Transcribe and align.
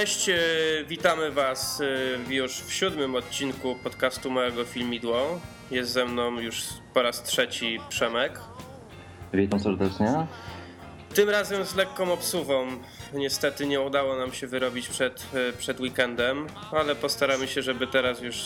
Cześć, 0.00 0.28
e, 0.28 0.34
witamy 0.88 1.30
Was 1.30 1.80
e, 2.28 2.34
już 2.34 2.52
w 2.52 2.72
siódmym 2.72 3.14
odcinku 3.14 3.76
podcastu 3.82 4.30
Małego 4.30 4.64
Filmidło. 4.64 5.40
Jest 5.70 5.92
ze 5.92 6.04
mną 6.04 6.40
już 6.40 6.62
po 6.94 7.02
raz 7.02 7.22
trzeci 7.22 7.78
Przemek. 7.88 8.40
Witam 9.34 9.60
serdecznie. 9.60 10.26
Tym 11.14 11.30
razem 11.30 11.64
z 11.64 11.74
lekką 11.74 12.12
obsuwą. 12.12 12.66
Niestety 13.14 13.66
nie 13.66 13.80
udało 13.80 14.16
nam 14.16 14.32
się 14.32 14.46
wyrobić 14.46 14.88
przed, 14.88 15.26
e, 15.34 15.52
przed 15.52 15.80
weekendem, 15.80 16.46
ale 16.72 16.94
postaramy 16.94 17.48
się, 17.48 17.62
żeby 17.62 17.86
teraz 17.86 18.20
już 18.20 18.36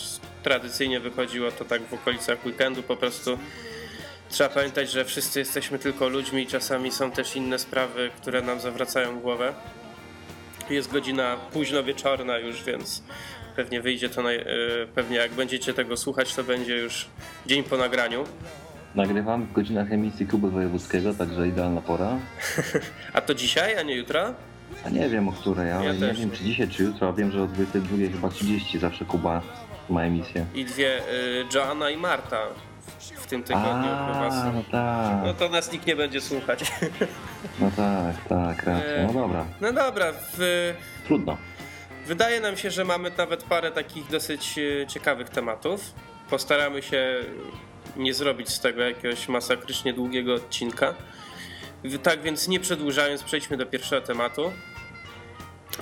tradycyjnie 0.43 1.01
wychodziło 1.01 1.51
to 1.51 1.65
tak 1.65 1.83
w 1.83 1.95
okolicach 1.95 2.47
weekendu. 2.47 2.83
Po 2.83 2.97
prostu 2.97 3.39
trzeba 4.29 4.51
pamiętać, 4.51 4.91
że 4.91 5.05
wszyscy 5.05 5.39
jesteśmy 5.39 5.79
tylko 5.79 6.09
ludźmi 6.09 6.43
i 6.43 6.47
czasami 6.47 6.93
są 6.93 7.11
też 7.11 7.37
inne 7.37 7.59
sprawy, 7.59 8.11
które 8.21 8.43
nam 8.43 8.61
zawracają 8.61 9.21
głowę. 9.21 9.55
Jest 10.71 10.93
godzina 10.93 11.37
późno 11.53 11.83
wieczorna 11.85 12.39
już, 12.39 12.63
więc 12.65 13.03
pewnie 13.57 13.81
wyjdzie 13.81 14.09
to, 14.09 14.23
naj... 14.23 14.37
e, 14.37 14.45
pewnie 14.95 15.17
jak 15.17 15.33
będziecie 15.33 15.75
tego 15.75 15.97
słuchać, 15.97 16.35
to 16.35 16.45
będzie 16.45 16.77
już 16.77 17.07
dzień 17.47 17.63
po 17.63 17.77
nagraniu. 17.77 18.25
Nagrywam 18.95 19.45
w 19.47 19.53
godzinach 19.53 19.93
emisji 19.93 20.27
Kuby 20.27 20.51
Wojewódzkiego, 20.51 21.15
także 21.15 21.49
idealna 21.49 21.81
pora. 21.81 22.19
A 23.15 23.21
to 23.21 23.35
dzisiaj, 23.35 23.79
a 23.79 23.83
nie 23.83 23.95
jutro? 23.97 24.35
A 24.87 24.91
nie 24.91 25.09
wiem 25.09 25.29
o 25.29 25.33
której, 25.33 25.73
ale 25.73 25.85
Ja 25.87 25.93
nie 25.93 26.01
też 26.01 26.21
wiem 26.21 26.31
czy 26.31 26.45
dzisiaj, 26.45 26.69
czy 26.69 26.83
jutro, 26.83 27.13
wiem, 27.13 27.31
że 27.31 27.43
o 27.43 27.47
22 27.47 27.97
chyba 28.13 28.29
30 28.29 28.79
zawsze 28.79 29.05
Kuba 29.05 29.43
ma 29.91 30.03
emisję. 30.03 30.47
I 30.55 30.65
dwie, 30.65 30.99
y, 30.99 31.45
Joanna 31.55 31.91
i 31.91 31.97
Marta 31.97 32.41
w 33.17 33.27
tym 33.27 33.43
tygodniu 33.43 33.83
chyba 33.83 34.27
A, 34.27 34.31
są. 34.31 34.53
no 34.53 34.63
tak, 34.73 35.25
No 35.25 35.35
to 35.35 35.49
nas 35.49 35.73
nikt 35.73 35.87
nie 35.87 35.97
będzie 35.97 36.21
słuchać. 36.21 36.73
no 37.61 37.71
tak, 37.77 38.17
tak, 38.29 38.67
racja. 38.67 39.07
No 39.07 39.13
dobra, 39.13 39.45
No 39.61 39.73
dobra, 39.73 40.13
w, 40.33 40.75
trudno. 41.07 41.37
wydaje 42.07 42.41
nam 42.41 42.57
się, 42.57 42.71
że 42.71 42.85
mamy 42.85 43.11
nawet 43.19 43.43
parę 43.45 43.71
takich 43.71 44.11
dosyć 44.11 44.59
y, 44.59 44.87
ciekawych 44.89 45.29
tematów. 45.29 45.81
Postaramy 46.31 46.83
się 46.83 47.15
nie 47.97 48.15
zrobić 48.15 48.49
z 48.49 48.61
tego 48.61 48.83
jakiegoś 48.83 49.29
masakrycznie 49.29 49.93
długiego 49.93 50.35
odcinka. 50.35 50.95
Tak 52.03 52.23
więc 52.23 52.49
nie 52.49 52.61
przedłużając, 52.61 53.23
przejdźmy 53.23 53.57
do 53.57 53.67
pierwszego 53.67 54.07
tematu. 54.07 54.53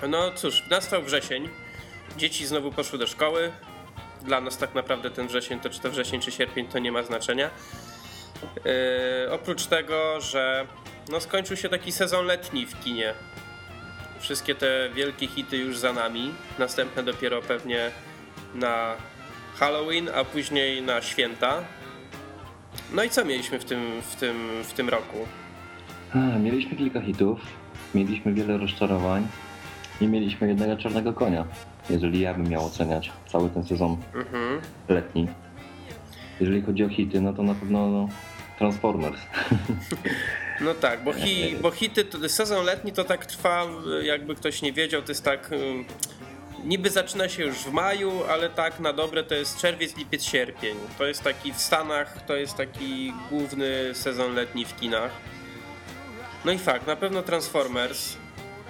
No 0.08 0.30
cóż, 0.34 0.62
nastał 0.70 1.02
wrzesień. 1.02 1.48
Dzieci 2.16 2.46
znowu 2.46 2.72
poszły 2.72 2.98
do 2.98 3.06
szkoły. 3.06 3.52
Dla 4.24 4.40
nas 4.40 4.58
tak 4.58 4.74
naprawdę 4.74 5.10
ten 5.10 5.26
wrzesień, 5.26 5.60
to 5.60 5.70
czy 5.70 5.80
to 5.80 5.90
wrzesień, 5.90 6.20
czy 6.20 6.32
sierpień, 6.32 6.66
to 6.68 6.78
nie 6.78 6.92
ma 6.92 7.02
znaczenia. 7.02 7.50
Yy, 8.64 9.32
oprócz 9.32 9.66
tego, 9.66 10.20
że 10.20 10.66
no 11.10 11.20
skończył 11.20 11.56
się 11.56 11.68
taki 11.68 11.92
sezon 11.92 12.26
letni 12.26 12.66
w 12.66 12.80
kinie. 12.80 13.14
Wszystkie 14.20 14.54
te 14.54 14.90
wielkie 14.94 15.26
hity 15.26 15.56
już 15.56 15.78
za 15.78 15.92
nami. 15.92 16.34
Następne 16.58 17.02
dopiero 17.02 17.42
pewnie 17.42 17.90
na 18.54 18.94
Halloween, 19.56 20.08
a 20.14 20.24
później 20.24 20.82
na 20.82 21.02
święta. 21.02 21.62
No 22.92 23.04
i 23.04 23.10
co 23.10 23.24
mieliśmy 23.24 23.58
w 23.58 23.64
tym, 23.64 24.02
w 24.02 24.16
tym, 24.16 24.48
w 24.64 24.72
tym 24.72 24.88
roku? 24.88 25.16
A, 26.14 26.18
Mieliśmy 26.38 26.76
kilka 26.76 27.00
hitów, 27.00 27.40
mieliśmy 27.94 28.32
wiele 28.32 28.58
rozczarowań 28.58 29.26
i 30.00 30.06
mieliśmy 30.06 30.48
jednego 30.48 30.76
czarnego 30.76 31.12
konia, 31.12 31.44
jeżeli 31.90 32.20
ja 32.20 32.34
bym 32.34 32.48
miał 32.48 32.66
oceniać 32.66 33.12
cały 33.32 33.50
ten 33.50 33.64
sezon 33.64 33.96
Mhm. 34.14 34.60
letni. 34.88 35.28
Jeżeli 36.40 36.62
chodzi 36.62 36.84
o 36.84 36.88
hity, 36.88 37.20
no 37.20 37.32
to 37.32 37.42
na 37.42 37.54
pewno 37.54 37.88
no, 37.90 38.08
Transformers. 38.58 39.20
No 40.60 40.74
tak, 40.74 41.04
bo, 41.04 41.12
hi, 41.12 41.56
bo 41.62 41.70
hity, 41.70 42.04
to, 42.04 42.28
sezon 42.28 42.64
letni 42.64 42.92
to 42.92 43.04
tak 43.04 43.26
trwa, 43.26 43.66
jakby 44.02 44.34
ktoś 44.34 44.62
nie 44.62 44.72
wiedział, 44.72 45.02
to 45.02 45.08
jest 45.08 45.24
tak. 45.24 45.50
Niby 46.64 46.90
zaczyna 46.90 47.28
się 47.28 47.44
już 47.44 47.56
w 47.56 47.72
maju, 47.72 48.12
ale 48.30 48.50
tak 48.50 48.80
na 48.80 48.92
dobre 48.92 49.24
to 49.24 49.34
jest 49.34 49.58
czerwiec, 49.58 49.96
lipiec, 49.96 50.24
sierpień. 50.24 50.76
To 50.98 51.06
jest 51.06 51.22
taki 51.22 51.52
w 51.52 51.58
Stanach, 51.60 52.22
to 52.26 52.36
jest 52.36 52.56
taki 52.56 53.12
główny 53.30 53.94
sezon 53.94 54.34
letni 54.34 54.64
w 54.64 54.76
kinach. 54.76 55.10
No 56.44 56.52
i 56.52 56.58
fakt, 56.58 56.86
na 56.86 56.96
pewno 56.96 57.22
Transformers. 57.22 58.16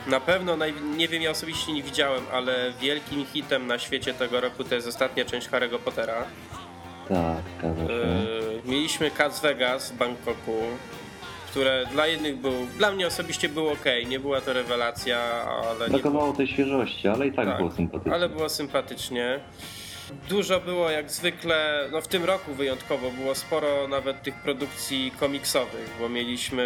Na 0.06 0.20
pewno, 0.20 0.56
nie 0.96 1.08
wiem, 1.08 1.22
ja 1.22 1.30
osobiście 1.30 1.72
nie 1.72 1.82
widziałem, 1.82 2.22
ale 2.32 2.72
wielkim 2.80 3.26
hitem 3.26 3.66
na 3.66 3.78
świecie 3.78 4.14
tego 4.14 4.40
roku 4.40 4.64
to 4.64 4.74
jest 4.74 4.88
ostatnia 4.88 5.24
część 5.24 5.48
Harry'ego 5.48 5.78
Pottera. 5.78 6.24
Tak. 7.08 7.42
Yy, 7.88 8.62
mieliśmy 8.64 9.10
Cats 9.10 9.40
Vegas 9.40 9.92
w 9.92 9.96
Bangkoku, 9.96 10.62
które 11.50 11.86
dla 11.92 12.06
jednych 12.06 12.36
był, 12.36 12.52
dla 12.78 12.90
mnie 12.92 13.06
osobiście 13.06 13.48
był 13.48 13.68
ok, 13.68 13.84
nie 14.08 14.20
była 14.20 14.40
to 14.40 14.52
rewelacja, 14.52 15.18
ale 15.44 15.70
nie 15.80 15.86
było, 15.86 15.88
Brakowało 15.88 16.32
tej 16.32 16.46
świeżości, 16.46 17.08
ale 17.08 17.26
i 17.26 17.32
tak, 17.32 17.46
Tak, 17.46 17.56
było 17.56 17.70
sympatycznie. 17.70 18.12
ale 18.14 18.28
było 18.28 18.48
sympatycznie. 18.48 19.40
Dużo 20.28 20.60
było 20.60 20.90
jak 20.90 21.10
zwykle, 21.10 21.88
no 21.92 22.00
w 22.00 22.08
tym 22.08 22.24
roku 22.24 22.54
wyjątkowo 22.54 23.10
było 23.10 23.34
sporo 23.34 23.88
nawet 23.88 24.22
tych 24.22 24.34
produkcji 24.34 25.12
komiksowych, 25.20 25.90
bo 26.00 26.08
mieliśmy 26.08 26.64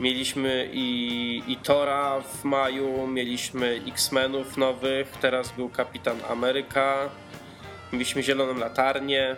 mieliśmy 0.00 0.70
i, 0.72 1.42
i 1.46 1.56
Tora 1.56 2.20
w 2.20 2.44
maju, 2.44 3.06
mieliśmy 3.06 3.80
X-Menów 3.88 4.56
nowych, 4.56 5.08
teraz 5.20 5.52
był 5.52 5.68
Kapitan 5.68 6.16
Ameryka, 6.28 7.10
mieliśmy 7.92 8.22
Zieloną 8.22 8.54
Latarnię. 8.54 9.36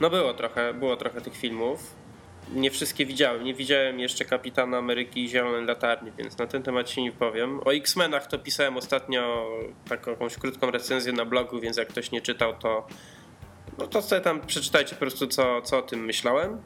No 0.00 0.10
było 0.10 0.34
trochę, 0.34 0.74
było 0.74 0.96
trochę 0.96 1.20
tych 1.20 1.36
filmów. 1.36 2.00
Nie 2.54 2.70
wszystkie 2.70 3.06
widziałem. 3.06 3.44
Nie 3.44 3.54
widziałem 3.54 4.00
jeszcze 4.00 4.24
Kapitana 4.24 4.78
Ameryki 4.78 5.24
i 5.24 5.28
Zielonej 5.28 5.64
Latarni, 5.64 6.12
więc 6.18 6.38
na 6.38 6.46
ten 6.46 6.62
temat 6.62 6.90
się 6.90 7.02
nie 7.02 7.12
powiem. 7.12 7.60
O 7.64 7.74
X-Menach 7.74 8.26
to 8.26 8.38
pisałem 8.38 8.76
ostatnio 8.76 9.46
taką 9.88 10.10
jakąś 10.10 10.36
krótką 10.36 10.70
recenzję 10.70 11.12
na 11.12 11.24
blogu, 11.24 11.60
więc 11.60 11.76
jak 11.76 11.88
ktoś 11.88 12.10
nie 12.10 12.20
czytał, 12.20 12.54
to 12.58 12.86
no 13.78 13.86
to 13.86 14.02
sobie 14.02 14.20
tam 14.20 14.40
przeczytajcie 14.46 14.94
po 14.94 15.00
prostu 15.00 15.26
co, 15.26 15.62
co 15.62 15.78
o 15.78 15.82
tym 15.82 16.04
myślałem. 16.04 16.62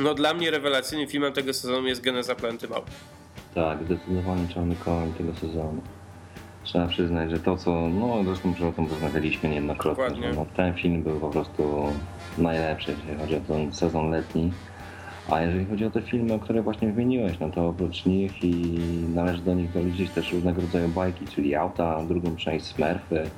No 0.00 0.14
dla 0.14 0.34
mnie 0.34 0.50
rewelacyjnym 0.50 1.08
filmem 1.08 1.32
tego 1.32 1.54
sezonu 1.54 1.88
jest 1.88 2.00
Geneza 2.00 2.34
Planety 2.34 2.68
Małp. 2.68 2.86
Tak, 3.54 3.78
zdecydowanie 3.84 4.48
czarny 4.48 4.76
koń 4.84 5.12
tego 5.12 5.34
sezonu. 5.34 5.80
Trzeba 6.64 6.86
przyznać, 6.86 7.30
że 7.30 7.38
to 7.38 7.56
co, 7.56 7.88
no 7.88 8.24
zresztą 8.24 8.68
o 8.68 8.72
tym 8.72 8.86
rozmawialiśmy 8.88 9.48
niejednokrotnie, 9.48 10.04
Dokładnie. 10.04 10.28
że 10.32 10.38
no, 10.38 10.46
ten 10.56 10.74
film 10.74 11.02
był 11.02 11.20
po 11.20 11.28
prostu 11.30 11.86
najlepszy, 12.38 12.90
jeżeli 12.90 13.18
chodzi 13.18 13.36
o 13.36 13.40
ten 13.40 13.72
sezon 13.72 14.10
letni. 14.10 14.52
A 15.30 15.40
jeżeli 15.40 15.66
chodzi 15.66 15.84
o 15.84 15.90
te 15.90 16.02
filmy, 16.02 16.34
o 16.34 16.38
które 16.38 16.62
właśnie 16.62 16.88
wymieniłeś, 16.92 17.38
no 17.40 17.50
to 17.50 17.68
oprócz 17.68 18.04
nich 18.06 18.44
i 18.44 18.54
należy 19.14 19.42
do 19.42 19.54
nich 19.54 19.72
doliczyć 19.72 20.10
też 20.10 20.32
różnego 20.32 20.60
rodzaju 20.60 20.88
bajki, 20.88 21.26
czyli 21.26 21.54
Auta, 21.54 22.02
drugą 22.08 22.36
część 22.36 22.64
Smurfy, 22.66 23.30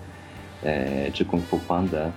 e, 0.62 1.12
czy 1.12 1.24
Kung 1.24 1.44
Fu 1.44 1.58
Pandę. 1.58 2.12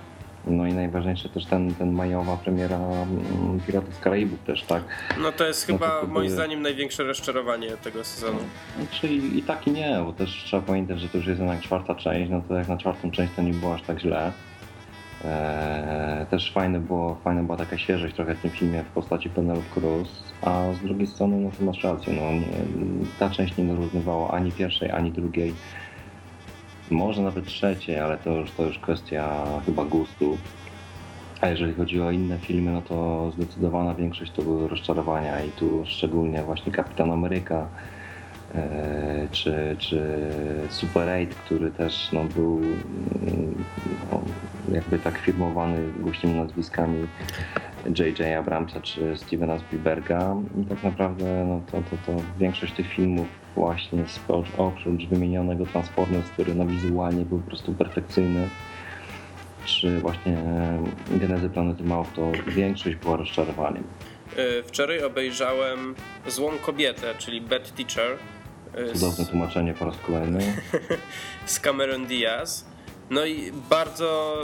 No 0.46 0.66
i 0.66 0.72
najważniejsze 0.72 1.28
też 1.28 1.46
ten, 1.46 1.74
ten 1.74 1.92
majowa 1.92 2.36
premiera 2.36 2.76
mm, 2.76 3.60
Piratów 3.66 3.94
z 3.94 3.98
Karaibów 3.98 4.38
też, 4.38 4.62
tak? 4.62 4.82
No 5.22 5.32
to 5.32 5.46
jest 5.46 5.68
No 5.68 5.74
chyba 5.74 6.00
to 6.00 6.06
moim 6.06 6.30
zdaniem 6.30 6.62
największe 6.62 7.04
rozczarowanie 7.04 7.68
tego 7.76 8.04
sezonu. 8.04 8.38
Znaczy 8.76 9.08
i, 9.08 9.38
i 9.38 9.42
tak 9.42 9.66
i 9.66 9.70
nie, 9.70 10.02
bo 10.06 10.12
też 10.12 10.42
trzeba 10.44 10.62
pamiętać, 10.62 11.00
że 11.00 11.08
to 11.08 11.18
już 11.18 11.26
jest 11.26 11.40
jednak 11.40 11.60
czwarta 11.60 11.94
część, 11.94 12.30
no 12.30 12.42
to 12.48 12.54
jak 12.54 12.68
na 12.68 12.76
czwartą 12.76 13.10
część 13.10 13.32
to 13.36 13.42
nie 13.42 13.52
było 13.52 13.74
aż 13.74 13.82
tak 13.82 14.00
źle. 14.00 14.32
Eee, 15.24 16.26
też 16.26 16.52
fajne 16.52 16.80
było, 16.80 17.14
fajna 17.24 17.42
była 17.42 17.56
taka 17.56 17.78
świeżość 17.78 18.14
trochę 18.14 18.34
w 18.34 18.40
tym 18.40 18.50
filmie 18.50 18.82
w 18.82 18.86
postaci 18.94 19.30
Penelope 19.30 19.70
Cruz, 19.74 20.22
a 20.42 20.72
z 20.72 20.78
drugiej 20.78 21.06
strony 21.06 21.36
no 21.36 21.50
to 21.58 21.64
masz 21.64 21.84
rację, 21.84 22.12
no 22.12 22.32
nie, 22.32 22.46
ta 23.18 23.30
część 23.30 23.56
nie 23.56 23.64
dorównywała 23.64 24.30
ani 24.30 24.52
pierwszej, 24.52 24.90
ani 24.90 25.12
drugiej. 25.12 25.54
Może 26.92 27.22
nawet 27.22 27.46
trzeciej, 27.46 27.98
ale 27.98 28.18
to 28.18 28.30
już, 28.30 28.50
to 28.50 28.62
już 28.62 28.78
kwestia 28.78 29.44
chyba 29.66 29.84
gustu. 29.84 30.38
A 31.40 31.48
jeżeli 31.48 31.74
chodzi 31.74 32.00
o 32.00 32.10
inne 32.10 32.38
filmy, 32.38 32.72
no 32.72 32.82
to 32.82 33.30
zdecydowana 33.34 33.94
większość 33.94 34.32
to 34.32 34.42
były 34.42 34.68
rozczarowania 34.68 35.44
i 35.44 35.50
tu 35.50 35.82
szczególnie 35.86 36.42
właśnie 36.42 36.72
Kapitan 36.72 37.10
Ameryka 37.10 37.68
e, 38.54 39.28
czy, 39.30 39.76
czy 39.78 40.28
Super 40.68 41.08
8, 41.08 41.26
który 41.26 41.70
też 41.70 42.12
no, 42.12 42.24
był 42.24 42.60
no, 44.12 44.22
jakby 44.72 44.98
tak 44.98 45.18
firmowany 45.18 45.92
głośnymi 46.00 46.36
nazwiskami 46.36 47.06
J.J. 47.98 48.38
Abramsa 48.38 48.80
czy 48.80 49.16
Stevena 49.16 49.58
Spielberga 49.58 50.36
i 50.62 50.64
tak 50.64 50.82
naprawdę 50.82 51.44
no 51.48 51.60
to, 51.72 51.90
to, 51.90 51.96
to 52.06 52.22
większość 52.38 52.72
tych 52.72 52.86
filmów 52.86 53.41
właśnie 53.54 54.04
oprócz 54.58 55.06
wymienionego 55.06 55.66
Transformers, 55.66 56.28
który 56.28 56.54
no 56.54 56.66
wizualnie 56.66 57.24
był 57.24 57.38
po 57.38 57.46
prostu 57.46 57.72
perfekcyjny 57.72 58.48
czy 59.64 60.00
właśnie 60.00 60.38
Genezy 61.10 61.50
Planety 61.50 61.82
Małp, 61.84 62.12
to 62.12 62.32
większość 62.46 62.96
była 62.96 63.16
rozczarowaniem. 63.16 63.84
E, 64.36 64.62
wczoraj 64.62 65.04
obejrzałem 65.04 65.94
Złą 66.26 66.50
Kobietę, 66.58 67.14
czyli 67.18 67.40
Bad 67.40 67.74
Teacher. 67.74 68.16
E, 68.74 68.92
Cudowne 68.92 69.26
tłumaczenie 69.26 69.74
po 69.74 69.84
raz 69.84 69.96
kolejny. 70.06 70.62
z 71.46 71.60
Cameron 71.60 72.06
Diaz. 72.06 72.66
No 73.10 73.24
i 73.24 73.52
bardzo 73.70 74.40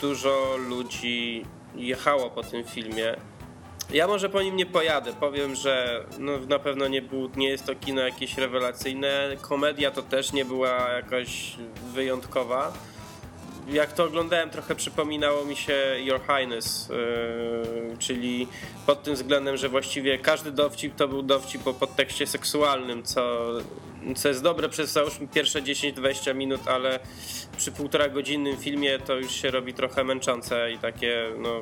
dużo 0.00 0.56
ludzi 0.68 1.44
jechało 1.74 2.30
po 2.30 2.42
tym 2.42 2.64
filmie. 2.64 3.16
Ja 3.92 4.06
może 4.06 4.28
po 4.28 4.42
nim 4.42 4.56
nie 4.56 4.66
pojadę. 4.66 5.12
Powiem, 5.12 5.54
że 5.54 6.04
no, 6.18 6.32
na 6.48 6.58
pewno 6.58 6.88
nie, 6.88 7.02
był, 7.02 7.30
nie 7.36 7.48
jest 7.48 7.66
to 7.66 7.74
kino 7.74 8.02
jakieś 8.02 8.38
rewelacyjne. 8.38 9.36
Komedia 9.40 9.90
to 9.90 10.02
też 10.02 10.32
nie 10.32 10.44
była 10.44 10.90
jakaś 10.90 11.56
wyjątkowa 11.94 12.72
jak 13.68 13.92
to 13.92 14.04
oglądałem, 14.04 14.50
trochę 14.50 14.74
przypominało 14.74 15.44
mi 15.44 15.56
się 15.56 15.74
Your 15.98 16.20
Highness, 16.20 16.88
yy, 16.88 17.96
czyli 17.98 18.48
pod 18.86 19.02
tym 19.02 19.14
względem, 19.14 19.56
że 19.56 19.68
właściwie 19.68 20.18
każdy 20.18 20.52
dowcip 20.52 20.94
to 20.94 21.08
był 21.08 21.22
dowcip 21.22 21.66
o 21.66 21.74
podtekście 21.74 22.26
seksualnym, 22.26 23.02
co, 23.02 23.52
co 24.16 24.28
jest 24.28 24.42
dobre 24.42 24.68
przez 24.68 24.92
załóżmy 24.92 25.28
pierwsze 25.28 25.62
10-20 25.62 26.34
minut, 26.34 26.68
ale 26.68 27.00
przy 27.56 27.72
półtora 27.72 28.08
godzinnym 28.08 28.56
filmie 28.56 28.98
to 28.98 29.16
już 29.16 29.32
się 29.32 29.50
robi 29.50 29.74
trochę 29.74 30.04
męczące 30.04 30.72
i 30.72 30.78
takie, 30.78 31.30
no, 31.38 31.60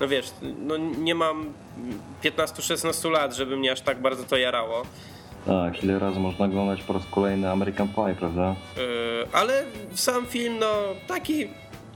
no 0.00 0.08
wiesz, 0.08 0.30
no 0.58 0.76
nie 0.76 1.14
mam 1.14 1.52
15-16 2.24 3.10
lat, 3.10 3.34
żeby 3.34 3.56
mnie 3.56 3.72
aż 3.72 3.80
tak 3.80 4.00
bardzo 4.02 4.24
to 4.24 4.36
jarało. 4.36 4.82
Tak, 5.46 5.84
ile 5.84 5.98
razy 5.98 6.20
można 6.20 6.44
oglądać 6.44 6.82
po 6.82 6.92
raz 6.92 7.02
kolejny 7.10 7.50
American 7.50 7.88
Pie, 7.88 8.14
prawda? 8.18 8.56
Yy, 8.76 8.82
ale 9.32 9.64
sam 9.94 10.26
film, 10.26 10.58
no 10.58 10.66
taki, 11.06 11.48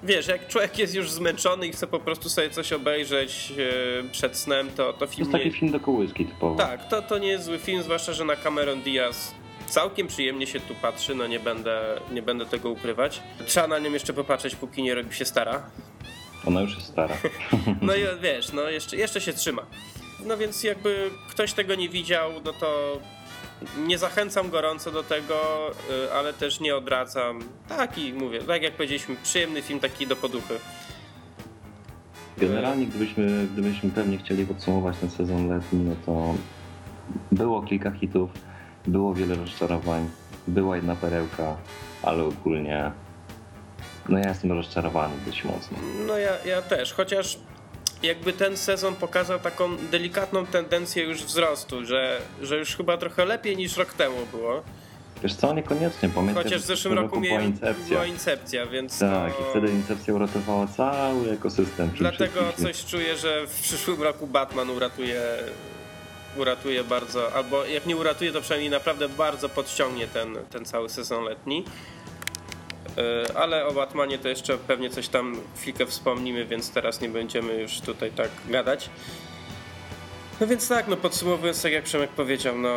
wiesz, 0.03 0.29
jak 0.29 0.49
człowiek 0.49 0.79
jest 0.79 0.95
już 0.95 1.11
zmęczony 1.11 1.67
i 1.67 1.73
chce 1.73 1.87
po 1.87 1.99
prostu 2.01 2.29
sobie 2.29 2.51
coś 2.51 2.73
obejrzeć 2.73 3.51
yy, 3.51 4.11
przed 4.13 4.37
snem, 4.37 4.69
to, 4.77 4.93
to 4.93 5.07
film... 5.07 5.17
To 5.17 5.21
jest 5.21 5.33
taki 5.33 5.45
nie... 5.45 5.61
film 5.61 5.73
do 5.73 5.81
kołyski 5.81 6.27
typowo. 6.27 6.57
Tak, 6.57 6.89
to, 6.89 7.03
to 7.03 7.19
nie 7.19 7.29
jest 7.29 7.45
zły 7.45 7.59
film, 7.59 7.83
zwłaszcza, 7.83 8.13
że 8.13 8.25
na 8.25 8.37
Cameron 8.37 8.83
Diaz 8.83 9.35
całkiem 9.69 10.07
przyjemnie 10.07 10.47
się 10.47 10.61
tu 10.61 10.75
patrzy, 10.75 11.15
no 11.15 11.27
nie 11.27 11.41
będę, 11.41 12.01
nie 12.13 12.23
będę 12.23 12.47
tego 12.47 12.71
ukrywać. 12.71 13.23
Trzeba 13.47 13.67
na 13.67 13.79
nią 13.79 13.93
jeszcze 13.93 14.13
popatrzeć, 14.13 14.57
póki 14.57 14.83
nie 14.83 14.95
robi 14.95 15.15
się 15.15 15.25
stara. 15.25 15.63
Ona 16.49 16.61
już 16.61 16.75
jest 16.75 16.87
stara. 16.87 17.17
no 17.83 17.95
i 17.95 18.01
wiesz, 18.23 18.53
no 18.53 18.63
jeszcze, 18.63 18.97
jeszcze 18.97 19.21
się 19.21 19.33
trzyma. 19.33 19.63
No 20.27 20.37
więc 20.37 20.65
jakby 20.65 21.11
ktoś 21.31 21.53
tego 21.53 21.75
nie 21.75 21.89
widział, 21.89 22.31
no 22.45 22.53
to 22.53 23.01
nie 23.87 23.99
zachęcam 23.99 24.51
gorąco 24.51 24.91
do 24.91 25.03
tego, 25.03 25.71
y, 26.07 26.13
ale 26.13 26.33
też 26.33 26.61
nie 26.61 26.77
odradzam. 26.77 27.41
Taki, 27.69 28.13
mówię, 28.13 28.41
tak 28.41 28.63
jak 28.63 28.73
powiedzieliśmy, 28.73 29.17
przyjemny 29.23 29.63
film 29.63 29.81
taki 29.81 30.07
do 30.07 30.17
poduchy. 30.17 30.55
Generalnie 32.39 32.87
gdybyśmy, 32.87 33.47
gdybyśmy 33.53 33.91
pewnie 33.91 34.19
chcieli 34.19 34.47
podsumować 34.47 34.97
ten 34.97 35.11
sezon 35.11 35.49
letni, 35.49 35.85
no 35.85 35.95
to 36.07 36.35
było 37.33 37.63
kilka 37.63 37.91
hitów, 37.91 38.31
było 38.87 39.15
wiele 39.15 39.35
rozczarowań, 39.35 40.09
była 40.47 40.77
jedna 40.77 40.97
perełka, 40.97 41.57
ale 42.03 42.25
ogólnie 42.25 42.93
no 44.09 44.19
ja 44.19 44.29
jestem 44.29 44.53
rozczarowany 44.53 45.15
dość 45.27 45.45
mocno. 45.45 45.79
No 46.07 46.19
ja, 46.19 46.33
ja 46.45 46.63
też, 46.63 46.93
chociaż 46.93 47.39
jakby 48.03 48.33
ten 48.33 48.57
sezon 48.57 48.95
pokazał 48.97 49.39
taką 49.39 49.77
delikatną 49.77 50.47
tendencję 50.47 51.05
już 51.05 51.25
wzrostu, 51.25 51.87
że, 51.87 52.21
że 52.43 52.59
już 52.59 52.77
chyba 52.77 52.97
trochę 52.97 53.25
lepiej 53.25 53.57
niż 53.57 53.77
rok 53.77 53.93
temu 53.93 54.17
było. 54.31 54.63
Wiesz 55.23 55.35
co, 55.35 55.55
niekoniecznie, 55.55 56.09
pamiętam. 56.09 56.45
Chociaż 56.45 56.63
w 56.63 56.67
zeszłym 56.67 56.95
roku, 56.95 57.15
roku 57.15 57.21
była 57.21 57.41
incepcja. 57.41 57.89
Była 57.89 58.07
incepcja, 58.07 58.67
więc 58.67 58.99
Tak, 58.99 59.37
to... 59.37 59.43
i 59.43 59.51
wtedy 59.51 59.69
incepcja 59.73 60.15
uratowała 60.15 60.67
cały 60.67 61.31
ekosystem. 61.31 61.91
Dlatego 61.99 62.41
coś 62.63 62.85
czuję, 62.85 63.17
że 63.17 63.47
w 63.47 63.61
przyszłym 63.61 64.03
roku 64.03 64.27
Batman 64.27 64.71
uratuje 64.71 65.23
uratuje 66.37 66.85
bardzo, 66.85 67.33
albo 67.33 67.65
jak 67.65 67.87
nie 67.87 67.97
uratuje, 67.97 68.33
to 68.33 68.41
przynajmniej 68.41 68.71
naprawdę 68.71 69.09
bardzo 69.09 69.49
podciągnie 69.49 70.07
ten, 70.07 70.37
ten 70.51 70.65
cały 70.65 70.89
sezon 70.89 71.25
letni. 71.25 71.65
E, 72.99 73.37
ale 73.37 73.67
o 73.67 73.73
Batmanie 73.73 74.19
to 74.19 74.29
jeszcze 74.29 74.59
pewnie 74.59 74.91
coś 74.91 75.09
tam 75.09 75.41
chwilkę 75.57 75.87
wspomnimy, 75.87 76.45
więc 76.45 76.71
teraz 76.71 77.01
nie 77.01 77.09
będziemy 77.09 77.55
już 77.55 77.81
tutaj 77.81 78.11
tak 78.11 78.31
gadać. 78.49 78.91
No 80.41 80.47
więc 80.47 80.69
tak, 80.69 80.89
no 80.89 80.97
podsumowując, 80.97 81.63
tak 81.63 81.73
jak 81.73 81.85
Przemek 81.85 82.11
powiedział, 82.11 82.59
no 82.59 82.75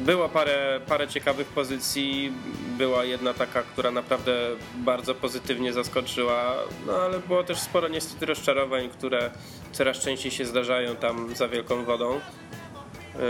było 0.00 0.28
parę, 0.28 0.80
parę 0.86 1.08
ciekawych 1.08 1.46
pozycji, 1.46 2.32
była 2.78 3.04
jedna 3.04 3.34
taka, 3.34 3.62
która 3.62 3.90
naprawdę 3.90 4.32
bardzo 4.74 5.14
pozytywnie 5.14 5.72
zaskoczyła, 5.72 6.54
no 6.86 6.92
ale 6.92 7.18
było 7.18 7.44
też 7.44 7.58
sporo 7.58 7.88
niestety 7.88 8.26
rozczarowań, 8.26 8.88
które 8.88 9.30
coraz 9.72 9.98
częściej 9.98 10.30
się 10.32 10.44
zdarzają 10.44 10.96
tam 10.96 11.36
za 11.36 11.48
wielką 11.48 11.84
wodą. 11.84 12.20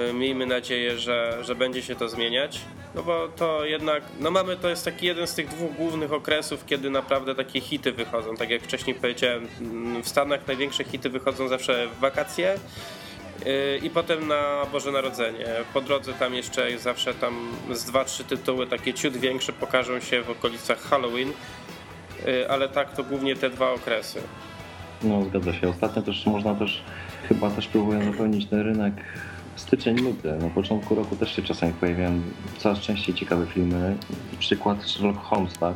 E, 0.09 0.13
miejmy 0.13 0.47
nadzieję, 0.47 0.99
że, 0.99 1.39
że 1.43 1.55
będzie 1.55 1.83
się 1.83 1.95
to 1.95 2.09
zmieniać. 2.09 2.61
No 2.95 3.03
bo 3.03 3.29
to 3.29 3.65
jednak, 3.65 4.03
no 4.21 4.31
mamy, 4.31 4.57
to 4.57 4.69
jest 4.69 4.85
taki 4.85 5.07
jeden 5.07 5.27
z 5.27 5.35
tych 5.35 5.49
dwóch 5.49 5.77
głównych 5.77 6.13
okresów, 6.13 6.67
kiedy 6.67 6.91
naprawdę 6.91 7.35
takie 7.35 7.61
hity 7.61 7.93
wychodzą. 7.93 8.37
Tak 8.37 8.51
jak 8.51 8.63
wcześniej 8.63 8.97
powiedziałem, 8.97 9.49
w 10.03 10.09
Stanach 10.09 10.47
największe 10.47 10.85
hity 10.85 11.11
wychodzą 11.11 11.49
zawsze 11.49 11.89
w 11.89 12.01
wakacje 12.01 12.55
yy, 13.45 13.79
i 13.83 13.91
potem 13.91 14.29
na 14.29 14.67
Boże 14.73 14.93
Narodzenie. 14.93 15.47
Po 15.75 15.81
drodze 15.81 16.13
tam 16.13 16.35
jeszcze 16.35 16.79
zawsze 16.79 17.15
tam 17.15 17.49
z 17.73 17.85
dwa, 17.85 18.05
trzy 18.05 18.25
tytuły 18.25 18.67
takie 18.67 18.95
ciut 18.95 19.17
większe 19.17 19.53
pokażą 19.53 20.01
się 20.01 20.23
w 20.23 20.31
okolicach 20.31 20.81
Halloween, 20.81 21.33
yy, 22.27 22.51
ale 22.51 22.69
tak 22.69 22.97
to 22.97 23.05
głównie 23.05 23.37
te 23.37 23.51
dwa 23.51 23.73
okresy. 23.73 24.21
No 25.03 25.25
zgadza 25.25 25.55
się. 25.55 25.69
Ostatnio 25.69 26.03
też 26.03 26.27
można 26.27 26.55
też 26.55 26.83
chyba 27.29 27.51
też 27.51 27.67
próbują 27.67 28.13
zapełnić 28.13 28.47
ten 28.47 28.61
rynek 28.61 28.95
styczeń, 29.59 29.99
luty. 29.99 30.33
Na 30.33 30.49
początku 30.49 30.95
roku 30.95 31.17
też 31.17 31.37
się 31.37 31.43
czasami 31.43 31.73
pojawiają 31.73 32.21
coraz 32.59 32.81
częściej 32.81 33.15
ciekawe 33.15 33.47
filmy. 33.47 33.97
Przykład 34.39 34.83
Sherlock 34.83 35.21
Holmes, 35.21 35.59
tak? 35.59 35.75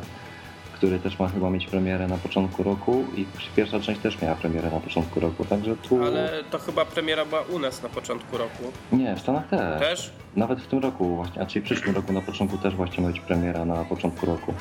który 0.83 0.99
też 0.99 1.19
ma 1.19 1.27
chyba 1.27 1.49
mieć 1.49 1.67
premierę 1.67 2.07
na 2.07 2.17
początku 2.17 2.63
roku 2.63 3.05
i 3.15 3.25
pierwsza 3.55 3.79
część 3.79 4.01
też 4.01 4.21
miała 4.21 4.35
premierę 4.35 4.71
na 4.71 4.79
początku 4.79 5.19
roku, 5.19 5.45
także 5.45 5.75
tu... 5.75 6.03
Ale 6.03 6.43
to 6.51 6.59
chyba 6.59 6.85
premiera 6.85 7.25
była 7.25 7.41
u 7.41 7.59
nas 7.59 7.83
na 7.83 7.89
początku 7.89 8.37
roku. 8.37 8.63
Nie, 8.91 9.15
w 9.15 9.19
Stanach 9.19 9.47
też. 9.47 9.79
Też? 9.79 10.11
Nawet 10.35 10.61
w 10.61 10.67
tym 10.67 10.79
roku 10.79 11.15
właśnie, 11.15 11.41
a 11.41 11.45
czyli 11.45 11.61
w 11.61 11.65
przyszłym 11.65 11.95
roku 11.95 12.13
na 12.13 12.21
początku 12.21 12.57
też 12.57 12.75
właśnie 12.75 13.03
ma 13.03 13.09
być 13.09 13.19
premiera 13.19 13.65
na 13.65 13.85
początku 13.85 14.25
roku. 14.25 14.53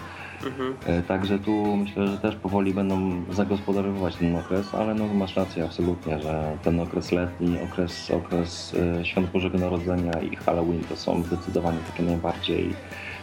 Mhm. 0.46 0.76
E, 0.86 1.02
także 1.02 1.38
tu 1.38 1.76
myślę, 1.76 2.06
że 2.06 2.18
też 2.18 2.36
powoli 2.36 2.74
będą 2.74 3.24
zagospodarowywać 3.30 4.16
ten 4.16 4.36
okres, 4.36 4.74
ale 4.74 4.94
no 4.94 5.06
masz 5.06 5.36
rację 5.36 5.64
absolutnie, 5.64 6.22
że 6.22 6.56
ten 6.62 6.80
okres 6.80 7.12
letni, 7.12 7.58
okres, 7.60 8.10
okres 8.10 8.74
e, 9.00 9.04
Świąt 9.04 9.30
Bożego 9.30 9.58
Narodzenia 9.58 10.20
i 10.20 10.36
Halloween 10.36 10.84
to 10.84 10.96
są 10.96 11.22
zdecydowanie 11.22 11.78
takie 11.90 12.02
najbardziej 12.02 12.74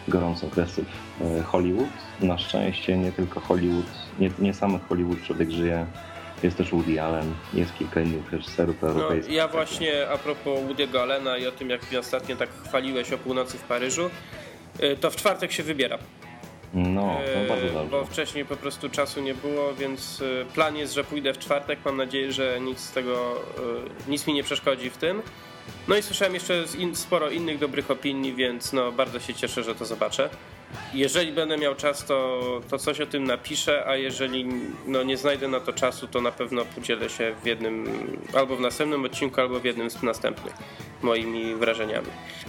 gorące 0.08 0.48
okresy 0.48 0.86
w 1.20 1.24
e, 1.24 1.44
Hollywood. 1.44 1.90
Na 2.22 2.38
szczęście 2.38 2.98
nie 2.98 3.12
tylko 3.12 3.40
Hollywood, 3.40 3.86
nie, 4.20 4.32
nie 4.40 4.54
samy 4.54 4.80
Hollywood 4.90 5.24
człowiek 5.24 5.52
żyje, 5.52 5.86
jest 6.44 6.58
też 6.58 6.72
Woody 6.72 7.02
Allen, 7.02 7.34
jest 7.54 7.78
kilka 7.78 8.02
innych 8.02 8.32
reżyserów 8.32 8.84
europejskich. 8.84 9.32
No, 9.32 9.38
ja 9.38 9.48
właśnie 9.48 10.10
a 10.10 10.18
propos 10.18 10.60
Woody'ego 10.60 11.00
Allena 11.00 11.38
i 11.38 11.48
o 11.48 11.52
tym, 11.52 11.70
jak 11.70 11.90
mnie 11.90 12.00
ostatnio 12.00 12.36
tak 12.36 12.50
chwaliłeś 12.66 13.14
o 13.14 13.18
północy 13.18 13.58
w 13.58 13.64
Paryżu, 13.64 14.10
to 15.00 15.12
w 15.12 15.16
czwartek 15.16 15.52
się 15.52 15.64
wybiera. 15.64 15.98
No, 16.74 17.18
no 17.36 17.48
bardzo 17.50 17.68
dobrze. 17.74 17.92
Bo 17.92 18.06
wcześniej 18.06 18.46
po 18.46 18.56
prostu 18.56 18.90
czasu 18.90 19.22
nie 19.22 19.34
było, 19.34 19.74
więc 19.74 20.22
y, 20.22 20.46
plan 20.54 20.76
jest, 20.78 20.94
że 20.94 21.04
pójdę 21.04 21.34
w 21.34 21.38
czwartek. 21.38 21.80
Mam 21.86 21.98
nadzieję, 21.98 22.32
że 22.32 22.60
nic 22.62 22.80
z 22.80 22.92
tego, 22.92 23.36
y, 24.08 24.10
nic 24.12 24.28
mi 24.28 24.34
nie 24.34 24.44
przeszkodzi 24.44 24.90
w 24.90 24.98
tym. 24.98 25.22
No 25.88 25.98
i 25.98 26.02
słyszałem 26.02 26.34
jeszcze 26.34 26.66
sporo 26.94 27.30
innych 27.30 27.60
dobrych 27.60 27.92
opinii, 27.92 28.34
więc 28.34 28.74
no 28.74 28.92
bardzo 28.92 29.20
się 29.20 29.34
cieszę, 29.34 29.64
że 29.64 29.76
to 29.76 29.86
zobaczę. 29.86 30.30
Jeżeli 30.94 31.32
będę 31.32 31.58
miał 31.58 31.76
czas, 31.76 32.06
to, 32.06 32.42
to 32.70 32.78
coś 32.78 33.02
o 33.02 33.06
tym 33.06 33.24
napiszę, 33.24 33.84
a 33.88 33.96
jeżeli 33.96 34.46
no, 34.88 35.04
nie 35.04 35.18
znajdę 35.18 35.48
na 35.48 35.60
to 35.60 35.74
czasu, 35.74 36.08
to 36.08 36.22
na 36.22 36.32
pewno 36.32 36.66
podzielę 36.66 37.10
się 37.10 37.36
w 37.44 37.46
jednym, 37.46 37.88
albo 38.34 38.56
w 38.56 38.60
następnym 38.60 39.06
odcinku, 39.06 39.42
albo 39.42 39.60
w 39.60 39.66
jednym 39.66 39.90
z 39.90 40.04
następnych 40.04 40.54
moimi 41.02 41.56
wrażeniami. 41.56 42.08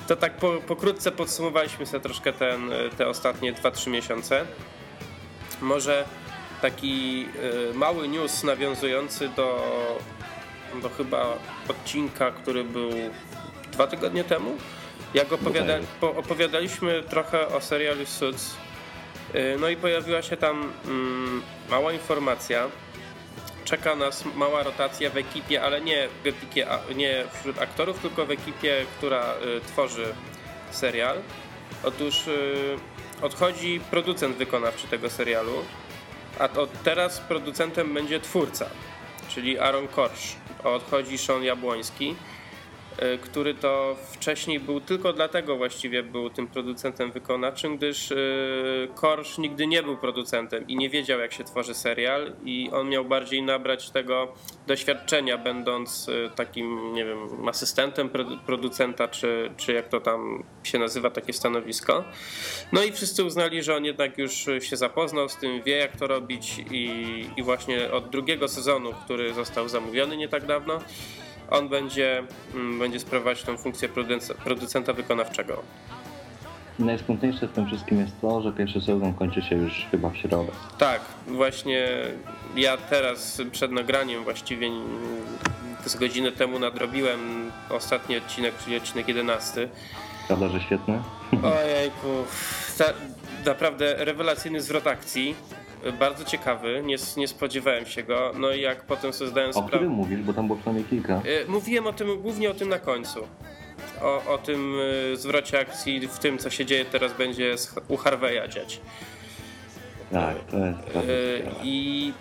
To 0.08 0.16
tak 0.16 0.36
po, 0.36 0.52
pokrótce 0.52 1.12
podsumowaliśmy 1.12 1.86
sobie 1.86 2.00
troszkę 2.00 2.32
ten, 2.32 2.70
te 2.98 3.08
ostatnie 3.08 3.52
2-3 3.52 3.90
miesiące. 3.90 4.46
Może 5.60 6.04
taki 6.62 7.26
y, 7.70 7.74
mały 7.74 8.08
news 8.08 8.44
nawiązujący 8.44 9.28
do, 9.28 9.62
do 10.82 10.88
chyba 10.88 11.38
odcinka, 11.68 12.30
który 12.30 12.64
był 12.64 12.90
dwa 13.72 13.86
tygodnie 13.86 14.24
temu. 14.24 14.56
Jak 15.14 15.32
opowiada, 15.32 15.78
opowiadaliśmy 16.00 17.02
trochę 17.02 17.48
o 17.48 17.60
serialu 17.60 18.06
Suits, 18.06 18.56
y, 19.34 19.56
no 19.60 19.68
i 19.68 19.76
pojawiła 19.76 20.22
się 20.22 20.36
tam 20.36 20.72
mm, 20.86 21.42
mała 21.70 21.92
informacja, 21.92 22.68
czeka 23.64 23.96
nas 23.96 24.24
mała 24.34 24.62
rotacja 24.62 25.10
w 25.10 25.16
ekipie, 25.16 25.62
ale 25.62 25.80
nie, 25.80 26.08
w 26.24 26.26
ekipie, 26.26 26.66
nie 26.94 27.24
wśród 27.40 27.58
aktorów, 27.58 27.98
tylko 27.98 28.26
w 28.26 28.30
ekipie, 28.30 28.86
która 28.98 29.34
y, 29.34 29.60
tworzy 29.60 30.14
serial. 30.70 31.16
Otóż 31.84 32.28
y, 32.28 32.78
odchodzi 33.22 33.80
producent 33.90 34.36
wykonawczy 34.36 34.86
tego 34.86 35.10
serialu, 35.10 35.64
a 36.38 36.44
od 36.44 36.82
teraz 36.82 37.20
producentem 37.20 37.94
będzie 37.94 38.20
twórca, 38.20 38.66
czyli 39.34 39.58
Aaron 39.58 39.88
Korsz. 39.88 40.36
Odchodzi 40.64 41.18
Sean 41.18 41.42
Jabłoński. 41.42 42.14
E, 43.00 43.18
który 43.18 43.54
to 43.54 43.96
wcześniej 44.12 44.60
był 44.60 44.80
tylko 44.80 45.12
dlatego 45.12 45.56
właściwie 45.56 46.02
był 46.02 46.30
tym 46.30 46.46
producentem 46.46 47.12
wykonawczym, 47.12 47.76
gdyż 47.76 48.12
e, 48.12 48.16
Korsz 48.94 49.38
nigdy 49.38 49.66
nie 49.66 49.82
był 49.82 49.96
producentem 49.96 50.68
i 50.68 50.76
nie 50.76 50.90
wiedział 50.90 51.20
jak 51.20 51.32
się 51.32 51.44
tworzy 51.44 51.74
serial 51.74 52.32
i 52.44 52.70
on 52.72 52.88
miał 52.88 53.04
bardziej 53.04 53.42
nabrać 53.42 53.90
tego 53.90 54.34
doświadczenia 54.66 55.38
będąc 55.38 56.08
e, 56.08 56.30
takim, 56.30 56.94
nie 56.94 57.04
wiem, 57.04 57.48
asystentem 57.48 58.10
producenta 58.46 59.08
czy, 59.08 59.50
czy 59.56 59.72
jak 59.72 59.88
to 59.88 60.00
tam 60.00 60.44
się 60.62 60.78
nazywa 60.78 61.10
takie 61.10 61.32
stanowisko. 61.32 62.04
No 62.72 62.82
i 62.82 62.92
wszyscy 62.92 63.24
uznali, 63.24 63.62
że 63.62 63.76
on 63.76 63.84
jednak 63.84 64.18
już 64.18 64.46
się 64.60 64.76
zapoznał 64.76 65.28
z 65.28 65.36
tym, 65.36 65.62
wie 65.62 65.76
jak 65.76 65.96
to 65.96 66.06
robić 66.06 66.58
i, 66.70 67.26
i 67.36 67.42
właśnie 67.42 67.92
od 67.92 68.10
drugiego 68.10 68.48
sezonu, 68.48 68.92
który 69.04 69.34
został 69.34 69.68
zamówiony 69.68 70.16
nie 70.16 70.28
tak 70.28 70.46
dawno, 70.46 70.80
on 71.50 71.68
będzie, 71.68 72.22
mm, 72.54 72.78
będzie 72.78 73.00
sprawować 73.00 73.42
tą 73.42 73.56
funkcję 73.56 73.88
producenta 74.44 74.92
wykonawczego. 74.92 75.62
Najsmutniejsze 76.78 77.48
w 77.48 77.52
tym 77.52 77.66
wszystkim 77.66 78.00
jest 78.00 78.20
to, 78.20 78.42
że 78.42 78.52
pierwszy 78.52 78.80
sezon 78.80 79.14
kończy 79.14 79.42
się 79.42 79.56
już 79.56 79.86
chyba 79.90 80.10
w 80.10 80.16
środę. 80.16 80.52
Tak, 80.78 81.00
właśnie 81.26 81.88
ja 82.56 82.76
teraz 82.76 83.42
przed 83.52 83.72
nagraniem 83.72 84.24
właściwie 84.24 84.70
z 85.86 85.96
godzinę 85.96 86.32
temu 86.32 86.58
nadrobiłem 86.58 87.50
ostatni 87.70 88.16
odcinek, 88.16 88.54
czyli 88.64 88.76
odcinek 88.76 89.08
11. 89.08 89.68
Prawda, 90.26 90.48
że 90.48 90.60
świetny? 90.60 91.02
Ojejku, 91.42 92.24
ta, 92.78 92.84
naprawdę 93.46 93.94
rewelacyjny 93.98 94.60
zwrot 94.60 94.86
akcji 94.86 95.34
bardzo 95.98 96.24
ciekawy, 96.24 96.82
nie, 96.84 96.96
nie 97.16 97.28
spodziewałem 97.28 97.86
się 97.86 98.02
go, 98.02 98.32
no 98.38 98.52
i 98.52 98.60
jak 98.60 98.82
potem 98.82 99.12
sobie 99.12 99.30
zdałem 99.30 99.52
sprawę... 99.52 99.66
O 99.66 99.70
którym 99.70 99.92
mówisz, 99.92 100.20
bo 100.20 100.32
tam 100.32 100.46
było 100.46 100.58
przynajmniej 100.58 100.84
kilka. 100.84 101.14
E, 101.14 101.44
mówiłem 101.48 101.86
o 101.86 101.92
tym, 101.92 102.20
głównie 102.22 102.50
o 102.50 102.54
tym 102.54 102.68
na 102.68 102.78
końcu. 102.78 103.20
O, 104.02 104.34
o 104.34 104.38
tym 104.38 104.74
e, 105.12 105.16
zwrocie 105.16 105.60
akcji, 105.60 106.08
w 106.08 106.18
tym 106.18 106.38
co 106.38 106.50
się 106.50 106.66
dzieje 106.66 106.84
teraz 106.84 107.12
będzie 107.12 107.54
u 107.88 107.96
Harveya 107.96 108.48
dziać. 108.48 108.80
Tak, 110.12 110.36
to 110.50 110.56
jest 110.56 110.78
e, 110.96 111.00
I 111.64 112.12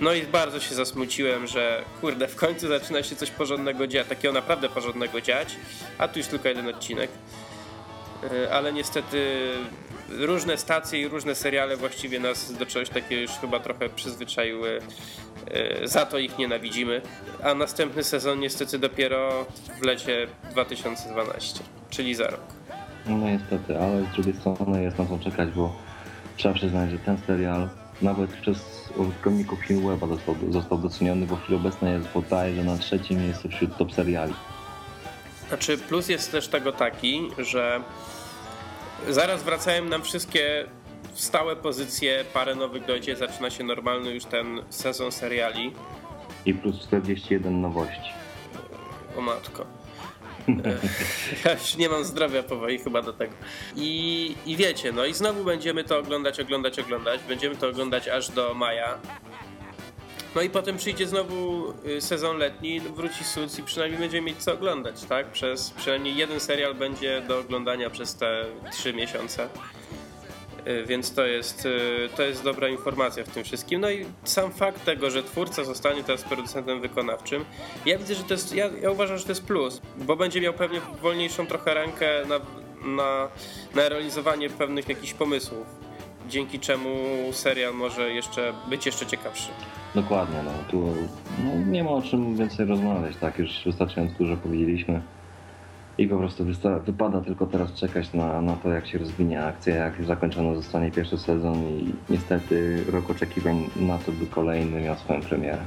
no 0.00 0.12
i 0.12 0.22
bardzo 0.22 0.60
się 0.60 0.74
zasmuciłem, 0.74 1.46
że 1.46 1.82
kurde, 2.00 2.28
w 2.28 2.36
końcu 2.36 2.68
zaczyna 2.68 3.02
się 3.02 3.16
coś 3.16 3.30
porządnego 3.30 3.86
dziać, 3.86 4.08
takiego 4.08 4.34
naprawdę 4.34 4.68
porządnego 4.68 5.20
dziać, 5.20 5.56
a 5.98 6.08
tu 6.08 6.18
już 6.18 6.28
tylko 6.28 6.48
jeden 6.48 6.68
odcinek. 6.68 7.10
Ale 8.52 8.72
niestety 8.72 9.48
różne 10.08 10.56
stacje 10.56 11.00
i 11.00 11.08
różne 11.08 11.34
seriale 11.34 11.76
właściwie 11.76 12.20
nas 12.20 12.52
do 12.52 12.66
czegoś 12.66 12.88
takiego 12.88 13.22
już 13.22 13.30
chyba 13.30 13.60
trochę 13.60 13.88
przyzwyczaiły. 13.88 14.80
E, 15.50 15.88
za 15.88 16.06
to 16.06 16.18
ich 16.18 16.38
nienawidzimy. 16.38 17.02
A 17.42 17.54
następny 17.54 18.04
sezon 18.04 18.40
niestety 18.40 18.78
dopiero 18.78 19.46
w 19.80 19.84
lecie 19.84 20.26
2012, 20.50 21.60
czyli 21.90 22.14
za 22.14 22.26
rok. 22.26 22.40
No 23.06 23.16
niestety, 23.16 23.78
ale 23.78 24.04
z 24.04 24.14
drugiej 24.14 24.34
strony 24.34 24.82
jest 24.82 24.98
na 24.98 25.06
co 25.06 25.18
czekać, 25.18 25.48
bo 25.50 25.76
trzeba 26.36 26.54
przyznać, 26.54 26.90
że 26.90 26.98
ten 26.98 27.18
serial 27.26 27.68
nawet 28.02 28.30
przez 28.30 28.58
użytkowników 28.96 29.58
Filmweba 29.58 30.06
został, 30.06 30.34
został 30.50 30.78
doceniony, 30.78 31.26
bo 31.26 31.36
w 31.36 31.42
chwili 31.42 31.58
obecnej 31.58 31.92
jest 31.92 32.08
bodajże 32.14 32.64
na 32.64 32.78
trzecim 32.78 33.20
miejscu 33.20 33.48
wśród 33.48 33.76
top 33.76 33.92
seriali. 33.92 34.34
Znaczy 35.48 35.78
plus 35.78 36.08
jest 36.08 36.32
też 36.32 36.48
tego 36.48 36.72
taki, 36.72 37.28
że 37.38 37.80
Zaraz 39.08 39.42
wracają 39.42 39.84
nam 39.84 40.02
wszystkie 40.02 40.66
stałe 41.14 41.56
pozycje, 41.56 42.24
parę 42.32 42.54
nowych 42.54 42.84
dojdzie, 42.86 43.16
zaczyna 43.16 43.50
się 43.50 43.64
normalny 43.64 44.10
już 44.14 44.24
ten 44.24 44.62
sezon 44.70 45.12
seriali. 45.12 45.72
I 46.46 46.54
plus 46.54 46.80
41 46.80 47.60
nowości. 47.60 48.10
O 49.18 49.20
matko. 49.20 49.66
ja 51.44 51.52
już 51.52 51.76
nie 51.76 51.88
mam 51.88 52.04
zdrowia 52.04 52.42
powoli 52.42 52.78
chyba 52.78 53.02
do 53.02 53.12
tego. 53.12 53.32
I, 53.76 54.34
I 54.46 54.56
wiecie, 54.56 54.92
no 54.92 55.04
i 55.04 55.14
znowu 55.14 55.44
będziemy 55.44 55.84
to 55.84 55.98
oglądać, 55.98 56.40
oglądać, 56.40 56.78
oglądać. 56.78 57.20
Będziemy 57.28 57.56
to 57.56 57.68
oglądać 57.68 58.08
aż 58.08 58.28
do 58.30 58.54
maja. 58.54 58.98
No 60.36 60.42
i 60.42 60.50
potem 60.50 60.76
przyjdzie 60.76 61.06
znowu 61.06 61.72
y, 61.86 62.00
sezon 62.00 62.38
letni, 62.38 62.80
wróci 62.80 63.24
Suits 63.24 63.58
i 63.58 63.62
przynajmniej 63.62 64.00
będziemy 64.00 64.26
mieć 64.26 64.42
co 64.42 64.52
oglądać, 64.52 65.04
tak? 65.04 65.26
Przez 65.26 65.70
przynajmniej 65.70 66.16
jeden 66.16 66.40
serial 66.40 66.74
będzie 66.74 67.22
do 67.28 67.38
oglądania 67.38 67.90
przez 67.90 68.14
te 68.14 68.44
trzy 68.72 68.92
miesiące. 68.92 69.48
Y, 70.66 70.84
więc 70.86 71.14
to 71.14 71.26
jest, 71.26 71.66
y, 71.66 72.08
to 72.16 72.22
jest 72.22 72.44
dobra 72.44 72.68
informacja 72.68 73.24
w 73.24 73.28
tym 73.28 73.44
wszystkim. 73.44 73.80
No 73.80 73.90
i 73.90 74.06
sam 74.24 74.52
fakt 74.52 74.84
tego, 74.84 75.10
że 75.10 75.22
twórca 75.22 75.64
zostanie 75.64 76.04
teraz 76.04 76.22
producentem 76.22 76.80
wykonawczym, 76.80 77.44
ja 77.86 77.98
widzę, 77.98 78.14
że 78.14 78.22
to 78.22 78.34
jest, 78.34 78.54
ja, 78.54 78.70
ja 78.82 78.90
uważam, 78.90 79.18
że 79.18 79.24
to 79.24 79.30
jest 79.30 79.44
plus, 79.44 79.80
bo 79.96 80.16
będzie 80.16 80.40
miał 80.40 80.52
pewnie 80.52 80.80
wolniejszą 81.02 81.46
trochę 81.46 81.74
rękę 81.74 82.22
na, 82.28 82.40
na, 82.88 83.28
na 83.74 83.88
realizowanie 83.88 84.50
pewnych 84.50 84.88
jakichś 84.88 85.14
pomysłów 85.14 85.85
dzięki 86.28 86.60
czemu 86.60 86.88
serial 87.32 87.74
może 87.74 88.10
jeszcze 88.10 88.52
być 88.68 88.86
jeszcze 88.86 89.06
ciekawszy. 89.06 89.48
Dokładnie, 89.94 90.36
no 90.44 90.50
tu 90.70 90.94
no, 91.44 91.72
nie 91.72 91.84
ma 91.84 91.90
o 91.90 92.02
czym 92.02 92.36
więcej 92.36 92.66
rozmawiać, 92.66 93.16
tak, 93.20 93.38
już 93.38 93.64
wystarczająco 93.64 94.14
dużo 94.18 94.36
powiedzieliśmy 94.36 95.02
i 95.98 96.08
po 96.08 96.16
prostu 96.16 96.44
wypada 96.84 97.20
tylko 97.20 97.46
teraz 97.46 97.74
czekać 97.74 98.12
na, 98.12 98.42
na 98.42 98.56
to, 98.56 98.68
jak 98.68 98.86
się 98.86 98.98
rozwinie 98.98 99.44
akcja, 99.44 99.74
jak 99.74 100.04
zakończony 100.04 100.56
zostanie 100.56 100.90
pierwszy 100.90 101.18
sezon 101.18 101.54
i 101.54 101.92
niestety 102.10 102.84
rok 102.92 103.10
oczekiwań 103.10 103.70
na 103.76 103.98
to, 103.98 104.12
by 104.12 104.26
kolejny 104.26 104.80
miał 104.80 104.96
swoją 104.96 105.20
premierę. 105.22 105.62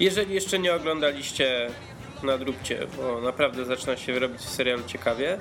Jeżeli 0.00 0.34
jeszcze 0.34 0.58
nie 0.58 0.74
oglądaliście, 0.74 1.70
nadróbcie, 2.22 2.86
bo 2.96 3.20
naprawdę 3.20 3.64
zaczyna 3.64 3.96
się 3.96 4.18
robić 4.18 4.40
serial 4.40 4.84
ciekawie. 4.86 5.38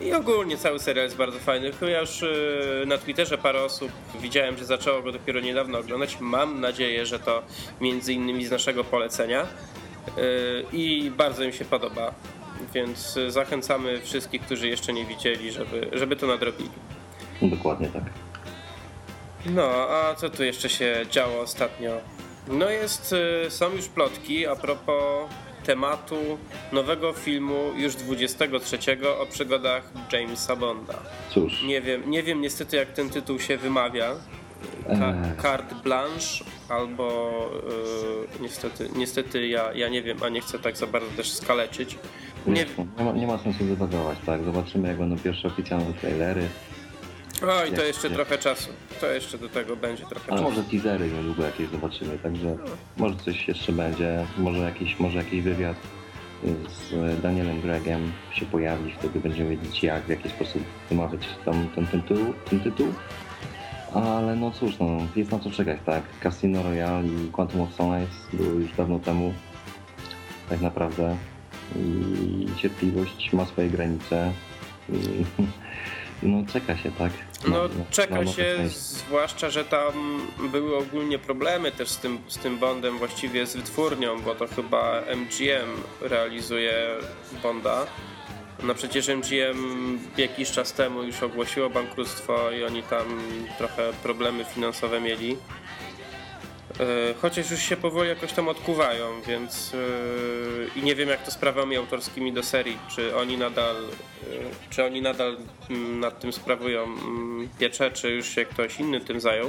I 0.00 0.12
ogólnie 0.12 0.56
cały 0.56 0.78
serial 0.78 1.04
jest 1.04 1.16
bardzo 1.16 1.38
fajny. 1.38 1.70
Ja 1.90 2.00
już 2.00 2.22
y, 2.22 2.84
na 2.86 2.98
Twitterze 2.98 3.38
parę 3.38 3.62
osób 3.62 3.92
widziałem, 4.20 4.58
że 4.58 4.64
zaczęło 4.64 5.02
go 5.02 5.12
dopiero 5.12 5.40
niedawno 5.40 5.78
oglądać. 5.78 6.16
Mam 6.20 6.60
nadzieję, 6.60 7.06
że 7.06 7.18
to 7.18 7.42
między 7.80 8.12
innymi 8.12 8.46
z 8.46 8.50
naszego 8.50 8.84
polecenia. 8.84 9.42
Y, 9.42 10.64
I 10.72 11.10
bardzo 11.16 11.44
im 11.44 11.52
się 11.52 11.64
podoba. 11.64 12.14
Więc 12.74 13.18
zachęcamy 13.28 14.00
wszystkich, 14.00 14.42
którzy 14.42 14.68
jeszcze 14.68 14.92
nie 14.92 15.04
widzieli, 15.04 15.52
żeby, 15.52 15.88
żeby 15.92 16.16
to 16.16 16.26
nadrobili. 16.26 16.70
Dokładnie 17.42 17.88
tak. 17.88 18.02
No, 19.46 19.70
a 19.90 20.14
co 20.14 20.30
tu 20.30 20.44
jeszcze 20.44 20.68
się 20.68 21.06
działo 21.10 21.40
ostatnio? 21.40 21.90
No 22.48 22.70
jest, 22.70 23.14
y, 23.46 23.50
są 23.50 23.72
już 23.72 23.88
plotki 23.88 24.46
a 24.46 24.56
propos 24.56 25.30
tematu 25.64 26.16
nowego 26.72 27.12
filmu 27.12 27.72
już 27.76 27.94
23 27.94 28.78
o 29.20 29.26
przygodach 29.26 29.92
Jamesa 30.12 30.56
Bonda. 30.56 30.94
Cóż. 31.30 31.62
Nie 31.62 31.80
wiem, 31.80 32.10
nie 32.10 32.22
wiem 32.22 32.40
niestety 32.40 32.76
jak 32.76 32.92
ten 32.92 33.10
tytuł 33.10 33.40
się 33.40 33.56
wymawia. 33.56 34.14
Ka. 34.98 35.14
Carte 35.42 35.74
Blanche 35.74 36.44
albo 36.68 37.50
yy, 38.32 38.42
niestety, 38.42 38.88
niestety 38.96 39.48
ja, 39.48 39.72
ja 39.72 39.88
nie 39.88 40.02
wiem, 40.02 40.22
a 40.22 40.28
nie 40.28 40.40
chcę 40.40 40.58
tak 40.58 40.76
za 40.76 40.86
bardzo 40.86 41.10
też 41.16 41.32
skaleczyć. 41.32 41.98
Nie, 42.46 42.66
nie, 42.98 43.04
ma, 43.04 43.12
nie 43.12 43.26
ma 43.26 43.38
sensu 43.38 43.64
dywagować, 43.64 44.18
tak? 44.26 44.44
Zobaczymy 44.44 44.88
jak 44.88 44.98
będą 44.98 45.18
pierwsze 45.18 45.48
oficjalne 45.48 45.92
trailery. 46.00 46.48
Oj, 47.42 47.72
to 47.72 47.82
jeszcze 47.82 48.08
jak... 48.08 48.16
trochę 48.16 48.38
czasu. 48.38 48.70
To 49.00 49.06
jeszcze 49.06 49.38
do 49.38 49.48
tego 49.48 49.76
będzie 49.76 50.06
trochę 50.06 50.32
Ale 50.32 50.40
czasu. 50.40 50.50
może 50.50 50.64
teasery 50.70 51.10
niedługo 51.10 51.42
jakieś 51.42 51.68
zobaczymy, 51.68 52.18
także 52.18 52.46
no. 52.46 52.70
może 52.96 53.16
coś 53.16 53.48
jeszcze 53.48 53.72
będzie, 53.72 54.26
może 54.38 54.58
jakiś, 54.58 55.00
może 55.00 55.18
jakiś 55.18 55.42
wywiad 55.42 55.76
z 56.68 57.20
Danielem 57.22 57.60
Gregiem 57.60 58.12
się 58.32 58.46
pojawi, 58.46 58.92
wtedy 58.98 59.20
będziemy 59.20 59.56
wiedzieć 59.56 59.82
jak, 59.82 60.02
w 60.02 60.08
jaki 60.08 60.28
sposób 60.28 60.62
wymawiać 60.90 61.20
tam 61.44 61.68
ten, 61.74 61.86
ten, 61.86 62.02
tytuł, 62.02 62.34
ten 62.50 62.60
tytuł. 62.60 62.94
Ale 63.94 64.36
no 64.36 64.50
cóż, 64.50 64.78
no, 64.78 64.98
jest 65.16 65.30
na 65.30 65.38
co 65.38 65.50
czekać, 65.50 65.78
tak? 65.86 66.02
Casino 66.22 66.62
Royale 66.62 67.06
i 67.06 67.30
Quantum 67.32 67.60
of 67.60 67.74
Solace 67.74 68.12
były 68.32 68.62
już 68.62 68.72
dawno 68.72 68.98
temu, 68.98 69.34
tak 70.48 70.60
naprawdę. 70.60 71.16
I 71.76 72.46
cierpliwość 72.56 73.32
ma 73.32 73.44
swoje 73.46 73.68
granice. 73.70 74.32
I 74.88 74.94
no 76.22 76.44
czeka 76.52 76.76
się, 76.76 76.90
tak? 76.92 77.12
No 77.48 77.68
czeka 77.90 78.26
się, 78.26 78.58
zwłaszcza, 78.68 79.50
że 79.50 79.64
tam 79.64 80.20
były 80.52 80.76
ogólnie 80.76 81.18
problemy 81.18 81.72
też 81.72 81.88
z 81.88 81.98
tym, 81.98 82.18
z 82.28 82.38
tym 82.38 82.58
Bondem, 82.58 82.98
właściwie 82.98 83.46
z 83.46 83.56
wytwórnią, 83.56 84.20
bo 84.20 84.34
to 84.34 84.46
chyba 84.46 85.00
MGM 85.16 85.82
realizuje 86.00 86.86
Bonda. 87.42 87.86
No 88.62 88.74
przecież 88.74 89.08
MGM 89.08 89.98
jakiś 90.16 90.50
czas 90.50 90.72
temu 90.72 91.02
już 91.02 91.22
ogłosiło 91.22 91.70
bankructwo 91.70 92.50
i 92.50 92.64
oni 92.64 92.82
tam 92.82 93.20
trochę 93.58 93.92
problemy 94.02 94.44
finansowe 94.44 95.00
mieli. 95.00 95.36
E, 96.80 97.14
chociaż 97.22 97.50
już 97.50 97.60
się 97.60 97.76
powoli 97.76 98.08
jakoś 98.08 98.32
tam 98.32 98.48
odkuwają, 98.48 99.20
więc 99.26 99.72
e, 99.74 100.78
i 100.78 100.82
nie 100.82 100.94
wiem 100.94 101.08
jak 101.08 101.22
to 101.22 101.30
z 101.30 101.36
prawami 101.36 101.76
autorskimi 101.76 102.32
do 102.32 102.42
serii, 102.42 102.78
czy 102.88 103.16
oni 103.16 103.38
nadal, 103.38 103.76
e, 103.76 104.70
czy 104.70 104.84
oni 104.84 105.02
nadal 105.02 105.36
mm, 105.70 106.00
nad 106.00 106.20
tym 106.20 106.32
sprawują 106.32 106.84
mm, 106.84 107.48
pieczę, 107.58 107.90
czy 107.90 108.10
już 108.10 108.28
się 108.28 108.44
ktoś 108.44 108.80
inny 108.80 109.00
tym 109.00 109.20
zajął. 109.20 109.48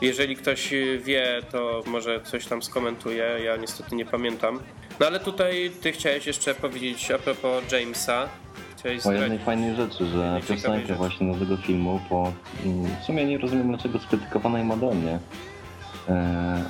Jeżeli 0.00 0.36
ktoś 0.36 0.70
wie, 1.04 1.42
to 1.50 1.82
może 1.86 2.20
coś 2.20 2.46
tam 2.46 2.62
skomentuje, 2.62 3.24
ja 3.44 3.56
niestety 3.56 3.96
nie 3.96 4.06
pamiętam. 4.06 4.60
No 5.00 5.06
ale 5.06 5.20
tutaj 5.20 5.70
ty 5.80 5.92
chciałeś 5.92 6.26
jeszcze 6.26 6.54
powiedzieć 6.54 7.10
a 7.10 7.18
propos 7.18 7.72
Jamesa. 7.72 8.28
Chciałeś 8.76 9.06
O 9.06 9.12
jednej 9.12 9.38
fajnej 9.38 9.76
rzeczy, 9.76 10.06
że 10.06 10.40
piosenkę 10.48 10.94
właśnie 10.94 11.26
nowego 11.26 11.56
filmu, 11.56 12.00
po 12.08 12.32
mm, 12.64 12.96
w 13.02 13.04
sumie 13.04 13.24
nie 13.24 13.38
rozumiem 13.38 13.68
dlaczego 13.68 13.98
skrytykowanej 13.98 14.64
Madonnie, 14.64 15.12
e, 15.12 15.49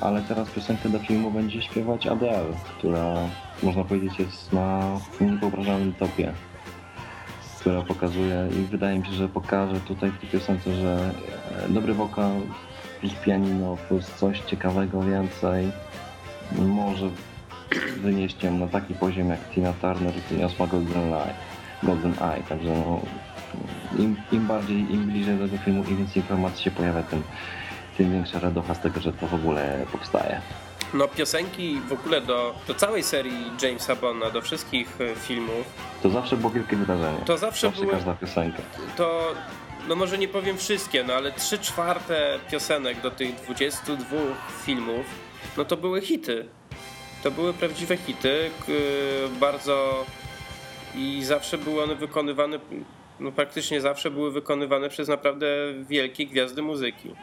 ale 0.01 0.21
teraz 0.21 0.49
piosenkę 0.49 0.89
do 0.89 0.99
filmu 0.99 1.31
będzie 1.31 1.61
śpiewać 1.61 2.07
Adele, 2.07 2.45
która 2.77 3.15
można 3.63 3.83
powiedzieć 3.83 4.19
jest 4.19 4.53
na 4.53 4.99
niewyobrażalnym 5.21 5.93
topie, 5.93 6.33
która 7.59 7.81
pokazuje 7.81 8.47
i 8.51 8.65
wydaje 8.71 8.99
mi 8.99 9.05
się, 9.05 9.13
że 9.13 9.29
pokaże 9.29 9.79
tutaj 9.79 10.11
w 10.11 10.19
tej 10.19 10.29
piosence, 10.29 10.73
że 10.73 11.13
e, 11.65 11.69
dobry 11.69 11.93
wokal 11.93 12.31
plus 12.99 13.13
pianino 13.13 13.77
plus 13.87 14.05
coś 14.05 14.39
ciekawego 14.39 15.01
więcej 15.01 15.71
może 16.51 17.09
wynieść 18.01 18.43
ją 18.43 18.57
na 18.57 18.67
taki 18.67 18.93
poziom 18.93 19.29
jak 19.29 19.49
Tina 19.49 19.73
Turner 19.73 20.13
wyniosła 20.13 20.67
Golden 20.67 21.13
Eye. 21.13 21.33
Golden 21.83 22.13
Eye, 22.21 22.43
także 22.49 22.69
no, 22.69 23.01
im, 23.99 24.15
im 24.31 24.47
bardziej, 24.47 24.93
im 24.93 25.05
bliżej 25.05 25.37
do 25.37 25.47
tego 25.47 25.63
filmu, 25.63 25.83
im 25.83 25.97
więcej 25.97 26.21
informacji 26.21 26.63
się 26.63 26.71
pojawia, 26.71 27.03
tym, 27.03 27.23
tym 28.01 28.11
większa 28.11 28.39
radocha 28.39 28.75
z 28.75 28.79
tego, 28.79 28.99
że 29.01 29.13
to 29.13 29.27
w 29.27 29.33
ogóle 29.33 29.85
powstaje. 29.91 30.41
No 30.93 31.07
piosenki 31.07 31.81
w 31.89 31.93
ogóle 31.93 32.21
do, 32.21 32.55
do 32.67 32.73
całej 32.75 33.03
serii 33.03 33.51
Jamesa 33.61 33.95
Bonda, 33.95 34.31
do 34.31 34.41
wszystkich 34.41 35.01
e, 35.01 35.15
filmów, 35.15 35.65
To 36.03 36.09
zawsze 36.09 36.37
było 36.37 36.51
wielkie 36.51 36.75
wydarzenie. 36.75 37.17
To 37.25 37.37
zawsze 37.37 37.69
były- 37.69 37.87
każda 37.91 38.13
piosenka. 38.13 38.61
to 38.97 39.33
no 39.87 39.95
może 39.95 40.17
nie 40.17 40.27
powiem 40.27 40.57
wszystkie, 40.57 41.03
no 41.03 41.13
ale 41.13 41.31
3 41.31 41.59
czwarte 41.59 42.39
piosenek 42.51 43.01
do 43.01 43.11
tych 43.11 43.35
22 43.35 44.17
filmów, 44.65 45.05
no 45.57 45.65
to 45.65 45.77
były 45.77 46.01
hity. 46.01 46.45
To 47.23 47.31
były 47.31 47.53
prawdziwe 47.53 47.97
hity, 47.97 48.49
bardzo 49.39 50.05
i 50.95 51.23
zawsze 51.23 51.57
były 51.57 51.83
one 51.83 51.95
wykonywane, 51.95 52.59
no 53.19 53.31
praktycznie 53.31 53.81
zawsze 53.81 54.11
były 54.11 54.31
wykonywane 54.31 54.89
przez 54.89 55.07
naprawdę 55.07 55.45
wielkie 55.89 56.25
gwiazdy 56.25 56.61
muzyki. 56.61 57.15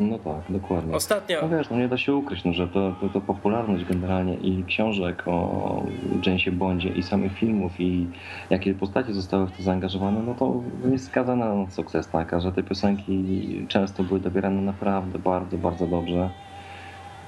No 0.00 0.18
tak, 0.18 0.52
dokładnie. 0.60 0.94
Ostatnia, 0.94 1.38
No 1.42 1.48
wiesz, 1.48 1.70
no 1.70 1.76
nie 1.76 1.88
da 1.88 1.96
się 1.98 2.14
ukryć, 2.14 2.44
no, 2.44 2.52
że 2.52 2.68
to, 2.68 2.94
to, 3.00 3.08
to 3.08 3.20
popularność 3.20 3.84
generalnie 3.84 4.34
i 4.34 4.64
książek 4.64 5.22
o 5.26 5.84
Jamesie 6.26 6.52
Bondzie 6.52 6.88
i 6.88 7.02
samych 7.02 7.32
filmów 7.32 7.72
i 7.80 8.06
jakie 8.50 8.74
postacie 8.74 9.14
zostały 9.14 9.46
w 9.46 9.56
to 9.56 9.62
zaangażowane, 9.62 10.22
no 10.22 10.34
to 10.34 10.62
jest 10.90 11.06
skazana 11.06 11.54
na 11.54 11.70
sukces 11.70 12.08
taka, 12.08 12.40
że 12.40 12.52
te 12.52 12.62
piosenki 12.62 13.66
często 13.68 14.02
były 14.04 14.20
dobierane 14.20 14.62
naprawdę 14.62 15.18
bardzo, 15.18 15.58
bardzo 15.58 15.86
dobrze. 15.86 16.30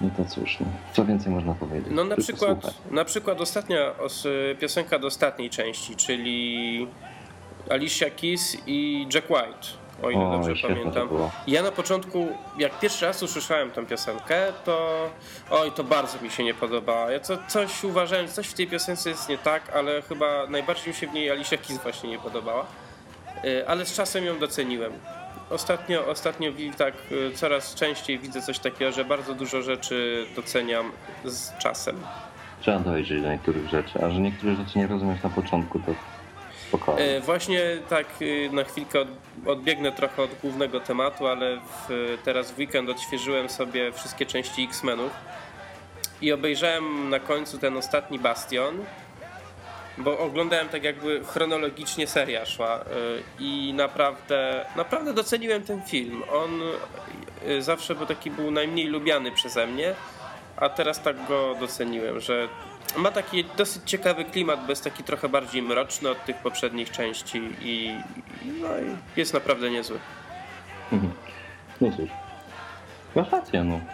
No 0.01 0.11
to 0.17 0.25
cóż, 0.25 0.61
no, 0.61 0.67
co 0.93 1.05
więcej 1.05 1.33
można 1.33 1.55
powiedzieć? 1.55 1.89
no 1.91 2.05
na 2.05 2.17
Tylko 2.17 2.23
przykład, 2.23 2.75
na 2.91 3.05
przykład 3.05 3.41
ostatnia 3.41 3.99
os, 3.99 4.27
piosenka 4.61 4.99
do 4.99 5.07
ostatniej 5.07 5.51
części, 5.51 5.97
czyli 5.97 6.87
Alicia 7.71 8.11
Keys 8.11 8.57
i 8.67 9.07
Jack 9.15 9.31
White, 9.31 9.69
o 10.03 10.11
ile 10.11 10.25
Oj, 10.25 10.33
dobrze 10.33 10.69
pamiętam. 10.69 11.09
Ja 11.47 11.63
na 11.63 11.73
początku, 11.73 12.29
jak 12.59 12.79
pierwszy 12.79 13.07
raz 13.07 13.23
usłyszałem 13.23 13.71
tę 13.71 13.87
piosenkę, 13.87 14.53
to 14.65 15.09
oj, 15.51 15.73
to 15.73 15.85
bardzo 15.85 16.23
mi 16.23 16.31
się 16.31 16.45
nie 16.45 16.55
podobała. 16.55 17.11
Ja 17.11 17.21
co, 17.21 17.39
coś 17.49 17.85
uważałem, 17.85 18.29
coś 18.29 18.47
w 18.47 18.55
tej 18.55 18.67
piosence 18.67 19.11
jest 19.11 19.29
nie 19.29 19.39
tak, 19.39 19.63
ale 19.75 20.03
chyba 20.03 20.47
najbardziej 20.47 20.89
mi 20.89 20.95
się 20.95 21.07
w 21.07 21.13
niej 21.13 21.31
Alicia 21.31 21.57
Keys 21.57 21.83
właśnie 21.83 22.11
nie 22.11 22.19
podobała. 22.19 22.67
Y, 23.45 23.69
Ale 23.69 23.87
z 23.87 23.95
czasem 23.95 24.25
ją 24.25 24.39
doceniłem. 24.39 24.93
Ostatnio, 25.51 26.07
ostatnio 26.07 26.53
tak 26.79 26.95
y, 27.13 27.33
coraz 27.35 27.75
częściej 27.75 28.19
widzę 28.19 28.43
coś 28.43 28.59
takiego, 28.59 28.93
że 28.93 29.05
bardzo 29.05 29.35
dużo 29.35 29.63
rzeczy 29.63 30.27
doceniam 30.37 30.93
z 31.25 31.59
czasem. 31.59 31.97
Trzeba 32.61 32.79
dojrzeć 32.79 33.23
do 33.23 33.29
niektórych 33.29 33.69
rzeczy, 33.69 34.05
a 34.05 34.11
że 34.11 34.21
niektórych 34.21 34.59
rzeczy 34.59 34.79
nie 34.79 34.87
rozumiesz 34.87 35.23
na 35.23 35.31
początku, 35.31 35.79
to 35.79 35.95
spokojnie. 36.79 37.17
E, 37.17 37.21
Właśnie 37.21 37.61
tak 37.89 38.07
y, 38.23 38.51
na 38.53 38.65
chwilkę 38.65 39.01
od, 39.01 39.09
odbiegnę 39.47 39.93
trochę 39.93 40.23
od 40.23 40.31
głównego 40.43 40.81
tematu, 40.81 41.27
ale 41.27 41.57
w, 41.57 42.19
teraz 42.25 42.51
w 42.51 42.59
weekend 42.59 42.91
odświeżyłem 42.91 43.49
sobie 43.49 43.93
wszystkie 43.93 44.27
części 44.27 44.65
X-Menów 44.65 45.13
i 46.21 46.33
obejrzałem 46.33 47.11
na 47.11 47.21
końcu 47.21 47.59
ten 47.59 47.77
ostatni 47.77 48.19
Bastion, 48.19 48.85
bo 49.99 50.19
oglądałem 50.19 50.69
tak 50.69 50.85
jakby 50.85 51.25
chronologicznie 51.25 52.07
seria 52.07 52.47
szła 52.47 52.81
y, 52.81 52.85
i 53.39 53.73
naprawdę, 53.75 54.67
naprawdę 54.77 55.15
doceniłem 55.15 55.63
ten 55.63 55.83
film. 55.83 56.23
On 56.33 56.61
zawsze 57.59 57.95
był 57.95 58.07
taki 58.07 58.31
był 58.31 58.51
najmniej 58.51 58.87
lubiany 58.87 59.33
przeze 59.33 59.67
mnie, 59.67 59.95
a 60.57 60.69
teraz 60.69 61.03
tak 61.03 61.27
go 61.29 61.55
doceniłem, 61.61 62.21
że 62.21 62.49
ma 62.97 63.11
taki 63.11 63.45
dosyć 63.45 63.83
ciekawy 63.87 64.25
klimat, 64.25 64.63
bo 64.63 64.73
jest 64.73 64.85
taki 64.85 65.05
trochę 65.05 65.29
bardziej 65.29 65.63
mroczny 65.63 66.11
od 66.11 66.25
tych 66.25 66.37
poprzednich 66.37 66.91
części 66.91 67.39
i, 67.61 67.97
no 68.45 68.69
i 68.79 68.97
jest 69.17 69.35
naprawdę 69.35 69.71
niezły. 69.71 69.99
No 71.81 71.91
cóż, 71.97 72.09
masz 73.15 73.33
rację, 73.33 73.65
no. 73.65 73.81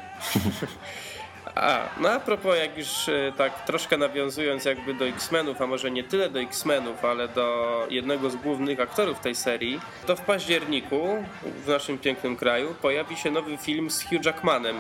A, 1.55 1.89
no 2.01 2.11
a 2.11 2.21
propos, 2.21 2.57
jak 2.59 2.79
już 2.79 3.09
e, 3.09 3.33
tak 3.37 3.65
troszkę 3.65 3.97
nawiązując 3.97 4.65
jakby 4.65 4.95
do 4.95 5.07
X-Menów, 5.07 5.63
a 5.63 5.67
może 5.67 5.91
nie 5.91 6.05
tyle 6.05 6.31
do 6.31 6.41
X-Menów, 6.41 7.05
ale 7.05 7.29
do 7.29 7.87
jednego 7.91 8.31
z 8.31 8.37
głównych 8.37 8.81
aktorów 8.81 9.21
tej 9.21 9.35
serii, 9.35 9.81
to 10.07 10.17
w 10.17 10.21
październiku 10.21 11.25
w 11.65 11.69
naszym 11.69 11.99
pięknym 11.99 12.37
kraju 12.37 12.75
pojawi 12.83 13.17
się 13.17 13.31
nowy 13.31 13.57
film 13.57 13.91
z 13.91 14.03
Hugh 14.03 14.25
Jackmanem. 14.25 14.77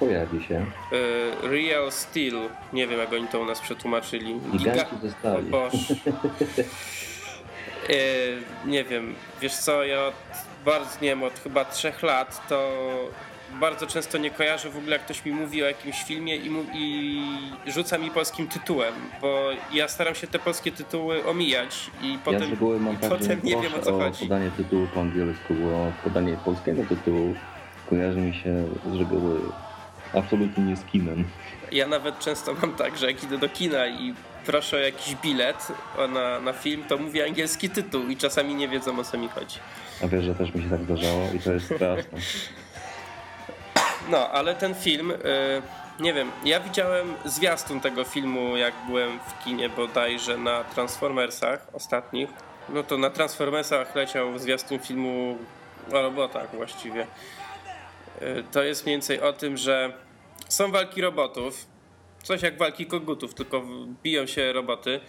Pojawi 0.00 0.44
się. 0.44 0.66
e, 1.44 1.48
Real 1.48 1.92
Steel. 1.92 2.34
Nie 2.72 2.86
wiem, 2.86 2.98
jak 2.98 3.12
oni 3.12 3.28
to 3.28 3.40
u 3.40 3.44
nas 3.44 3.60
przetłumaczyli. 3.60 4.40
Giganci 4.52 4.96
ze 5.02 5.08
O 5.08 5.10
stali. 5.10 5.50
Boże. 5.50 5.94
E, 7.88 7.94
nie 8.68 8.84
wiem, 8.84 9.14
wiesz 9.40 9.54
co, 9.54 9.84
ja 9.84 10.04
od 10.06 10.14
bardzo, 10.64 10.90
nie 11.02 11.08
wiem, 11.08 11.22
od 11.22 11.38
chyba 11.38 11.64
trzech 11.64 12.02
lat 12.02 12.48
to 12.48 12.72
bardzo 13.60 13.86
często 13.86 14.18
nie 14.18 14.30
kojarzę 14.30 14.70
w 14.70 14.76
ogóle, 14.76 14.92
jak 14.92 15.04
ktoś 15.04 15.24
mi 15.24 15.32
mówi 15.32 15.62
o 15.62 15.66
jakimś 15.66 16.02
filmie 16.02 16.36
i, 16.36 16.50
mu, 16.50 16.64
i 16.74 17.22
rzuca 17.66 17.98
mi 17.98 18.10
polskim 18.10 18.48
tytułem, 18.48 18.94
bo 19.20 19.48
ja 19.72 19.88
staram 19.88 20.14
się 20.14 20.26
te 20.26 20.38
polskie 20.38 20.72
tytuły 20.72 21.24
omijać 21.26 21.90
i 22.02 22.12
ja 22.12 22.18
potem, 22.24 22.50
mam 22.80 22.94
i 22.94 22.96
tak, 22.96 23.10
potem 23.10 23.40
nie 23.42 23.56
wiem 23.56 23.74
o 23.80 23.82
co 23.84 23.96
o 23.96 23.98
chodzi. 24.00 24.22
podanie 24.24 24.50
tytułu 24.56 24.86
po 24.94 25.00
angielsku, 25.00 25.54
bo 25.54 25.92
podanie 26.04 26.36
polskiego 26.44 26.82
tytułu 26.88 27.34
kojarzy 27.90 28.18
mi 28.20 28.34
się 28.34 28.64
z 28.92 28.96
reguły 28.98 29.40
absolutnie 30.14 30.64
nie 30.64 30.76
z 30.76 30.84
kinem. 30.84 31.24
Ja 31.72 31.86
nawet 31.86 32.18
często 32.18 32.54
mam 32.54 32.74
tak, 32.74 32.98
że 32.98 33.06
jak 33.06 33.24
idę 33.24 33.38
do 33.38 33.48
kina 33.48 33.86
i 33.86 34.14
proszę 34.46 34.76
o 34.76 34.80
jakiś 34.80 35.14
bilet 35.14 35.68
na, 36.08 36.40
na 36.40 36.52
film, 36.52 36.84
to 36.88 36.98
mówię 36.98 37.24
angielski 37.24 37.70
tytuł 37.70 38.02
i 38.08 38.16
czasami 38.16 38.54
nie 38.54 38.68
wiedzą 38.68 38.98
o 38.98 39.04
co 39.04 39.18
mi 39.18 39.28
chodzi. 39.28 39.58
A 40.04 40.08
wiesz, 40.08 40.24
że 40.24 40.34
też 40.34 40.54
mi 40.54 40.62
się 40.62 40.70
tak 40.70 40.82
zdarzało 40.82 41.28
i 41.34 41.38
to 41.40 41.52
jest 41.52 41.66
straszne. 41.66 42.18
No, 44.10 44.28
ale 44.28 44.54
ten 44.54 44.74
film, 44.74 45.10
y, 45.10 45.16
nie 46.00 46.12
wiem, 46.14 46.30
ja 46.44 46.60
widziałem 46.60 47.14
zwiastun 47.24 47.80
tego 47.80 48.04
filmu, 48.04 48.56
jak 48.56 48.74
byłem 48.86 49.18
w 49.20 49.44
kinie 49.44 49.68
bodajże 49.68 50.36
na 50.36 50.64
Transformersach 50.64 51.66
ostatnich. 51.72 52.30
No 52.68 52.82
to 52.82 52.98
na 52.98 53.10
Transformersach 53.10 53.94
leciał 53.94 54.38
zwiastun 54.38 54.78
filmu 54.78 55.38
o 55.92 56.02
robotach 56.02 56.56
właściwie. 56.56 57.06
Y, 58.22 58.44
To 58.52 58.62
jest 58.62 58.84
mniej 58.86 58.94
więcej 58.94 59.20
o 59.20 59.32
tym, 59.32 59.56
że 59.56 59.92
są 60.52 60.70
walki 60.70 61.00
robotów, 61.00 61.66
coś 62.22 62.42
jak 62.42 62.58
walki 62.58 62.86
kogutów, 62.86 63.34
tylko 63.34 63.62
biją 64.02 64.26
się 64.26 64.52
roboty 64.52 65.00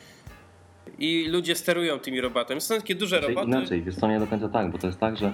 i 1.00 1.28
ludzie 1.30 1.56
sterują 1.56 2.00
tymi 2.00 2.22
robotami. 2.22 2.62
Są 2.62 2.76
takie 2.76 2.96
duże 2.96 3.18
Znaczy, 3.18 3.34
roboty. 3.34 3.48
Inaczej, 3.48 3.82
wiesz 3.82 3.96
co, 3.96 4.08
nie 4.08 4.20
do 4.20 4.28
końca 4.28 4.50
tak, 4.50 4.72
bo 4.72 4.78
to 4.78 4.88
jest 4.88 5.00
tak, 5.00 5.18
że 5.18 5.34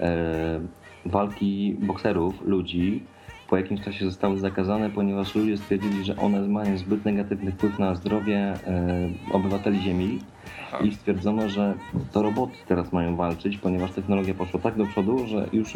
e, 0.00 0.60
walki 1.06 1.76
bokserów, 1.78 2.34
ludzi 2.44 3.02
po 3.48 3.56
jakimś 3.56 3.80
czasie 3.80 4.04
zostały 4.04 4.38
zakazane, 4.38 4.90
ponieważ 4.90 5.34
ludzie 5.34 5.56
stwierdzili, 5.56 6.04
że 6.04 6.16
one 6.16 6.40
mają 6.48 6.78
zbyt 6.78 7.04
negatywny 7.04 7.52
wpływ 7.52 7.78
na 7.78 7.94
zdrowie 7.94 8.36
e, 8.36 9.10
obywateli 9.32 9.80
Ziemi 9.80 10.18
Aha. 10.66 10.78
i 10.84 10.94
stwierdzono, 10.94 11.48
że 11.48 11.74
to 12.12 12.22
roboty 12.22 12.54
teraz 12.66 12.92
mają 12.92 13.16
walczyć, 13.16 13.58
ponieważ 13.58 13.90
technologia 13.90 14.34
poszła 14.34 14.60
tak 14.60 14.76
do 14.76 14.86
przodu, 14.86 15.26
że 15.26 15.48
już 15.52 15.74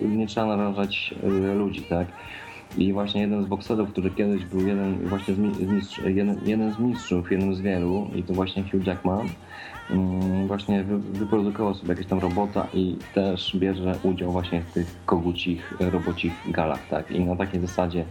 nie 0.00 0.26
trzeba 0.26 0.56
narażać 0.56 1.14
e, 1.22 1.54
ludzi, 1.54 1.82
tak? 1.82 2.06
I 2.78 2.92
właśnie 2.92 3.20
jeden 3.20 3.42
z 3.44 3.46
bokserów, 3.46 3.90
który 3.92 4.10
kiedyś 4.10 4.44
był 4.44 4.66
jeden 4.66 5.08
właśnie 5.08 5.34
z, 5.34 5.38
mi- 5.38 5.54
z 5.54 5.60
mistrz, 5.68 5.98
jeden, 5.98 6.40
jeden 6.44 6.72
z 6.74 6.78
mistrzów, 6.78 7.32
jeden 7.32 7.54
z 7.54 7.60
wielu, 7.60 8.10
i 8.14 8.22
to 8.22 8.32
właśnie 8.34 8.62
Hugh 8.62 8.86
Jackman, 8.86 9.28
mm, 9.90 10.46
właśnie 10.46 10.84
wy, 10.84 10.98
wyprodukował 10.98 11.74
sobie 11.74 11.88
jakieś 11.88 12.06
tam 12.06 12.18
robota 12.18 12.66
i 12.74 12.96
też 13.14 13.56
bierze 13.56 13.94
udział 14.02 14.32
właśnie 14.32 14.60
w 14.62 14.72
tych 14.72 14.86
kogucich, 15.06 15.74
robocich 15.80 16.32
galach, 16.46 16.88
tak? 16.88 17.10
I 17.10 17.20
na 17.20 17.36
takiej 17.36 17.60
zasadzie 17.60 18.04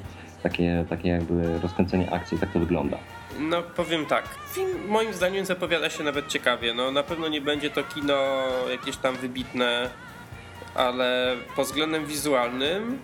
takie, 0.44 0.86
takie 0.90 1.10
jakby 1.10 1.60
rozkręcenie 1.60 2.12
akcji, 2.12 2.38
tak 2.38 2.54
to 2.54 2.60
wygląda. 2.60 2.98
No 3.40 3.62
powiem 3.76 4.06
tak, 4.06 4.24
film 4.54 4.70
moim 4.88 5.14
zdaniem 5.14 5.46
zapowiada 5.46 5.90
się 5.90 6.04
nawet 6.04 6.28
ciekawie. 6.28 6.74
No 6.74 6.92
na 6.92 7.04
pewno 7.04 7.28
nie 7.28 7.42
będzie 7.42 7.70
to 7.70 7.84
kino 7.84 8.14
jakieś 8.72 8.98
tam 8.98 9.16
wybitne, 9.16 9.90
ale 10.76 11.36
pod 11.56 11.66
względem 11.66 12.06
wizualnym, 12.06 13.00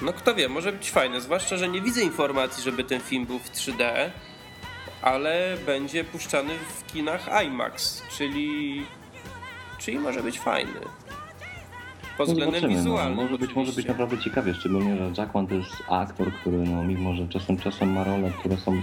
no 0.00 0.12
kto 0.12 0.34
wie, 0.34 0.48
może 0.48 0.72
być 0.72 0.90
fajne. 0.90 1.20
Zwłaszcza, 1.20 1.56
że 1.56 1.68
nie 1.68 1.80
widzę 1.80 2.02
informacji, 2.02 2.62
żeby 2.62 2.84
ten 2.84 3.00
film 3.00 3.26
był 3.26 3.38
w 3.38 3.50
3D, 3.50 4.10
ale 5.02 5.56
będzie 5.66 6.04
puszczany 6.04 6.54
w 6.58 6.92
kinach 6.92 7.44
IMAX, 7.46 8.02
czyli, 8.18 8.82
czyli 9.78 9.98
może 9.98 10.22
być 10.22 10.38
fajny. 10.38 10.80
Pod 12.18 12.28
No 12.28 12.32
względem 12.34 12.60
zobaczymy, 12.60 12.82
wizualnym. 12.82 13.16
No, 13.16 13.22
może, 13.22 13.38
być, 13.38 13.54
może 13.54 13.72
być 13.72 13.86
naprawdę 13.86 14.18
ciekawie, 14.18 14.54
szczególnie, 14.54 14.96
że 14.96 15.12
Jackman 15.18 15.46
to 15.46 15.54
jest 15.54 15.72
aktor, 15.88 16.32
który 16.32 16.56
no, 16.56 16.82
mimo, 16.82 17.14
że 17.14 17.28
czasem 17.28 17.56
czasem 17.56 17.92
ma 17.92 18.04
role, 18.04 18.30
które 18.38 18.56
są 18.56 18.82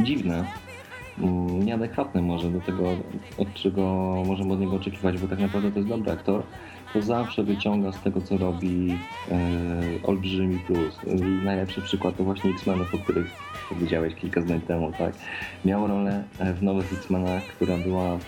dziwne, 0.00 0.44
mm, 1.18 1.64
nieadekwatne 1.64 2.22
może 2.22 2.50
do 2.50 2.60
tego, 2.60 2.90
od 3.38 3.54
czego 3.54 3.82
możemy 4.26 4.52
od 4.52 4.60
niego 4.60 4.76
oczekiwać, 4.76 5.18
bo 5.18 5.28
tak 5.28 5.38
naprawdę 5.38 5.72
to 5.72 5.78
jest 5.78 5.88
dobry 5.88 6.12
aktor, 6.12 6.42
to 6.94 7.02
zawsze 7.02 7.42
wyciąga 7.42 7.92
z 7.92 8.00
tego, 8.00 8.20
co 8.20 8.38
robi 8.38 8.98
e, 9.30 9.36
olbrzymi 10.02 10.58
plus. 10.58 10.98
I 11.06 11.44
najlepszy 11.44 11.82
przykład 11.82 12.16
to 12.16 12.24
właśnie 12.24 12.50
X-Menów, 12.50 12.94
o 12.94 12.98
których 12.98 13.26
powiedziałeś 13.68 14.14
kilka 14.14 14.40
zdań 14.40 14.60
temu, 14.60 14.92
tak? 14.98 15.14
Miał 15.64 15.86
rolę 15.86 16.24
e, 16.38 16.54
w 16.54 16.62
nowych 16.62 16.92
X-Menach, 16.92 17.42
która 17.42 17.76
była 17.76 18.18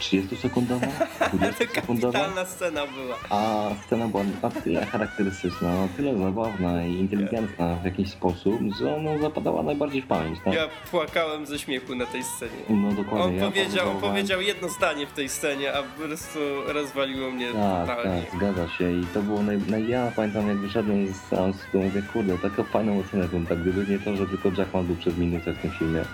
30-sekundowa, 0.00 0.86
20-sekundowa. 1.34 2.12
Kapitalna 2.12 2.44
scena 2.44 2.86
była. 2.86 3.16
A 3.30 3.68
scena 3.86 4.08
była 4.08 4.22
na 4.42 4.50
tyle 4.50 4.86
charakterystyczna, 4.86 5.68
na 5.74 5.88
tyle 5.96 6.18
zabawna 6.18 6.82
i 6.86 6.92
inteligentna 6.92 7.76
w 7.76 7.84
jakiś 7.84 8.10
sposób, 8.10 8.60
że 8.80 8.96
ona 8.96 9.18
zapadała 9.18 9.62
najbardziej 9.62 10.02
w 10.02 10.06
pamięć, 10.06 10.38
tak? 10.44 10.54
Ja 10.54 10.68
płakałem 10.90 11.46
ze 11.46 11.58
śmiechu 11.58 11.94
na 11.94 12.06
tej 12.06 12.22
scenie. 12.24 12.52
No 12.68 12.92
dokładnie. 12.92 13.24
On 13.26 13.34
ja 13.34 13.44
powiedział, 13.46 13.86
powodowałem- 13.86 14.00
powiedział 14.00 14.40
jedno 14.40 14.68
zdanie 14.68 15.06
w 15.06 15.12
tej 15.12 15.28
scenie, 15.28 15.72
a 15.74 15.82
po 15.82 16.02
prostu 16.02 16.38
rozwaliło 16.66 17.30
mnie 17.30 17.46
Tak, 17.52 17.86
totalnie. 17.88 18.22
tak, 18.22 18.36
zgadza 18.38 18.68
się 18.68 18.92
i 18.92 19.06
to 19.14 19.22
było 19.22 19.42
naj... 19.42 19.58
naj... 19.68 19.88
Ja 19.88 20.12
pamiętam 20.16 20.48
jak 20.48 20.56
wyszedłem 20.58 21.08
z 21.08 21.16
seansu, 21.30 21.58
to 21.72 21.78
mówię, 21.78 22.02
kurde, 22.12 22.38
taką 22.38 22.64
fajną 22.64 22.98
ocenę 22.98 23.28
bym 23.28 23.46
tak, 23.46 23.60
gdyby 23.62 23.92
nie 23.92 23.98
to, 23.98 24.16
że 24.16 24.26
tylko 24.26 24.48
Jackman 24.58 24.86
był 24.86 24.96
przez 24.96 25.18
minutę 25.18 25.52
w 25.52 25.58
tym 25.58 25.70
filmie. 25.70 26.04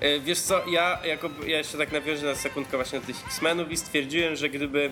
E, 0.00 0.20
Wiesz 0.20 0.40
co, 0.40 0.68
ja, 0.68 0.98
jako, 1.04 1.30
ja 1.46 1.58
jeszcze 1.58 1.78
tak 1.78 1.92
nawiążę 1.92 2.26
na 2.26 2.34
sekundkę 2.34 2.76
właśnie 2.76 3.00
do 3.00 3.06
tych 3.06 3.16
X-Menów 3.26 3.70
i 3.70 3.76
stwierdziłem, 3.76 4.36
że 4.36 4.48
gdyby 4.48 4.84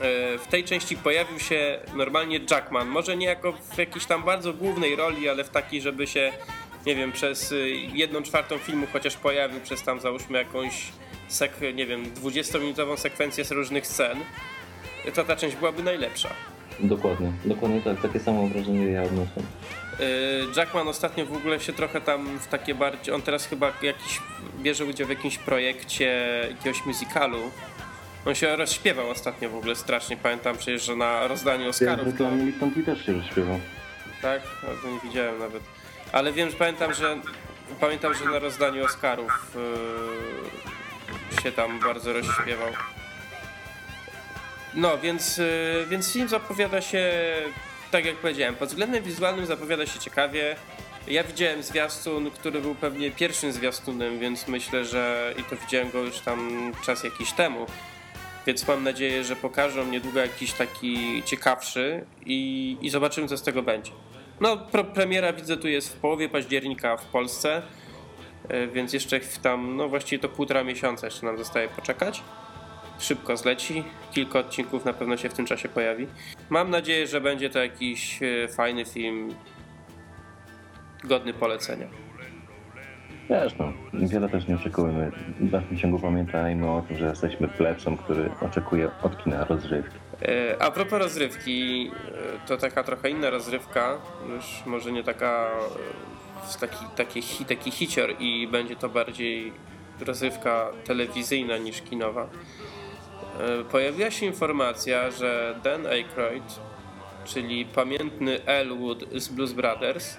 e, 0.00 0.38
w 0.38 0.46
tej 0.50 0.64
części 0.64 0.96
pojawił 0.96 1.38
się 1.40 1.78
normalnie 1.94 2.40
Jackman, 2.50 2.88
może 2.88 3.16
nie 3.16 3.26
jako 3.26 3.52
w 3.52 3.78
jakiejś 3.78 4.06
tam 4.06 4.22
bardzo 4.22 4.52
głównej 4.52 4.96
roli, 4.96 5.28
ale 5.28 5.44
w 5.44 5.48
takiej, 5.50 5.80
żeby 5.80 6.06
się, 6.06 6.32
nie 6.86 6.94
wiem, 6.94 7.12
przez 7.12 7.52
y, 7.52 7.68
jedną 7.92 8.22
czwartą 8.22 8.58
filmu 8.58 8.86
chociaż 8.92 9.16
pojawił, 9.16 9.60
przez 9.60 9.82
tam 9.82 10.00
załóżmy 10.00 10.38
jakąś, 10.38 10.82
sek- 11.30 11.74
nie 11.74 11.86
wiem, 11.86 12.14
20-minutową 12.14 12.96
sekwencję 12.96 13.44
z 13.44 13.50
różnych 13.50 13.86
scen, 13.86 14.18
to 15.14 15.24
ta 15.24 15.36
część 15.36 15.56
byłaby 15.56 15.82
najlepsza. 15.82 16.28
Dokładnie, 16.80 17.32
dokładnie 17.44 17.80
tak, 17.82 18.00
takie 18.02 18.20
samo 18.20 18.46
wrażenie 18.48 18.86
ja 18.86 19.02
odniosłem. 19.02 19.46
Y, 20.00 20.56
Jackman 20.56 20.88
ostatnio 20.88 21.26
w 21.26 21.36
ogóle 21.36 21.60
się 21.60 21.72
trochę 21.72 22.00
tam 22.00 22.38
w 22.38 22.46
takie 22.46 22.74
bardziej. 22.74 23.14
On 23.14 23.22
teraz 23.22 23.46
chyba 23.46 23.72
jakiś 23.82 24.20
bierze 24.62 24.84
udział 24.84 25.06
w 25.06 25.10
jakimś 25.10 25.38
projekcie 25.38 26.38
jakiegoś 26.50 26.86
musicalu. 26.86 27.38
On 28.26 28.34
się 28.34 28.56
rozśpiewał 28.56 29.10
ostatnio 29.10 29.50
w 29.50 29.54
ogóle 29.56 29.76
strasznie. 29.76 30.16
Pamiętam 30.16 30.56
przecież, 30.56 30.84
że 30.84 30.96
na 30.96 31.28
rozdaniu 31.28 31.62
Ja 31.62 31.68
Oscarów. 31.68 31.98
To, 32.04 32.10
reklamie 32.10 32.44
Lipton 32.44 32.70
Tea 32.70 32.82
też 32.84 33.06
się 33.06 33.12
rozśpiewał. 33.12 33.60
tak? 34.22 34.42
To 34.82 34.90
nie 34.90 35.00
widziałem 35.04 35.38
nawet. 35.38 35.62
Ale 36.12 36.32
wiem, 36.32 36.50
że 36.50 36.56
pamiętam, 36.56 36.94
że 36.94 37.16
pamiętam, 37.80 38.14
że 38.14 38.24
na 38.24 38.38
rozdaniu 38.38 38.84
Oscarów 38.84 39.56
y, 41.38 41.42
się 41.42 41.52
tam 41.52 41.80
bardzo 41.80 42.12
rozśpiewał. 42.12 42.68
No, 44.76 44.98
więc, 44.98 45.38
y, 45.38 45.86
więc 45.88 46.12
film 46.12 46.28
zapowiada 46.28 46.80
się, 46.80 47.12
tak 47.90 48.04
jak 48.04 48.16
powiedziałem, 48.16 48.54
pod 48.54 48.68
względem 48.68 49.04
wizualnym 49.04 49.46
zapowiada 49.46 49.86
się 49.86 49.98
ciekawie. 49.98 50.56
Ja 51.08 51.24
widziałem 51.24 51.62
zwiastun, 51.62 52.30
który 52.30 52.60
był 52.60 52.74
pewnie 52.74 53.10
pierwszym 53.10 53.52
zwiastunem, 53.52 54.18
więc 54.18 54.48
myślę, 54.48 54.84
że 54.84 55.34
i 55.38 55.42
to 55.42 55.56
widziałem 55.56 55.90
go 55.90 55.98
już 55.98 56.18
tam 56.20 56.72
czas 56.84 57.04
jakiś 57.04 57.32
temu. 57.32 57.66
Więc 58.46 58.68
mam 58.68 58.84
nadzieję, 58.84 59.24
że 59.24 59.36
pokażą 59.36 59.86
niedługo 59.86 60.20
jakiś 60.20 60.52
taki 60.52 61.22
ciekawszy 61.24 62.04
i, 62.26 62.76
i 62.80 62.90
zobaczymy, 62.90 63.28
co 63.28 63.36
z 63.36 63.42
tego 63.42 63.62
będzie. 63.62 63.92
No, 64.40 64.56
premiera 64.94 65.32
widzę 65.32 65.56
tu 65.56 65.68
jest 65.68 65.96
w 65.96 65.96
połowie 65.96 66.28
października 66.28 66.96
w 66.96 67.04
Polsce, 67.04 67.62
y, 68.50 68.68
więc 68.68 68.92
jeszcze 68.92 69.20
tam, 69.42 69.76
no 69.76 69.88
właściwie 69.88 70.22
to 70.22 70.28
półtora 70.28 70.64
miesiąca 70.64 71.06
jeszcze 71.06 71.26
nam 71.26 71.38
zostaje 71.38 71.68
poczekać 71.68 72.22
szybko 72.98 73.36
zleci. 73.36 73.84
Kilka 74.12 74.38
odcinków 74.38 74.84
na 74.84 74.92
pewno 74.92 75.16
się 75.16 75.28
w 75.28 75.34
tym 75.34 75.46
czasie 75.46 75.68
pojawi. 75.68 76.06
Mam 76.50 76.70
nadzieję, 76.70 77.06
że 77.06 77.20
będzie 77.20 77.50
to 77.50 77.58
jakiś 77.58 78.22
e, 78.22 78.48
fajny 78.48 78.84
film 78.84 79.34
godny 81.04 81.32
polecenia. 81.32 81.86
Wiesz 83.30 83.54
no, 83.58 83.72
wiele 83.92 84.28
też 84.28 84.48
nie 84.48 84.54
oczekujemy. 84.54 85.10
W 85.40 85.50
dalszym 85.50 85.76
ciągu 85.78 85.98
pamiętajmy 85.98 86.70
o 86.70 86.82
tym, 86.88 86.96
że 86.96 87.06
jesteśmy 87.06 87.48
plebsem, 87.48 87.96
który 87.96 88.30
oczekuje 88.40 88.90
od 89.02 89.24
kina 89.24 89.44
rozrywki. 89.44 89.96
E, 90.22 90.62
A 90.62 90.70
propos 90.70 90.98
rozrywki, 90.98 91.90
e, 92.44 92.46
to 92.48 92.56
taka 92.56 92.82
trochę 92.82 93.10
inna 93.10 93.30
rozrywka, 93.30 93.98
już 94.28 94.62
może 94.66 94.92
nie 94.92 95.04
taka 95.04 95.50
taki, 96.60 96.84
taki, 96.96 97.44
taki 97.44 97.70
hicior 97.70 98.10
i 98.18 98.48
będzie 98.48 98.76
to 98.76 98.88
bardziej 98.88 99.52
rozrywka 100.00 100.70
telewizyjna 100.84 101.56
niż 101.58 101.82
kinowa. 101.82 102.28
E, 103.40 103.64
Pojawiła 103.64 104.10
się 104.10 104.26
informacja, 104.26 105.10
że 105.10 105.60
Dan 105.64 105.86
Aykroyd, 105.86 106.60
czyli 107.24 107.64
pamiętny 107.64 108.44
Elwood 108.46 109.04
z 109.14 109.28
Blues 109.28 109.52
Brothers, 109.52 110.16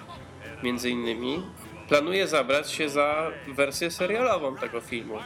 między 0.62 0.90
innymi, 0.90 1.42
planuje 1.88 2.26
zabrać 2.26 2.70
się 2.70 2.88
za 2.88 3.30
wersję 3.54 3.90
serialową 3.90 4.56
tego 4.56 4.80
filmu. 4.80 5.18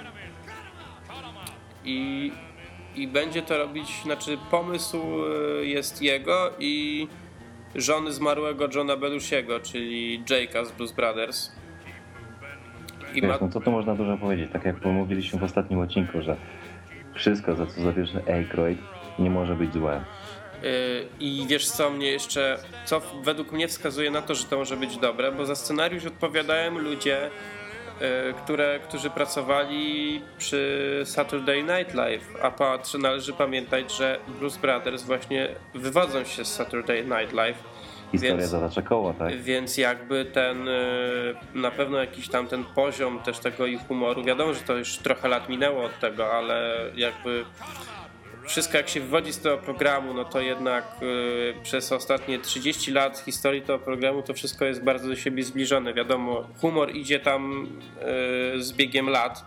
I, 1.85 2.33
i 2.96 3.09
będzie 3.09 3.42
to 3.42 3.59
robić, 3.59 4.02
znaczy 4.02 4.38
pomysł 4.50 4.98
e, 5.61 5.64
jest 5.64 6.02
jego 6.02 6.50
i 6.59 7.07
żony 7.74 8.12
zmarłego 8.12 8.68
Johna 8.74 8.96
Belushiego, 8.96 9.61
czyli 9.61 10.22
Jake'a 10.24 10.64
z 10.64 10.72
Blues 10.72 10.92
Brothers. 10.92 11.52
I 13.14 13.22
ma, 13.22 13.28
Wiesz, 13.28 13.40
no 13.40 13.48
co 13.48 13.61
tu 13.61 13.70
można 13.70 13.94
dużo 13.94 14.16
powiedzieć, 14.16 14.50
tak 14.52 14.64
jak 14.64 14.85
mówiliśmy 14.85 15.38
w 15.38 15.42
ostatnim 15.42 15.81
odcinku, 15.81 16.22
że 16.22 16.37
wszystko, 17.14 17.55
za 17.55 17.66
co 17.66 17.83
zabierze 17.83 18.22
Aykroyd, 18.29 18.79
nie 19.18 19.31
może 19.31 19.55
być 19.55 19.72
złe. 19.72 20.05
Yy, 20.62 20.68
I 21.20 21.46
wiesz 21.48 21.70
co 21.70 21.90
mnie 21.90 22.11
jeszcze, 22.11 22.59
co 22.85 23.01
według 23.22 23.53
mnie 23.53 23.68
wskazuje 23.68 24.11
na 24.11 24.22
to, 24.22 24.35
że 24.35 24.44
to 24.44 24.59
może 24.59 24.77
być 24.77 24.96
dobre, 24.96 25.33
bo 25.33 25.46
za 25.46 25.55
scenariusz 25.55 26.05
odpowiadają 26.05 26.79
ludzie, 26.79 27.31
yy, 28.01 28.07
które, 28.44 28.81
którzy 28.88 29.11
pracowali 29.11 30.22
przy 30.38 31.03
Saturday 31.05 31.62
Night 31.62 31.94
Live, 31.94 32.35
a 32.42 32.51
patrz, 32.51 32.94
należy 32.94 33.33
pamiętać, 33.33 33.96
że 33.96 34.18
Blues 34.38 34.57
Brothers 34.57 35.03
właśnie 35.03 35.48
wywodzą 35.75 36.25
się 36.25 36.44
z 36.44 36.55
Saturday 36.55 37.05
Night 37.05 37.33
Live, 37.33 37.71
Historia 38.12 38.37
Więc- 38.37 38.51
zatacza 38.51 38.83
koło, 38.83 39.14
tak? 39.14 39.42
więc 39.42 39.77
jakby 39.79 40.25
ten, 40.25 40.66
yy, 40.66 41.37
na 41.55 41.70
pewno 41.70 41.98
jakiś 41.98 42.29
tam 42.29 42.46
ten 42.46 42.64
poziom 42.64 43.18
też 43.18 43.38
tego 43.38 43.66
ich 43.66 43.81
humoru, 43.88 44.25
wiadomo, 44.25 44.55
że 44.55 44.61
to 44.61 44.77
już 44.77 44.96
trochę 44.96 45.29
lat 45.29 45.48
minęło 45.48 45.85
od 45.85 46.01
tego, 46.01 46.33
ale 46.33 46.85
jakby 46.94 47.44
wszystko 48.46 48.77
jak 48.77 48.88
się 48.88 49.01
wywodzi 49.01 49.33
z 49.33 49.38
tego 49.40 49.59
programu, 49.59 50.14
no 50.14 50.25
to 50.25 50.40
jednak 50.40 50.85
y, 51.03 51.55
przez 51.62 51.92
ostatnie 51.92 52.38
30 52.38 52.92
lat 52.92 53.18
historii 53.18 53.62
tego 53.62 53.79
programu 53.79 54.22
to 54.22 54.35
wszystko 54.35 54.64
jest 54.64 54.85
bardzo 54.85 55.09
do 55.09 55.16
siebie 55.16 55.42
zbliżone. 55.42 55.94
Wiadomo, 55.94 56.48
humor 56.61 56.94
idzie 56.96 57.20
tam 57.20 57.66
y, 58.57 58.62
z 58.62 58.72
biegiem 58.72 59.09
lat 59.09 59.44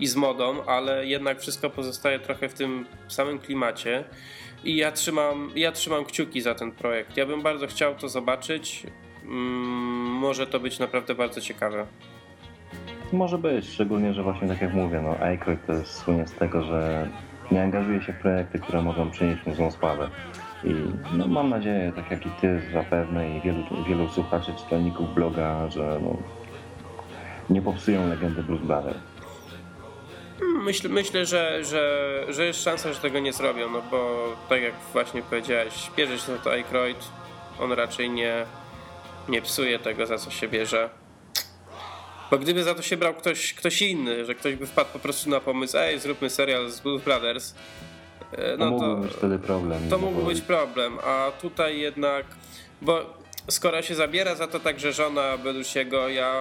i 0.00 0.06
z 0.06 0.16
modą, 0.16 0.64
ale 0.64 1.06
jednak 1.06 1.40
wszystko 1.40 1.70
pozostaje 1.70 2.18
trochę 2.18 2.48
w 2.48 2.54
tym 2.54 2.86
samym 3.08 3.38
klimacie. 3.38 4.04
I 4.64 4.76
ja 4.76 4.92
trzymam, 4.92 5.50
ja 5.56 5.72
trzymam 5.72 6.04
kciuki 6.04 6.40
za 6.40 6.54
ten 6.54 6.72
projekt. 6.72 7.16
Ja 7.16 7.26
bym 7.26 7.42
bardzo 7.42 7.66
chciał 7.66 7.94
to 7.94 8.08
zobaczyć. 8.08 8.86
Mm, 9.24 9.32
może 10.10 10.46
to 10.46 10.60
być 10.60 10.78
naprawdę 10.78 11.14
bardzo 11.14 11.40
ciekawe. 11.40 11.86
Może 13.12 13.38
być, 13.38 13.68
szczególnie, 13.68 14.14
że 14.14 14.22
właśnie 14.22 14.48
tak 14.48 14.62
jak 14.62 14.74
mówię, 14.74 15.00
no 15.02 15.16
Aykroyd 15.18 15.66
to 15.66 15.72
jest 15.72 15.94
słynie 15.94 16.26
z 16.26 16.32
tego, 16.32 16.62
że 16.62 17.08
nie 17.50 17.62
angażuje 17.62 18.02
się 18.02 18.12
w 18.12 18.18
projekty, 18.18 18.58
które 18.58 18.82
mogą 18.82 19.10
przynieść 19.10 19.46
mu 19.46 19.54
złą 19.54 19.70
sławę. 19.70 20.10
I 20.64 20.74
no, 21.16 21.28
mam 21.28 21.50
nadzieję, 21.50 21.92
tak 21.96 22.10
jak 22.10 22.26
i 22.26 22.30
ty 22.40 22.60
zapewne 22.72 23.36
i 23.36 23.40
wielu, 23.40 23.64
wielu 23.88 24.08
słuchaczy, 24.08 24.52
czytelników 24.58 25.14
bloga, 25.14 25.70
że 25.70 26.00
no, 26.02 26.16
nie 27.50 27.62
popsują 27.62 28.08
legendy 28.08 28.42
Blues 28.42 28.62
Brothers. 28.62 29.13
Myślę, 30.42 30.90
myślę 30.90 31.26
że, 31.26 31.64
że, 31.64 32.24
że 32.28 32.46
jest 32.46 32.62
szansa, 32.62 32.92
że 32.92 33.00
tego 33.00 33.18
nie 33.18 33.32
zrobią, 33.32 33.70
no 33.70 33.82
bo 33.90 34.32
tak 34.48 34.62
jak 34.62 34.74
właśnie 34.92 35.22
powiedziałeś, 35.22 35.90
bierze 35.96 36.18
się 36.18 36.26
za 36.32 36.38
to 36.38 36.50
Aykroyd, 36.50 37.08
on 37.60 37.72
raczej 37.72 38.10
nie, 38.10 38.46
nie 39.28 39.42
psuje 39.42 39.78
tego, 39.78 40.06
za 40.06 40.18
co 40.18 40.30
się 40.30 40.48
bierze. 40.48 40.90
Bo 42.30 42.38
gdyby 42.38 42.62
za 42.64 42.74
to 42.74 42.82
się 42.82 42.96
brał 42.96 43.14
ktoś, 43.14 43.54
ktoś 43.54 43.82
inny, 43.82 44.24
że 44.24 44.34
ktoś 44.34 44.54
by 44.54 44.66
wpadł 44.66 44.90
po 44.92 44.98
prostu 44.98 45.30
na 45.30 45.40
pomysł, 45.40 45.76
ej, 45.78 45.98
zróbmy 45.98 46.30
serial 46.30 46.70
z 46.70 46.80
Blues 46.80 47.02
Brothers, 47.02 47.54
e, 48.32 48.56
No 48.58 48.70
to 48.70 48.78
to, 48.78 48.86
mógłby 48.86 49.06
być 49.06 49.16
wtedy 49.16 49.38
problem. 49.38 49.88
to 49.90 49.98
mógłby 49.98 50.24
być 50.34 50.40
problem, 50.40 50.98
a 51.04 51.30
tutaj 51.42 51.78
jednak, 51.78 52.26
bo 52.82 53.23
skoro 53.48 53.82
się 53.82 53.94
zabiera 53.94 54.34
za 54.34 54.46
to 54.46 54.60
także 54.60 54.92
żona 54.92 55.38
Belusiego, 55.38 56.08
ja 56.08 56.32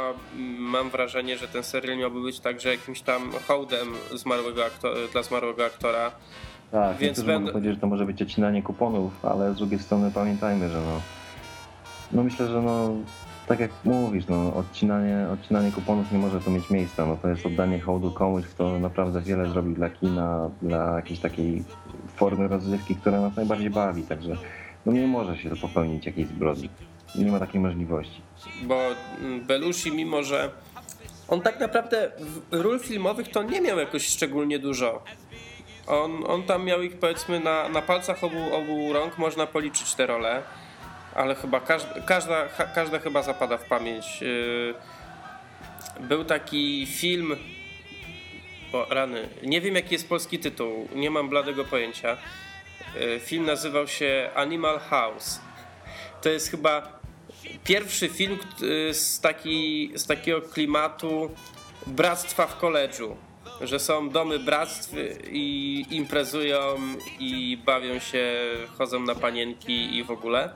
mam 0.59 0.89
wrażenie, 0.89 1.37
że 1.37 1.47
ten 1.47 1.63
serial 1.63 1.97
miałby 1.97 2.21
być 2.21 2.39
także 2.39 2.69
jakimś 2.69 3.01
tam 3.01 3.31
hołdem 3.47 3.87
zmarłego 4.15 4.61
dla 5.11 5.23
zmarłego 5.23 5.65
aktora. 5.65 6.11
Tak, 6.71 6.97
Więc 6.97 7.17
więc 7.17 7.21
będę- 7.27 7.51
powiedzieć, 7.51 7.73
że 7.75 7.81
to 7.81 7.87
może 7.87 8.05
być 8.05 8.21
odcinanie 8.21 8.63
kuponów, 8.63 9.25
ale 9.25 9.53
z 9.53 9.57
drugiej 9.57 9.79
strony 9.79 10.11
pamiętajmy, 10.11 10.69
że 10.69 10.81
no, 10.81 11.01
no 12.11 12.23
myślę, 12.23 12.47
że 12.47 12.61
no, 12.61 12.89
tak 13.47 13.59
jak 13.59 13.71
mówisz, 13.83 14.25
no, 14.29 14.53
odcinanie, 14.55 15.27
odcinanie 15.33 15.71
kuponów 15.71 16.11
nie 16.11 16.17
może 16.17 16.41
tu 16.41 16.51
mieć 16.51 16.69
miejsca, 16.69 17.05
no 17.05 17.17
to 17.21 17.27
jest 17.27 17.45
oddanie 17.45 17.79
hołdu 17.79 18.11
komuś, 18.11 18.45
kto 18.45 18.79
naprawdę 18.79 19.21
wiele 19.21 19.49
zrobił 19.49 19.73
dla 19.73 19.89
kina, 19.89 20.49
dla 20.61 20.95
jakiejś 20.95 21.19
takiej 21.19 21.63
formy 22.15 22.47
rozrywki, 22.47 22.95
która 22.95 23.21
nas 23.21 23.35
najbardziej 23.35 23.69
bawi, 23.69 24.03
także 24.03 24.37
no 24.85 24.91
nie 24.91 25.07
może 25.07 25.37
się 25.37 25.49
to 25.49 25.55
popełnić 25.55 26.05
jakiejś 26.05 26.27
zbrodni. 26.27 26.69
Nie 27.15 27.31
ma 27.31 27.39
takiej 27.39 27.61
możliwości. 27.61 28.21
bo 28.61 28.81
mm, 29.21 29.41
Belushi, 29.41 29.91
mimo 29.91 30.23
że 30.23 30.49
on 31.27 31.41
tak 31.41 31.59
naprawdę 31.59 32.11
ról 32.51 32.79
filmowych 32.79 33.27
to 33.31 33.43
nie 33.43 33.61
miał 33.61 33.79
jakoś 33.79 34.07
szczególnie 34.07 34.59
dużo. 34.59 35.03
On, 35.87 36.23
on 36.27 36.43
tam 36.43 36.65
miał 36.65 36.81
ich 36.81 36.97
powiedzmy 36.97 37.39
na, 37.39 37.69
na 37.69 37.81
palcach 37.81 38.23
obu, 38.23 38.55
obu 38.55 38.93
rąk, 38.93 39.17
można 39.17 39.47
policzyć 39.47 39.93
te 39.93 40.05
role, 40.05 40.41
ale 41.15 41.35
chyba 41.35 41.59
każda, 41.59 42.01
każda, 42.01 42.47
każda 42.75 42.99
chyba 42.99 43.23
zapada 43.23 43.57
w 43.57 43.65
pamięć. 43.65 44.21
Yy, 44.21 44.73
Był 45.99 46.25
taki 46.25 46.85
film, 46.85 47.35
o 48.73 48.85
rany, 48.89 49.29
nie 49.43 49.61
wiem 49.61 49.75
jaki 49.75 49.93
jest 49.93 50.09
polski 50.09 50.39
tytuł, 50.39 50.87
nie 50.95 51.09
mam 51.09 51.29
bladego 51.29 51.65
pojęcia. 51.65 52.17
Yy, 52.95 53.19
Film 53.19 53.45
nazywał 53.45 53.87
się 53.87 54.29
Animal 54.35 54.79
House. 54.79 55.41
To 56.21 56.29
jest 56.29 56.51
chyba 56.51 57.02
pierwszy 57.63 58.09
film 58.09 58.37
kt- 58.37 58.93
z, 58.93 59.19
taki, 59.19 59.91
z 59.95 60.05
takiego 60.07 60.41
klimatu 60.41 61.31
bractwa 61.87 62.47
w 62.47 62.57
koledżu. 62.57 63.15
Że 63.61 63.79
są 63.79 64.09
domy 64.09 64.39
bractw 64.39 64.93
i 65.31 65.85
imprezują 65.89 66.59
i 67.19 67.57
bawią 67.65 67.99
się, 67.99 68.33
chodzą 68.77 68.99
na 68.99 69.15
panienki 69.15 69.97
i 69.97 70.03
w 70.03 70.11
ogóle. 70.11 70.49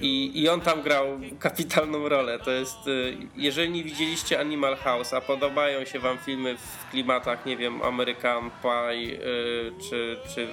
I, 0.00 0.42
I 0.42 0.48
on 0.48 0.60
tam 0.60 0.82
grał 0.82 1.06
kapitalną 1.38 2.08
rolę. 2.08 2.38
To 2.38 2.50
jest, 2.50 2.86
y, 2.86 3.16
jeżeli 3.36 3.70
nie 3.70 3.84
widzieliście 3.84 4.40
Animal 4.40 4.76
House, 4.76 5.14
a 5.14 5.20
podobają 5.20 5.84
się 5.84 5.98
wam 5.98 6.18
filmy 6.18 6.56
w 6.56 6.90
klimatach, 6.90 7.46
nie 7.46 7.56
wiem, 7.56 7.82
American 7.82 8.50
Pie 8.62 8.92
y, 8.92 9.72
czy, 9.90 10.16
czy, 10.34 10.48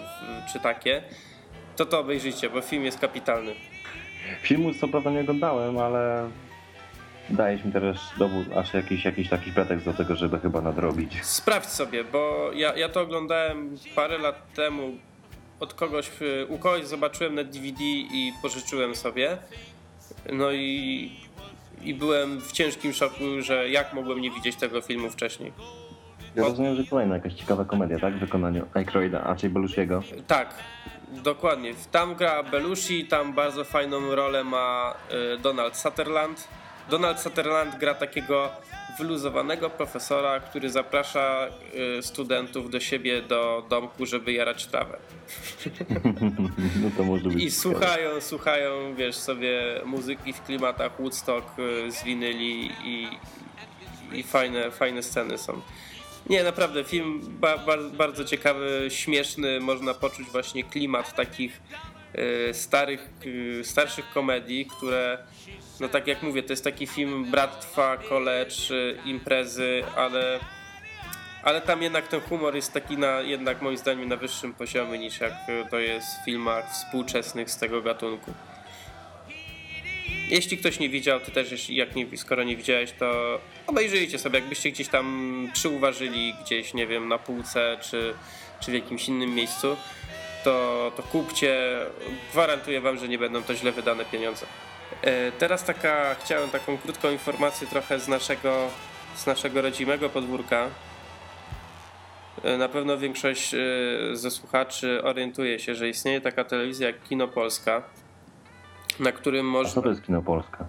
czy 0.54 0.60
takie, 0.60 1.04
to 1.76 1.86
to 1.86 2.00
obejrzyjcie, 2.00 2.50
bo 2.50 2.62
film 2.62 2.86
jest 2.86 3.00
kapitalny. 3.00 3.56
Filmu 4.42 4.74
co 4.74 4.88
prawda 4.88 5.12
nie 5.12 5.22
oglądałem, 5.22 5.78
ale 5.78 6.30
dajesz 7.30 7.66
mi 7.66 7.72
teraz 7.72 7.98
dowód, 8.18 8.46
aż 8.56 8.74
jakiś, 8.74 9.06
jakiś 9.06 9.30
taki 9.30 9.52
pretekst 9.52 9.86
do 9.86 9.94
tego, 9.94 10.16
żeby 10.16 10.40
chyba 10.40 10.62
nadrobić. 10.62 11.26
Sprawdź 11.26 11.70
sobie, 11.70 12.04
bo 12.04 12.52
ja, 12.54 12.76
ja 12.76 12.90
to 12.90 13.02
oglądałem 13.02 13.78
parę 13.96 14.18
lat 14.18 14.54
temu 14.54 14.92
od 15.60 15.74
kogoś, 15.74 16.12
u 16.50 16.58
kogoś 16.58 16.86
zobaczyłem 16.86 17.36
na 17.36 17.44
DVD 17.44 17.84
i 17.84 18.34
pożyczyłem 18.42 18.96
sobie. 18.96 19.38
No 20.34 20.52
i, 20.52 21.12
i 21.82 21.94
byłem 21.94 22.42
w 22.42 22.52
ciężkim 22.52 22.94
szoku, 22.94 23.24
że 23.40 23.70
jak 23.70 23.94
mogłem 23.94 24.22
nie 24.22 24.32
widzieć 24.32 24.56
tego 24.56 24.82
filmu 24.82 25.10
wcześniej. 25.10 25.52
Ja 26.36 26.44
rozumiem, 26.44 26.76
że 26.76 26.84
kolejna 26.84 27.16
jakaś 27.16 27.34
ciekawa 27.34 27.66
komedia, 27.66 28.00
tak? 28.00 28.14
W 28.14 28.20
wykonaniu 28.20 28.66
Aykroyda, 28.74 29.24
a 29.24 29.28
raczej 29.28 29.50
Belushiego. 29.50 30.04
Tak, 30.28 30.54
dokładnie. 31.12 31.74
Tam 31.92 32.16
gra 32.16 32.44
Belushi, 32.44 33.06
tam 33.06 33.34
bardzo 33.34 33.64
fajną 33.64 34.16
rolę 34.16 34.44
ma 34.44 34.96
y, 35.36 35.38
Donald 35.38 35.78
Sutherland. 35.78 36.48
Donald 36.90 37.20
Sutherland 37.20 37.78
gra 37.78 37.94
takiego 37.94 38.50
wyluzowanego 38.98 39.70
profesora, 39.70 40.40
który 40.40 40.70
zaprasza 40.70 41.48
y, 42.00 42.02
studentów 42.04 42.70
do 42.70 42.80
siebie 42.80 43.22
do 43.22 43.66
domku, 43.70 44.06
żeby 44.06 44.34
jarać 44.34 44.66
trawę. 44.66 44.98
No 46.84 46.90
to 46.98 47.04
może 47.04 47.24
być 47.24 47.34
I 47.34 47.40
ciekawe. 47.40 47.52
słuchają, 47.52 48.22
słuchają, 48.22 48.96
wiesz, 48.96 49.16
sobie 49.16 49.82
muzyki 49.86 50.34
w 50.34 50.42
klimatach 50.42 50.92
Woodstock 51.00 51.60
y, 51.60 51.92
z 51.92 52.04
winyli 52.04 52.72
i, 52.84 53.08
i 54.14 54.24
fajne, 54.24 54.72
fajne 54.72 55.04
sceny 55.04 55.38
są. 55.38 55.62
Nie, 56.32 56.44
naprawdę, 56.44 56.84
film 56.84 57.22
ba, 57.30 57.58
ba, 57.58 57.78
bardzo 57.78 58.26
ciekawy, 58.26 58.86
śmieszny, 58.90 59.60
można 59.60 59.94
poczuć 59.94 60.28
właśnie 60.28 60.64
klimat 60.64 61.16
takich 61.16 61.62
y, 62.50 62.54
starych, 62.54 63.10
y, 63.26 63.62
starszych 63.64 64.10
komedii, 64.14 64.66
które, 64.66 65.18
no 65.80 65.90
tak 65.90 66.08
jak 66.08 66.24
mówię, 66.24 66.44
to 66.44 66.54
jest 66.54 66.64
taki 66.64 66.88
film 66.88 67.32
bractwa, 67.32 67.98
college, 67.98 68.56
y, 68.72 68.98
imprezy, 69.06 69.84
ale 69.96 70.40
ale 71.44 71.62
tam 71.62 71.82
jednak 71.82 72.08
ten 72.08 72.22
humor 72.22 72.56
jest 72.56 72.74
taki 72.74 72.98
na, 72.98 73.22
jednak 73.22 73.62
moim 73.62 73.78
zdaniem 73.78 74.10
na 74.10 74.16
wyższym 74.16 74.54
poziomie 74.54 75.00
niż 75.00 75.20
jak 75.20 75.34
to 75.70 75.80
jest 75.80 76.08
w 76.22 76.26
filmach 76.26 76.72
współczesnych 76.72 77.52
z 77.52 77.58
tego 77.58 77.82
gatunku. 77.82 78.34
Jeśli 80.30 80.58
ktoś 80.58 80.80
nie 80.80 80.90
widział, 80.90 81.20
to 81.20 81.32
też 81.32 81.70
jak 81.70 81.96
nie, 81.96 82.18
skoro 82.18 82.44
nie 82.44 82.56
widziałeś, 82.58 82.92
to 82.92 83.40
obejrzyjcie 83.68 84.20
sobie, 84.20 84.40
jakbyście 84.40 84.72
gdzieś 84.72 84.88
tam 84.88 85.48
przyuważyli 85.54 86.34
gdzieś, 86.46 86.74
nie 86.74 86.88
wiem, 86.88 87.08
na 87.08 87.18
półce 87.18 87.78
czy, 87.82 88.14
czy 88.60 88.72
w 88.72 88.74
jakimś 88.74 89.08
innym 89.08 89.36
miejscu, 89.36 89.78
to, 90.44 90.92
to 90.98 91.04
kupcie. 91.04 91.80
Gwarantuję 92.32 92.82
wam, 92.82 92.98
że 92.98 93.08
nie 93.08 93.18
będą 93.18 93.44
to 93.44 93.56
źle 93.56 93.72
wydane 93.72 94.06
pieniądze. 94.06 94.46
E, 95.02 95.32
Teraz 95.32 95.64
taka, 95.64 96.16
chciałem 96.16 96.50
taką 96.50 96.78
krótką 96.78 97.12
informację 97.12 97.68
trochę 97.68 98.00
z 98.00 98.08
naszego, 98.08 98.70
z 99.16 99.26
naszego 99.26 99.62
rodzimego 99.62 100.10
podwórka. 100.10 100.68
E, 102.44 102.58
Na 102.58 102.70
pewno 102.70 102.98
większość 102.98 103.54
e, 103.54 103.58
ze 104.14 104.32
słuchaczy 104.32 105.04
orientuje 105.04 105.60
się, 105.60 105.76
że 105.76 105.90
istnieje 105.90 106.22
taka 106.22 106.44
telewizja 106.44 106.88
jak 106.88 107.04
Kino 107.04 107.28
Polska, 107.28 107.84
na 109.02 109.12
którym 109.12 109.46
można... 109.46 109.74
co 109.74 109.82
to 109.82 109.90
jest 109.90 110.02
Kino 110.02 110.22
Polska? 110.22 110.66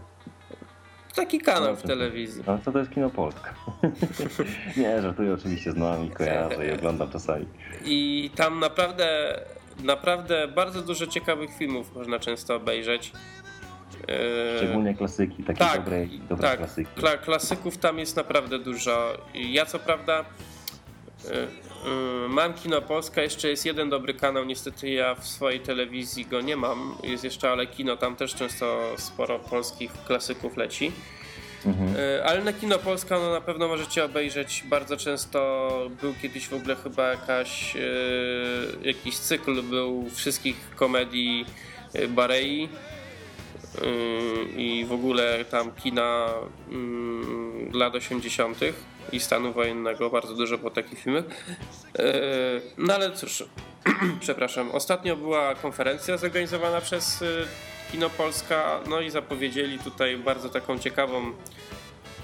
Taki 1.14 1.40
kanał 1.40 1.70
No, 1.70 1.76
w 1.76 1.82
telewizji. 1.82 2.42
A 2.46 2.58
co 2.58 2.72
to 2.72 2.78
jest 2.78 2.90
Kino 2.90 3.10
Polska? 3.10 3.54
nie, 4.76 5.02
żartuję 5.02 5.34
oczywiście 5.34 5.72
znam 5.72 6.06
i 6.06 6.10
kojarzę 6.10 6.66
i 6.66 6.72
oglądam 6.72 7.10
czasami. 7.10 7.46
I 7.84 8.30
tam 8.34 8.60
naprawdę, 8.60 9.40
naprawdę 9.84 10.48
bardzo 10.48 10.82
dużo 10.82 11.06
ciekawych 11.06 11.50
filmów 11.58 11.94
można 11.94 12.18
często 12.18 12.56
obejrzeć. 12.56 13.12
E, 14.08 14.58
Szczególnie 14.58 14.94
klasyki, 14.94 15.44
takie 15.44 15.58
tak, 15.58 15.76
dobre, 15.76 16.06
dobre 16.28 16.48
tak. 16.48 16.58
klasyki. 16.58 16.90
Kla 16.94 17.16
klasyków 17.16 17.78
tam 17.78 17.98
jest 17.98 18.16
naprawdę 18.16 18.58
dużo. 18.58 19.18
Ja 19.34 19.66
co 19.66 19.78
prawda 19.78 20.20
y, 20.20 21.34
y, 21.34 21.71
mam 22.28 22.54
Kino 22.54 22.82
Polska, 22.82 23.22
jeszcze 23.22 23.48
jest 23.48 23.66
jeden 23.66 23.90
dobry 23.90 24.14
kanał, 24.14 24.44
niestety 24.44 24.90
ja 24.90 25.14
w 25.14 25.26
swojej 25.26 25.60
telewizji 25.60 26.26
go 26.26 26.40
nie 26.40 26.56
mam. 26.56 26.96
Jest 27.02 27.24
jeszcze 27.24 27.50
Ale 27.50 27.66
Kino, 27.66 27.96
tam 27.96 28.16
też 28.16 28.34
często 28.34 28.94
sporo 28.96 29.38
polskich 29.38 29.92
klasyków 30.06 30.56
leci. 30.56 30.92
Mhm. 31.66 31.96
Y, 31.96 32.24
Ale 32.24 32.44
na 32.44 32.52
Kino 32.52 32.78
Polska 32.78 33.18
no, 33.18 33.30
na 33.30 33.40
pewno 33.40 33.68
możecie 33.68 34.04
obejrzeć. 34.04 34.64
Bardzo 34.66 34.96
często 34.96 35.90
był 36.00 36.14
kiedyś 36.22 36.48
w 36.48 36.54
ogóle 36.54 36.76
chyba 36.76 37.08
jakaś, 37.08 37.76
y, 37.76 37.80
jakiś 38.82 39.18
cykl 39.18 39.62
był 39.62 40.10
wszystkich 40.14 40.56
komedii 40.76 41.46
y, 41.94 42.08
Barei 42.08 42.68
y, 43.82 44.60
i 44.60 44.84
w 44.84 44.92
ogóle 44.92 45.44
tam 45.44 45.72
kina 45.72 46.28
mm, 46.70 47.70
lat 47.72 47.94
80. 47.94 48.58
i 49.12 49.20
stanu 49.20 49.52
wojennego. 49.52 50.10
Bardzo 50.10 50.34
dużo 50.34 50.58
było 50.58 50.70
takich 50.70 50.98
filmów. 50.98 51.24
Y, 51.24 52.62
No 52.78 52.94
ale 52.94 53.12
cóż, 53.12 53.44
przepraszam. 54.20 54.70
Ostatnio 54.70 55.16
była 55.16 55.54
konferencja 55.54 56.16
zorganizowana 56.16 56.80
przez 56.80 57.22
y, 57.22 57.46
Kino 57.92 58.10
Polska, 58.10 58.80
no 58.88 59.00
i 59.00 59.10
zapowiedzieli 59.10 59.78
tutaj 59.78 60.16
bardzo 60.16 60.48
taką 60.48 60.78
ciekawą 60.78 61.32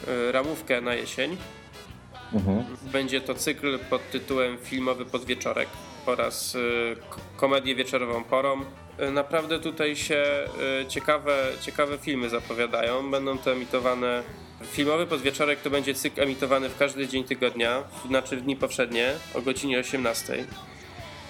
y, 0.09 0.33
ramówkę 0.33 0.81
na 0.81 0.95
jesień. 0.95 1.37
Mhm. 2.33 2.65
Będzie 2.83 3.21
to 3.21 3.35
cykl 3.35 3.79
pod 3.79 4.11
tytułem 4.11 4.59
Filmowy 4.59 5.05
Podwieczorek 5.05 5.69
oraz 6.07 6.57
komedię 7.37 7.75
wieczorową 7.75 8.25
porą. 8.25 8.61
Naprawdę 9.13 9.61
tutaj 9.61 9.97
się 9.97 10.25
ciekawe, 10.89 11.37
ciekawe 11.61 11.99
filmy 11.99 12.29
zapowiadają. 12.29 13.11
Będą 13.11 13.39
to 13.39 13.53
emitowane 13.53 14.23
Filmowy 14.65 15.07
podwieczorek 15.07 15.61
to 15.61 15.71
będzie 15.71 15.95
cykl 15.95 16.21
emitowany 16.21 16.69
w 16.69 16.79
każdy 16.79 17.09
dzień 17.09 17.25
tygodnia, 17.25 17.83
znaczy 18.07 18.37
w 18.37 18.43
dni 18.43 18.57
powszednie 18.57 19.13
o 19.35 19.43
godzinie 19.43 19.79
18. 19.79 20.45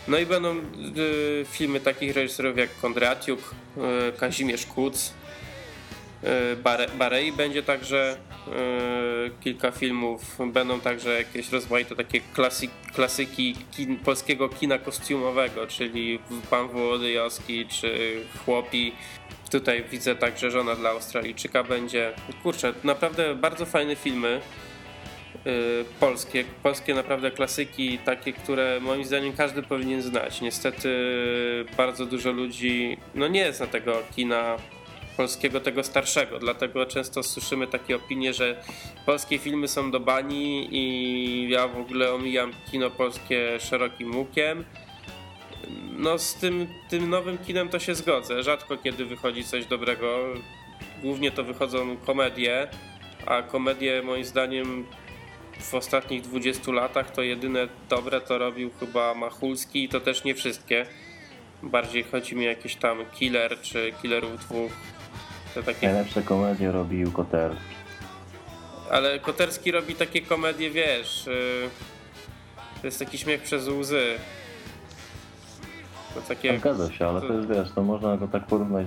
No 0.09 0.19
i 0.19 0.27
będą 0.27 0.57
y, 0.57 1.47
filmy 1.51 1.81
takich 1.81 2.17
reżyserów 2.17 2.59
jak 2.59 2.71
Kondratiuk, 2.81 3.41
y, 4.09 4.19
Kazimierz 4.19 4.67
Kuc, 4.67 5.13
Barei 6.99 7.33
będzie 7.33 7.63
także 7.63 8.17
y, 8.49 8.51
kilka 9.41 9.71
filmów, 9.71 10.39
będą 10.53 10.81
także 10.81 11.19
jakieś 11.19 11.53
rozmaite 11.53 11.97
takie 11.97 12.21
klasyk, 12.35 12.71
klasyki 12.95 13.57
kin, 13.71 13.97
polskiego 13.97 14.49
kina 14.49 14.79
kostiumowego, 14.79 15.67
czyli 15.67 16.19
Pan 16.51 16.69
Wołodyjowski 16.69 17.67
czy 17.67 18.21
Chłopi. 18.45 18.93
Tutaj 19.51 19.85
widzę 19.91 20.15
także 20.15 20.51
Żona 20.51 20.75
dla 20.75 20.91
Australijczyka 20.91 21.65
będzie. 21.65 22.13
Kurczę, 22.43 22.73
naprawdę 22.85 23.35
bardzo 23.35 23.67
fajne 23.67 23.97
filmy. 23.97 24.41
Y, 25.47 25.85
polskie, 26.01 26.45
polskie 26.63 26.95
naprawdę 26.95 27.31
klasyki, 27.31 27.99
takie, 27.99 28.33
które 28.33 28.81
moim 28.81 29.05
zdaniem 29.05 29.33
każdy 29.33 29.63
powinien 29.63 30.03
znać. 30.03 30.41
Niestety 30.41 30.89
bardzo 31.77 32.07
dużo 32.07 32.33
ludzi 32.33 32.97
no 33.15 33.29
nie 33.29 33.53
zna 33.53 33.67
tego 33.67 34.03
kina 34.17 34.57
polskiego, 35.19 35.61
tego 35.61 35.83
starszego, 35.83 36.39
dlatego 36.39 36.87
często 36.87 37.23
słyszymy 37.23 37.67
takie 37.67 37.97
opinie, 37.97 38.35
że 38.35 38.63
polskie 39.07 39.39
filmy 39.39 39.69
są 39.69 39.91
do 39.91 40.01
bani 40.01 40.69
i 40.71 41.51
ja 41.51 41.69
w 41.69 41.79
ogóle 41.79 42.13
omijam 42.13 42.53
kino 42.71 42.91
polskie 42.91 43.61
szerokim 43.61 44.17
łukiem. 44.17 44.65
No 45.91 46.19
z 46.19 46.35
tym, 46.35 46.67
tym 46.89 47.11
nowym 47.11 47.39
kinem 47.39 47.69
to 47.69 47.79
się 47.79 47.95
zgodzę. 47.95 48.43
Rzadko 48.43 48.77
kiedy 48.77 49.05
wychodzi 49.05 49.45
coś 49.45 49.67
dobrego. 49.67 50.25
Głównie 51.03 51.31
to 51.31 51.45
wychodzą 51.45 51.97
komedie, 51.97 52.69
a 53.27 53.43
komedie 53.43 54.03
moim 54.03 54.25
zdaniem 54.25 54.87
w 55.61 55.75
ostatnich 55.75 56.23
20 56.23 56.73
latach 56.73 57.11
to 57.11 57.23
jedyne 57.23 57.69
dobre 57.89 58.21
to 58.21 58.39
robił 58.39 58.71
chyba 58.81 59.15
Machulski 59.15 59.85
i 59.85 59.89
to 59.89 60.01
też 60.01 60.25
nie 60.25 60.35
wszystkie. 60.35 60.87
Bardziej 61.63 62.05
chodzi 62.05 62.37
mi 62.37 62.47
o 62.47 62.49
jakieś 62.49 62.77
tam 62.77 62.99
Killer 63.15 63.61
czy 63.61 63.93
Killerów 64.03 64.41
dwóch. 64.41 64.73
To 65.55 65.63
takie... 65.63 65.87
Najlepsze 65.87 66.23
komedie 66.23 66.73
robił 66.73 67.13
Koterski. 67.13 67.75
Ale 68.91 69.19
Koterski 69.19 69.73
robi 69.73 69.95
takie 69.95 70.23
komedie, 70.23 70.71
wiesz, 70.71 71.27
yy, 71.27 71.71
to 72.81 72.87
jest 72.87 72.99
taki 72.99 73.19
śmiech 73.19 73.43
przez 73.43 73.69
łzy. 73.69 74.07
To 76.15 76.21
takie... 76.21 76.59
Zgadza 76.59 76.93
się, 76.93 77.07
ale 77.07 77.21
to 77.21 77.33
jest, 77.33 77.49
wiesz, 77.49 77.69
to 77.75 77.83
można 77.83 78.17
go 78.17 78.29
tak 78.29 78.47
porównać. 78.47 78.87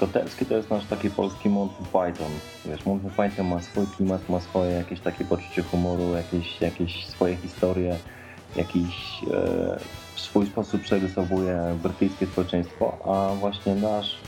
Koterski 0.00 0.46
to 0.46 0.56
jest 0.56 0.70
nasz 0.70 0.84
taki 0.84 1.10
polski 1.10 1.48
Monty 1.48 1.84
Python. 1.84 2.32
Wiesz, 2.66 2.86
Monty 2.86 3.10
Python 3.16 3.46
ma 3.46 3.62
swój 3.62 3.86
klimat, 3.96 4.28
ma 4.28 4.40
swoje 4.40 4.70
jakieś 4.70 5.00
takie 5.00 5.24
poczucie 5.24 5.62
humoru, 5.62 6.14
jakieś, 6.14 6.60
jakieś 6.60 7.06
swoje 7.06 7.36
historie, 7.36 7.96
jakiś 8.56 9.22
e, 9.32 9.78
w 10.14 10.20
swój 10.20 10.46
sposób 10.46 10.82
przerysowuje 10.82 11.78
brytyjskie 11.82 12.26
społeczeństwo, 12.26 12.98
a 13.04 13.34
właśnie 13.34 13.74
nasz 13.74 14.18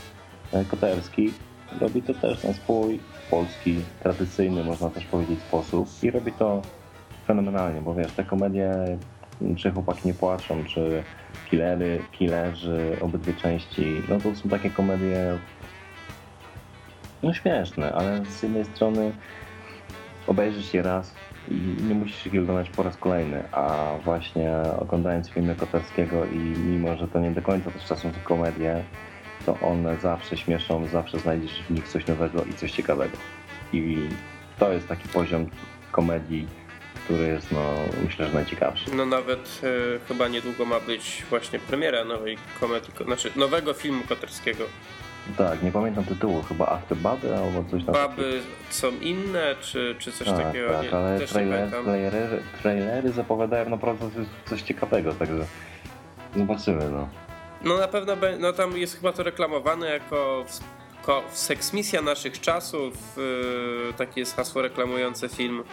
e, 0.53 0.65
Koterski 0.65 1.33
robi 1.79 2.01
to 2.01 2.13
też 2.13 2.43
na 2.43 2.53
swój 2.53 2.99
polski, 3.29 3.81
tradycyjny, 3.99 4.63
można 4.63 4.89
też 4.89 5.05
powiedzieć, 5.05 5.39
sposób. 5.39 5.89
I 6.03 6.11
robi 6.11 6.31
to 6.31 6.61
fenomenalnie, 7.27 7.81
bo 7.81 7.95
wiesz, 7.95 8.11
te 8.11 8.23
komedie, 8.23 8.97
czy 9.57 9.71
chłopaki 9.71 10.07
nie 10.07 10.13
płaczą, 10.13 10.63
czy 10.63 11.03
killery, 11.49 11.99
killerzy, 12.11 12.97
obydwie 13.01 13.33
części, 13.33 14.01
no 14.09 14.17
to 14.19 14.35
są 14.35 14.49
takie 14.49 14.69
komedie 14.69 15.37
no 17.23 17.33
śmieszne, 17.33 17.93
ale 17.93 18.25
z 18.25 18.43
jednej 18.43 18.65
strony 18.65 19.11
obejrzysz 20.27 20.73
je 20.73 20.81
raz 20.81 21.13
i 21.47 21.83
nie 21.87 21.95
musisz 21.95 22.25
ich 22.25 22.41
oglądać 22.41 22.69
po 22.69 22.83
raz 22.83 22.97
kolejny, 22.97 23.43
a 23.51 23.95
właśnie 24.03 24.51
oglądając 24.79 25.29
filmy 25.29 25.55
Koterskiego 25.55 26.25
i 26.25 26.37
mimo, 26.37 26.97
że 26.97 27.07
to 27.07 27.19
nie 27.19 27.31
do 27.31 27.41
końca 27.41 27.71
też 27.71 27.85
czasem 27.85 28.13
są 28.13 28.19
komedie, 28.23 28.83
to 29.45 29.59
one 29.61 29.97
zawsze 29.97 30.37
śmieszą, 30.37 30.87
zawsze 30.87 31.19
znajdziesz 31.19 31.63
w 31.69 31.69
nich 31.69 31.87
coś 31.87 32.07
nowego 32.07 32.43
i 32.43 32.53
coś 32.53 32.71
ciekawego. 32.71 33.17
I 33.73 34.09
to 34.59 34.73
jest 34.73 34.87
taki 34.87 35.09
poziom 35.09 35.49
komedii, 35.91 36.47
który 37.03 37.27
jest, 37.27 37.51
no, 37.51 37.73
myślę, 38.03 38.27
że 38.27 38.33
najciekawszy. 38.33 38.95
No 38.95 39.05
nawet 39.05 39.61
y, 39.63 39.99
chyba 40.07 40.27
niedługo 40.27 40.65
ma 40.65 40.79
być 40.79 41.25
właśnie 41.29 41.59
premiera 41.59 42.05
nowej 42.05 42.37
komedii, 42.59 42.93
znaczy 43.05 43.31
nowego 43.35 43.73
filmu 43.73 44.03
Koterskiego. 44.09 44.65
Tak, 45.37 45.63
nie 45.63 45.71
pamiętam 45.71 46.03
tytułu, 46.03 46.41
chyba 46.41 46.65
Ach 46.67 46.97
Baby 46.97 47.35
albo 47.35 47.63
coś 47.71 47.85
tam. 47.85 47.95
Baby 47.95 48.41
są 48.69 48.91
inne, 49.01 49.55
czy, 49.61 49.95
czy 49.99 50.11
coś 50.11 50.27
tak, 50.27 50.37
takiego? 50.37 50.69
Tak, 50.69 50.83
nie, 50.83 50.91
ale 50.97 51.19
trailer, 51.19 51.69
trailery, 51.69 52.41
trailery 52.61 53.11
zapowiadają 53.11 53.69
naprawdę 53.69 54.09
coś, 54.11 54.25
coś 54.45 54.61
ciekawego, 54.61 55.13
także 55.13 55.45
zobaczymy, 56.35 56.89
no. 56.89 57.09
No 57.63 57.77
na 57.77 57.87
pewno, 57.87 58.13
no 58.39 58.53
tam 58.53 58.77
jest 58.77 58.95
chyba 58.95 59.11
to 59.11 59.23
reklamowane 59.23 59.89
jako 59.89 60.45
seksmisja 61.31 62.01
naszych 62.01 62.41
czasów, 62.41 62.93
yy, 63.17 63.93
takie 63.97 64.19
jest 64.19 64.35
hasło 64.35 64.61
reklamujące 64.61 65.29
film. 65.29 65.63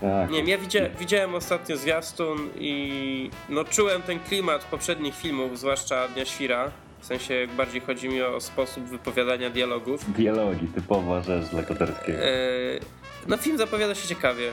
Tak, 0.00 0.30
Nie 0.30 0.36
wiem, 0.36 0.48
ja 0.48 0.58
widzia- 0.58 0.88
widziałem 0.98 1.34
ostatnio 1.34 1.76
zwiastun 1.76 2.50
i 2.58 3.30
no 3.48 3.64
czułem 3.64 4.02
ten 4.02 4.20
klimat 4.20 4.64
poprzednich 4.64 5.14
filmów, 5.16 5.58
zwłaszcza 5.58 6.08
Dnia 6.08 6.24
Świra. 6.24 6.70
W 7.00 7.06
sensie 7.06 7.46
bardziej 7.56 7.80
chodzi 7.80 8.08
mi 8.08 8.22
o 8.22 8.40
sposób 8.40 8.84
wypowiadania 8.84 9.50
dialogów. 9.50 10.12
Dialogi, 10.12 10.66
typowa 10.66 11.22
rzecz 11.22 11.44
dla 11.46 11.62
Koterskiego. 11.62 12.18
Eee, 12.22 12.80
No 13.26 13.36
film 13.36 13.58
zapowiada 13.58 13.94
się 13.94 14.08
ciekawie. 14.08 14.52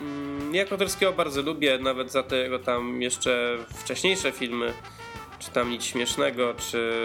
Mm, 0.00 0.54
Ja 0.54 0.64
Koterskiego 0.64 1.12
bardzo 1.12 1.42
lubię, 1.42 1.78
nawet 1.78 2.12
za 2.12 2.22
te 2.22 2.36
jego 2.36 2.58
tam 2.58 3.02
jeszcze 3.02 3.56
wcześniejsze 3.74 4.32
filmy, 4.32 4.72
czy 5.44 5.50
tam 5.50 5.70
Nic 5.70 5.84
Śmiesznego, 5.84 6.54
czy 6.54 7.04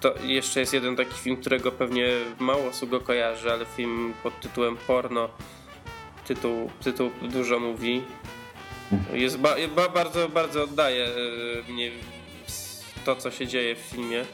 to 0.00 0.14
jeszcze 0.22 0.60
jest 0.60 0.72
jeden 0.72 0.96
taki 0.96 1.14
film, 1.14 1.36
którego 1.36 1.72
pewnie 1.72 2.08
mało 2.38 2.68
osób 2.68 2.90
go 2.90 3.00
kojarzy, 3.00 3.52
ale 3.52 3.66
film 3.66 4.14
pod 4.22 4.40
tytułem 4.40 4.76
Porno. 4.76 5.28
Tytuł, 6.26 6.70
tytuł 6.84 7.10
dużo 7.22 7.58
mówi. 7.58 8.02
Jest 9.12 9.38
ba, 9.38 9.54
ba, 9.76 9.88
bardzo, 9.88 10.28
bardzo 10.28 10.64
oddaje 10.64 11.04
e, 11.04 11.72
mnie 11.72 11.90
to, 13.04 13.16
co 13.16 13.30
się 13.30 13.46
dzieje 13.46 13.74
w 13.74 13.78
filmie. 13.78 14.24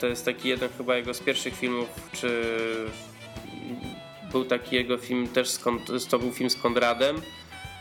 To 0.00 0.06
jest 0.06 0.24
taki 0.24 0.48
jeden 0.48 0.68
chyba 0.76 0.96
jego 0.96 1.14
z 1.14 1.20
pierwszych 1.20 1.54
filmów, 1.54 1.88
czy 2.12 2.44
był 4.32 4.44
taki 4.44 4.76
jego 4.76 4.98
film 4.98 5.28
też, 5.28 5.48
z, 5.48 5.60
to 6.10 6.18
był 6.18 6.32
film 6.32 6.50
z 6.50 6.56
Konradem, 6.56 7.22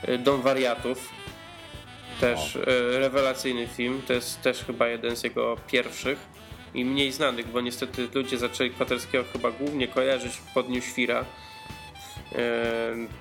y, 0.09 0.17
Dom 0.17 0.41
Wariatów. 0.41 1.09
Też 2.19 2.55
y, 2.55 2.61
rewelacyjny 2.99 3.67
film, 3.67 4.01
to 4.07 4.13
jest 4.13 4.41
też 4.41 4.63
chyba 4.63 4.87
jeden 4.87 5.15
z 5.15 5.23
jego 5.23 5.57
pierwszych 5.67 6.19
i 6.73 6.85
mniej 6.85 7.11
znanych, 7.11 7.47
bo 7.47 7.61
niestety 7.61 8.07
ludzie 8.13 8.37
zaczęli 8.37 8.69
Koterskiego 8.71 9.23
chyba 9.33 9.51
głównie 9.51 9.87
kojarzyć 9.87 10.37
po 10.53 10.63
Dniu 10.63 10.81
Świra. 10.81 11.21
Y, 11.21 12.37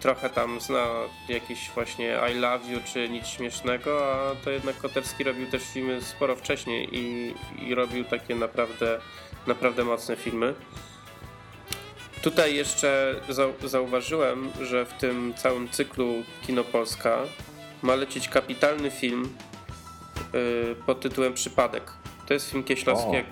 Trochę 0.00 0.30
tam 0.30 0.60
zna 0.60 0.86
jakiś 1.28 1.70
właśnie 1.74 2.18
I 2.32 2.34
Love 2.34 2.72
You 2.72 2.80
czy 2.92 3.08
Nic 3.08 3.26
Śmiesznego, 3.26 4.14
a 4.14 4.44
to 4.44 4.50
jednak 4.50 4.76
Koterski 4.78 5.24
robił 5.24 5.46
też 5.50 5.62
filmy 5.74 6.02
sporo 6.02 6.36
wcześniej 6.36 6.88
i, 6.92 7.34
i 7.62 7.74
robił 7.74 8.04
takie 8.04 8.34
naprawdę, 8.34 9.00
naprawdę 9.46 9.84
mocne 9.84 10.16
filmy. 10.16 10.54
Tutaj 12.22 12.54
jeszcze 12.54 13.14
zau- 13.28 13.68
zauważyłem, 13.68 14.50
że 14.62 14.84
w 14.86 14.92
tym 14.92 15.34
całym 15.36 15.68
cyklu 15.68 16.14
Kino 16.46 16.64
Polska 16.64 17.18
ma 17.82 17.94
lecieć 17.94 18.28
kapitalny 18.28 18.90
film 18.90 19.28
yy, 20.32 20.76
pod 20.86 21.00
tytułem 21.00 21.34
Przypadek. 21.34 21.92
To 22.26 22.34
jest 22.34 22.50
film 22.50 22.64
Kieślowskie, 22.64 23.24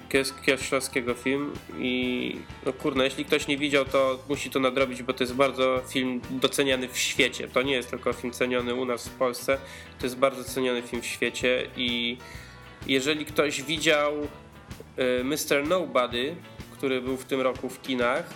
Kieślowskiego 0.47 1.15
film 1.15 1.53
i 1.79 2.37
no 2.67 2.73
kurna, 2.73 3.05
jeśli 3.05 3.25
ktoś 3.25 3.47
nie 3.47 3.59
widział, 3.59 3.85
to 3.85 4.19
musi 4.29 4.51
to 4.51 4.61
nadrobić, 4.61 5.03
bo 5.03 5.13
to 5.13 5.25
jest 5.25 5.35
bardzo 5.35 5.83
film 5.89 6.21
doceniany 6.31 6.89
w 6.89 6.99
świecie. 6.99 7.49
To 7.49 7.63
nie 7.63 7.73
jest 7.73 7.91
tylko 7.91 8.13
film 8.13 8.33
ceniony 8.33 8.75
u 8.75 8.85
nas 8.85 9.09
w 9.09 9.11
Polsce, 9.11 9.59
to 9.99 10.07
jest 10.07 10.17
bardzo 10.17 10.45
ceniony 10.45 10.83
film 10.83 11.03
w 11.03 11.07
świecie 11.07 11.67
i 11.77 12.19
jeżeli 12.87 13.25
ktoś 13.25 13.63
widział 13.63 14.13
y, 14.99 15.25
Mr. 15.25 15.67
Nobody, 15.69 16.37
który 16.73 17.01
był 17.01 17.17
w 17.17 17.25
tym 17.25 17.41
roku 17.41 17.69
w 17.69 17.83
kinach, 17.83 18.31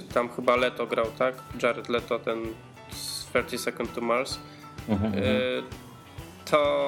y, 0.00 0.02
tam 0.02 0.28
chyba 0.28 0.56
Leto 0.56 0.86
grał, 0.86 1.06
tak? 1.18 1.34
Jared 1.62 1.88
Leto, 1.88 2.18
ten 2.18 2.46
z 2.92 3.26
30 3.26 3.58
Second 3.58 3.94
to 3.94 4.00
Mars, 4.00 4.38
Mhm, 4.88 5.14
mhm. 5.14 5.24
y, 5.24 5.62
to 6.44 6.86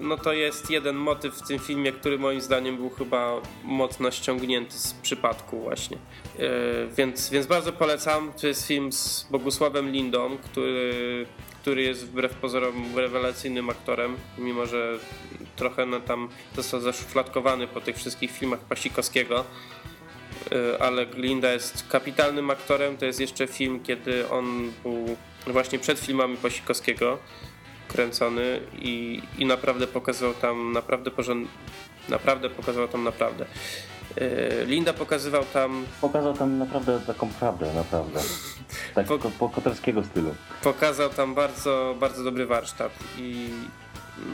no 0.00 0.16
to 0.16 0.32
jest 0.32 0.70
jeden 0.70 0.96
motyw 0.96 1.34
w 1.34 1.46
tym 1.48 1.58
filmie, 1.58 1.92
który 1.92 2.18
moim 2.18 2.40
zdaniem 2.40 2.76
był 2.76 2.90
chyba 2.90 3.40
mocno 3.64 4.10
ściągnięty 4.10 4.78
z 4.78 4.94
przypadku 4.94 5.60
właśnie. 5.60 5.96
Yy, 6.38 6.48
więc, 6.96 7.30
więc 7.30 7.46
bardzo 7.46 7.72
polecam. 7.72 8.32
To 8.40 8.46
jest 8.46 8.66
film 8.66 8.92
z 8.92 9.26
Bogusławem 9.30 9.90
Lindą, 9.90 10.38
który, 10.38 11.26
który 11.62 11.82
jest 11.82 12.06
wbrew 12.06 12.34
pozorom 12.34 12.96
rewelacyjnym 12.96 13.70
aktorem, 13.70 14.16
mimo 14.38 14.66
że 14.66 14.98
trochę 15.56 15.86
no, 15.86 16.00
tam 16.00 16.28
został 16.56 16.80
zaszufladkowany 16.80 17.66
po 17.66 17.80
tych 17.80 17.96
wszystkich 17.96 18.30
filmach 18.30 18.60
Pasikowskiego. 18.60 19.44
y, 20.52 20.80
ale 20.80 21.06
Glinda 21.06 21.52
jest 21.52 21.88
kapitalnym 21.88 22.50
aktorem. 22.50 22.96
To 22.96 23.06
jest 23.06 23.20
jeszcze 23.20 23.46
film, 23.46 23.80
kiedy 23.82 24.28
on 24.28 24.72
był 24.82 25.16
właśnie 25.46 25.78
przed 25.78 25.98
filmami 25.98 26.36
Posikowskiego 26.36 27.18
kręcony 27.88 28.60
i, 28.78 29.22
i 29.38 29.46
naprawdę 29.46 29.86
pokazał 29.86 30.34
tam 30.34 30.72
naprawdę 30.72 31.10
porząd... 31.10 31.48
naprawdę 32.08 32.50
pokazał 32.50 32.88
tam 32.88 33.04
naprawdę. 33.04 33.46
Y, 34.20 34.64
Linda 34.66 34.92
pokazywał 34.92 35.44
tam 35.44 35.84
Pokazał 36.00 36.34
tam 36.34 36.58
naprawdę 36.58 37.00
taką 37.06 37.28
prawdę, 37.28 37.74
naprawdę. 37.74 38.20
Tak 38.94 39.06
Po- 39.06 39.18
po, 39.18 39.48
koterskiego 39.48 40.04
stylu. 40.04 40.34
pokazał 40.62 41.10
tam 41.10 41.34
bardzo, 41.34 41.94
bardzo 42.00 42.24
dobry 42.24 42.46
warsztat 42.46 42.92
i 43.18 43.48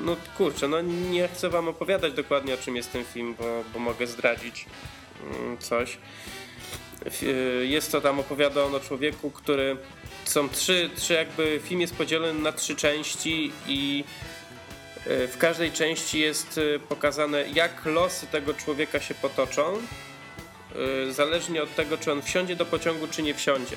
no 0.05 0.17
kurczę, 0.37 0.69
no 0.69 0.81
nie 0.81 1.29
chcę 1.29 1.51
wam 1.51 1.69
opowiadać 1.69 2.13
dokładnie 2.13 2.55
o 2.55 2.57
czym 2.57 2.77
jest 2.77 2.93
ten 2.93 3.05
film, 3.05 3.35
bo, 3.39 3.45
bo 3.75 3.79
mogę 3.79 4.07
zdradzić 4.07 4.67
mm, 5.41 5.59
coś. 5.59 5.99
F- 7.07 7.23
y, 7.23 7.67
Jest 7.67 7.93
to 7.93 8.01
tam 8.01 8.21
opowiada 8.21 8.65
on 8.65 8.75
o 8.75 8.81
człowieku, 8.81 9.31
który 9.31 9.77
są 10.25 10.49
trzy, 10.49 10.91
trzy 10.97 11.15
jakby 11.15 11.61
film 11.65 11.81
jest 11.81 11.95
podzielony 11.95 12.41
na 12.41 12.53
trzy 12.53 12.77
części 12.77 13.53
i 13.67 14.05
y, 15.07 15.29
w 15.29 15.39
każdej 15.39 15.73
części 15.73 16.21
jest 16.21 16.59
y, 16.59 16.81
pokazane 16.89 17.45
jak 17.55 17.87
losy 17.87 18.27
tego 18.27 18.55
człowieka 18.55 19.01
się 19.01 19.15
potoczą 19.15 19.79
y, 21.09 21.13
zależnie 21.13 21.63
od 21.63 21.75
tego 21.75 21.99
czy 21.99 22.13
on 22.13 22.23
wsiądzie 22.23 22.57
do 22.57 22.67
pociągu 22.67 23.09
czy 23.09 23.23
nie 23.23 23.35
wsiądzie. 23.35 23.77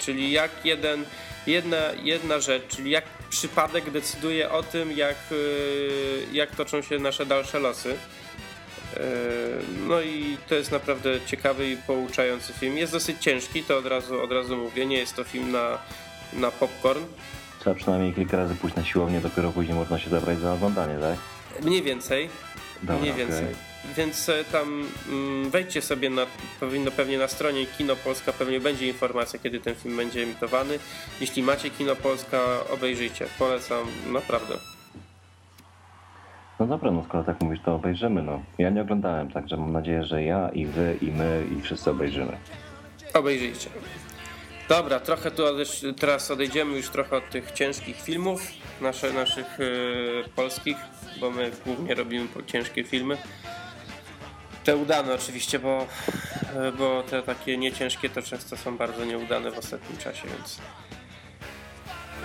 Czyli 0.00 0.32
jak 0.32 0.50
jeden, 0.64 1.04
jedna, 1.46 1.76
jedna 2.02 2.40
rzecz, 2.40 2.62
czyli 2.68 2.90
jak 2.90 3.04
przypadek 3.30 3.90
decyduje 3.90 4.50
o 4.50 4.62
tym, 4.62 4.92
jak, 4.92 5.16
jak 6.32 6.56
toczą 6.56 6.82
się 6.82 6.98
nasze 6.98 7.26
dalsze 7.26 7.58
losy. 7.58 7.98
Y, 8.96 9.00
No 9.86 10.00
i 10.00 10.36
to 10.48 10.54
jest 10.54 10.72
naprawdę 10.72 11.20
ciekawy 11.26 11.70
i 11.70 11.76
pouczający 11.76 12.52
film. 12.52 12.76
Jest 12.76 12.92
dosyć 12.92 13.22
ciężki, 13.22 13.62
to 13.62 13.78
od 13.78 13.86
razu, 13.86 14.22
od 14.22 14.32
razu 14.32 14.56
mówię. 14.56 14.86
Nie 14.86 14.98
jest 14.98 15.16
to 15.16 15.24
film 15.24 15.52
na, 15.52 15.78
na 16.32 16.50
popcorn. 16.50 17.04
Trzeba 17.60 17.76
przynajmniej 17.76 18.12
kilka 18.14 18.36
razy 18.36 18.54
pójść 18.54 18.76
na 18.76 18.84
siłownię, 18.84 19.20
dopiero 19.20 19.52
później 19.52 19.74
można 19.74 19.98
się 19.98 20.10
zabrać 20.10 20.38
za 20.38 20.52
oglądanie, 20.52 20.98
tak? 21.00 21.18
Mniej 21.64 21.82
więcej. 21.82 22.28
Dobra, 22.82 22.98
mniej 22.98 23.14
więcej. 23.14 23.46
Więc 23.96 24.28
e, 24.28 24.44
tam 24.44 24.86
mm, 25.08 25.50
wejdźcie 25.50 25.82
sobie 25.82 26.10
na, 26.10 26.26
powinno 26.60 26.90
pewnie 26.90 27.18
na 27.18 27.28
stronie 27.28 27.66
Kino 27.66 27.96
Polska 27.96 28.32
pewnie 28.32 28.60
będzie 28.60 28.88
informacja, 28.88 29.38
kiedy 29.38 29.60
ten 29.60 29.74
film 29.74 29.96
będzie 29.96 30.22
emitowany. 30.22 30.78
Jeśli 31.20 31.42
macie 31.42 31.70
Kino 31.70 31.96
Polska, 31.96 32.40
obejrzyjcie. 32.70 33.26
Polecam 33.38 33.86
naprawdę. 34.06 34.58
No 36.60 36.66
dobra, 36.66 36.90
no 36.90 37.04
skoro 37.04 37.24
tak 37.24 37.40
mówisz, 37.42 37.60
to 37.64 37.74
obejrzymy, 37.74 38.22
no. 38.22 38.42
Ja 38.58 38.70
nie 38.70 38.82
oglądałem, 38.82 39.30
także 39.30 39.56
mam 39.56 39.72
nadzieję, 39.72 40.04
że 40.04 40.22
ja 40.22 40.48
i 40.48 40.66
wy 40.66 40.96
i 41.02 41.06
my 41.06 41.44
i 41.58 41.62
wszyscy 41.62 41.90
obejrzymy. 41.90 42.36
Obejrzyjcie. 43.14 43.70
Dobra, 44.68 45.00
trochę 45.00 45.30
tu 45.30 45.46
odejść, 45.46 45.84
teraz 46.00 46.30
odejdziemy 46.30 46.76
już 46.76 46.88
trochę 46.88 47.16
od 47.16 47.30
tych 47.30 47.52
ciężkich 47.52 47.96
filmów, 47.96 48.42
nasze, 48.80 49.12
naszych 49.12 49.58
yy, 49.58 50.24
polskich, 50.36 50.76
bo 51.20 51.30
my 51.30 51.50
głównie 51.64 51.94
robimy 51.94 52.28
po- 52.28 52.42
ciężkie 52.42 52.84
filmy. 52.84 53.16
Te 54.64 54.76
udane 54.76 55.14
oczywiście, 55.14 55.58
bo, 55.58 55.86
yy, 56.54 56.72
bo 56.72 57.02
te 57.02 57.22
takie 57.22 57.58
nieciężkie 57.58 58.08
to 58.08 58.22
często 58.22 58.56
są 58.56 58.76
bardzo 58.76 59.04
nieudane 59.04 59.50
w 59.50 59.58
ostatnim 59.58 59.98
czasie, 59.98 60.28
więc... 60.36 60.60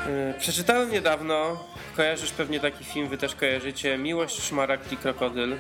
Yy, 0.08 0.34
przeczytałem 0.40 0.92
niedawno, 0.92 1.64
kojarzysz 1.96 2.32
pewnie 2.32 2.60
taki 2.60 2.84
film, 2.84 3.08
wy 3.08 3.18
też 3.18 3.36
kojarzycie, 3.36 3.98
Miłość, 3.98 4.42
Szmaragd 4.44 4.92
i 4.92 4.98
Krokodyl 4.98 5.56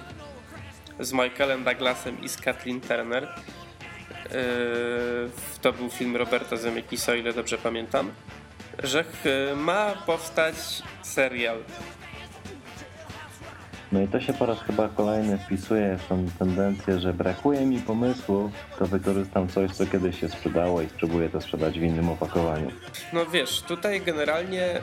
z 1.00 1.14
Michaelem 1.14 1.64
Douglasem 1.64 2.22
i 2.24 2.30
z 2.30 2.38
Kathleen 2.38 2.82
Turner. 2.82 3.24
Yy, 3.24 4.30
to 5.62 5.74
był 5.74 5.90
film 5.90 6.16
Roberta 6.16 6.58
Zemeckisa, 6.58 7.12
o 7.12 7.16
ile 7.16 7.34
dobrze 7.34 7.58
pamiętam, 7.58 8.12
że 8.84 9.04
ch- 9.04 9.56
ma 9.56 9.94
powstać 10.06 10.56
serial. 11.02 11.58
No 13.94 14.02
i 14.02 14.08
to 14.08 14.22
się 14.22 14.34
po 14.34 14.46
raz 14.46 14.60
chyba 14.62 14.90
kolejny 14.90 15.38
wpisuje 15.38 15.98
w 15.98 16.08
tą 16.08 16.26
tendencję, 16.40 17.00
że 17.00 17.14
brakuje 17.14 17.66
mi 17.66 17.80
pomysłu, 17.80 18.52
to 18.80 18.86
wykorzystam 18.86 19.48
coś, 19.48 19.72
co 19.72 19.86
kiedyś 19.86 20.20
się 20.20 20.30
sprzedało 20.30 20.82
i 20.82 20.90
spróbuję 20.90 21.30
to 21.30 21.42
sprzedać 21.42 21.80
w 21.80 21.84
innym 21.84 22.10
opakowaniu. 22.10 22.72
No 23.14 23.26
wiesz, 23.26 23.62
tutaj 23.62 24.02
generalnie 24.02 24.82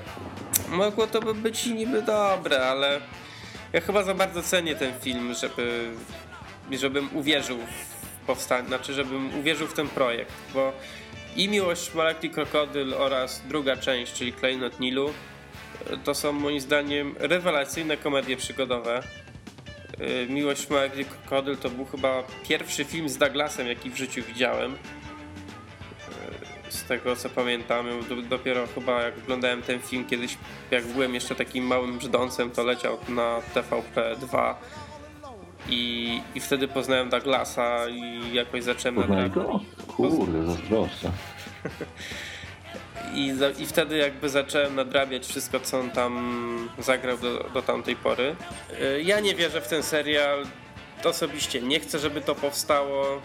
mogło 0.68 1.06
to 1.06 1.20
by 1.20 1.34
być 1.34 1.66
niby 1.66 2.02
dobre, 2.02 2.66
ale 2.66 3.00
ja 3.72 3.80
chyba 3.80 4.02
za 4.02 4.14
bardzo 4.14 4.42
cenię 4.42 4.74
ten 4.74 4.92
film, 5.00 5.34
żeby 5.34 5.90
żebym 6.72 7.16
uwierzył 7.16 7.58
w 7.58 8.26
powstanie, 8.26 8.68
znaczy 8.68 8.94
żebym 8.94 9.38
uwierzył 9.40 9.66
w 9.66 9.74
ten 9.74 9.88
projekt, 9.88 10.32
bo 10.54 10.72
i 11.36 11.48
Miłość, 11.48 11.90
Szmaragd 11.90 12.24
i 12.24 12.30
Krokodyl 12.30 12.94
oraz 12.94 13.42
druga 13.48 13.76
część, 13.76 14.12
czyli 14.12 14.32
Klejnot 14.32 14.80
Nilu, 14.80 15.11
to 16.04 16.14
są 16.14 16.32
moim 16.32 16.60
zdaniem 16.60 17.14
rewelacyjne 17.18 17.96
komedie 17.96 18.36
przygodowe. 18.36 19.02
Y, 20.00 20.26
Miłość, 20.30 20.66
i 21.00 21.04
Krokodyl 21.04 21.56
to 21.56 21.70
był 21.70 21.84
chyba 21.84 22.22
pierwszy 22.48 22.84
film 22.84 23.08
z 23.08 23.18
Douglasem, 23.18 23.66
jaki 23.66 23.90
w 23.90 23.96
życiu 23.96 24.22
widziałem 24.28 24.76
z 26.68 26.84
tego 26.84 27.16
co 27.16 27.28
pamiętam, 27.28 27.86
do- 28.08 28.22
dopiero 28.22 28.66
chyba 28.74 29.02
jak 29.02 29.18
oglądałem 29.18 29.62
ten 29.62 29.80
film 29.80 30.04
kiedyś, 30.04 30.36
jak 30.70 30.86
byłem 30.86 31.14
jeszcze 31.14 31.34
takim 31.34 31.64
małym 31.64 31.98
brzdącem, 31.98 32.50
to 32.50 32.62
leciał 32.64 32.98
na 33.08 33.38
TVP2 33.54 34.54
i, 35.68 36.20
i 36.34 36.40
wtedy 36.40 36.68
poznałem 36.68 37.08
Douglasa 37.08 37.88
i 37.88 38.34
jakoś 38.34 38.62
zacząłem 38.64 38.96
nadrabiać. 38.96 39.32
go? 39.32 39.60
Kurde, 39.96 40.46
zazdroszczę. 40.46 41.10
I, 43.14 43.32
I 43.58 43.66
wtedy 43.66 43.96
jakby 43.96 44.28
zacząłem 44.28 44.74
nadrabiać 44.74 45.26
wszystko, 45.26 45.61
co 45.61 45.80
on 45.80 45.90
tam 45.90 46.68
zagrał 46.78 47.18
do, 47.18 47.50
do 47.54 47.62
tamtej 47.62 47.96
pory. 47.96 48.36
Y, 48.98 49.02
Ja 49.02 49.20
nie 49.20 49.34
wierzę 49.34 49.61
w 49.61 49.68
ten 49.68 49.82
serial. 49.82 50.44
Osobiście 51.04 51.61
nie 51.62 51.80
chcę, 51.80 51.98
żeby 51.98 52.20
to 52.20 52.34
powstało, 52.34 53.20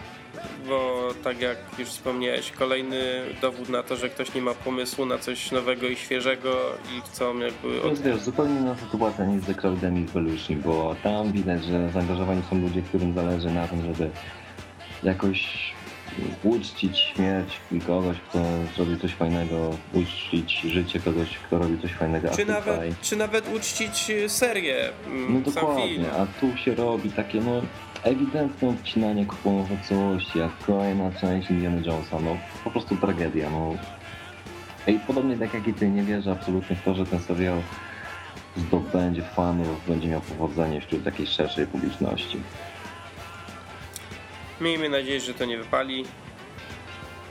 bo 0.68 1.08
tak 1.24 1.40
jak 1.40 1.56
już 1.78 1.88
wspomniałeś, 1.88 2.50
kolejny 2.50 3.22
dowód 3.42 3.68
na 3.68 3.82
to, 3.82 3.96
że 3.96 4.08
ktoś 4.08 4.34
nie 4.34 4.42
ma 4.42 4.54
pomysłu 4.54 5.06
na 5.06 5.18
coś 5.18 5.52
nowego 5.52 5.86
i 5.86 5.96
świeżego 5.96 6.56
i 6.98 7.00
chcą 7.00 7.38
jakby... 7.38 7.82
Od... 7.82 7.98
wiesz, 7.98 8.20
zupełnie 8.20 8.60
inna 8.60 8.76
sytuacja 8.76 9.24
niż 9.24 9.44
The 9.46 9.54
Crowdem 9.54 9.98
i 9.98 10.00
Belushi, 10.00 10.56
bo 10.56 10.96
tam 11.02 11.32
widać, 11.32 11.64
że 11.64 11.90
zaangażowani 11.90 12.42
są 12.50 12.60
ludzie, 12.60 12.82
którym 12.82 13.14
zależy 13.14 13.50
na 13.50 13.68
tym, 13.68 13.82
żeby 13.82 14.10
jakoś 15.02 15.48
uczcić 16.42 16.98
śmierć 16.98 17.60
kogoś, 17.86 18.16
kto 18.28 18.38
zrobi 18.76 19.00
coś 19.00 19.12
fajnego, 19.14 19.70
uczcić 19.92 20.60
życie 20.60 21.00
kogoś, 21.00 21.28
kto 21.38 21.58
robi 21.58 21.82
coś 21.82 21.92
fajnego, 21.92 22.28
Czy 22.28 22.36
tutaj... 22.36 22.46
nawet, 22.54 23.00
czy 23.00 23.16
nawet 23.16 23.54
uczcić 23.54 24.10
y, 24.10 24.28
serię, 24.28 24.88
mm, 25.06 25.22
No 25.22 25.40
film. 25.40 25.54
dokładnie, 25.54 26.12
a 26.12 26.26
tu 26.40 26.56
się 26.56 26.74
robi 26.74 27.10
takie 27.10 27.40
no 27.40 27.62
ewidentne 28.02 28.68
odcinanie 28.68 29.26
kuponów 29.26 29.72
od 29.72 29.88
całości, 29.88 30.38
jak 30.38 30.50
kolejna 30.66 31.12
część 31.20 31.50
Indiana 31.50 31.76
Jonesa, 31.76 32.20
no 32.20 32.36
po 32.64 32.70
prostu 32.70 32.96
tragedia, 32.96 33.50
no. 33.50 33.74
I 34.86 34.98
podobnie 35.06 35.36
tak 35.38 35.54
jak 35.54 35.68
i 35.68 35.74
ty, 35.74 35.88
nie 35.90 36.02
wierzę 36.02 36.32
absolutnie 36.32 36.76
w 36.76 36.82
to, 36.82 36.94
że 36.94 37.06
ten 37.06 37.20
serial 37.20 37.58
zdobędzie 38.56 39.22
fanów, 39.22 39.86
będzie 39.88 40.08
miał 40.08 40.20
powodzenie 40.20 40.80
wśród 40.80 41.04
takiej 41.04 41.26
szerszej 41.26 41.66
publiczności. 41.66 42.40
Miejmy 44.60 44.88
nadzieję, 44.88 45.20
że 45.20 45.34
to 45.34 45.44
nie 45.44 45.58
wypali. 45.58 46.04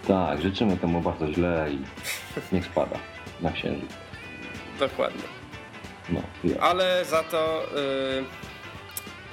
Tak, 0.08 0.42
życzymy 0.42 0.78
temu 0.78 1.02
bardzo 1.02 1.34
źle 1.34 1.68
i 1.72 1.80
niech 2.56 2.66
spada 2.66 3.00
na 3.42 3.52
księżyc. 3.52 3.90
Dokładnie. 4.80 5.24
No, 6.10 6.22
ja. 6.44 6.60
Ale 6.60 7.06
za 7.06 7.24
to 7.24 7.64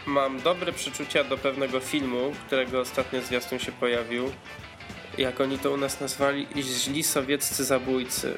y, 0.06 0.10
mam 0.10 0.40
dobre 0.40 0.72
przeczucia 0.72 1.24
do 1.24 1.38
pewnego 1.38 1.80
filmu, 1.80 2.32
którego 2.46 2.80
ostatnio 2.80 3.20
zwiastun 3.20 3.58
się 3.58 3.72
pojawił. 3.72 4.32
Jak 5.18 5.40
oni 5.40 5.58
to 5.58 5.70
u 5.70 5.76
nas 5.76 6.00
nazwali? 6.00 6.46
Źli 6.56 7.02
sowieccy 7.02 7.64
zabójcy. 7.64 8.34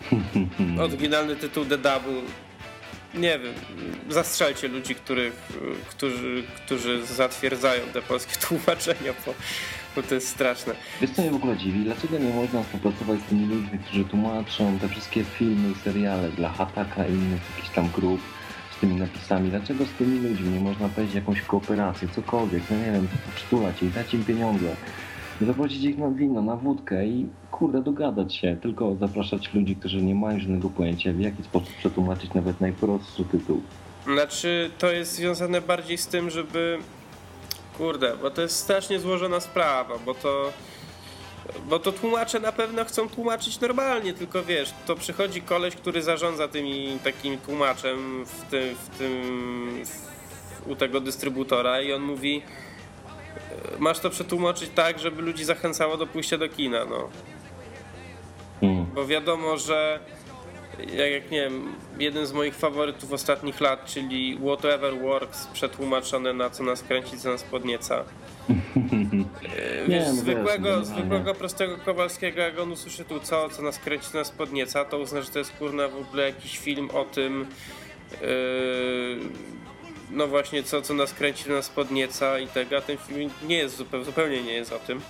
Oryginalny 0.84 1.36
tytuł 1.36 1.64
The 1.64 1.78
Double. 1.78 2.22
Nie 3.14 3.38
wiem, 3.38 3.54
zastrzelcie 4.08 4.68
ludzi, 4.68 4.94
których, 4.94 5.48
którzy, 5.90 6.42
którzy 6.64 7.06
zatwierdzają 7.06 7.82
te 7.92 8.02
polskie 8.02 8.36
tłumaczenia, 8.46 9.12
bo, 9.26 9.34
bo 9.96 10.02
to 10.02 10.14
jest 10.14 10.28
straszne. 10.28 10.74
Wiesz 11.00 11.10
co 11.10 11.22
mnie 11.22 11.30
w 11.30 11.34
ogóle 11.34 11.56
dziwi? 11.56 11.84
Dlaczego 11.84 12.18
nie 12.18 12.34
można 12.34 12.62
współpracować 12.62 13.20
z 13.20 13.24
tymi 13.24 13.46
ludźmi, 13.46 13.78
którzy 13.78 14.04
tłumaczą 14.04 14.78
te 14.78 14.88
wszystkie 14.88 15.24
filmy 15.24 15.70
i 15.70 15.74
seriale 15.74 16.30
dla 16.30 16.48
Hataka 16.48 17.06
i 17.06 17.12
innych 17.12 17.40
jakichś 17.56 17.74
tam 17.74 17.88
grup 17.90 18.20
z 18.76 18.80
tymi 18.80 18.94
napisami? 18.94 19.50
Dlaczego 19.50 19.84
z 19.84 19.92
tymi 19.98 20.28
ludźmi 20.28 20.50
nie 20.50 20.60
można 20.60 20.88
powiedzieć 20.88 21.14
jakąś 21.14 21.42
kooperację, 21.42 22.08
cokolwiek, 22.08 22.62
no 22.70 22.76
nie 22.76 22.92
wiem, 22.92 23.08
przytulać 23.34 23.82
ich, 23.82 23.92
dać 23.92 24.14
im 24.14 24.24
pieniądze, 24.24 24.76
zaprosić 25.40 25.84
ich 25.84 25.98
na 25.98 26.10
wino, 26.10 26.42
na 26.42 26.56
wódkę 26.56 27.06
i 27.06 27.26
kurde, 27.58 27.82
dogadać 27.82 28.34
się, 28.34 28.56
tylko 28.62 28.96
zapraszać 29.00 29.54
ludzi, 29.54 29.76
którzy 29.76 30.02
nie 30.02 30.14
mają 30.14 30.40
żadnego 30.40 30.70
pojęcia, 30.70 31.12
w 31.12 31.20
jaki 31.20 31.42
sposób 31.42 31.74
przetłumaczyć 31.78 32.34
nawet 32.34 32.60
najprostszy 32.60 33.24
tytuł. 33.24 33.62
Znaczy, 34.04 34.70
to 34.78 34.92
jest 34.92 35.12
związane 35.12 35.60
bardziej 35.60 35.98
z 35.98 36.06
tym, 36.06 36.30
żeby 36.30 36.78
Kurde, 37.78 38.16
bo 38.22 38.30
to 38.30 38.42
jest 38.42 38.56
strasznie 38.56 39.00
złożona 39.00 39.40
sprawa, 39.40 39.98
bo 40.06 40.14
to. 40.14 40.52
Bo 41.68 41.78
to 41.78 41.92
tłumacze 41.92 42.40
na 42.40 42.52
pewno 42.52 42.84
chcą 42.84 43.08
tłumaczyć 43.08 43.60
normalnie, 43.60 44.14
tylko 44.14 44.42
wiesz, 44.42 44.74
to 44.86 44.96
przychodzi 44.96 45.42
koleś, 45.42 45.76
który 45.76 46.02
zarządza 46.02 46.48
tymi 46.48 46.98
takim 47.04 47.38
tłumaczem 47.38 48.24
w 48.26 48.50
tym, 48.50 48.74
w 48.74 48.98
tym 48.98 49.84
w, 49.84 50.70
u 50.70 50.76
tego 50.76 51.00
dystrybutora 51.00 51.80
i 51.80 51.92
on 51.92 52.02
mówi 52.02 52.42
e, 53.74 53.78
masz 53.78 53.98
to 53.98 54.10
przetłumaczyć 54.10 54.70
tak, 54.74 54.98
żeby 54.98 55.22
ludzi 55.22 55.44
zachęcało 55.44 55.96
do 55.96 56.06
pójścia 56.06 56.38
do 56.38 56.48
kina, 56.48 56.84
no. 56.84 57.08
Bo 58.98 59.06
wiadomo, 59.06 59.56
że 59.56 60.00
jak, 60.78 61.30
nie 61.30 61.40
wiem, 61.40 61.74
jeden 61.98 62.26
z 62.26 62.32
moich 62.32 62.54
faworytów 62.54 63.12
ostatnich 63.12 63.60
lat, 63.60 63.84
czyli 63.84 64.38
Whatever 64.44 64.98
Works, 64.98 65.46
przetłumaczone 65.46 66.32
na 66.32 66.50
co 66.50 66.62
nas 66.62 66.82
kręci, 66.82 67.18
co 67.18 67.30
nas 67.30 67.42
podnieca. 67.42 68.04
Nie, 68.48 69.84
Wiesz, 69.88 70.04
no 70.06 70.12
wiesz, 70.12 70.14
zwykłego, 70.14 70.62
generalnie. 70.62 70.84
zwykłego, 70.86 71.34
prostego 71.34 71.76
Kowalskiego, 71.76 72.40
jak 72.40 72.58
on 72.58 72.72
usłyszy 72.72 73.04
tu 73.04 73.20
co, 73.20 73.48
co 73.48 73.62
nas 73.62 73.78
kręci, 73.78 74.10
co 74.12 74.18
nas 74.18 74.30
podnieca, 74.30 74.84
to 74.84 74.98
uzna, 74.98 75.22
że 75.22 75.30
to 75.30 75.38
jest 75.38 75.52
kurna 75.52 75.88
w 75.88 75.96
ogóle 75.96 76.26
jakiś 76.26 76.58
film 76.58 76.90
o 76.90 77.04
tym, 77.04 77.46
yy, 78.20 78.28
no 80.10 80.26
właśnie, 80.26 80.62
co, 80.62 80.82
co 80.82 80.94
nas 80.94 81.12
kręci, 81.12 81.44
co 81.44 81.50
nas 81.50 81.68
podnieca 81.68 82.38
i 82.38 82.46
tego, 82.46 82.76
a 82.76 82.80
ten 82.80 82.98
film 82.98 83.30
nie 83.48 83.56
jest 83.56 83.76
zupełnie, 83.76 84.04
zupełnie 84.06 84.42
nie 84.42 84.52
jest 84.52 84.72
o 84.72 84.78
tym. 84.78 85.00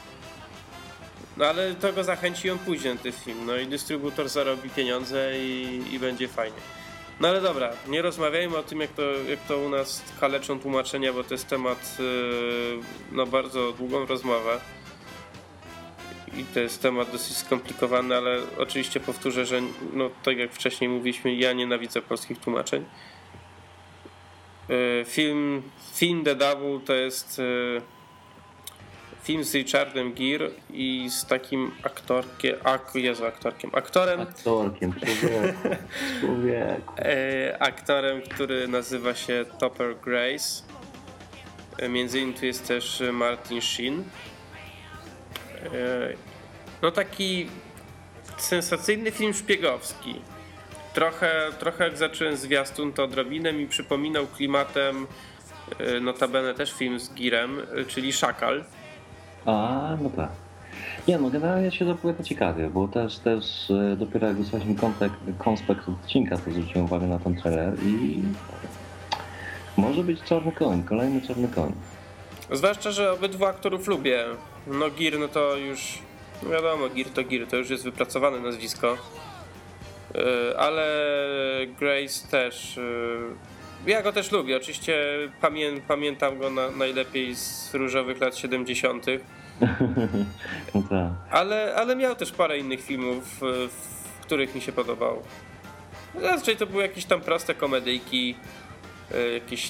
No 1.39 1.47
ale 1.47 1.75
to 1.75 1.93
go 1.93 2.05
zachęci 2.05 2.51
on 2.51 2.59
na 2.85 2.97
ten 3.03 3.13
film, 3.13 3.47
no 3.47 3.57
i 3.57 3.67
dystrybutor 3.67 4.29
zarobi 4.29 4.71
pieniądze 4.71 5.39
i, 5.39 5.83
i 5.93 5.99
będzie 5.99 6.29
fajnie. 6.29 6.57
No 7.21 7.29
ale 7.29 7.41
dobra, 7.41 7.73
nie 7.89 8.03
rozmawiajmy 8.03 8.57
o 8.57 8.63
tym, 8.63 8.81
jak 8.81 8.91
to, 8.91 9.03
jak 9.03 9.41
to 9.49 9.59
u 9.59 9.69
nas 9.69 10.03
kaleczą 10.21 10.61
tłumaczenia, 10.61 11.13
bo 11.13 11.25
to 11.25 11.35
jest 11.35 11.49
temat 11.49 11.99
yy, 11.99 13.17
na 13.17 13.27
bardzo 13.27 13.73
długą 13.73 14.07
rozmowę. 14.07 14.61
I 16.37 16.45
to 16.45 16.61
jest 16.61 16.83
temat 16.83 17.13
dosyć 17.13 17.37
skomplikowany, 17.37 18.17
ale 18.17 18.41
oczywiście 18.59 19.01
powtórzę, 19.01 19.47
że 19.47 19.63
no, 19.93 20.11
tak 20.23 20.39
jak 20.39 20.53
wcześniej 20.53 20.91
mówiliśmy, 20.91 21.35
ja 21.35 21.53
nienawidzę 21.53 22.03
polskich 22.03 22.39
tłumaczeń. 22.39 22.85
Yy, 24.69 25.05
Film, 25.09 25.63
film 25.95 26.25
The 26.25 26.35
Double 26.35 26.81
to 26.87 26.95
jest 26.95 27.39
yy, 27.39 27.83
film 29.29 29.45
z 29.45 29.55
Richardem 29.55 30.15
Gere 30.15 30.49
i 30.73 31.09
z 31.11 31.27
takim 31.27 31.73
aktorkiem, 31.83 32.57
ak, 32.65 32.95
Jezu, 32.95 33.27
aktorkiem, 33.27 33.71
aktorem, 33.75 34.21
Aktorkiem, 34.21 34.93
człowieku. 34.93 35.69
człowieku. 36.21 36.93
E, 37.05 37.63
aktorem, 37.63 38.23
który 38.23 38.69
nazywa 38.69 39.15
się 39.15 39.45
Topper 39.59 39.97
Grace. 39.97 40.63
E, 41.79 41.89
Między 41.89 42.19
innymi 42.19 42.35
tu 42.39 42.47
jest 42.47 42.69
też 42.69 43.03
Martin 43.13 43.61
Sheen. 43.61 44.05
E, 45.65 45.69
No 46.83 46.91
taki 46.91 47.49
sensacyjny 48.37 49.11
film 49.11 49.35
szpiegowski. 49.35 50.15
Trochę, 50.95 51.51
trochę 51.59 51.85
jak 51.85 51.97
zacząłem 51.97 52.37
zwiastun, 52.37 52.93
to 52.93 53.05
odrobinę 53.05 53.53
mi 53.53 53.67
przypominał 53.67 54.27
klimatem 54.27 55.07
notabene 56.01 56.55
też 56.55 56.73
film 56.73 57.01
z 57.01 57.15
Girem, 57.15 57.61
czyli 57.89 58.13
Szakal. 58.13 58.65
A, 59.47 59.97
no 60.03 60.11
tak. 60.11 60.31
Nie 61.09 61.19
no, 61.19 61.31
generalnie 61.31 61.71
się 61.71 61.85
zapowiada 61.85 62.25
ciekawie, 62.25 62.71
bo 62.71 62.89
też, 62.89 63.19
też 63.19 63.71
e, 63.71 63.97
dopiero 63.97 64.27
jak 64.27 64.37
wysłaliśmy 64.37 64.75
kontek, 64.75 65.13
konspekt 65.39 65.89
odcinka, 65.89 66.37
to 66.37 66.51
zwróciłem 66.51 66.85
uwagę 66.85 67.07
na 67.07 67.19
ten 67.19 67.35
trailer 67.35 67.75
i 67.83 68.23
może 69.77 70.03
być 70.05 70.23
czarny 70.23 70.53
koń, 70.53 70.83
kolejny 70.83 71.21
czarny 71.21 71.49
koń. 71.49 71.73
Zwłaszcza, 72.53 72.91
że 72.91 73.13
obydwu 73.13 73.45
aktorów 73.45 73.87
lubię. 73.87 74.25
No 74.67 74.91
Gir, 74.91 75.19
no 75.19 75.29
to 75.29 75.57
już 75.57 75.99
no 76.43 76.51
wiadomo, 76.51 76.89
Gir 76.89 77.11
to 77.11 77.23
Gir, 77.23 77.47
to 77.47 77.57
już 77.57 77.71
jest 77.71 77.85
wypracowane 77.85 78.41
nazwisko. 78.41 78.97
Yy, 80.15 80.59
Ale 80.59 80.87
Grace 81.79 82.29
też. 82.31 82.81
Ja 83.89 84.03
go 84.03 84.13
też 84.13 84.33
lubię. 84.33 84.57
Oczywiście 84.57 84.99
pamię 85.41 85.73
pamiętam 85.89 86.39
go 86.39 86.51
na, 86.51 86.71
najlepiej 86.71 87.37
z 87.37 87.75
różowych 87.75 88.21
lat 88.21 88.37
70., 88.37 89.07
No 90.75 90.83
tak. 90.91 91.13
ale, 91.31 91.75
ale 91.75 91.97
miał 91.97 92.15
też 92.15 92.33
parę 92.33 92.59
innych 92.59 92.81
filmów, 92.81 93.25
w 93.41 94.21
których 94.23 94.55
mi 94.55 94.61
się 94.61 94.73
podobał. 94.73 95.23
Zazwyczaj 96.21 96.57
to 96.57 96.67
były 96.67 96.83
jakieś 96.83 97.05
tam 97.05 97.21
proste 97.21 97.55
komedyjki, 97.55 98.35
yy, 99.11 99.33
jakieś 99.33 99.69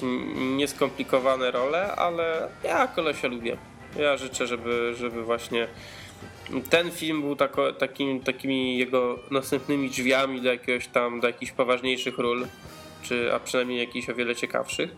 nieskomplikowane 0.57 1.51
role, 1.51 1.95
ale 1.95 2.49
ja 2.63 2.87
kolesia 2.87 3.27
lubię. 3.27 3.57
Ja 3.99 4.17
życzę, 4.17 4.47
żeby, 4.47 4.93
żeby 4.97 5.23
właśnie 5.23 5.67
ten 6.69 6.91
film 6.91 7.21
był 7.21 7.35
tako, 7.35 7.73
takim, 7.73 8.19
takimi 8.19 8.77
jego 8.77 9.19
następnymi 9.31 9.89
drzwiami 9.89 10.41
do 10.41 10.51
jakiegoś 10.51 10.87
tam, 10.87 11.19
do 11.19 11.27
jakichś 11.27 11.51
poważniejszych 11.51 12.17
ról, 12.17 12.47
czy, 13.01 13.33
a 13.33 13.39
przynajmniej 13.39 13.79
jakichś 13.79 14.09
o 14.09 14.15
wiele 14.15 14.35
ciekawszych. 14.35 14.95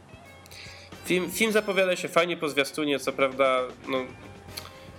Film, 1.05 1.31
film 1.31 1.51
zapowiada 1.51 1.95
się 1.95 2.07
fajnie 2.07 2.37
po 2.37 2.49
zwiastunie, 2.49 2.99
co 2.99 3.11
prawda, 3.11 3.59
no, 3.89 3.97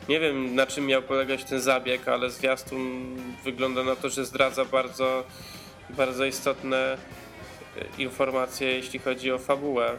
nie 0.09 0.21
wiem 0.21 0.55
na 0.55 0.67
czym 0.67 0.87
miał 0.87 1.03
polegać 1.03 1.45
ten 1.45 1.61
zabieg, 1.61 2.09
ale 2.09 2.31
zwiastun 2.31 3.03
wygląda 3.45 3.85
na 3.85 3.97
to, 3.97 4.09
że 4.09 4.25
zdradza 4.25 4.65
bardzo, 4.65 5.25
bardzo 5.91 6.25
istotne 6.25 6.77
e, 7.99 8.03
informacje, 8.03 8.69
jeśli 8.69 8.99
chodzi 8.99 9.33
o 9.33 9.39
fabułę. 9.39 9.91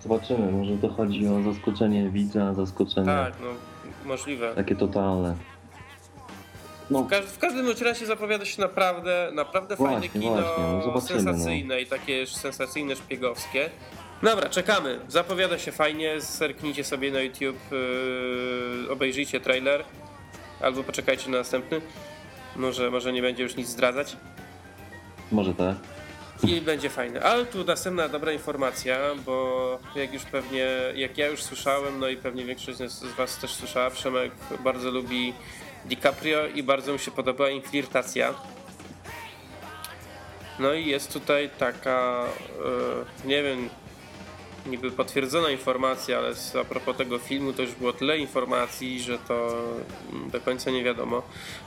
Zobaczymy, 0.00 0.52
może 0.52 0.76
to 0.76 0.88
chodzi 0.88 1.26
o 1.26 1.52
zaskoczenie 1.52 2.10
widza, 2.10 2.54
zaskoczenie 2.54 3.06
Tak, 3.06 3.34
no 3.42 3.48
możliwe. 4.04 4.54
takie 4.54 4.76
totalne. 4.76 5.36
No, 6.90 7.02
W, 7.02 7.08
każ- 7.08 7.24
w 7.24 7.38
każdym 7.38 7.66
bądź 7.66 7.80
razie 7.80 8.06
zapowiada 8.06 8.44
się 8.44 8.60
naprawdę, 8.60 9.30
naprawdę 9.34 9.76
fajne 9.76 9.92
Właśnie, 9.92 10.08
kino, 10.08 10.32
właśnie, 10.32 10.64
no 10.94 11.00
sensacyjne 11.00 11.80
i 11.80 11.86
takie 11.86 12.26
sensacyjne 12.26 12.96
szpiegowskie. 12.96 13.70
Dobra, 14.22 14.48
czekamy. 14.48 15.00
Zapowiada 15.08 15.58
się 15.58 15.72
fajnie, 15.72 16.20
zerknijcie 16.20 16.84
sobie 16.84 17.10
na 17.12 17.20
YouTube, 17.20 17.58
yy, 17.72 18.90
obejrzyjcie 18.90 19.40
trailer, 19.40 19.84
albo 20.60 20.82
poczekajcie 20.82 21.30
na 21.30 21.38
następny. 21.38 21.80
Może, 22.56 22.90
może 22.90 23.12
nie 23.12 23.22
będzie 23.22 23.42
już 23.42 23.56
nic 23.56 23.68
zdradzać. 23.68 24.16
może 25.32 25.54
tak. 25.54 25.76
I 26.42 26.60
będzie 26.60 26.90
fajne. 26.90 27.22
Ale 27.22 27.46
tu 27.46 27.64
następna 27.64 28.08
dobra 28.08 28.32
informacja, 28.32 28.98
bo 29.26 29.78
jak 29.94 30.12
już 30.14 30.22
pewnie, 30.24 30.66
jak 30.94 31.18
ja 31.18 31.28
już 31.28 31.42
słyszałem, 31.42 31.98
no 32.00 32.08
i 32.08 32.16
pewnie 32.16 32.44
większość 32.44 32.78
z 32.78 33.04
was 33.04 33.38
też 33.38 33.50
słyszała, 33.50 33.90
Przemek 33.90 34.32
bardzo 34.64 34.90
lubi 34.90 35.32
DiCaprio 35.84 36.46
i 36.46 36.62
bardzo 36.62 36.92
mu 36.92 36.98
się 36.98 37.10
podoba 37.10 37.50
inflirtacja. 37.50 38.34
No 40.58 40.74
i 40.74 40.86
jest 40.86 41.12
tutaj 41.12 41.50
taka, 41.58 42.24
e, 43.24 43.28
nie 43.28 43.42
wiem, 43.42 43.68
niby 44.66 44.90
potwierdzona 44.90 45.50
informacja, 45.50 46.18
ale 46.18 46.34
a 46.60 46.64
propos 46.64 46.96
tego 46.96 47.18
filmu 47.18 47.52
to 47.52 47.62
już 47.62 47.74
było 47.74 47.92
tyle 47.92 48.18
informacji, 48.18 49.00
że 49.02 49.18
to 49.18 49.64
mm, 50.12 50.30
do 50.30 50.40
końca 50.40 50.70
nie 50.70 50.84
wiadomo. 50.84 51.22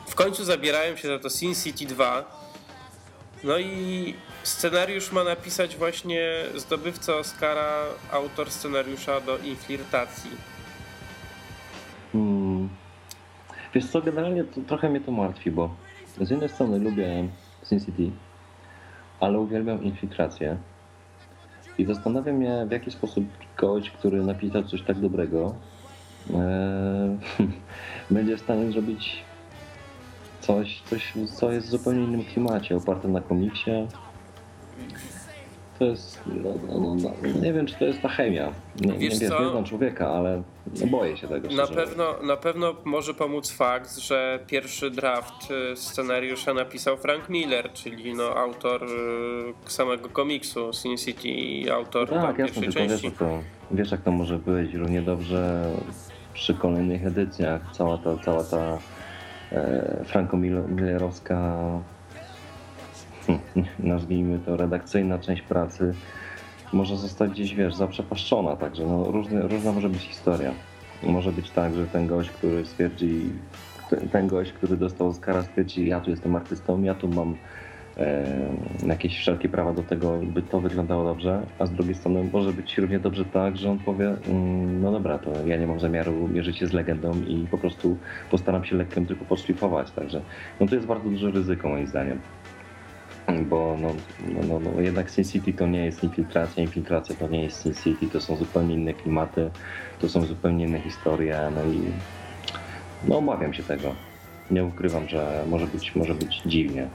W 0.08 0.16
końcu 0.16 0.44
zabierają 0.44 0.98
się 0.98 1.08
za 1.08 1.20
to 1.20 1.30
Sin 1.30 1.56
City 1.56 1.86
2. 1.86 2.44
No 3.44 3.60
i 3.60 4.14
scenariusz 4.44 5.12
ma 5.12 5.24
napisać 5.24 5.76
właśnie 5.76 6.36
zdobywca 6.56 7.16
Oscara, 7.16 7.86
autor 8.12 8.52
scenariusza 8.52 9.22
do 9.22 9.38
inflirtacji. 9.38 10.32
Hmm. 12.12 12.53
Wiesz 13.74 13.86
co, 13.86 14.02
generalnie 14.02 14.44
to, 14.44 14.62
trochę 14.62 14.90
mnie 14.90 15.02
to 15.02 15.12
martwi, 15.12 15.52
bo 15.52 15.70
z 16.22 16.30
jednej 16.30 16.50
strony 16.50 16.80
lubię 16.80 17.28
Sin 17.64 17.80
City, 17.80 18.12
ale 19.20 19.40
uwielbiam 19.40 19.84
infiltrację. 19.84 20.58
I 21.78 21.86
zastanawiam 21.86 22.44
się, 22.44 22.66
w 22.68 22.72
jaki 22.72 22.92
sposób 22.92 23.26
gość, 23.58 23.92
który 23.92 24.24
napisał 24.24 24.64
coś 24.64 24.82
tak 24.82 25.00
dobrego, 25.00 25.56
e, 26.34 27.18
będzie 28.12 28.38
w 28.38 28.42
stanie 28.42 28.72
zrobić 28.72 29.24
coś, 30.40 30.82
coś, 30.82 31.14
co 31.36 31.52
jest 31.52 31.68
w 31.68 31.70
zupełnie 31.70 32.04
innym 32.04 32.24
klimacie, 32.24 32.78
oparte 32.78 33.08
na 33.08 33.22
komiksie. 33.22 33.72
To 35.84 35.90
jest, 35.90 36.20
no, 36.26 36.50
no, 36.68 36.80
no, 36.80 36.96
no, 36.96 37.42
nie 37.42 37.54
wiem, 37.54 37.66
czy 37.66 37.76
to 37.76 37.86
jest 37.86 38.02
ta 38.02 38.10
chemia. 38.10 38.52
Nie, 38.82 38.94
Wiesz 38.94 39.20
wiesz, 39.20 39.22
nie 39.22 39.50
znam 39.50 39.64
człowieka, 39.64 40.10
ale 40.10 40.44
no, 40.82 40.88
boję 40.88 41.18
się 41.18 41.28
tego. 41.28 41.50
Na 41.56 41.68
pewno, 41.68 42.16
na 42.24 42.38
pewno 42.38 42.76
może 42.84 43.14
pomóc 43.14 43.52
fakt, 43.52 43.98
że 43.98 44.40
pierwszy 44.48 44.92
draft 44.92 45.52
y, 45.52 45.76
scenariusza 45.76 46.54
napisał 46.54 46.98
Frank 46.98 47.30
Miller, 47.30 47.74
czyli 47.74 48.14
no 48.14 48.24
autor 48.24 48.84
y, 48.84 49.72
samego 49.72 50.10
komiksu 50.10 50.74
Sin 50.74 50.98
City 50.98 51.28
i 51.28 51.70
autor 51.70 52.10
Tak, 52.10 52.18
jasne, 52.22 52.36
pierwszej 52.38 52.64
tylko 52.64 52.80
wiesz, 52.80 52.88
części. 52.92 53.06
jak 53.06 53.16
to, 53.16 53.40
wiesz 53.72 53.92
jak 53.92 54.02
to 54.02 54.12
może 54.12 54.38
być, 54.40 54.74
równie 54.74 55.02
dobrze 55.02 55.72
przy 56.34 56.54
kolejnych 56.54 57.06
edycjach 57.06 57.62
cała 57.72 57.98
ta, 57.98 58.18
cała 58.18 58.44
ta 58.44 58.78
e, 59.52 60.04
franco-millerowska 60.06 61.36
hm, 61.36 61.93
nazwijmy 63.80 64.40
to 64.40 64.58
redakcyjna 64.58 65.20
część 65.20 65.42
pracy 65.42 65.94
może 66.74 66.98
zostać 66.98 67.32
gdzieś, 67.32 67.56
wiesz, 67.56 67.76
zaprzepaszczona, 67.76 68.56
także 68.56 68.86
no, 68.86 69.04
różne, 69.04 69.42
różna 69.42 69.72
może 69.72 69.90
być 69.90 70.02
historia. 70.02 70.52
Może 71.04 71.32
być 71.32 71.50
tak, 71.50 71.76
że 71.76 71.88
ten 71.88 72.08
gość, 72.08 72.30
który 72.30 72.66
stwierdzi, 72.66 73.22
ten, 74.12 74.28
gość, 74.28 74.52
który 74.52 74.78
dostał 74.78 75.08
Oscara 75.08 75.44
stwierdzi, 75.44 75.88
ja 75.88 76.00
tu 76.00 76.10
jestem 76.10 76.36
artystą, 76.36 76.84
ja 76.84 76.96
tu 76.96 77.08
mam 77.08 77.36
e, 77.98 78.26
jakieś 78.88 79.18
wszelkie 79.18 79.50
prawa 79.50 79.74
do 79.74 79.84
tego, 79.84 80.20
by 80.24 80.42
to 80.42 80.60
wyglądało 80.60 81.04
dobrze, 81.04 81.42
a 81.60 81.66
z 81.66 81.72
drugiej 81.72 81.96
strony 81.96 82.30
może 82.34 82.54
być 82.54 82.78
równie 82.78 83.00
dobrze 83.00 83.26
tak, 83.26 83.58
że 83.58 83.72
on 83.72 83.80
powie, 83.80 84.16
mm, 84.28 84.82
no 84.82 84.92
dobra, 84.92 85.18
to 85.18 85.32
ja 85.46 85.58
nie 85.58 85.68
mam 85.68 85.80
zamiaru 85.80 86.28
mierzyć 86.28 86.58
się 86.58 86.68
z 86.68 86.74
legendą 86.74 87.14
i 87.28 87.48
po 87.52 87.58
prostu 87.58 87.98
postaram 88.32 88.66
się 88.66 88.76
lekkiem 88.76 89.06
tylko 89.06 89.26
podszlifować, 89.26 89.92
także 89.92 90.22
no 90.60 90.68
to 90.68 90.76
jest 90.76 90.88
bardzo 90.88 91.10
duże 91.10 91.32
ryzyko 91.32 91.70
moim 91.70 91.88
zdaniem. 91.88 92.20
Bo 93.28 93.78
no, 93.82 93.96
no, 94.28 94.48
no, 94.48 94.60
no, 94.60 94.82
jednak 94.82 95.10
Sin 95.10 95.24
City 95.24 95.54
to 95.54 95.68
nie 95.68 95.86
jest 95.86 96.04
infiltracja, 96.04 96.64
infiltracja 96.64 97.16
to 97.16 97.28
nie 97.28 97.44
jest 97.44 97.62
Sin 97.62 97.74
City, 97.74 98.08
to 98.08 98.22
są 98.22 98.36
zupełnie 98.36 98.76
inne 98.76 98.94
klimaty, 98.94 99.50
to 100.00 100.10
są 100.10 100.26
zupełnie 100.26 100.66
inne 100.66 100.80
historie, 100.80 101.52
no 101.56 101.74
i 101.74 101.82
no 103.08 103.18
obawiam 103.18 103.54
się 103.54 103.64
tego. 103.64 103.96
Nie 104.52 104.66
ukrywam, 104.66 105.08
że 105.08 105.46
może 105.50 105.68
być, 105.68 105.96
może 105.96 106.14
być 106.14 106.42
dziwnie. 106.46 106.88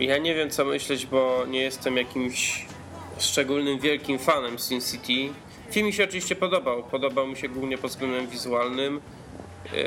Ja 0.00 0.18
nie 0.18 0.34
wiem 0.34 0.50
co 0.50 0.64
myśleć, 0.64 1.06
bo 1.06 1.46
nie 1.50 1.60
jestem 1.60 1.96
jakimś 1.96 2.66
szczególnym 3.18 3.78
wielkim 3.78 4.18
fanem 4.18 4.58
Sin 4.58 4.80
City. 4.80 5.34
Film 5.70 5.86
mi 5.86 5.92
się 5.92 6.04
oczywiście 6.04 6.36
podobał. 6.36 6.82
Podobał 6.82 7.26
mi 7.26 7.36
się 7.36 7.48
głównie 7.48 7.78
pod 7.78 7.90
względem 7.90 8.26
wizualnym. 8.26 9.00
Yy, 9.72 9.80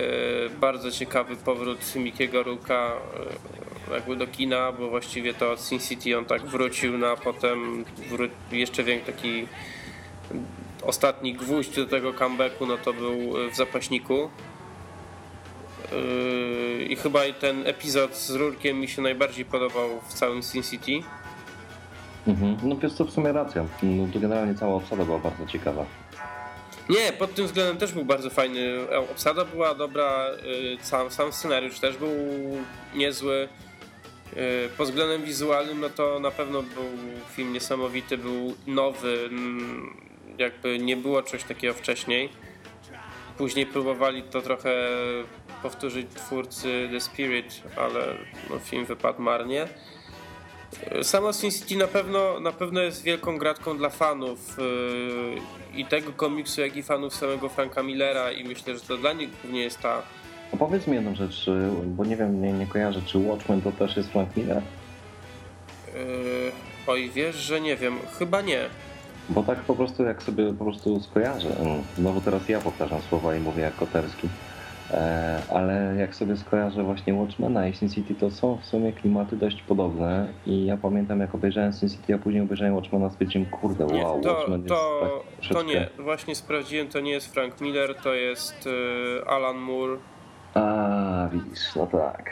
bardzo 0.60 0.92
ciekawy 0.92 1.36
powrót 1.36 1.96
Mikiego 1.96 2.44
Ruka 2.44 2.92
yy, 3.20 3.61
jakby 3.96 4.16
do 4.16 4.28
kina, 4.28 4.72
bo 4.72 4.90
właściwie 4.90 5.34
to 5.34 5.52
od 5.52 5.62
Sin 5.62 5.80
City 5.80 6.18
on 6.18 6.26
tak 6.26 6.42
wrócił, 6.46 6.98
no 6.98 7.08
a 7.08 7.16
potem 7.16 7.86
wró- 8.12 8.30
jeszcze 8.52 8.84
większy 8.84 9.12
taki 9.12 9.48
ostatni 10.84 11.34
gwóźdź 11.34 11.76
do 11.76 11.86
tego 11.86 12.14
comebacku, 12.14 12.66
no 12.66 12.78
to 12.78 12.94
był 12.94 13.34
w 13.52 13.56
zapaśniku. 13.56 14.30
Yy, 15.92 16.84
I 16.86 16.96
chyba 16.96 17.20
ten 17.40 17.68
epizod 17.68 18.16
z 18.18 18.30
Rurkiem 18.32 18.80
mi 18.80 18.88
się 18.88 19.02
najbardziej 19.02 19.46
podobał 19.46 19.90
w 20.10 20.14
całym 20.14 20.44
Sin 20.44 20.64
City. 20.64 20.92
Mhm. 22.28 22.58
No 22.64 22.76
wiesz 22.76 22.94
co, 22.94 23.06
w 23.06 23.12
sumie 23.12 23.32
racja. 23.32 23.66
No, 23.84 24.08
to 24.14 24.20
generalnie 24.20 24.56
cała 24.56 24.76
obsada 24.76 25.06
była 25.06 25.20
bardzo 25.20 25.46
ciekawa. 25.46 25.86
Nie, 26.90 27.14
pod 27.14 27.34
tym 27.36 27.46
względem 27.46 27.78
też 27.78 27.94
był 27.94 28.06
bardzo 28.06 28.30
fajny. 28.30 28.60
E, 28.92 29.00
Obsada 29.00 29.46
była 29.46 29.76
dobra, 29.76 30.26
sam, 30.82 31.12
sam 31.12 31.32
scenariusz 31.34 31.80
też 31.80 31.98
był 31.98 32.10
niezły. 32.96 33.50
Yy, 34.36 34.70
Pod 34.78 34.88
względem 34.88 35.24
wizualnym, 35.24 35.80
no 35.80 35.90
to 35.90 36.20
na 36.20 36.32
pewno 36.32 36.64
był 36.64 36.90
film 37.36 37.54
niesamowity, 37.54 38.18
był 38.18 38.56
nowy, 38.68 39.30
jakby 40.38 40.80
nie 40.80 40.98
było 40.98 41.24
czegoś 41.24 41.44
takiego 41.44 41.74
wcześniej. 41.74 42.30
Później 43.38 43.66
próbowali 43.66 44.24
to 44.24 44.42
trochę 44.42 44.74
powtórzyć 45.62 46.08
twórcy 46.16 46.90
The 46.92 47.02
Spirit, 47.02 47.62
ale 47.78 48.18
no, 48.50 48.60
film 48.60 48.86
wypadł 48.86 49.22
marnie. 49.22 49.68
Samo 51.02 51.34
Sin 51.34 51.52
City 51.52 51.76
na 51.76 51.88
pewno, 51.88 52.40
na 52.40 52.52
pewno 52.52 52.82
jest 52.82 53.04
wielką 53.04 53.38
gratką 53.38 53.78
dla 53.78 53.90
fanów 53.90 54.58
yy, 54.58 55.80
i 55.80 55.86
tego 55.86 56.12
komiksu, 56.12 56.62
jak 56.62 56.76
i 56.76 56.84
fanów 56.84 57.16
samego 57.16 57.50
Franka 57.50 57.84
Millera 57.84 58.32
i 58.32 58.44
myślę, 58.44 58.74
że 58.74 58.82
to 58.82 58.98
dla 58.98 59.14
nich 59.14 59.30
głównie 59.42 59.62
jest 59.62 59.80
ta... 59.80 60.02
Opowiedz 60.54 60.88
mi 60.88 60.96
jedną 60.96 61.16
rzecz, 61.16 61.48
y, 61.48 61.72
bo 61.86 62.06
nie 62.06 62.16
wiem, 62.18 62.42
nie, 62.42 62.54
nie 62.54 62.68
kojarzę, 62.68 63.02
czy 63.06 63.20
Watchmen 63.20 63.62
to 63.62 63.72
też 63.72 63.98
jest 63.98 64.10
Frank 64.10 64.38
Miller? 64.38 64.62
Yy, 65.94 66.52
oj, 66.88 67.12
wiesz, 67.16 67.36
że 67.36 67.62
nie 67.62 67.76
wiem, 67.76 67.98
chyba 68.20 68.42
nie. 68.42 68.60
Bo 69.30 69.44
tak 69.44 69.60
po 69.60 69.76
prostu 69.76 70.04
jak 70.04 70.24
sobie 70.24 70.54
po 70.54 70.64
prostu 70.66 71.00
skojarzę, 71.00 71.50
mm, 71.60 71.82
znowu 71.98 72.22
teraz 72.22 72.50
ja 72.50 72.60
powtarzam 72.60 73.02
słowa 73.02 73.36
i 73.36 73.40
mówię 73.40 73.62
jak 73.62 73.76
Koterski, 73.76 74.30
e, 74.92 75.42
ale 75.50 75.96
jak 76.00 76.16
sobie 76.16 76.38
skojarzę 76.38 76.84
właśnie 76.84 77.14
Watchmena 77.14 77.68
i 77.68 77.74
Sin 77.74 77.90
City, 77.90 78.16
to 78.16 78.32
są 78.32 78.58
w 78.58 78.66
sumie 78.66 78.94
klimaty 78.94 79.38
dość 79.38 79.62
podobne 79.62 80.28
i 80.46 80.66
ja 80.66 80.78
pamiętam 80.78 81.20
jak 81.20 81.36
obejrzałem 81.36 81.74
Sin 81.74 81.90
City, 81.90 82.14
a 82.14 82.18
później 82.18 82.44
obejrzałem 82.44 82.76
Watchmena, 82.76 83.10
stwierdziłem, 83.10 83.50
kurde, 83.50 83.86
Nie, 83.86 84.04
wow, 84.04 84.22
to, 84.22 84.34
Watchmen 84.34 84.64
to, 84.64 85.24
jest 85.38 85.50
tak 85.50 85.58
to 85.58 85.64
nie, 85.64 85.90
właśnie 86.00 86.36
sprawdziłem, 86.36 86.88
to 86.88 87.00
nie 87.00 87.12
jest 87.12 87.34
Frank 87.34 87.62
Miller, 87.62 87.96
to 87.96 88.14
jest 88.14 88.66
yy, 88.66 89.24
Alan 89.28 89.58
Moore. 89.58 89.98
A, 90.54 91.28
widzisz, 91.32 91.76
no 91.76 91.88
tak. 91.88 92.30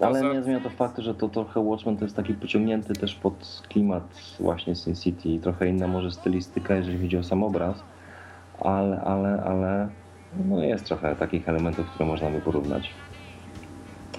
Ale 0.00 0.20
poza- 0.20 0.32
nie 0.32 0.42
zmienia 0.42 0.60
to 0.60 0.70
faktu, 0.70 1.02
że 1.02 1.14
to 1.14 1.28
trochę 1.28 1.60
Watchmen 1.60 1.96
to 1.96 2.04
jest 2.04 2.16
taki 2.16 2.34
pociągnięty 2.34 2.94
też 2.94 3.14
pod 3.14 3.62
klimat 3.68 4.36
właśnie 4.40 4.74
Sin 4.74 4.94
City, 4.94 5.38
trochę 5.42 5.68
inna 5.68 5.88
może 5.88 6.10
stylistyka, 6.10 6.74
jeżeli 6.74 6.98
chodzi 7.00 7.16
o 7.16 7.22
sam 7.22 7.42
obraz, 7.42 7.84
ale, 8.60 9.00
ale, 9.00 9.42
ale 9.44 9.88
no 10.48 10.62
jest 10.62 10.84
trochę 10.84 11.16
takich 11.16 11.48
elementów, 11.48 11.86
które 11.90 12.06
można 12.06 12.30
by 12.30 12.40
porównać. 12.40 12.90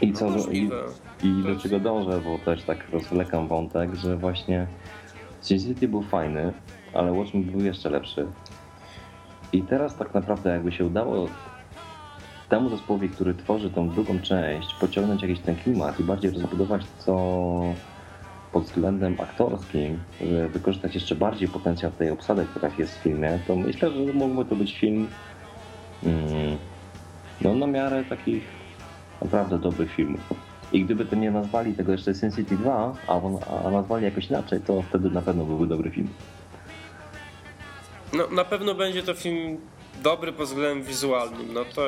I 0.02 0.14
co, 0.14 0.28
i, 0.28 0.32
Możliwe. 0.32 0.84
i 1.24 1.44
do 1.44 1.56
czego 1.60 1.80
dążę, 1.80 2.22
bo 2.22 2.40
też 2.46 2.64
tak 2.64 2.90
rozwlekam 2.90 3.48
wątek, 3.48 3.96
że 3.96 4.18
właśnie 4.18 4.68
Sin 5.42 5.60
City 5.60 5.88
był 5.88 6.02
fajny, 6.02 6.54
ale 6.94 7.12
Watchmen 7.12 7.44
był 7.44 7.62
jeszcze 7.62 7.90
lepszy. 7.90 8.26
I 9.54 9.62
teraz 9.62 9.96
tak 9.96 10.14
naprawdę 10.14 10.50
jakby 10.50 10.72
się 10.72 10.86
udało 10.86 11.28
temu 12.48 12.70
zespołowi, 12.70 13.10
który 13.10 13.34
tworzy 13.34 13.70
tą 13.70 13.90
drugą 13.90 14.20
część, 14.20 14.74
pociągnąć 14.74 15.22
jakiś 15.22 15.40
ten 15.40 15.56
klimat 15.56 16.00
i 16.00 16.04
bardziej 16.04 16.32
rozbudować 16.32 16.82
to 17.06 17.74
pod 18.52 18.64
względem 18.64 19.16
aktorskim, 19.22 20.00
wykorzystać 20.50 20.96
jeszcze 20.96 21.16
bardziej 21.16 21.48
potencjał 21.48 21.92
tej 21.92 22.10
obsady, 22.10 22.46
która 22.46 22.72
jest 22.78 23.00
w 23.00 23.02
filmie, 23.02 23.40
to 23.48 23.56
myślę, 23.56 23.92
że 23.92 24.14
mógłby 24.14 24.46
to 24.46 24.56
być 24.56 24.80
film 24.80 25.08
mm, 26.04 26.58
no, 27.42 27.56
na 27.56 27.68
miarę 27.68 28.04
takich 28.04 28.44
naprawdę 29.22 29.60
dobrych 29.60 29.94
filmów. 29.94 30.22
I 30.74 30.86
gdyby 30.86 31.06
to 31.06 31.16
nie 31.16 31.32
nazwali 31.32 31.74
tego 31.74 31.92
jeszcze 31.92 32.14
Sin 32.14 32.32
City 32.32 32.56
2, 32.56 32.94
a, 33.08 33.14
on, 33.14 33.38
a 33.66 33.72
nazwali 33.72 34.06
jakoś 34.06 34.30
inaczej, 34.30 34.60
to 34.62 34.82
wtedy 34.82 35.10
na 35.10 35.22
pewno 35.22 35.46
byłby 35.46 35.68
dobry 35.68 35.92
film. 35.92 36.08
No, 38.14 38.28
na 38.28 38.44
pewno 38.44 38.76
będzie 38.76 39.04
to 39.04 39.14
film 39.14 39.58
dobry 40.04 40.32
pod 40.32 40.48
względem 40.48 40.84
wizualnym. 40.84 41.54
No 41.54 41.66
to 41.66 41.84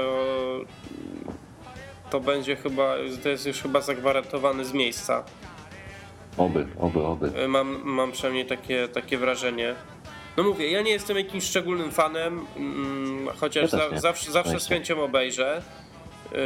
to 2.10 2.20
będzie 2.20 2.56
chyba, 2.56 2.96
to 3.24 3.30
jest 3.30 3.46
już 3.46 3.62
chyba 3.62 3.82
zagwarantowane 3.82 4.66
z 4.66 4.74
miejsca. 4.74 5.24
Oby, 6.38 6.68
oby, 6.80 7.04
oby. 7.04 7.48
Mam, 7.48 7.82
mam 7.84 8.12
przynajmniej 8.12 8.46
takie, 8.46 8.88
takie 8.88 9.18
wrażenie. 9.18 9.76
No 10.38 10.44
mówię, 10.44 10.72
ja 10.72 10.82
nie 10.82 10.92
jestem 10.92 11.18
jakimś 11.18 11.44
szczególnym 11.44 11.92
fanem, 11.92 12.46
mm, 12.58 13.28
chociaż 13.38 13.74
Ja 13.74 13.80
za, 13.90 13.98
zawsze, 14.00 14.32
zawsze 14.32 14.60
z 14.60 14.68
chęcią 14.68 15.04
obejrzę. 15.04 15.62
Yy, 16.32 16.38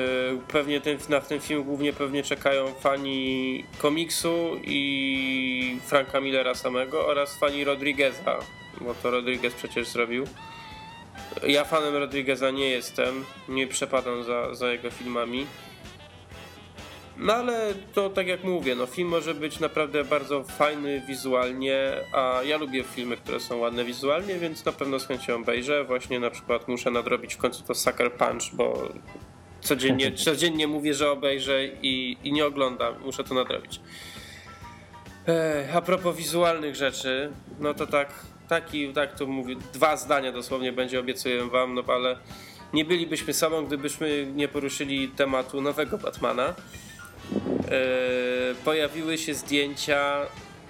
Pewnie 0.47 0.82
ten, 0.82 0.97
na 1.09 1.22
ten 1.22 1.39
film 1.39 1.63
głównie 1.63 1.93
pewnie 1.93 2.24
czekają 2.24 2.67
fani 2.74 3.63
komiksu 3.78 4.59
i 4.63 5.78
Franka 5.86 6.20
Millera 6.22 6.55
samego 6.55 7.07
oraz 7.07 7.38
fani 7.38 7.63
Rodrigueza, 7.63 8.39
bo 8.82 8.93
to 8.93 9.11
Rodriguez 9.11 9.53
przecież 9.53 9.88
zrobił. 9.88 10.26
Ja 11.48 11.66
fanem 11.66 11.96
Rodrigueza 11.96 12.52
nie 12.52 12.70
jestem, 12.70 13.26
nie 13.50 13.68
przepadam 13.68 14.24
za, 14.24 14.56
za 14.56 14.72
jego 14.72 14.92
filmami. 14.92 15.46
No 17.18 17.34
ale 17.34 17.74
to 17.94 18.10
tak 18.10 18.28
jak 18.28 18.44
mówię, 18.44 18.76
no 18.76 18.86
film 18.86 19.08
może 19.08 19.34
być 19.34 19.60
naprawdę 19.60 20.04
bardzo 20.04 20.44
fajny 20.44 21.02
wizualnie, 21.08 21.92
a 22.14 22.40
ja 22.44 22.58
lubię 22.58 22.84
filmy, 22.84 23.18
które 23.18 23.40
są 23.40 23.58
ładne 23.58 23.86
wizualnie, 23.86 24.36
więc 24.36 24.66
na 24.66 24.72
pewno 24.72 25.00
z 25.00 25.08
chęcią 25.08 25.36
obejrzę. 25.36 25.84
Właśnie 25.84 26.20
na 26.20 26.30
przykład 26.30 26.68
muszę 26.68 26.92
nadrobić 26.92 27.34
w 27.34 27.38
końcu 27.38 27.64
to 27.64 27.76
Sucker 27.76 28.14
Punch, 28.14 28.44
bo 28.54 28.90
codziennie, 29.62 30.12
codziennie 30.26 30.68
mówię, 30.68 30.94
że 30.94 31.12
obejrzę 31.12 31.66
i, 31.66 32.18
i 32.24 32.32
nie 32.32 32.46
oglądam. 32.46 32.94
Muszę 33.06 33.24
to 33.24 33.34
nadrobić. 33.34 33.82
Ech, 35.28 35.76
a 35.76 35.82
propos 35.82 36.16
wizualnych 36.16 36.76
rzeczy, 36.76 37.32
no 37.60 37.74
to 37.74 37.88
tak, 37.88 38.14
taki, 38.50 38.93
tak 38.93 39.16
to 39.16 39.26
mówię, 39.26 39.56
dwa 39.74 39.97
zdania 39.97 40.32
dosłownie 40.32 40.72
będzie, 40.72 41.00
obiecuję 41.00 41.45
wam, 41.45 41.76
no 41.76 41.84
ale 41.88 42.18
nie 42.74 42.86
bylibyśmy 42.86 43.34
sobą, 43.34 43.66
gdybyśmy 43.66 44.28
nie 44.36 44.47
poruszyli 44.47 45.10
tematu 45.10 45.62
nowego 45.62 45.97
Batmana. 45.97 46.47
E, 46.47 46.54
pojawiły 48.66 49.18
się 49.18 49.34
zdjęcia 49.34 50.26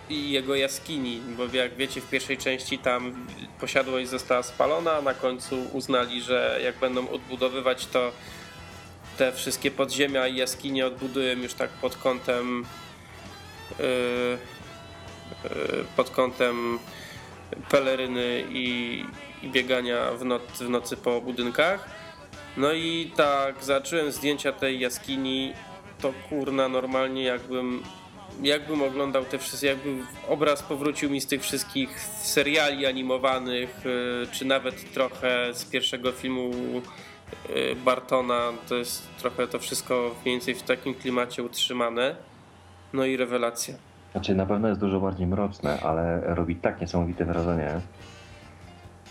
jego 0.10 0.56
jaskini, 0.56 1.22
bo 1.38 1.58
jak 1.58 1.76
wiecie 1.76 2.02
w 2.02 2.10
pierwszej 2.10 2.38
części 2.38 2.78
tam 2.78 3.26
posiadłość 3.60 4.10
została 4.10 4.44
spalona, 4.44 4.94
a 4.94 5.02
na 5.02 5.14
końcu 5.14 5.68
uznali, 5.74 6.22
że 6.22 6.60
jak 6.64 6.80
będą 6.80 7.10
odbudowywać 7.10 7.86
to 7.86 8.12
te 9.18 9.32
wszystkie 9.32 9.72
podziemia 9.72 10.28
i 10.28 10.36
jaskinie 10.36 10.86
odbudują 10.88 11.38
już 11.38 11.54
tak 11.54 11.70
pod 11.70 11.96
kątem 11.96 12.66
e, 13.80 13.84
pod 15.96 16.10
kątem 16.10 16.80
peleryny 17.70 18.44
i, 18.50 19.04
i 19.44 19.50
biegania 19.50 20.12
w, 20.12 20.26
noc, 20.26 20.42
w 20.60 20.70
nocy 20.70 20.98
po 20.98 21.22
budynkach. 21.22 21.90
No 22.58 22.74
i 22.74 23.12
tak, 23.16 23.64
zacząłem 23.64 24.12
zdjęcia 24.12 24.52
tej 24.52 24.80
jaskini, 24.80 25.54
to 26.02 26.14
kurna 26.30 26.70
normalnie 26.70 27.24
jakbym 27.24 27.84
jakbym 28.42 28.82
oglądał 28.82 29.26
te 29.26 29.38
wszystkie, 29.38 29.68
jakby 29.68 29.90
obraz 30.28 30.64
powrócił 30.64 31.10
mi 31.10 31.22
z 31.22 31.28
tych 31.28 31.42
wszystkich 31.42 32.00
seriali 32.22 32.86
animowanych, 32.86 33.86
y, 33.86 34.28
czy 34.32 34.46
nawet 34.46 34.94
trochę 34.94 35.54
z 35.54 35.66
pierwszego 35.66 36.12
filmu 36.12 36.52
y, 37.50 37.76
Bartona, 37.76 38.54
to 38.70 38.76
jest 38.76 39.08
trochę 39.18 39.48
to 39.48 39.60
wszystko 39.60 40.16
mniej 40.24 40.36
więcej 40.36 40.56
w 40.56 40.62
takim 40.62 40.94
klimacie 40.94 41.44
utrzymane. 41.44 42.16
No 42.94 43.06
i 43.06 43.18
rewelacja. 43.18 43.89
Znaczy 44.12 44.36
na 44.36 44.46
pewno 44.46 44.68
jest 44.68 44.80
dużo 44.80 45.00
bardziej 45.00 45.28
mroczne, 45.28 45.80
ale 45.80 46.22
robi 46.22 46.56
tak 46.56 46.82
niesamowite 46.82 47.26
wrażenie. 47.26 47.82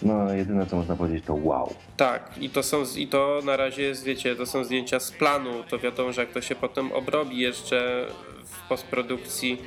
No 0.03 0.33
jedyne 0.33 0.67
co 0.67 0.77
można 0.77 0.97
powiedzieć 0.97 1.25
to 1.25 1.35
wow. 1.35 1.75
Tak, 1.97 2.39
i 2.41 2.51
to 2.51 2.63
są 2.63 2.83
i 2.97 3.07
to 3.07 3.41
na 3.45 3.57
razie 3.57 3.83
jest, 3.83 4.05
wiecie, 4.05 4.37
to 4.37 4.47
są 4.47 4.65
zdjęcia 4.65 5.01
z 5.01 5.13
planu. 5.13 5.51
To 5.69 5.79
wiadomo, 5.79 6.13
że 6.13 6.21
jak 6.21 6.31
to 6.31 6.41
się 6.41 6.55
potem 6.55 6.93
obrobi 6.93 7.39
jeszcze 7.39 8.07
w 8.45 8.69
postprodukcji 8.69 9.63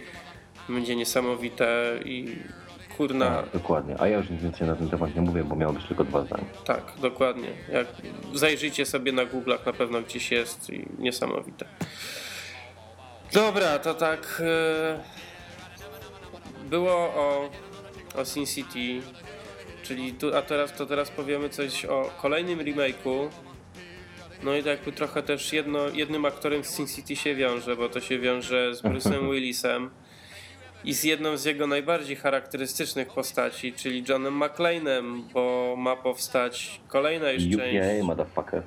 będzie 0.70 0.96
niesamowite 0.96 2.00
i 2.06 2.36
kurna. 2.98 3.26
Tak, 3.30 3.46
dokładnie. 3.54 3.96
A 4.00 4.08
ja 4.08 4.18
już 4.18 4.30
nic 4.30 4.42
więcej 4.42 4.68
na 4.68 4.76
ten 4.76 4.90
temat 4.90 5.16
nie 5.16 5.22
mówię, 5.22 5.44
bo 5.44 5.56
miało 5.56 5.74
być 5.74 5.86
tylko 5.86 6.04
dwa 6.04 6.26
zdania. 6.26 6.46
Tak, 6.66 6.94
dokładnie. 7.02 7.48
Jak 7.74 7.88
zajrzyjcie 8.34 8.86
sobie 8.86 9.12
na 9.12 9.26
Google'ach, 9.26 9.66
na 9.66 9.74
pewno 9.74 10.02
gdzieś 10.02 10.32
jest 10.32 10.70
i 10.70 10.86
niesamowite. 11.00 11.66
Dobra, 13.34 13.80
to 13.80 13.94
tak. 13.94 14.42
e, 14.46 15.00
Było 16.70 16.92
o, 16.94 17.50
o 18.16 18.26
Sin 18.26 18.46
City, 18.46 19.02
czyli 19.84 20.14
tu, 20.14 20.36
a 20.38 20.42
teraz 20.42 20.74
to 20.74 20.86
teraz 20.86 21.10
powiemy 21.12 21.50
coś 21.50 21.86
o 21.86 22.12
kolejnym 22.22 22.60
remake'u. 22.60 23.30
No 24.44 24.56
i 24.56 24.64
jakby 24.64 24.92
trochę 24.92 25.24
też 25.24 25.54
jedno, 25.54 25.90
jednym 25.90 26.26
aktorem 26.26 26.64
z 26.64 26.68
Sin 26.76 26.88
City 26.88 27.16
się 27.16 27.36
wiąże, 27.36 27.76
bo 27.76 27.90
to 27.90 28.00
się 28.02 28.20
wiąże 28.20 28.76
z 28.76 28.82
Bruce'em 28.84 29.32
Willisem 29.32 29.90
i 30.84 30.94
z 30.94 31.04
jedną 31.04 31.38
z 31.38 31.46
jego 31.46 31.68
najbardziej 31.68 32.16
charakterystycznych 32.16 33.08
postaci, 33.08 33.74
czyli 33.74 34.04
Johnem 34.10 34.40
McClane'em, 34.40 35.22
bo 35.34 35.76
ma 35.78 35.96
powstać 35.96 36.82
kolejna 36.88 37.32
już 37.32 37.44
część. 37.44 37.78
UPA, 37.78 38.04
motherfucker. 38.06 38.64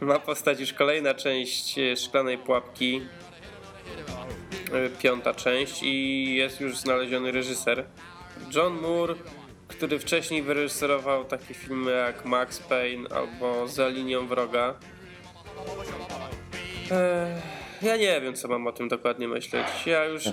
Ma 0.00 0.18
powstać 0.18 0.60
już 0.60 0.72
kolejna 0.72 1.14
część 1.14 1.78
e, 1.78 1.96
Szklanej 1.96 2.38
Pułapki. 2.38 3.00
E, 4.72 4.90
Piąta 5.02 5.34
część 5.34 5.82
i 5.82 6.34
jest 6.34 6.60
już 6.60 6.76
znaleziony 6.78 7.32
reżyser. 7.32 7.84
John 8.54 8.80
Moore, 8.80 9.14
który 9.68 9.98
wcześniej 9.98 10.42
wyreżyserował 10.42 11.24
takie 11.24 11.54
filmy 11.54 11.92
jak 11.92 12.24
Max 12.24 12.58
Payne 12.60 13.08
albo 13.16 13.68
Za 13.68 13.88
linią 13.88 14.26
wroga. 14.26 14.74
E, 16.90 17.42
Ja 17.82 17.96
nie 17.96 18.20
wiem, 18.20 18.34
co 18.34 18.48
mam 18.48 18.66
o 18.66 18.72
tym 18.72 18.88
dokładnie 18.88 19.28
myśleć. 19.28 19.66
Ja 19.86 20.04
już. 20.04 20.24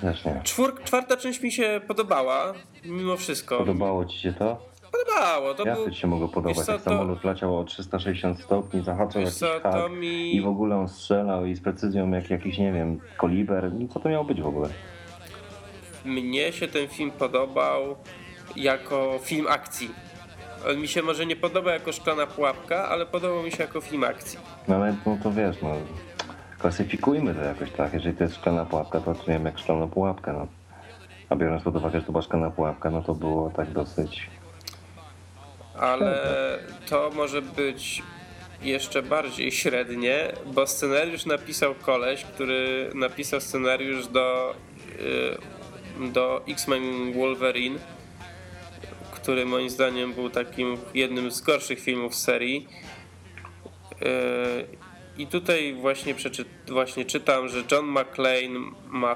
Czwór, 0.44 0.84
czwarta 0.84 1.18
część 1.18 1.42
mi 1.42 1.52
się 1.52 1.82
podobała, 1.88 2.54
mimo 2.86 3.18
wszystko. 3.18 3.58
Podobało 3.58 4.06
ci 4.06 4.18
się 4.20 4.34
to? 4.34 4.73
Podobało. 4.94 5.54
To 5.54 5.66
Jak 5.66 5.76
był, 5.76 5.90
ci 5.92 6.00
się 6.00 6.08
mogło 6.08 6.28
podobać? 6.28 6.58
wiesz 6.58 6.66
co, 6.66 6.72
Jak 6.72 6.82
to- 6.82 6.90
samolot 6.90 7.24
leciał 7.24 7.60
o 7.60 7.64
360 7.64 8.40
stopni, 8.42 8.84
zahaczał 8.84 9.22
Wiesz 9.22 9.26
jakiś 9.26 9.40
co, 9.40 9.60
to 9.60 9.72
hak 9.72 9.92
mi- 9.92 10.36
i 10.36 10.42
w 10.42 10.48
ogóle 10.48 10.76
on 10.76 10.88
strzelał 10.90 11.46
i 11.46 11.56
z 11.56 11.62
precyzją 11.62 12.12
jak 12.12 12.30
jakiś, 12.30 12.58
nie 12.58 12.72
wiem, 12.72 13.00
koliber. 13.18 13.72
No 13.74 13.88
co 13.88 14.00
to 14.00 14.10
miało 14.10 14.24
być 14.26 14.42
w 14.42 14.48
ogóle? 14.48 14.70
Mnie 16.06 16.52
się 16.52 16.68
ten 16.68 16.88
film 16.88 17.12
podobał 17.12 17.96
jako 18.56 19.20
film 19.24 19.48
akcji. 19.50 19.90
On 20.70 20.78
mi 20.82 20.88
się 20.88 21.02
może 21.04 21.26
nie 21.26 21.36
podoba 21.36 21.74
jako 21.74 21.92
szklana 21.92 22.28
pułapka, 22.28 22.90
ale 22.90 23.06
podobał 23.06 23.44
mi 23.44 23.52
się 23.52 23.64
jako 23.64 23.82
film 23.82 24.04
akcji. 24.04 24.40
No 24.68 24.76
ale 24.76 24.96
no 25.06 25.18
to 25.24 25.32
wiesz, 25.32 25.62
no 25.62 25.70
klasyfikujmy 26.60 27.36
to 27.36 27.42
jakoś 27.42 27.72
tak. 27.72 27.94
Jeżeli 27.94 28.18
to 28.18 28.24
jest 28.24 28.36
szklana 28.36 28.66
pułapka, 28.66 29.00
to 29.00 29.16
czujemy 29.16 29.50
jak 29.50 29.60
szklaną 29.60 29.90
pułapkę, 29.90 30.34
no. 30.34 30.48
A 31.30 31.36
biorąc 31.36 31.64
pod 31.64 31.76
uwagę, 31.76 32.00
że 32.00 32.06
to 32.06 32.12
była 32.12 32.22
szklana 32.22 32.50
pułapka, 32.50 32.90
no 32.90 33.02
to 33.02 33.16
było 33.16 33.50
tak 33.50 33.72
dosyć... 33.72 34.30
Ale 35.84 36.60
to 36.90 37.12
może 37.16 37.42
być 37.42 38.02
jeszcze 38.62 39.02
bardziej 39.02 39.52
średnie, 39.52 40.32
bo 40.46 40.68
scenariusz 40.68 41.26
napisał 41.26 41.76
koleś, 41.76 42.24
który 42.24 42.90
napisał 42.96 43.42
scenariusz 43.42 44.08
do, 44.08 44.56
y, 46.00 46.12
do 46.12 46.42
X-Men 46.48 47.14
Wolverine, 47.14 47.80
który 49.12 49.46
moim 49.46 49.70
zdaniem 49.70 50.14
był 50.14 50.30
takim 50.30 50.78
jednym 50.94 51.32
z 51.32 51.42
gorszych 51.42 51.80
filmów 51.80 52.16
serii. 52.16 52.68
Y, 54.02 54.06
I 55.18 55.28
tutaj 55.28 55.74
właśnie, 55.74 56.16
przeczy, 56.16 56.46
właśnie 56.68 57.06
czytam, 57.06 57.50
że 57.50 57.64
John 57.72 57.86
McClane 57.86 58.72
ma 58.88 59.16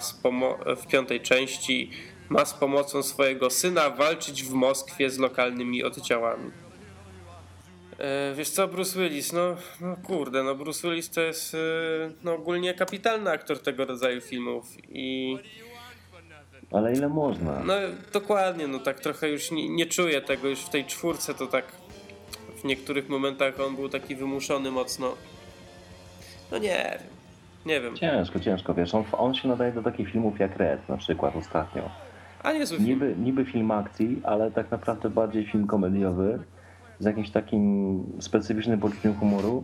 w 0.75 0.87
piątej 0.87 1.21
części 1.21 1.91
ma 2.29 2.45
z 2.45 2.53
pomocą 2.53 3.03
swojego 3.03 3.49
syna 3.49 3.89
walczyć 3.89 4.43
w 4.43 4.53
Moskwie 4.53 5.09
z 5.09 5.17
lokalnymi 5.17 5.83
oddziałami. 5.83 6.51
E, 7.99 8.33
wiesz 8.35 8.49
co, 8.49 8.67
Bruce 8.67 8.99
Willis, 8.99 9.33
no, 9.33 9.55
no 9.81 9.95
kurde, 10.03 10.43
no 10.43 10.55
Bruce 10.55 10.87
Willis 10.87 11.09
to 11.09 11.21
jest 11.21 11.53
e, 11.53 11.57
no, 12.23 12.33
ogólnie 12.33 12.73
kapitalny 12.73 13.31
aktor 13.31 13.59
tego 13.59 13.85
rodzaju 13.85 14.21
filmów 14.21 14.65
i 14.89 15.37
Ale 16.71 16.93
ile 16.93 17.09
można? 17.09 17.63
no 17.65 17.73
dokładnie, 18.13 18.67
no 18.67 18.79
tak 18.79 18.99
trochę 18.99 19.29
już 19.29 19.51
nie, 19.51 19.69
nie 19.69 19.85
czuję 19.85 20.21
tego 20.21 20.47
już 20.47 20.59
w 20.59 20.69
tej 20.69 20.85
czwórce, 20.85 21.33
to 21.33 21.47
tak 21.47 21.65
w 22.61 22.63
niektórych 22.63 23.09
momentach 23.09 23.59
on 23.59 23.75
był 23.75 23.89
taki 23.89 24.15
wymuszony 24.15 24.71
mocno. 24.71 25.15
No 26.51 26.57
nie 26.57 26.99
wiem, 26.99 27.17
nie 27.65 27.81
wiem, 27.81 27.95
Ciężko, 27.95 28.39
ciężko, 28.39 28.73
wiesz, 28.73 28.95
on, 28.95 29.03
on 29.11 29.35
się 29.35 29.47
nadaje 29.47 29.71
do 29.71 29.83
takich 29.83 30.11
filmów 30.11 30.39
jak 30.39 30.57
Red 30.57 30.89
na 30.89 30.97
przykład 30.97 31.35
ostatnio. 31.35 31.89
A 32.43 32.51
niezły 32.51 32.77
film. 32.77 32.89
Niby, 32.89 33.15
niby 33.19 33.45
film 33.45 33.71
akcji, 33.71 34.21
ale 34.23 34.51
tak 34.51 34.71
naprawdę 34.71 35.09
bardziej 35.09 35.45
film 35.45 35.67
komediowy 35.67 36.39
z 36.99 37.05
jakimś 37.05 37.29
takim 37.29 38.03
specyficznym 38.19 38.79
poczuciem 38.79 39.13
humoru 39.13 39.63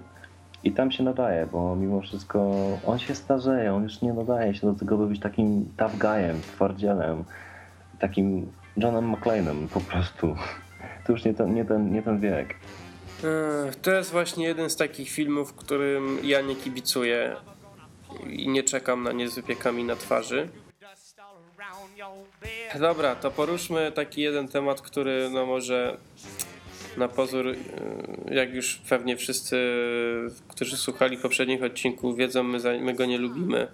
i 0.63 0.71
tam 0.71 0.91
się 0.91 1.03
nadaje, 1.03 1.47
bo 1.51 1.75
mimo 1.75 2.01
wszystko 2.01 2.51
on 2.85 2.99
się 2.99 3.15
starzeje, 3.15 3.73
on 3.73 3.83
już 3.83 4.01
nie 4.01 4.13
nadaje 4.13 4.55
się 4.55 4.67
do 4.67 4.73
tego, 4.73 4.97
by 4.97 5.07
być 5.07 5.19
takim 5.19 5.65
tough 5.77 5.97
guyem, 5.97 6.41
twardzielem, 6.41 7.23
takim 7.99 8.51
Johnem 8.77 9.13
McClane'em 9.13 9.67
po 9.67 9.81
prostu. 9.81 10.35
To 11.05 11.11
już 11.11 11.25
nie 11.25 11.33
ten, 11.33 11.53
nie 11.53 11.65
ten, 11.65 11.91
nie 11.93 12.01
ten 12.01 12.19
wiek. 12.19 12.55
To 13.81 13.91
jest 13.91 14.11
właśnie 14.11 14.45
jeden 14.45 14.69
z 14.69 14.75
takich 14.75 15.09
filmów, 15.09 15.53
którym 15.53 16.17
ja 16.23 16.41
nie 16.41 16.55
kibicuję 16.55 17.35
i 18.29 18.47
nie 18.47 18.63
czekam 18.63 19.03
na 19.03 19.11
nie 19.11 19.29
z 19.29 19.35
wypiekami 19.35 19.83
na 19.83 19.95
twarzy. 19.95 20.47
Dobra, 22.79 23.15
to 23.15 23.31
poruszmy 23.31 23.91
taki 23.91 24.21
jeden 24.21 24.47
temat, 24.47 24.81
który 24.81 25.29
no 25.29 25.45
może 25.45 25.97
na 26.97 27.07
pozór, 27.07 27.45
yy, 27.45 27.55
jak 28.35 28.53
już 28.53 28.81
pewnie 28.89 29.17
wszyscy, 29.17 29.57
którzy 30.47 30.77
słuchali 30.77 31.17
poprzednich 31.17 31.63
odcinków 31.63 32.17
wiedzą, 32.17 32.43
my, 32.43 32.79
my 32.79 32.93
go 32.93 33.05
nie 33.05 33.17
lubimy, 33.17 33.67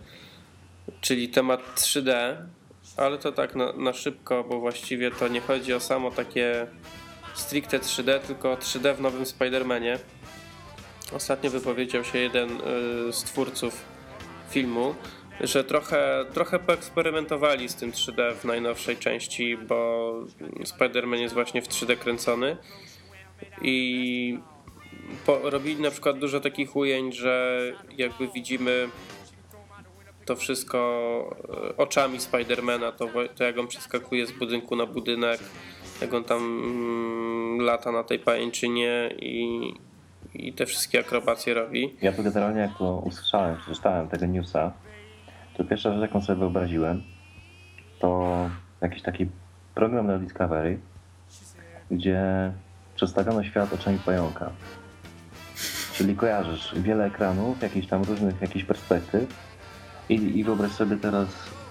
czyli 1.02 1.30
temat 1.30 1.62
3D, 1.76 2.36
ale 2.98 3.18
to 3.18 3.32
tak 3.32 3.56
na, 3.56 3.74
na 3.74 3.94
szybko, 3.94 4.44
bo 4.44 4.60
właściwie 4.60 5.12
to 5.12 5.28
nie 5.28 5.42
chodzi 5.42 5.74
o 5.74 5.80
samo 5.80 6.12
takie 6.12 6.68
stricte 7.34 7.80
3D, 7.80 8.20
tylko 8.20 8.56
3D 8.56 8.96
w 8.96 9.02
nowym 9.02 9.24
Spider-Manie. 9.24 10.00
Ostatnio 11.12 11.50
wypowiedział 11.50 12.04
się 12.04 12.20
jeden 12.20 12.50
y, 12.50 13.14
z 13.14 13.24
twórców 13.24 13.86
filmu, 14.50 14.96
że 15.42 15.64
trochę, 15.64 16.26
trochę 16.34 16.60
poeksperymentowali 16.60 17.70
z 17.70 17.76
tym 17.76 17.92
3D 17.92 18.36
w 18.36 18.46
najnowszej 18.46 18.98
części, 18.98 19.58
bo 19.58 20.14
Spider-Man 20.64 21.20
jest 21.20 21.34
właśnie 21.34 21.62
w 21.62 21.68
3D 21.68 21.98
kręcony 21.98 22.58
i 23.62 24.40
po, 25.26 25.50
robili 25.50 25.82
na 25.82 25.92
przykład 25.92 26.20
dużo 26.20 26.40
takich 26.40 26.76
ujęć, 26.76 27.16
że 27.16 27.62
jakby 27.98 28.28
widzimy 28.28 28.90
to 30.26 30.36
wszystko 30.36 30.80
e, 31.72 31.78
oczami 31.78 32.20
Spidermana, 32.20 32.92
to, 32.92 33.08
to 33.36 33.44
jak 33.44 33.58
on 33.58 33.68
przeskakuje 33.68 34.26
z 34.26 34.32
budynku 34.32 34.76
na 34.76 34.86
budynek, 34.86 35.40
jak 36.02 36.14
on 36.14 36.24
tam 36.24 36.38
mm, 36.38 37.62
lata 37.62 37.92
na 37.92 38.04
tej 38.04 38.20
pajęczynie 38.20 39.10
i, 39.20 39.74
i 40.34 40.54
te 40.54 40.66
wszystkie 40.66 41.00
akrobacje 41.00 41.54
robi. 41.54 41.96
Ja 42.02 42.12
to 42.12 42.24
generalnie 42.24 42.62
jak 42.62 42.82
usłyszałem, 43.04 43.58
przeczytałem 43.58 44.08
tego 44.08 44.26
newsa, 44.26 44.72
to 45.60 45.66
pierwsza 45.66 45.91
rzecz 45.91 46.01
jaką 46.01 46.22
sobie 46.22 46.39
wyobraziłem, 46.39 47.01
to 47.99 48.36
jakiś 48.82 49.01
taki 49.01 49.30
program 49.76 50.07
na 50.07 50.18
Discovery, 50.18 50.80
gdzie 51.91 52.51
przedstawiono 52.95 53.43
świat 53.43 53.74
oczami 53.74 53.97
pająka. 54.05 54.51
Czyli 55.93 56.16
kojarzysz 56.16 56.76
wiele 56.76 57.05
ekranów, 57.05 57.62
jakichś 57.62 57.88
tam 57.88 58.03
różnych 58.03 58.41
jakichś 58.41 58.66
perspektyw 58.66 59.36
i, 60.10 60.39
i 60.39 60.43
wyobraź 60.43 60.72
sobie 60.72 60.97
teraz 60.97 61.28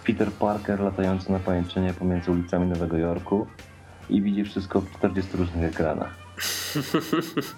Peter 0.07 0.33
Parker 0.33 0.81
latający 0.81 1.33
na 1.33 1.39
pajęczynie 1.39 1.95
pomiędzy 1.95 2.31
ulicami 2.31 2.67
Nowego 2.67 2.97
Jorku 2.97 3.47
i 4.11 4.23
widzi 4.23 4.45
wszystko 4.45 4.81
w 4.81 4.91
40 4.99 5.37
różnych 5.37 5.65
ekranach. 5.65 6.15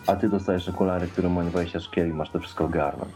A 0.07 0.17
ty 0.17 0.29
dostajesz 0.29 0.69
okulary, 0.69 1.07
które 1.07 1.29
mają 1.29 1.51
20 1.51 1.81
szkiel 1.81 2.09
i 2.09 2.13
masz 2.13 2.31
to 2.31 2.41
wszystko 2.41 2.65
ogarnąć. 2.65 3.13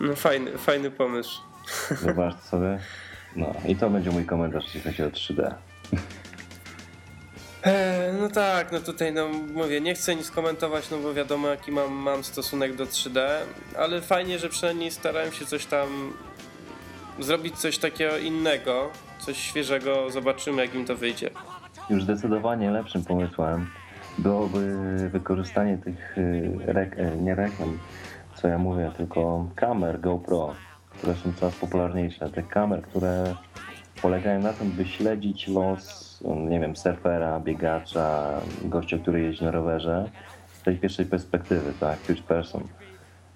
No 0.00 0.16
fajny, 0.16 0.58
fajny 0.58 0.90
pomysł. 0.90 1.51
Zobacz 2.02 2.40
sobie. 2.40 2.78
No 3.36 3.52
i 3.66 3.76
to 3.76 3.90
będzie 3.90 4.10
mój 4.10 4.24
komentarz, 4.24 4.64
jeśli 4.64 4.80
chodzi 4.82 5.02
o 5.02 5.06
3D. 5.10 5.54
E, 7.64 8.12
no 8.20 8.28
tak, 8.28 8.72
no 8.72 8.80
tutaj 8.80 9.12
no 9.12 9.28
mówię, 9.54 9.80
nie 9.80 9.94
chcę 9.94 10.16
nic 10.16 10.30
komentować, 10.30 10.90
no 10.90 10.98
bo 10.98 11.14
wiadomo 11.14 11.48
jaki 11.48 11.72
mam, 11.72 11.92
mam 11.92 12.24
stosunek 12.24 12.76
do 12.76 12.84
3D, 12.86 13.20
ale 13.78 14.00
fajnie, 14.00 14.38
że 14.38 14.48
przynajmniej 14.48 14.90
starałem 14.90 15.32
się 15.32 15.46
coś 15.46 15.66
tam 15.66 16.12
zrobić 17.18 17.56
coś 17.58 17.78
takiego 17.78 18.18
innego, 18.18 18.90
coś 19.18 19.36
świeżego, 19.38 20.10
zobaczymy 20.10 20.62
jak 20.62 20.74
im 20.74 20.84
to 20.84 20.96
wyjdzie. 20.96 21.30
Już 21.90 22.02
zdecydowanie 22.02 22.70
lepszym 22.70 23.04
pomysłem 23.04 23.70
byłoby 24.18 24.76
wykorzystanie 25.12 25.78
tych 25.78 26.18
y, 26.18 26.50
rek- 26.66 26.98
e, 27.00 27.16
nie 27.16 27.34
reklam, 27.34 27.78
co 28.34 28.48
ja 28.48 28.58
mówię, 28.58 28.90
tylko 28.96 29.46
kamer 29.56 30.00
GoPro, 30.00 30.54
które 31.02 31.16
są 31.16 31.32
coraz 31.32 31.54
popularniejsze. 31.54 32.30
Tych 32.30 32.48
kamer, 32.48 32.82
które 32.82 33.34
polegają 34.02 34.40
na 34.40 34.52
tym, 34.52 34.70
by 34.70 34.84
śledzić 34.84 35.48
los, 35.48 36.24
nie 36.48 36.60
wiem, 36.60 36.76
surfera, 36.76 37.40
biegacza, 37.40 38.40
gościa, 38.64 38.98
który 38.98 39.20
jeździ 39.20 39.44
na 39.44 39.50
rowerze 39.50 40.08
z 40.52 40.62
tej 40.62 40.76
pierwszej 40.76 41.06
perspektywy, 41.06 41.72
tak, 41.80 41.98
first 41.98 42.22
person. 42.22 42.62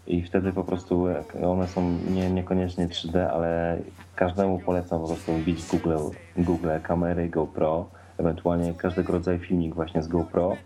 I 0.07 0.23
wtedy 0.23 0.53
po 0.53 0.65
prostu 0.65 1.07
one 1.45 1.69
są 1.69 1.99
nie, 2.11 2.31
niekoniecznie 2.31 2.89
3D, 2.89 3.19
ale 3.19 3.79
każdemu 4.17 4.59
polecam 4.59 5.01
po 5.01 5.07
prostu 5.07 5.33
wbić 5.33 5.63
w 5.63 5.71
Google, 5.71 5.97
Google 6.37 6.69
kamery 6.83 7.29
GoPro, 7.29 7.89
ewentualnie 8.19 8.75
każdego 8.75 9.13
rodzaju 9.13 9.39
filmik 9.39 9.75
właśnie 9.75 10.03
z 10.03 10.09
GoPro 10.09 10.57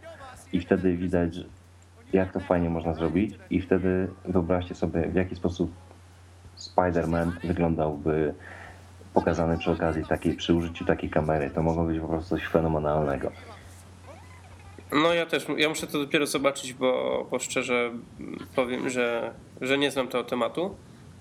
i 0.53 0.61
wtedy 0.61 0.96
widać, 0.96 1.34
jak 2.12 2.32
to 2.32 2.40
fajnie 2.40 2.70
można 2.70 2.94
zrobić 2.94 3.38
i 3.51 3.61
wtedy 3.61 4.09
wyobraźcie 4.24 4.74
sobie, 4.74 5.03
w 5.03 5.14
jaki 5.14 5.36
sposób 5.36 5.70
Spider-Man 6.61 7.30
wyglądałby 7.44 8.34
pokazany 9.14 9.58
przy 9.58 9.70
okazji 9.70 10.04
takiej, 10.04 10.36
przy 10.36 10.54
użyciu 10.54 10.84
takiej 10.84 11.11
kamery. 11.11 11.50
To 11.50 11.62
mogło 11.62 11.84
być 11.84 12.00
po 12.00 12.08
prostu 12.08 12.36
coś 12.36 12.46
fenomenalnego. 12.46 13.32
No 14.92 15.14
ja 15.14 15.26
też, 15.26 15.46
ja 15.56 15.68
muszę 15.68 15.86
to 15.86 15.98
dopiero 15.98 16.26
zobaczyć, 16.26 16.72
bo, 16.72 17.26
bo 17.30 17.38
szczerze 17.38 17.90
powiem, 18.56 18.90
że, 18.90 19.34
że 19.61 19.78
nie 19.78 19.90
znam 19.90 20.08
tego 20.08 20.24
tematu, 20.24 20.76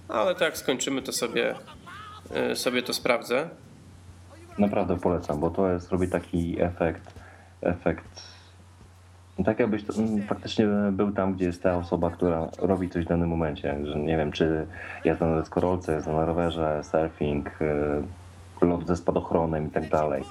ale 0.08 0.34
tak 0.34 0.42
jak 0.42 0.58
skończymy, 0.58 1.02
to 1.02 1.12
sobie, 1.12 1.56
y, 2.52 2.56
sobie 2.56 2.82
to 2.82 2.94
sprawdzę. 2.94 3.50
Naprawdę 4.58 5.00
polecam, 5.00 5.40
bo 5.40 5.50
to 5.50 5.72
jest, 5.72 5.92
robi 5.92 6.08
taki 6.08 6.62
efekt, 6.62 7.14
efekt, 7.62 8.24
tak 9.44 9.60
jakbyś 9.60 9.84
to, 9.84 9.94
mm, 9.94 10.22
faktycznie 10.22 10.68
był 10.92 11.12
tam, 11.12 11.34
gdzie 11.34 11.46
jest 11.46 11.64
ta 11.64 11.78
osoba, 11.78 12.10
która 12.10 12.48
robi 12.60 12.90
coś 12.90 13.06
w 13.06 13.08
danym 13.08 13.30
momencie, 13.30 13.78
że 13.84 14.00
nie 14.00 14.18
wiem, 14.18 14.32
czy 14.32 14.68
jazda 15.06 15.28
na 15.28 15.40
deskorolce, 15.40 15.92
jazda 15.92 16.14
na 16.14 16.26
rowerze, 16.26 16.82
surfing, 16.84 17.62
y, 18.62 18.66
lot 18.66 18.88
ze 18.88 18.96
spadochronem 18.96 19.68
i 19.68 19.70
tak 19.70 19.90
dalej. 19.90 20.24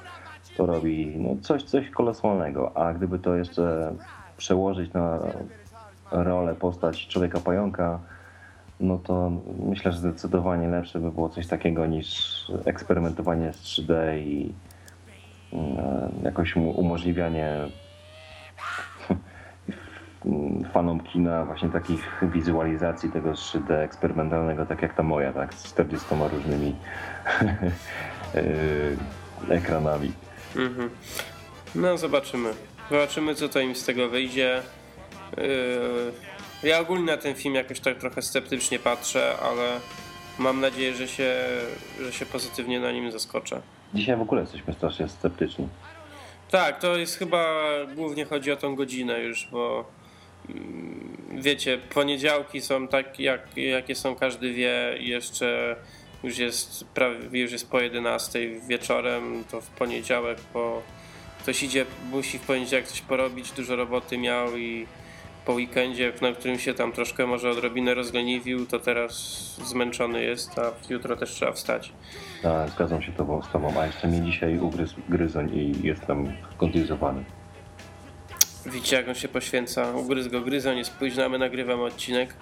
To 0.56 0.66
robi 0.66 1.14
no, 1.16 1.36
coś, 1.42 1.62
coś 1.62 1.90
kolosalnego, 1.90 2.76
a 2.76 2.94
gdyby 2.94 3.18
to 3.18 3.34
jeszcze 3.34 3.92
przełożyć 4.36 4.92
na 4.92 5.18
rolę, 6.10 6.54
postać 6.54 7.08
człowieka 7.08 7.40
pająka, 7.40 7.98
no 8.80 8.98
to 8.98 9.32
myślę, 9.58 9.92
że 9.92 9.98
zdecydowanie 9.98 10.68
lepsze 10.68 11.00
by 11.00 11.10
było 11.10 11.28
coś 11.28 11.46
takiego 11.46 11.86
niż 11.86 12.36
eksperymentowanie 12.64 13.52
z 13.52 13.62
3D 13.62 14.18
i 14.18 14.52
e, 15.52 16.08
jakoś 16.22 16.56
umożliwianie 16.56 17.54
fanom 20.72 21.00
kina 21.00 21.44
właśnie 21.44 21.68
takich 21.68 22.22
wizualizacji 22.22 23.10
tego 23.10 23.32
3D 23.32 23.74
eksperymentalnego, 23.74 24.66
tak 24.66 24.82
jak 24.82 24.94
ta 24.94 25.02
moja, 25.02 25.32
tak, 25.32 25.54
z 25.54 25.64
40 25.64 26.06
różnymi 26.32 26.76
e, 29.48 29.54
ekranami. 29.54 30.12
Mhm. 30.56 30.90
No 31.74 31.98
zobaczymy. 31.98 32.54
Zobaczymy 32.90 33.34
co 33.34 33.48
to 33.48 33.60
im 33.60 33.74
z 33.74 33.84
tego 33.84 34.08
wyjdzie. 34.08 34.62
Yy, 35.36 36.12
ja 36.62 36.78
ogólnie 36.80 37.04
na 37.04 37.16
ten 37.16 37.34
film 37.34 37.54
jakoś 37.54 37.80
tak 37.80 37.98
trochę 37.98 38.22
sceptycznie 38.22 38.78
patrzę, 38.78 39.34
ale 39.42 39.80
mam 40.38 40.60
nadzieję, 40.60 40.94
że 40.94 41.08
się, 41.08 41.34
że 42.00 42.12
się 42.12 42.26
pozytywnie 42.26 42.80
na 42.80 42.92
nim 42.92 43.12
zaskoczę. 43.12 43.60
Dzisiaj 43.94 44.16
w 44.16 44.20
ogóle 44.20 44.40
jesteśmy 44.40 44.74
strasznie 44.74 45.08
sceptyczni. 45.08 45.68
Tak, 46.50 46.80
to 46.80 46.96
jest 46.96 47.18
chyba 47.18 47.54
głównie 47.94 48.24
chodzi 48.24 48.52
o 48.52 48.56
tą 48.56 48.74
godzinę 48.74 49.20
już, 49.20 49.48
bo 49.52 49.84
mm, 49.84 49.84
wiecie, 51.32 51.78
poniedziałki 51.94 52.60
są 52.60 52.88
tak, 52.88 53.20
jak, 53.20 53.56
jakie 53.56 53.94
są, 53.94 54.14
każdy 54.14 54.52
wie 54.52 54.94
jeszcze 55.00 55.76
już 56.22 56.38
jest 56.38 56.84
prawie 56.84 57.40
już 57.40 57.52
jest 57.52 57.70
po 57.70 57.80
11 57.80 58.60
wieczorem, 58.68 59.44
to 59.50 59.60
w 59.60 59.70
poniedziałek 59.70 60.38
po 60.40 60.82
ktoś 61.42 61.62
idzie, 61.62 61.84
musi 62.10 62.38
w 62.38 62.46
poniedziałek 62.46 62.86
coś 62.86 63.00
porobić, 63.00 63.52
dużo 63.52 63.76
roboty 63.76 64.18
miał 64.18 64.56
i 64.56 64.86
po 65.46 65.52
weekendzie, 65.52 66.12
na 66.22 66.32
którym 66.32 66.58
się 66.58 66.74
tam 66.74 66.92
troszkę 66.92 67.26
może 67.26 67.50
odrobinę 67.50 67.94
rozleniwił, 67.94 68.66
to 68.66 68.78
teraz 68.78 69.14
zmęczony 69.64 70.24
jest, 70.24 70.58
a 70.58 70.72
jutro 70.90 71.16
też 71.16 71.30
trzeba 71.30 71.52
wstać. 71.52 71.92
Tak, 72.42 72.70
zgadzam 72.70 73.02
się 73.02 73.12
tobą, 73.12 73.42
z 73.42 73.48
tobą, 73.48 73.80
a 73.80 73.86
jeszcze 73.86 74.08
mnie 74.08 74.22
dzisiaj 74.22 74.58
ugryzł 74.58 74.96
gryzoń 75.08 75.50
i 75.54 75.86
jestem 75.86 76.32
kontuzjowany. 76.58 77.24
Widzicie 78.66 78.96
jak 78.96 79.08
on 79.08 79.14
się 79.14 79.28
poświęca, 79.28 79.90
ugryzł 79.90 80.30
go 80.30 80.40
gryzoń, 80.40 80.78
jest 80.78 80.90
późno, 80.90 81.28
my 81.28 81.38
nagrywamy 81.38 81.82
odcinek. 81.82 82.34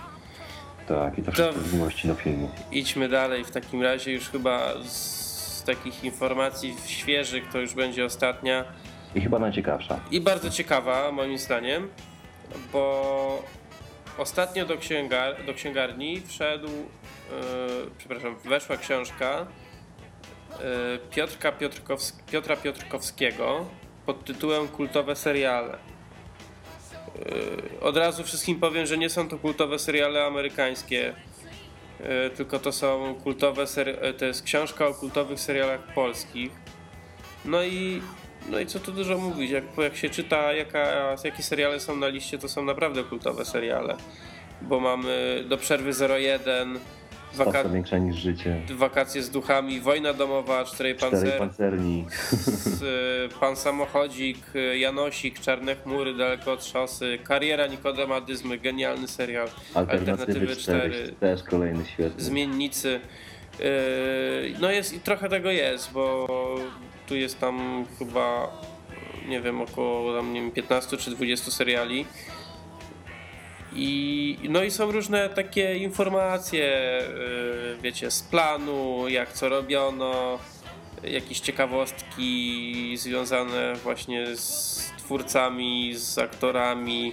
Tak, 0.88 1.18
i 1.18 1.22
to 1.22 1.32
wszystko 1.32 1.60
z 1.60 1.72
miłości 1.72 2.08
do 2.08 2.14
filmu. 2.14 2.50
Idźmy 2.72 3.08
dalej, 3.08 3.44
w 3.44 3.50
takim 3.50 3.82
razie 3.82 4.12
już 4.12 4.28
chyba 4.28 4.74
z 4.84 5.64
takich 5.66 6.04
informacji 6.04 6.76
świeżych 6.86 7.48
to 7.52 7.58
już 7.58 7.74
będzie 7.74 8.04
ostatnia. 8.04 8.64
I 9.14 9.20
chyba 9.20 9.38
najciekawsza. 9.38 10.00
I 10.10 10.20
bardzo 10.20 10.50
ciekawa 10.50 11.12
moim 11.12 11.38
zdaniem 11.38 11.88
bo 12.72 13.42
ostatnio 14.18 14.66
do, 14.66 14.76
księgar 14.76 15.44
do 15.46 15.54
księgarni 15.54 16.22
wszedł, 16.26 16.68
yy, 16.68 17.90
przepraszam, 17.98 18.36
weszła 18.44 18.76
książka 18.76 19.46
yy, 20.50 20.98
Piotrka 21.10 21.52
Piotrkows 21.52 22.12
Piotra 22.30 22.56
Piotrkowskiego 22.56 23.66
pod 24.06 24.24
tytułem 24.24 24.68
Kultowe 24.68 25.16
seriale. 25.16 25.78
Yy, 27.18 27.80
od 27.80 27.96
razu 27.96 28.24
wszystkim 28.24 28.60
powiem, 28.60 28.86
że 28.86 28.98
nie 28.98 29.10
są 29.10 29.28
to 29.28 29.38
kultowe 29.38 29.78
seriale 29.78 30.24
amerykańskie, 30.24 31.14
tylko 32.36 32.58
to 32.58 32.72
są 32.72 33.14
kultowe 33.14 33.64
to 34.18 34.24
jest 34.24 34.42
książka 34.42 34.86
o 34.86 34.94
kultowych 34.94 35.40
serialach 35.40 35.94
polskich. 35.94 36.50
No 37.44 37.64
i 37.64 38.02
no 38.48 38.60
i 38.60 38.66
co 38.66 38.80
tu 38.80 38.92
dużo 38.92 39.18
mówić, 39.18 39.50
jak, 39.50 39.64
jak 39.78 39.96
się 39.96 40.10
czyta 40.10 40.52
jaka, 40.52 41.16
jakie 41.24 41.42
seriale 41.42 41.80
są 41.80 41.96
na 41.96 42.08
liście, 42.08 42.38
to 42.38 42.48
są 42.48 42.64
naprawdę 42.64 43.04
kultowe 43.04 43.44
seriale. 43.44 43.96
Bo 44.62 44.80
mamy 44.80 45.44
do 45.48 45.56
przerwy 45.56 45.90
01, 46.18 46.78
waka- 47.35 47.72
większa 47.72 47.99
niż 47.99 48.16
życie. 48.16 48.61
Wakacje 48.74 49.22
z 49.22 49.31
duchami, 49.31 49.81
Wojna 49.81 50.12
domowa, 50.12 50.64
Czterej, 50.64 50.97
pancer- 50.97 51.39
pancerni. 51.39 52.05
Z, 52.11 53.35
pan 53.35 53.57
Samochodzik, 53.57 54.39
Janosik, 54.79 55.41
Czarne 55.41 55.77
chmury, 55.77 56.14
Daleko 56.14 56.53
od 56.53 56.64
szosy, 56.64 57.18
Kariera 57.24 57.66
Nikodema 57.66 58.20
Dyzmy, 58.20 58.59
genialny 58.59 59.09
serial. 59.09 59.49
Alternatywy, 59.74 60.11
Alternatywy 60.12 60.57
4, 60.57 60.91
4, 60.91 61.12
też 61.20 61.43
kolejny 61.43 61.85
świetny. 61.85 62.22
Zmiennicy. 62.24 63.01
Yy, 63.59 63.64
no 64.61 64.70
jest 64.70 64.95
i 64.95 65.01
trochę 65.01 65.29
tego 65.29 65.51
jest, 65.51 65.93
bo 65.93 66.27
tu 67.09 67.16
jest 67.16 67.41
tam 67.41 67.85
chyba, 67.99 68.49
nie 69.29 69.41
wiem, 69.41 69.61
około 69.61 70.16
tam, 70.16 70.33
nie 70.33 70.41
wiem, 70.41 70.51
15 70.51 70.97
czy 70.97 71.11
20 71.11 71.51
seriali. 71.51 72.07
I, 73.77 74.39
no 74.49 74.62
i 74.62 74.70
są 74.70 74.93
różne 74.93 75.29
takie 75.29 75.77
informacje, 75.77 77.03
yy, 77.09 77.77
wiecie, 77.83 78.11
z 78.11 78.22
planu, 78.22 79.09
jak 79.09 79.33
co 79.33 79.49
robiono, 79.49 80.39
jakieś 81.03 81.41
ciekawostki 81.41 82.97
związane 82.97 83.74
właśnie 83.74 84.37
z 84.37 84.93
twórcami, 84.99 85.95
z 85.95 86.18
aktorami. 86.18 87.12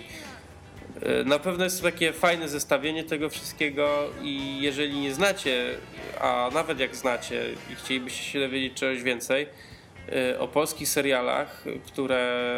Yy, 1.02 1.26
na 1.26 1.40
pewno 1.40 1.64
jest 1.64 1.78
to 1.78 1.84
takie 1.84 2.14
fajne 2.14 2.50
zestawienie 2.50 3.04
tego 3.04 3.30
wszystkiego 3.30 4.10
i 4.22 4.58
jeżeli 4.62 5.00
nie 5.00 5.14
znacie, 5.14 5.76
a 6.22 6.50
nawet 6.54 6.80
jak 6.80 6.96
znacie 6.96 7.46
i 7.72 7.76
chcielibyście 7.76 8.24
się 8.24 8.40
dowiedzieć 8.40 8.74
czegoś 8.74 9.04
więcej, 9.04 9.48
Y, 10.12 10.40
o 10.40 10.48
polskich 10.48 10.90
serialach, 10.90 11.64
które 11.86 12.52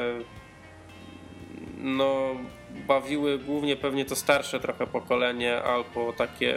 no, 1.78 2.36
bawiły 2.88 3.40
głównie 3.40 3.76
pewnie 3.76 4.06
to 4.06 4.16
starsze 4.16 4.60
trochę 4.60 4.88
pokolenie 4.88 5.64
albo 5.64 6.14
takie 6.14 6.56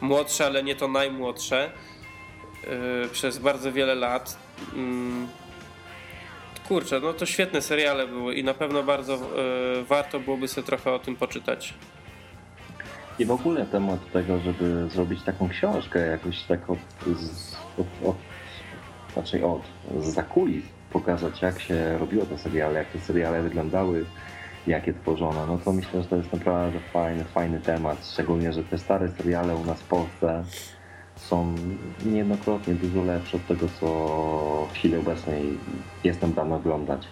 młodsze, 0.00 0.46
ale 0.46 0.62
nie 0.62 0.74
to 0.74 0.88
najmłodsze 0.88 1.70
y, 3.04 3.08
przez 3.08 3.38
bardzo 3.38 3.72
wiele 3.72 3.94
lat. 3.94 4.38
Mm, 4.74 5.28
kurczę, 6.68 7.00
no 7.00 7.12
to 7.12 7.26
świetne 7.26 7.62
seriale 7.62 8.06
były 8.06 8.34
i 8.34 8.44
na 8.44 8.54
pewno 8.54 8.82
bardzo 8.82 9.14
y, 9.14 9.84
warto 9.84 10.20
byłoby 10.20 10.48
sobie 10.48 10.66
trochę 10.66 10.92
o 10.92 10.98
tym 10.98 11.16
poczytać. 11.16 11.74
I 13.18 13.24
w 13.24 13.30
ogóle 13.30 13.66
temat 13.66 14.12
tego, 14.12 14.38
żeby 14.38 14.88
zrobić 14.90 15.22
taką 15.22 15.48
książkę 15.48 16.06
jakoś 16.06 16.42
tak 16.42 16.70
od, 16.70 16.78
z, 17.18 17.56
od, 17.78 18.08
od 18.08 18.16
znaczy 19.12 19.46
od 19.46 19.62
za 19.98 20.22
kulis 20.22 20.64
pokazać 20.92 21.42
jak 21.42 21.60
się 21.60 21.98
robiło 21.98 22.26
te 22.26 22.38
seriale, 22.38 22.78
jak 22.78 22.88
te 22.88 22.98
seriale 23.00 23.42
wyglądały, 23.42 24.04
jak 24.66 24.86
je 24.86 24.94
tworzono, 24.94 25.46
no 25.46 25.58
to 25.64 25.72
myślę, 25.72 26.02
że 26.02 26.08
to 26.08 26.16
jest 26.16 26.32
naprawdę 26.32 26.80
fajny, 26.92 27.24
fajny 27.24 27.60
temat, 27.60 28.06
szczególnie, 28.12 28.52
że 28.52 28.64
te 28.64 28.78
stare 28.78 29.08
seriale 29.08 29.56
u 29.56 29.64
nas 29.64 29.80
w 29.80 29.86
Polsce 29.88 30.44
są 31.16 31.54
niejednokrotnie 32.04 32.74
dużo 32.74 33.02
lepsze 33.04 33.36
od 33.36 33.46
tego, 33.46 33.66
co 33.80 33.86
w 34.70 34.72
chwili 34.74 34.96
obecnej 34.96 35.58
jestem 36.04 36.32
dany 36.32 36.54
oglądać. 36.54 37.02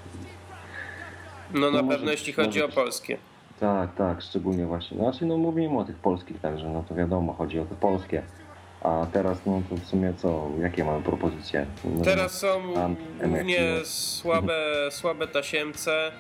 No 1.55 1.71
na 1.71 1.83
No 1.83 1.89
pewno 1.89 2.11
jeśli 2.11 2.33
chodzi 2.33 2.61
może- 2.61 2.65
o 2.65 2.69
polskie. 2.69 3.19
Tak, 3.61 3.95
tak, 3.95 4.23
szczególnie 4.23 4.67
właśnie. 4.67 4.97
No, 4.99 5.11
znaczy, 5.11 5.27
no 5.27 5.37
mówimy 5.37 5.79
o 5.79 5.85
tych 5.85 5.97
polskich 5.97 6.41
także, 6.41 6.69
no 6.69 6.85
to 6.89 6.95
wiadomo, 6.95 7.33
chodzi 7.33 7.59
o 7.59 7.65
te 7.65 7.75
polskie. 7.75 8.23
A 8.83 9.07
teraz, 9.13 9.39
no 9.47 9.63
to 9.71 9.77
w 9.77 9.85
sumie 9.87 10.15
co, 10.17 10.49
jakie 10.61 10.85
mamy 10.85 11.03
propozycje? 11.03 11.67
No, 11.85 12.05
Teraz 12.05 12.39
są 12.39 12.49
głównie 13.21 13.61
słabe, 13.85 14.55
słabe 14.91 15.27
tasiemce. 15.29 16.13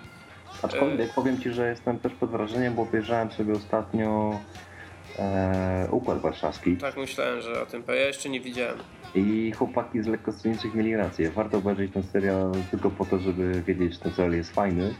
Aczkolwiek 0.63 1.15
powiem 1.15 1.41
Ci, 1.41 1.53
że 1.53 1.69
jestem 1.69 1.99
też 1.99 2.13
pod 2.13 2.31
wrażeniem, 2.31 2.75
bo 2.75 2.83
obejrzałem 2.83 3.31
sobie 3.31 3.53
ostatnio 3.53 4.41
e, 5.19 5.89
Układ 5.91 6.19
Warszawski 6.21 6.77
Tak 6.77 6.97
myślałem, 6.97 7.41
że 7.41 7.63
o 7.63 7.67
tym 7.67 7.83
powiem. 7.83 8.01
Ja 8.01 8.07
jeszcze 8.07 8.29
nie 8.29 8.41
widziałem. 8.41 8.79
i 9.15 9.53
chłopaki 9.53 10.03
z 10.03 10.07
lekkostronniczych 10.07 10.75
mieli 10.75 10.97
rację. 10.97 11.31
Warto 11.31 11.59
obejrzeć 11.59 11.93
ten 11.93 12.03
serial 12.03 12.53
tylko 12.71 12.91
po 12.91 13.05
to, 13.05 13.19
żeby 13.19 13.63
wiedzieć, 13.63 13.93
że 13.93 13.99
ten 14.01 14.13
serial 14.13 14.33
jest 14.33 14.55
fajny 14.55 14.95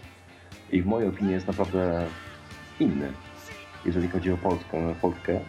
i 0.73 0.83
w 0.83 0.87
mojej 0.87 1.09
opinii 1.09 1.33
jest 1.33 1.47
naprawdę 1.47 2.07
inny, 2.81 3.13
jeżeli 3.87 4.09
chodzi 4.09 4.33
o 4.33 4.37
Polskę, 4.37 4.95
Polskę 5.01 5.41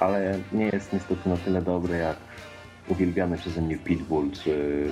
ale 0.00 0.38
nie 0.52 0.66
jest 0.66 0.92
niestety 0.92 1.28
na 1.28 1.36
tyle 1.36 1.62
dobry 1.62 1.98
jak 1.98 2.16
uwielbiany 2.88 3.36
przeze 3.38 3.60
mnie 3.60 3.78
Pitbull, 3.78 4.30
czy, 4.30 4.86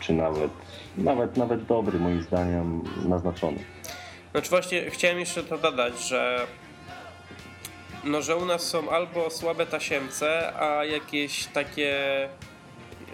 czy 0.00 0.12
nawet, 0.12 0.50
nawet, 0.96 1.36
nawet 1.36 1.64
dobry 1.64 1.98
moim 1.98 2.22
zdaniem 2.22 2.82
naznaczony. 3.08 3.58
Znaczy 4.32 4.50
właśnie 4.50 4.90
chciałem 4.90 5.18
jeszcze 5.18 5.44
to 5.44 5.58
dodać, 5.58 6.08
że 6.08 6.46
no, 8.04 8.22
że 8.22 8.36
u 8.36 8.44
nas 8.44 8.62
są 8.62 8.90
albo 8.90 9.30
słabe 9.30 9.66
tasiemce, 9.66 10.52
a 10.56 10.84
jakieś 10.84 11.46
takie 11.46 12.28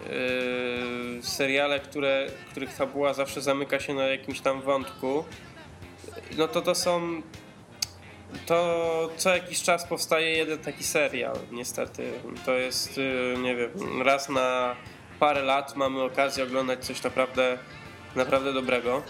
yy, 0.06 1.22
seriale, 1.22 1.80
które, 1.80 2.26
których 2.50 2.72
fabuła 2.72 3.14
zawsze 3.14 3.40
zamyka 3.40 3.80
się 3.80 3.94
na 3.94 4.02
jakimś 4.02 4.40
tam 4.40 4.62
wątku, 4.62 5.24
no 6.38 6.48
to 6.48 6.60
to 6.60 6.74
są 6.74 7.22
to 8.46 9.10
co 9.16 9.34
jakiś 9.34 9.62
czas 9.62 9.86
powstaje 9.86 10.30
jeden 10.30 10.58
taki 10.58 10.84
serial, 10.84 11.36
niestety. 11.52 12.12
To 12.46 12.52
jest, 12.52 12.96
yy, 12.96 13.34
nie 13.42 13.56
wiem, 13.56 14.02
raz 14.02 14.28
na 14.28 14.76
parę 15.20 15.42
lat 15.42 15.76
mamy 15.76 16.02
okazję 16.02 16.44
oglądać 16.44 16.84
coś 16.84 17.02
naprawdę, 17.02 17.58
naprawdę 18.16 18.52
dobrego. 18.52 19.02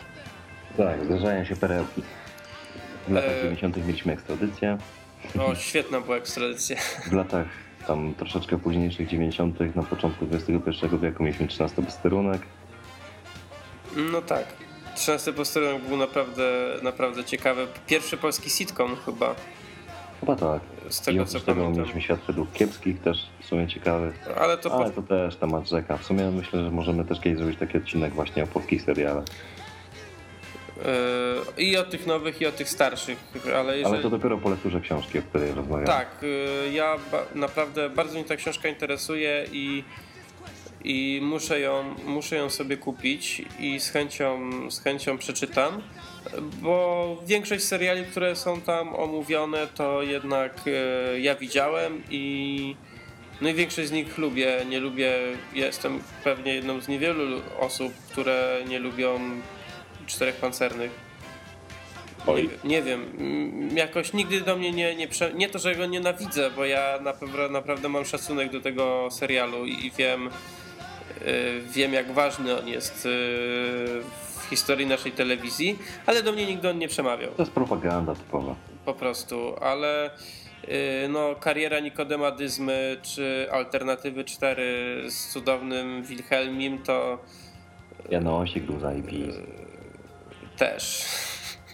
Tak, 0.76 1.04
zdarzają 1.04 1.44
się 1.44 1.56
perełki. 1.56 2.02
W 3.08 3.12
latach 3.12 3.30
E. 3.30 3.42
90. 3.42 3.76
mieliśmy 3.76 4.12
ekstradycję, 4.12 4.78
O, 5.40 5.54
świetna 5.54 6.00
była 6.00 6.16
ekstradycja. 6.16 6.76
w 7.10 7.12
latach 7.12 7.46
tam 7.86 8.14
troszeczkę 8.14 8.58
późniejszych 8.58 9.08
90. 9.08 9.76
na 9.76 9.82
początku 9.82 10.26
XXI 10.32 10.86
wieku 11.02 11.22
mieliśmy 11.22 11.48
13 11.48 11.82
posterunek. 11.82 12.42
No 13.96 14.22
tak. 14.22 14.44
13 14.96 15.32
posterunek 15.32 15.82
był 15.84 15.96
naprawdę, 15.96 16.42
naprawdę 16.82 17.24
ciekawy. 17.24 17.66
Pierwszy 17.86 18.16
polski 18.16 18.50
sitcom 18.50 18.96
chyba, 19.06 19.34
Chyba 20.20 20.36
tak. 20.36 20.60
z 20.88 21.02
I 21.02 21.04
tego 21.04 21.24
co 21.24 21.30
oprócz 21.30 21.42
tego 21.46 21.60
pamiętam. 21.60 21.80
mieliśmy 21.82 22.02
świat 22.02 22.20
według 22.26 22.52
kiepskich 22.52 23.00
też 23.00 23.26
w 23.42 23.46
sumie 23.46 23.68
ciekawy. 23.68 24.12
Ale 24.40 24.58
to 24.58 24.70
po, 24.70 24.76
Ale 24.76 24.90
to 24.90 25.02
też 25.02 25.36
temat 25.36 25.68
rzeka. 25.68 25.96
W 25.96 26.04
sumie 26.04 26.30
myślę, 26.30 26.64
że 26.64 26.70
możemy 26.70 27.04
też 27.04 27.20
kiedyś 27.20 27.38
zrobić 27.38 27.58
taki 27.58 27.78
odcinek 27.78 28.12
właśnie 28.14 28.44
o 28.44 28.46
polskich 28.46 28.82
serialach. 28.82 29.24
yy, 31.56 31.64
i 31.64 31.76
o 31.76 31.82
tych 31.82 32.06
nowych, 32.06 32.40
i 32.40 32.46
o 32.46 32.52
tych 32.52 32.68
starszych, 32.68 33.18
ale 33.56 33.78
jeżeli... 33.78 33.94
Ale 33.94 34.02
to 34.02 34.10
dopiero 34.10 34.38
po 34.38 34.50
lekturze 34.50 34.80
książki, 34.80 35.18
o 35.18 35.22
której 35.22 35.52
rozmawiamy. 35.52 35.86
Tak, 35.86 36.08
yy, 36.22 36.72
ja 36.72 36.96
ba- 37.12 37.24
naprawdę 37.34 37.90
bardzo 37.90 38.14
mnie 38.14 38.24
ta 38.24 38.36
książka 38.36 38.68
interesuje 38.68 39.46
i, 39.52 39.84
i 40.84 41.20
muszę, 41.22 41.60
ją, 41.60 41.94
muszę 42.06 42.36
ją 42.36 42.50
sobie 42.50 42.76
kupić 42.76 43.42
i 43.58 43.80
z 43.80 43.90
chęcią, 43.90 44.50
z 44.70 44.80
chęcią 44.80 45.18
przeczytam, 45.18 45.82
bo 46.62 47.16
większość 47.26 47.64
seriali, 47.64 48.04
które 48.04 48.36
są 48.36 48.60
tam 48.60 48.94
omówione, 48.94 49.66
to 49.66 50.02
jednak 50.02 50.66
yy, 50.66 51.20
ja 51.20 51.34
widziałem 51.34 52.02
i 52.10 52.76
no 53.40 53.48
i 53.48 53.54
większość 53.54 53.88
z 53.88 53.92
nich 53.92 54.18
lubię. 54.18 54.56
Nie 54.68 54.80
lubię, 54.80 55.12
jestem 55.52 56.02
pewnie 56.24 56.54
jedną 56.54 56.80
z 56.80 56.88
niewielu 56.88 57.42
osób, 57.58 57.92
które 58.10 58.62
nie 58.68 58.78
lubią 58.78 59.20
czterech 60.06 60.36
pancernych. 60.36 61.10
Nie, 62.64 62.70
nie 62.70 62.82
wiem, 62.82 63.12
jakoś 63.76 64.12
nigdy 64.12 64.40
do 64.40 64.56
mnie 64.56 64.72
nie, 64.72 64.96
nie, 64.96 65.08
prze... 65.08 65.32
nie 65.32 65.48
to, 65.48 65.58
że 65.58 65.76
go 65.76 65.86
nienawidzę, 65.86 66.50
bo 66.50 66.64
ja 66.64 66.98
naprawdę, 67.02 67.48
naprawdę 67.48 67.88
mam 67.88 68.04
szacunek 68.04 68.52
do 68.52 68.60
tego 68.60 69.08
serialu 69.10 69.66
i 69.66 69.90
wiem, 69.98 70.30
wiem 71.70 71.92
jak 71.92 72.12
ważny 72.12 72.58
on 72.58 72.68
jest 72.68 73.06
y, 73.06 73.08
w 74.38 74.46
historii 74.50 74.86
naszej 74.86 75.12
telewizji, 75.12 75.78
ale 76.06 76.22
do 76.22 76.32
mnie 76.32 76.46
nigdy 76.46 76.70
on 76.70 76.78
nie 76.78 76.88
przemawiał, 76.88 77.30
To 77.36 77.42
jest 77.42 77.52
propaganda 77.52 78.14
typowa. 78.14 78.54
po 78.84 78.94
prostu, 78.94 79.54
ale 79.60 80.10
y, 80.64 81.08
no, 81.08 81.34
kariera 81.34 81.80
Nikodema 81.80 82.30
Dyzmy 82.30 82.96
czy 83.02 83.48
Alternatywy 83.52 84.24
4 84.24 85.02
z 85.10 85.28
cudownym 85.28 86.02
Wilhelmim 86.02 86.78
to 86.82 87.18
Janosik 88.10 88.64
był 88.64 88.80
zajebisty. 88.80 89.42
też. 90.56 91.06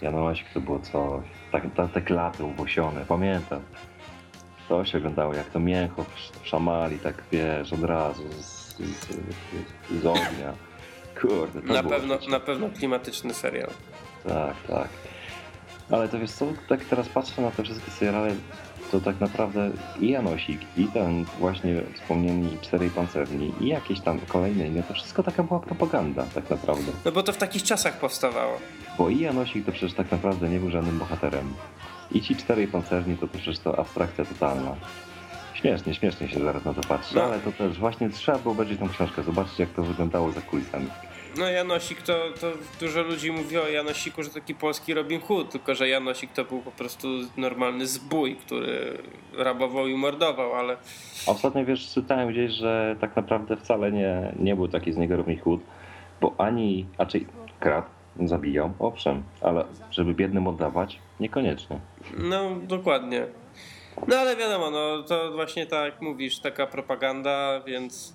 Janosik 0.01 0.45
to 0.53 0.61
było 0.61 0.79
coś. 0.79 1.23
Tak, 1.51 1.63
ta, 1.75 1.87
te 1.87 2.01
klaty 2.01 2.43
uwłosione, 2.43 3.05
pamiętam. 3.07 3.61
To 4.69 4.85
się 4.85 4.97
oglądało, 4.97 5.33
jak 5.33 5.49
to 5.49 5.59
mięcho 5.59 6.03
w 6.43 6.47
szamali, 6.47 6.99
tak 6.99 7.23
wiesz, 7.31 7.73
od 7.73 7.83
razu 7.83 8.23
z, 8.41 8.56
z, 8.85 10.01
z, 10.01 10.05
ognia. 10.05 10.53
Kurde, 11.21 11.61
to 11.61 11.73
Na 11.73 11.83
pewno, 11.83 12.17
coś. 12.17 12.27
na 12.27 12.39
pewno 12.39 12.69
klimatyczny 12.69 13.33
serial. 13.33 13.69
Tak, 14.27 14.55
tak. 14.67 14.87
Ale 15.91 16.09
to 16.09 16.19
wiesz 16.19 16.31
co, 16.31 16.45
tak 16.69 16.85
teraz 16.85 17.09
patrzę 17.09 17.41
na 17.41 17.51
te 17.51 17.63
wszystkie 17.63 17.91
seriale, 17.91 18.35
to 18.91 18.99
tak 18.99 19.19
naprawdę 19.19 19.71
i 19.99 20.09
Janosik, 20.09 20.61
i 20.77 20.85
ten 20.87 21.25
właśnie 21.39 21.81
wspomnieni 21.95 22.57
Czterej 22.61 22.89
Pancerni, 22.89 23.53
i 23.61 23.67
jakieś 23.67 23.99
tam 23.99 24.19
kolejne 24.27 24.67
inne, 24.67 24.83
to 24.83 24.93
wszystko 24.93 25.23
taka 25.23 25.43
była 25.43 25.59
propaganda 25.59 26.25
tak 26.35 26.49
naprawdę. 26.49 26.91
No 27.05 27.11
bo 27.11 27.23
to 27.23 27.33
w 27.33 27.37
takich 27.37 27.63
czasach 27.63 27.99
powstawało. 27.99 28.57
Bo 28.97 29.09
i 29.09 29.19
Janosik 29.19 29.65
to 29.65 29.71
przecież 29.71 29.93
tak 29.93 30.11
naprawdę 30.11 30.49
nie 30.49 30.59
był 30.59 30.69
żadnym 30.71 30.99
bohaterem. 30.99 31.53
I 32.11 32.21
ci 32.21 32.35
Czterej 32.35 32.67
Pancerni 32.67 33.17
to 33.17 33.27
przecież 33.27 33.59
to 33.59 33.79
abstrakcja 33.79 34.25
totalna. 34.25 34.75
Śmiesznie, 35.67 35.93
śmiesznie 35.93 36.27
się 36.27 36.39
zaraz 36.39 36.65
na 36.65 36.73
to 36.73 36.81
patrzy, 36.81 37.15
No. 37.15 37.23
ale 37.23 37.39
to 37.39 37.51
też 37.51 37.79
właśnie 37.79 38.09
trzeba 38.09 38.37
było 38.37 38.51
obejrzeć 38.53 38.79
tą 38.79 38.89
książkę, 38.89 39.23
zobaczyć 39.23 39.59
jak 39.59 39.69
to 39.69 39.83
wyglądało 39.83 40.31
za 40.31 40.41
kulisami. 40.41 40.87
No 41.37 41.49
Janosik 41.49 42.01
to, 42.01 42.13
to 42.41 42.47
dużo 42.79 43.01
ludzi 43.03 43.31
mówi 43.31 43.57
o 43.57 43.67
Janosiku, 43.67 44.23
że 44.23 44.29
taki 44.29 44.55
polski 44.55 44.93
Robin 44.93 45.21
Hood, 45.21 45.49
tylko 45.51 45.75
że 45.75 45.89
Janosik 45.89 46.31
to 46.33 46.45
był 46.45 46.59
po 46.61 46.71
prostu 46.71 47.07
normalny 47.37 47.87
zbój, 47.87 48.35
który 48.35 48.97
rabował 49.37 49.87
i 49.87 49.95
mordował, 49.95 50.53
ale 50.53 50.77
ostatnio 51.25 51.65
wiesz, 51.65 51.93
czytałem 51.93 52.29
gdzieś, 52.29 52.51
że 52.51 52.95
tak 53.01 53.15
naprawdę 53.15 53.57
wcale 53.57 53.91
nie, 53.91 54.33
nie 54.39 54.55
był 54.55 54.67
taki 54.67 54.93
z 54.93 54.97
niego 54.97 55.17
Robin 55.17 55.39
Hood, 55.39 55.61
bo 56.21 56.35
ani, 56.37 56.85
raczej 56.97 57.27
kradł, 57.59 57.87
zabijał, 58.25 58.73
owszem, 58.79 59.23
ale 59.41 59.65
żeby 59.91 60.13
biednym 60.13 60.47
oddawać, 60.47 60.99
niekoniecznie. 61.19 61.79
no 62.17 62.49
dokładnie. 62.63 63.25
No 64.07 64.15
ale 64.17 64.35
wiadomo, 64.35 64.71
no 64.71 65.03
to 65.03 65.31
właśnie 65.31 65.65
tak 65.67 65.93
jak 65.93 66.01
mówisz, 66.01 66.39
taka 66.39 66.67
propaganda, 66.67 67.61
więc, 67.65 68.13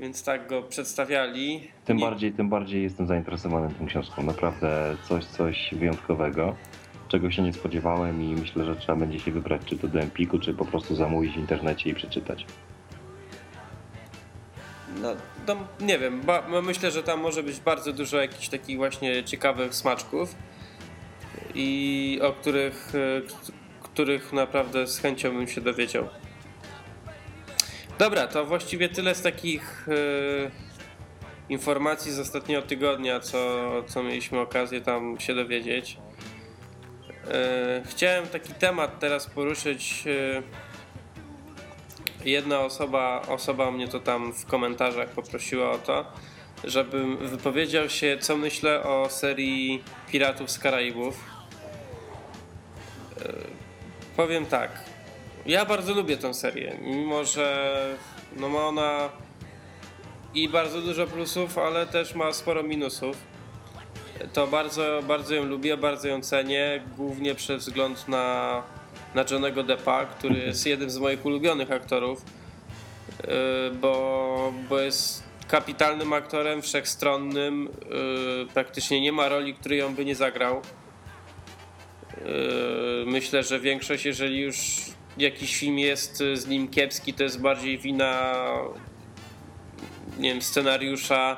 więc 0.00 0.24
tak 0.24 0.48
go 0.48 0.62
przedstawiali. 0.62 1.70
Tym 1.84 1.96
Nie- 1.96 2.04
bardziej, 2.04 2.32
tym 2.32 2.48
bardziej 2.48 2.82
jestem 2.82 3.06
zainteresowany 3.06 3.74
tą 3.74 3.86
książką. 3.86 4.22
Naprawdę 4.22 4.96
coś, 5.08 5.24
coś 5.24 5.70
wyjątkowego, 5.72 6.56
czego 7.08 7.30
się 7.30 7.42
nie 7.42 7.52
spodziewałem 7.52 8.22
i 8.22 8.34
myślę, 8.34 8.64
że 8.64 8.76
trzeba 8.76 8.98
będzie 8.98 9.18
się 9.20 9.30
wybrać 9.32 9.62
czy 9.66 9.78
to 9.78 9.88
do 9.88 10.00
Empiku, 10.00 10.38
czy 10.38 10.54
po 10.54 10.64
prostu 10.64 10.94
zamówić 10.96 11.32
w 11.34 11.38
internecie 11.38 11.90
i 11.90 11.94
przeczytać. 11.94 12.46
No, 15.02 15.08
tam, 15.46 15.58
nie 15.80 15.98
wiem, 15.98 16.20
no 16.50 16.62
myślę, 16.62 16.90
że 16.90 17.02
tam 17.02 17.20
może 17.20 17.42
być 17.42 17.60
bardzo 17.60 17.92
dużo 17.92 18.20
jakichś 18.20 18.48
takich 18.48 18.76
właśnie 18.76 19.24
ciekawych 19.24 19.74
smaczków 19.74 20.34
i 21.54 22.20
o 22.22 22.32
których, 22.32 22.92
e, 22.94 23.65
których 23.96 24.32
naprawdę 24.32 24.86
z 24.86 24.98
chęcią 24.98 25.32
bym 25.32 25.48
się 25.48 25.60
dowiedział. 25.60 26.08
Dobra, 27.98 28.26
to 28.26 28.44
właściwie 28.44 28.88
tyle 28.88 29.14
z 29.14 29.22
takich 29.22 29.88
e, 29.88 30.50
informacji 31.48 32.12
z 32.12 32.18
ostatniego 32.18 32.62
tygodnia, 32.62 33.20
co, 33.20 33.38
co 33.86 34.02
mieliśmy 34.02 34.40
okazję 34.40 34.80
tam 34.80 35.20
się 35.20 35.34
dowiedzieć. 35.34 35.98
E, 37.30 37.82
chciałem 37.86 38.26
taki 38.26 38.54
temat 38.54 38.98
teraz 38.98 39.26
poruszyć. 39.26 40.04
E, 40.06 40.42
jedna 42.28 42.60
osoba, 42.60 43.22
osoba 43.28 43.70
mnie 43.70 43.88
to 43.88 44.00
tam 44.00 44.32
w 44.32 44.46
komentarzach 44.46 45.08
poprosiła 45.08 45.70
o 45.70 45.78
to, 45.78 46.04
żebym 46.64 47.16
wypowiedział 47.16 47.88
się, 47.88 48.18
co 48.20 48.36
myślę 48.36 48.82
o 48.82 49.08
serii 49.10 49.82
Piratów 50.10 50.50
z 50.50 50.58
Karaibów. 50.58 51.36
Powiem 54.16 54.46
tak. 54.46 54.70
Ja 55.46 55.64
bardzo 55.64 55.94
lubię 55.94 56.16
tę 56.16 56.34
serię, 56.34 56.76
mimo 56.80 57.24
że 57.24 57.74
no 58.36 58.48
ma 58.48 58.66
ona 58.66 59.08
i 60.34 60.48
bardzo 60.48 60.80
dużo 60.80 61.06
plusów, 61.06 61.58
ale 61.58 61.86
też 61.86 62.14
ma 62.14 62.32
sporo 62.32 62.62
minusów. 62.62 63.16
To 64.32 64.46
bardzo, 64.46 65.02
bardzo 65.08 65.34
ją 65.34 65.44
lubię, 65.44 65.76
bardzo 65.76 66.08
ją 66.08 66.20
cenię, 66.20 66.82
głównie 66.96 67.34
przez 67.34 67.64
wzgląd 67.64 68.08
na, 68.08 68.62
na 69.14 69.24
Johnego 69.30 69.62
Deppa, 69.62 70.06
który 70.06 70.38
jest 70.38 70.66
jednym 70.66 70.90
z 70.90 70.98
moich 70.98 71.26
ulubionych 71.26 71.72
aktorów, 71.72 72.22
yy, 73.22 73.28
bo, 73.80 74.52
bo 74.68 74.78
jest 74.80 75.22
kapitalnym 75.48 76.12
aktorem, 76.12 76.62
wszechstronnym, 76.62 77.68
yy, 77.90 78.46
praktycznie 78.54 79.00
nie 79.00 79.12
ma 79.12 79.28
roli, 79.28 79.54
której 79.54 79.82
on 79.82 79.94
by 79.94 80.04
nie 80.04 80.14
zagrał. 80.14 80.62
Yy, 82.26 83.04
myślę, 83.06 83.42
że 83.42 83.60
większość, 83.60 84.04
jeżeli 84.04 84.40
już 84.40 84.56
jakiś 85.18 85.56
film 85.56 85.78
jest 85.78 86.22
z 86.34 86.46
nim 86.46 86.68
kiepski, 86.68 87.14
to 87.14 87.22
jest 87.22 87.40
bardziej 87.40 87.78
wina 87.78 88.34
nie 90.18 90.32
wiem, 90.32 90.42
scenariusza 90.42 91.36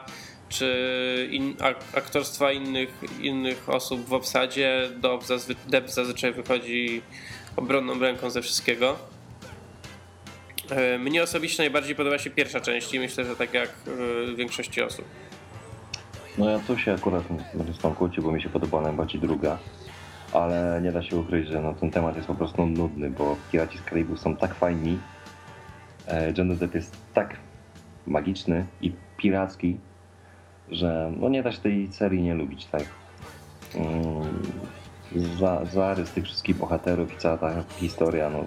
czy 0.49 1.29
in, 1.31 1.57
aktorstwa 1.95 2.53
innych, 2.53 3.03
innych 3.21 3.69
osób 3.69 4.07
w 4.07 4.13
obsadzie. 4.13 4.91
Dob 5.01 5.25
zazwy, 5.25 5.55
Deb 5.69 5.91
zazwyczaj 5.91 6.33
wychodzi 6.33 7.03
obronną 7.57 7.99
ręką 7.99 8.31
ze 8.31 8.43
wszystkiego. 8.43 8.97
E, 10.71 10.99
mnie 10.99 11.23
osobiście 11.23 11.63
najbardziej 11.63 11.95
podoba 11.95 12.19
się 12.19 12.31
pierwsza 12.31 12.61
część 12.61 12.95
i 12.95 13.01
myślę, 13.01 13.25
że 13.25 13.37
tak 13.37 13.55
jak 13.55 13.69
e, 13.69 14.37
większości 14.37 14.83
osób. 14.83 15.05
No 16.39 16.51
ja 16.51 16.59
tu 16.59 16.79
się 16.79 16.93
akurat 16.93 17.23
z 17.81 17.97
kłócił, 17.97 18.23
bo 18.23 18.33
mi 18.33 18.43
się 18.43 18.49
podobała 18.49 18.83
najbardziej 18.83 19.21
druga, 19.21 19.59
ale 20.33 20.81
nie 20.83 20.93
da 20.93 21.03
się 21.03 21.17
ukryć, 21.17 21.49
że 21.49 21.63
no, 21.63 21.75
ten 21.75 21.91
temat 21.91 22.17
jest 22.17 22.29
po 22.29 22.35
prostu 22.35 22.67
nudny, 22.67 23.11
bo 23.11 23.37
Piraci 23.53 23.79
z 23.79 23.83
Karaibów 23.83 24.21
są 24.21 24.37
tak 24.37 24.55
fajni, 24.55 24.99
e, 26.09 26.33
John 26.39 26.57
Depp 26.57 26.75
jest 26.75 26.97
tak 27.15 27.37
magiczny 28.07 28.67
i 28.81 28.93
piracki, 29.17 29.79
że 30.71 31.13
no 31.21 31.29
nie 31.29 31.43
da 31.43 31.53
się 31.53 31.59
tej 31.59 31.93
serii 31.93 32.23
nie 32.23 32.35
lubić, 32.35 32.67
tak. 32.67 32.85
Mm, 33.75 34.43
za, 35.39 35.65
zarys 35.65 36.11
tych 36.11 36.25
wszystkich 36.25 36.57
bohaterów 36.57 37.15
i 37.15 37.17
cała 37.17 37.39
ta 37.39 37.65
historia, 37.79 38.31
no 38.31 38.45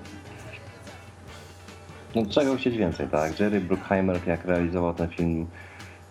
no 2.16 2.26
czego 2.26 2.56
chcieć 2.56 2.78
więcej, 2.78 3.08
tak? 3.08 3.40
Jerry 3.40 3.62
Bruckheimer, 3.62 4.28
jak 4.28 4.46
realizował 4.46 4.94
ten 4.94 5.10
film, 5.10 5.48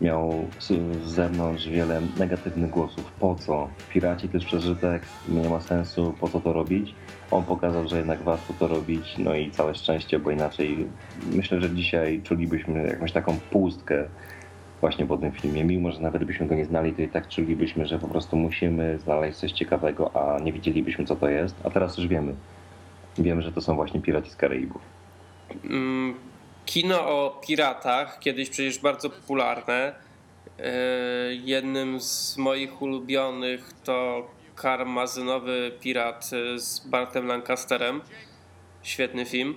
miał 0.00 0.48
z 0.58 0.72
zewnątrz 1.04 1.68
wiele 1.68 2.00
negatywnych 2.18 2.70
głosów. 2.70 3.12
Po 3.20 3.34
co? 3.34 3.68
Piraci 3.92 4.28
to 4.28 4.36
jest 4.36 4.46
przeżytek, 4.46 5.02
nie 5.28 5.48
ma 5.48 5.60
sensu, 5.60 6.14
po 6.20 6.28
co 6.28 6.40
to 6.40 6.52
robić? 6.52 6.94
On 7.30 7.44
pokazał, 7.44 7.88
że 7.88 7.96
jednak 7.96 8.22
warto 8.22 8.54
to 8.58 8.68
robić, 8.68 9.18
no 9.18 9.34
i 9.34 9.50
całe 9.50 9.74
szczęście, 9.74 10.18
bo 10.18 10.30
inaczej 10.30 10.86
myślę, 11.32 11.60
że 11.60 11.70
dzisiaj 11.70 12.22
czulibyśmy 12.22 12.86
jakąś 12.86 13.12
taką 13.12 13.36
pustkę 13.50 14.04
właśnie 14.80 15.06
po 15.06 15.16
tym 15.16 15.32
filmie. 15.32 15.64
Mimo, 15.64 15.92
że 15.92 16.00
nawet 16.00 16.24
byśmy 16.24 16.46
go 16.46 16.54
nie 16.54 16.64
znali, 16.64 16.92
to 16.92 17.02
i 17.02 17.08
tak 17.08 17.28
czulibyśmy, 17.28 17.86
że 17.86 17.98
po 17.98 18.08
prostu 18.08 18.36
musimy 18.36 18.98
znaleźć 18.98 19.38
coś 19.38 19.52
ciekawego, 19.52 20.16
a 20.16 20.40
nie 20.40 20.52
widzielibyśmy, 20.52 21.04
co 21.04 21.16
to 21.16 21.28
jest. 21.28 21.56
A 21.64 21.70
teraz 21.70 21.98
już 21.98 22.06
wiemy. 22.06 22.34
Wiemy, 23.18 23.42
że 23.42 23.52
to 23.52 23.60
są 23.60 23.74
właśnie 23.74 24.00
Piraci 24.00 24.30
z 24.30 24.36
Karaibów. 24.36 24.82
Mm, 25.64 26.14
kino 26.70 27.00
o 27.00 27.40
piratach, 27.46 28.18
kiedyś 28.18 28.50
przecież 28.50 28.78
bardzo 28.78 29.10
popularne. 29.10 29.94
E, 30.58 30.72
jednym 31.34 32.00
z 32.00 32.36
moich 32.36 32.82
ulubionych 32.82 33.70
to 33.84 34.26
Karmazynowy 34.56 35.72
Pirat 35.80 36.30
z 36.56 36.86
Bartem 36.86 37.26
Lancasterem. 37.26 38.00
Świetny 38.82 39.24
film. 39.24 39.54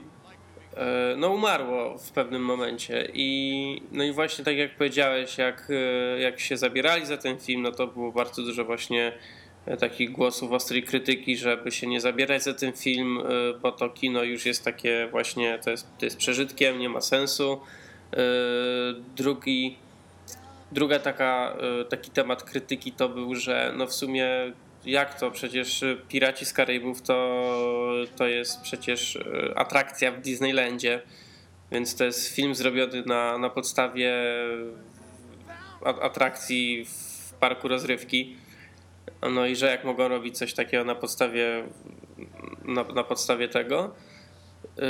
E, 0.78 1.16
no 1.18 1.30
umarło 1.30 1.98
w 1.98 2.12
pewnym 2.12 2.42
momencie 2.42 3.10
i 3.14 3.82
no 3.92 4.04
i 4.04 4.12
właśnie 4.12 4.46
tak 4.46 4.58
jak 4.58 4.76
powiedziałeś, 4.76 5.38
jak, 5.38 5.68
e, 5.70 6.20
jak 6.20 6.40
się 6.40 6.58
zabierali 6.58 7.06
za 7.06 7.18
ten 7.18 7.40
film, 7.40 7.62
no 7.62 7.72
to 7.72 7.88
było 7.88 8.12
bardzo 8.12 8.42
dużo 8.42 8.66
właśnie 8.66 9.08
e, 9.08 9.43
takich 9.80 10.12
głosów 10.12 10.52
ostrej 10.52 10.84
krytyki, 10.84 11.38
żeby 11.38 11.72
się 11.72 11.88
nie 11.88 12.02
zabierać 12.02 12.44
za 12.44 12.54
ten 12.54 12.74
film, 12.74 13.20
bo 13.62 13.72
to 13.72 13.90
kino 13.90 14.24
już 14.24 14.46
jest 14.46 14.66
takie 14.66 15.08
właśnie, 15.12 15.60
to 15.64 15.70
jest, 15.70 15.88
to 16.00 16.06
jest 16.06 16.18
przeżytkiem, 16.18 16.80
nie 16.80 16.90
ma 16.90 17.02
sensu. 17.02 17.62
Drugi, 19.16 19.78
druga 20.72 21.00
taka, 21.00 21.58
taki 21.90 22.12
temat 22.12 22.44
krytyki 22.44 22.92
to 22.92 23.10
był, 23.10 23.36
że 23.36 23.74
no 23.78 23.88
w 23.88 23.94
sumie 23.94 24.28
jak 24.86 25.20
to? 25.20 25.32
Przecież 25.32 25.84
Piraci 26.08 26.46
z 26.46 26.54
Karaibów 26.54 27.02
to, 27.02 27.44
to 28.18 28.28
jest 28.28 28.62
przecież 28.62 29.20
atrakcja 29.56 30.12
w 30.12 30.22
Disneylandzie, 30.22 31.02
więc 31.72 31.96
to 31.96 32.04
jest 32.04 32.36
film 32.36 32.56
zrobiony 32.56 33.04
na, 33.06 33.38
na 33.38 33.50
podstawie 33.50 34.14
atrakcji 36.02 36.86
w 36.86 37.34
parku 37.34 37.68
rozrywki. 37.68 38.36
No 39.32 39.46
i 39.46 39.56
że 39.56 39.66
jak 39.66 39.84
mogą 39.84 40.08
robić 40.08 40.38
coś 40.38 40.54
takiego 40.54 40.84
na 40.84 40.96
podstawie, 40.96 41.64
na, 42.66 42.84
na 42.84 43.04
podstawie 43.04 43.48
tego. 43.48 43.96
E, 44.80 44.86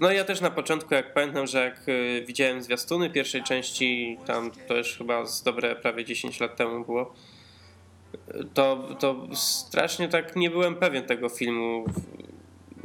no 0.00 0.12
ja 0.12 0.24
też 0.24 0.40
na 0.40 0.50
początku, 0.50 0.94
jak 0.94 1.14
pamiętam, 1.14 1.46
że 1.46 1.64
jak 1.64 1.82
e, 1.88 2.22
widziałem 2.26 2.62
zwiastuny 2.62 3.10
pierwszej 3.10 3.42
części, 3.42 4.18
tam 4.26 4.50
to 4.68 4.76
już 4.76 4.98
chyba 4.98 5.26
z 5.26 5.42
dobre 5.42 5.76
prawie 5.76 6.04
10 6.04 6.40
lat 6.40 6.56
temu 6.56 6.84
było, 6.84 7.14
to, 8.54 8.88
to 8.98 9.26
strasznie 9.34 10.08
tak 10.08 10.36
nie 10.36 10.50
byłem 10.50 10.76
pewien 10.76 11.04
tego 11.04 11.28
filmu. 11.28 11.84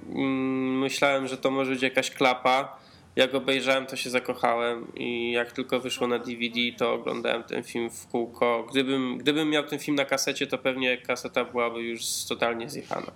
Mm, 0.09 0.79
myślałem, 0.79 1.27
że 1.27 1.37
to 1.37 1.51
może 1.51 1.71
być 1.71 1.81
jakaś 1.81 2.11
klapa. 2.11 2.79
Jak 3.15 3.35
obejrzałem, 3.35 3.85
to 3.85 3.95
się 3.95 4.09
zakochałem 4.09 4.87
i 4.95 5.31
jak 5.31 5.51
tylko 5.51 5.79
wyszło 5.79 6.07
na 6.07 6.19
DVD, 6.19 6.59
to 6.77 6.93
oglądałem 6.93 7.43
ten 7.43 7.63
film 7.63 7.89
w 7.89 8.07
kółko. 8.07 8.65
Gdybym, 8.71 9.17
gdybym 9.17 9.49
miał 9.49 9.63
ten 9.63 9.79
film 9.79 9.95
na 9.95 10.05
kasecie, 10.05 10.47
to 10.47 10.57
pewnie 10.57 10.97
kaseta 10.97 11.45
byłaby 11.45 11.81
już 11.81 12.01
totalnie 12.29 12.69
zjechana. 12.69 13.11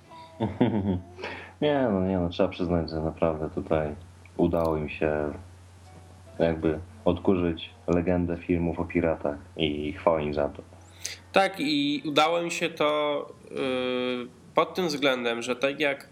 nie, 1.61 1.87
no 1.91 2.07
nie, 2.07 2.19
no 2.19 2.29
trzeba 2.29 2.49
przyznać, 2.49 2.89
że 2.89 3.01
naprawdę 3.01 3.49
tutaj 3.49 3.95
udało 4.37 4.77
im 4.77 4.89
się 4.89 5.33
jakby 6.39 6.79
odkurzyć 7.05 7.69
legendę 7.87 8.37
filmów 8.37 8.79
o 8.79 8.85
piratach 8.85 9.37
i 9.57 9.93
chwała 9.93 10.21
im 10.21 10.33
za 10.33 10.49
to. 10.49 10.61
Tak, 11.31 11.59
i 11.59 12.01
udało 12.05 12.41
mi 12.41 12.51
się 12.51 12.69
to 12.69 13.25
y, 13.51 13.55
pod 14.55 14.73
tym 14.73 14.87
względem, 14.87 15.41
że 15.41 15.55
tak 15.55 15.79
jak 15.79 16.09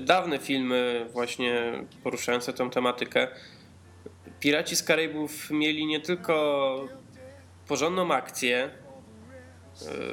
dawne 0.00 0.38
filmy 0.38 1.06
właśnie 1.12 1.72
poruszające 2.02 2.52
tą 2.52 2.70
tematykę, 2.70 3.28
Piraci 4.40 4.76
z 4.76 4.82
Karaibów 4.82 5.50
mieli 5.50 5.86
nie 5.86 6.00
tylko 6.00 6.84
porządną 7.68 8.12
akcję, 8.12 8.70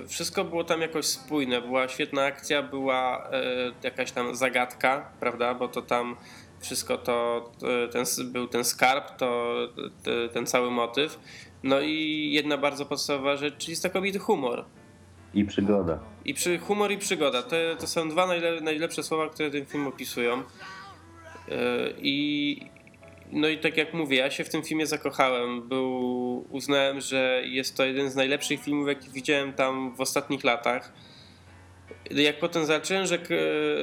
y, 0.04 0.08
wszystko 0.08 0.44
było 0.44 0.64
tam 0.64 0.82
jakoś 0.82 1.06
spójne, 1.06 1.62
była 1.62 1.88
świetna 1.88 2.24
akcja, 2.24 2.64
była 2.64 3.30
y, 3.30 3.32
jakaś 3.84 4.12
tam 4.12 4.36
zagadka, 4.36 5.12
prawda, 5.20 5.54
bo 5.54 5.68
to 5.68 5.82
tam 5.82 6.16
wszystko 6.60 6.98
to, 6.98 7.52
ten, 7.92 8.06
był 8.26 8.48
ten 8.48 8.64
skarb, 8.64 9.18
to 9.18 9.56
ten 10.34 10.46
cały 10.46 10.72
motyw. 10.72 11.20
No 11.64 11.82
i 11.82 12.30
jedna 12.32 12.58
bardzo 12.58 12.86
podstawowa 12.86 13.36
rzecz, 13.36 13.58
czyli 13.58 13.76
znakomity 13.76 14.20
humor. 14.20 14.66
I 15.36 15.46
przygoda. 15.46 16.00
I 16.26 16.34
przy, 16.34 16.58
humor 16.58 16.92
i 16.92 16.98
przygoda. 16.98 17.44
To, 17.44 17.56
to 17.80 17.88
są 17.88 18.10
dwa 18.10 18.28
najle, 18.28 18.62
najlepsze 18.62 19.04
słowa, 19.04 19.30
które 19.30 19.52
ten 19.52 19.66
film 19.66 19.88
opisują. 19.88 20.38
Yy, 20.38 21.56
I 21.98 22.60
no 23.32 23.48
i 23.48 23.58
tak 23.58 23.78
jak 23.78 23.94
mówię, 23.94 24.18
ja 24.18 24.32
się 24.32 24.44
w 24.44 24.50
tym 24.50 24.64
filmie 24.64 24.88
zakochałem. 24.88 25.68
Był, 25.68 26.46
uznałem, 26.50 27.02
że 27.02 27.42
jest 27.46 27.78
to 27.78 27.86
jeden 27.86 28.10
z 28.10 28.16
najlepszych 28.16 28.64
filmów, 28.64 28.88
jaki 28.88 29.10
widziałem 29.10 29.54
tam 29.54 29.96
w 29.96 30.02
ostatnich 30.02 30.44
latach. 30.44 30.94
Jak 32.12 32.40
potem 32.40 32.66
zacząłem, 32.66 33.06
że, 33.06 33.20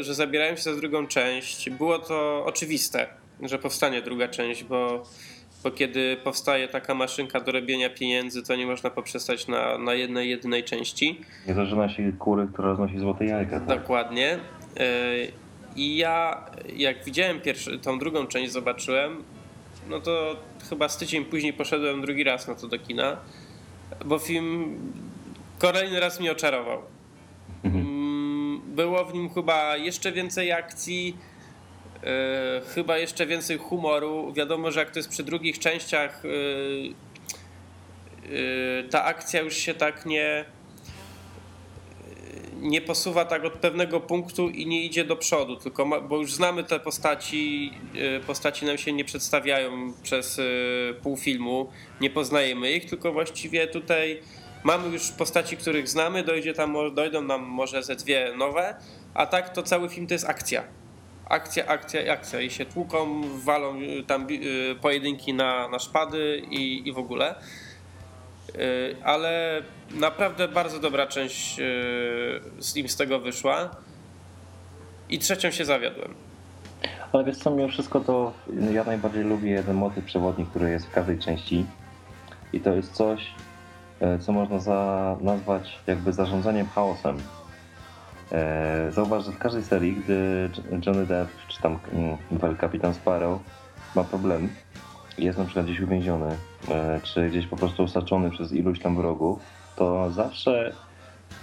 że 0.00 0.14
zabierałem 0.14 0.56
się 0.56 0.62
za 0.62 0.76
drugą 0.76 1.06
część, 1.06 1.70
było 1.70 1.98
to 1.98 2.44
oczywiste, 2.44 3.06
że 3.42 3.58
powstanie 3.58 4.02
druga 4.02 4.28
część, 4.28 4.64
bo 4.64 5.02
bo 5.62 5.70
kiedy 5.70 6.16
powstaje 6.24 6.68
taka 6.68 6.94
maszynka 6.94 7.40
do 7.40 7.52
robienia 7.52 7.90
pieniędzy, 7.90 8.42
to 8.42 8.56
nie 8.56 8.66
można 8.66 8.90
poprzestać 8.90 9.48
na, 9.48 9.78
na 9.78 9.94
jednej, 9.94 10.30
jedynej 10.30 10.64
części. 10.64 11.20
Nie 11.48 11.54
zaczyna 11.54 11.88
się 11.88 12.12
kury, 12.18 12.48
która 12.52 12.68
roznosi 12.68 12.98
złote 12.98 13.24
jajka. 13.24 13.60
Tak? 13.60 13.80
Dokładnie. 13.80 14.38
E, 14.76 14.86
I 15.76 15.96
ja, 15.96 16.44
jak 16.76 17.04
widziałem 17.04 17.40
pierwszy, 17.40 17.78
tą 17.78 17.98
drugą 17.98 18.26
część, 18.26 18.52
zobaczyłem, 18.52 19.22
no 19.88 20.00
to 20.00 20.36
chyba 20.68 20.88
z 20.88 20.96
tydzień 20.96 21.24
później 21.24 21.52
poszedłem 21.52 22.00
drugi 22.00 22.24
raz 22.24 22.48
na 22.48 22.54
to 22.54 22.68
do 22.68 22.78
kina, 22.78 23.16
bo 24.04 24.18
film 24.18 24.78
kolejny 25.58 26.00
raz 26.00 26.20
mnie 26.20 26.32
oczarował. 26.32 26.82
Mhm. 27.64 27.86
Mm, 27.86 28.60
było 28.74 29.04
w 29.04 29.14
nim 29.14 29.30
chyba 29.30 29.76
jeszcze 29.76 30.12
więcej 30.12 30.52
akcji, 30.52 31.16
chyba 32.74 32.98
jeszcze 32.98 33.26
więcej 33.26 33.58
humoru. 33.58 34.32
Wiadomo, 34.32 34.70
że 34.70 34.80
jak 34.80 34.90
to 34.90 34.98
jest 34.98 35.08
przy 35.08 35.22
drugich 35.22 35.58
częściach, 35.58 36.24
yy, 36.24 36.94
yy, 38.28 38.88
ta 38.90 39.04
akcja 39.04 39.40
już 39.40 39.56
się 39.56 39.74
tak 39.74 40.06
nie 40.06 40.44
nie 42.62 42.80
posuwa 42.80 43.24
tak 43.24 43.44
od 43.44 43.52
pewnego 43.52 44.00
punktu 44.00 44.48
i 44.48 44.66
nie 44.66 44.84
idzie 44.84 45.04
do 45.04 45.16
przodu, 45.16 45.56
tylko 45.56 45.84
ma, 45.84 46.00
bo 46.00 46.16
już 46.16 46.34
znamy 46.34 46.64
te 46.64 46.80
postaci, 46.80 47.72
postaci 48.26 48.66
nam 48.66 48.78
się 48.78 48.92
nie 48.92 49.04
przedstawiają 49.04 49.92
przez 50.02 50.40
pół 51.02 51.16
filmu, 51.16 51.70
nie 52.00 52.10
poznajemy 52.10 52.72
ich, 52.72 52.90
tylko 52.90 53.12
właściwie 53.12 53.66
tutaj 53.66 54.20
mamy 54.64 54.88
już 54.88 55.10
postaci, 55.10 55.56
których 55.56 55.88
znamy, 55.88 56.22
dojdzie 56.22 56.52
tam, 56.54 56.76
dojdą 56.94 57.22
nam 57.22 57.42
może 57.42 57.82
ze 57.82 57.96
dwie 57.96 58.32
nowe, 58.36 58.74
a 59.14 59.26
tak 59.26 59.54
to 59.54 59.62
cały 59.62 59.88
film 59.88 60.06
to 60.06 60.14
jest 60.14 60.28
akcja. 60.28 60.81
Akcja, 61.28 61.66
akcja, 61.66 62.12
akcja 62.12 62.40
i 62.40 62.50
się 62.50 62.66
tłuką, 62.66 63.22
walą 63.44 63.80
y, 63.80 64.04
tam 64.06 64.26
pojedynki 64.80 65.34
na, 65.34 65.68
na 65.68 65.78
szpady 65.78 66.42
i, 66.50 66.88
i 66.88 66.92
w 66.92 66.98
ogóle. 66.98 67.34
Y, 68.54 68.96
ale 69.04 69.62
naprawdę 69.90 70.48
bardzo 70.48 70.78
dobra 70.78 71.06
część 71.06 71.58
y, 71.58 71.62
z 72.58 72.74
nim 72.74 72.88
z 72.88 72.96
tego 72.96 73.20
wyszła 73.20 73.70
i 75.08 75.18
trzecią 75.18 75.50
się 75.50 75.64
zawiodłem. 75.64 76.14
Ale 77.12 77.24
wiesz 77.24 77.36
co, 77.36 77.50
mimo 77.50 77.68
wszystko 77.68 78.00
to 78.00 78.32
ja 78.72 78.84
najbardziej 78.84 79.24
lubię 79.24 79.50
jeden 79.50 79.76
motyw 79.76 80.04
przewodni, 80.04 80.46
który 80.46 80.70
jest 80.70 80.86
w 80.86 80.90
każdej 80.90 81.18
części 81.18 81.66
i 82.52 82.60
to 82.60 82.74
jest 82.74 82.92
coś, 82.92 83.30
e, 84.00 84.18
co 84.18 84.32
można 84.32 84.58
za, 84.58 85.16
nazwać 85.20 85.78
jakby 85.86 86.12
zarządzaniem 86.12 86.66
chaosem. 86.66 87.18
E, 88.32 88.92
zauważ, 88.92 89.24
że 89.24 89.32
w 89.32 89.38
każdej 89.38 89.62
serii, 89.62 89.96
gdy 89.96 90.50
Johnny 90.86 91.06
Depp 91.06 91.32
czy 91.48 91.62
tam 91.62 91.78
mm, 91.92 92.56
Kapitan 92.56 92.94
Sparrow 92.94 93.40
ma 93.96 94.04
problem, 94.04 94.48
jest 95.18 95.38
na 95.38 95.44
przykład 95.44 95.66
gdzieś 95.66 95.80
uwięziony, 95.80 96.36
e, 96.70 97.00
czy 97.02 97.28
gdzieś 97.28 97.46
po 97.46 97.56
prostu 97.56 97.82
osaczony 97.82 98.30
przez 98.30 98.52
iluś 98.52 98.80
tam 98.80 98.96
wrogów, 98.96 99.38
to 99.76 100.10
zawsze 100.10 100.72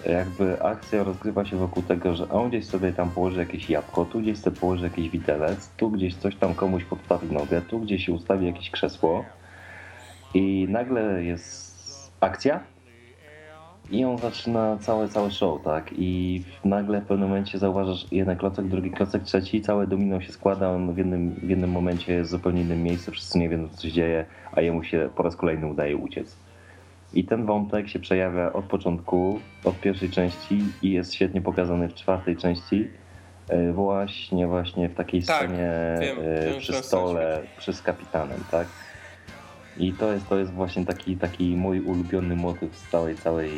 jakby 0.06 0.64
akcja 0.64 1.03
rozgrywa 1.03 1.45
się 1.45 1.57
wokół 1.57 1.84
tego, 1.84 2.15
że 2.15 2.30
on 2.30 2.49
gdzieś 2.49 2.65
sobie 2.65 2.93
tam 2.93 3.10
położy 3.10 3.39
jakieś 3.39 3.69
jabłko, 3.69 4.06
tu 4.06 4.19
gdzieś 4.19 4.39
sobie 4.39 4.57
położy 4.57 4.84
jakiś 4.84 5.10
widelec, 5.10 5.69
tu 5.77 5.89
gdzieś 5.89 6.15
coś 6.15 6.35
tam 6.35 6.56
komuś 6.56 6.84
podstawi 6.84 7.31
nogę, 7.31 7.61
tu 7.61 7.80
gdzieś 7.80 8.06
się 8.06 8.14
ustawi 8.14 8.45
jakieś 8.45 8.69
krzesło 8.69 9.26
i 10.34 10.68
nagle 10.69 11.23
jest 11.23 12.11
akcja 12.19 12.60
i 13.91 14.06
on 14.06 14.18
zaczyna 14.18 14.78
całe, 14.78 15.07
całe 15.07 15.32
show, 15.32 15.64
tak? 15.64 15.90
I 15.98 16.41
nagle 16.66 17.02
w 17.02 17.06
pewnym 17.06 17.30
momencie 17.30 17.57
zauważasz 17.57 18.06
jeden 18.11 18.38
klocek, 18.38 18.68
drugi 18.68 18.91
klocek, 18.91 19.24
trzeci, 19.24 19.61
całe 19.61 19.88
domino 19.88 20.22
się 20.22 20.32
składa, 20.32 20.70
on 20.70 20.94
w 20.94 20.98
jednym, 20.98 21.32
w 21.32 21.49
jednym 21.49 21.72
momencie 21.72 22.14
jest 22.14 22.30
w 22.30 22.32
zupełnie 22.32 22.61
innym 22.61 22.84
miejscu, 22.84 23.11
wszyscy 23.11 23.40
nie 23.40 23.49
wiedzą 23.49 23.70
co 23.70 23.82
się 23.82 23.91
dzieje, 23.91 24.26
a 24.52 24.61
jemu 24.61 24.84
się 24.84 25.10
po 25.16 25.24
raz 25.24 25.36
kolejny 25.36 25.68
udaje 25.68 25.98
uciec. 25.98 26.38
I 27.14 27.24
ten 27.24 27.45
wątek 27.45 27.90
się 27.90 27.99
przejawia 27.99 28.53
od 28.53 28.66
początku, 28.66 29.40
od 29.64 29.80
pierwszej 29.80 30.10
części 30.10 30.64
i 30.82 30.91
jest 30.91 31.14
świetnie 31.14 31.41
pokazany 31.41 31.90
w 31.90 31.94
czwartej 31.94 32.38
części, 32.38 32.88
e, 33.48 33.72
właśnie 33.72 34.48
właśnie 34.48 34.90
w 34.90 34.95
takiej 34.95 35.24
tak, 35.24 35.38
scenie 35.38 35.72
wiem, 36.02 36.60
przy 36.60 36.74
stole, 36.74 37.41
przy 37.57 37.74
z 37.74 37.82
kapitanem, 37.82 38.44
tak? 38.52 38.68
I 39.80 39.93
to 39.93 40.11
jest, 40.11 40.30
to 40.30 40.38
jest 40.38 40.51
właśnie 40.51 40.85
taki, 40.85 41.18
taki 41.18 41.56
mój 41.56 41.81
ulubiony 41.81 42.35
motyw 42.35 42.76
z 42.76 42.89
całej, 42.89 43.15
całej, 43.18 43.51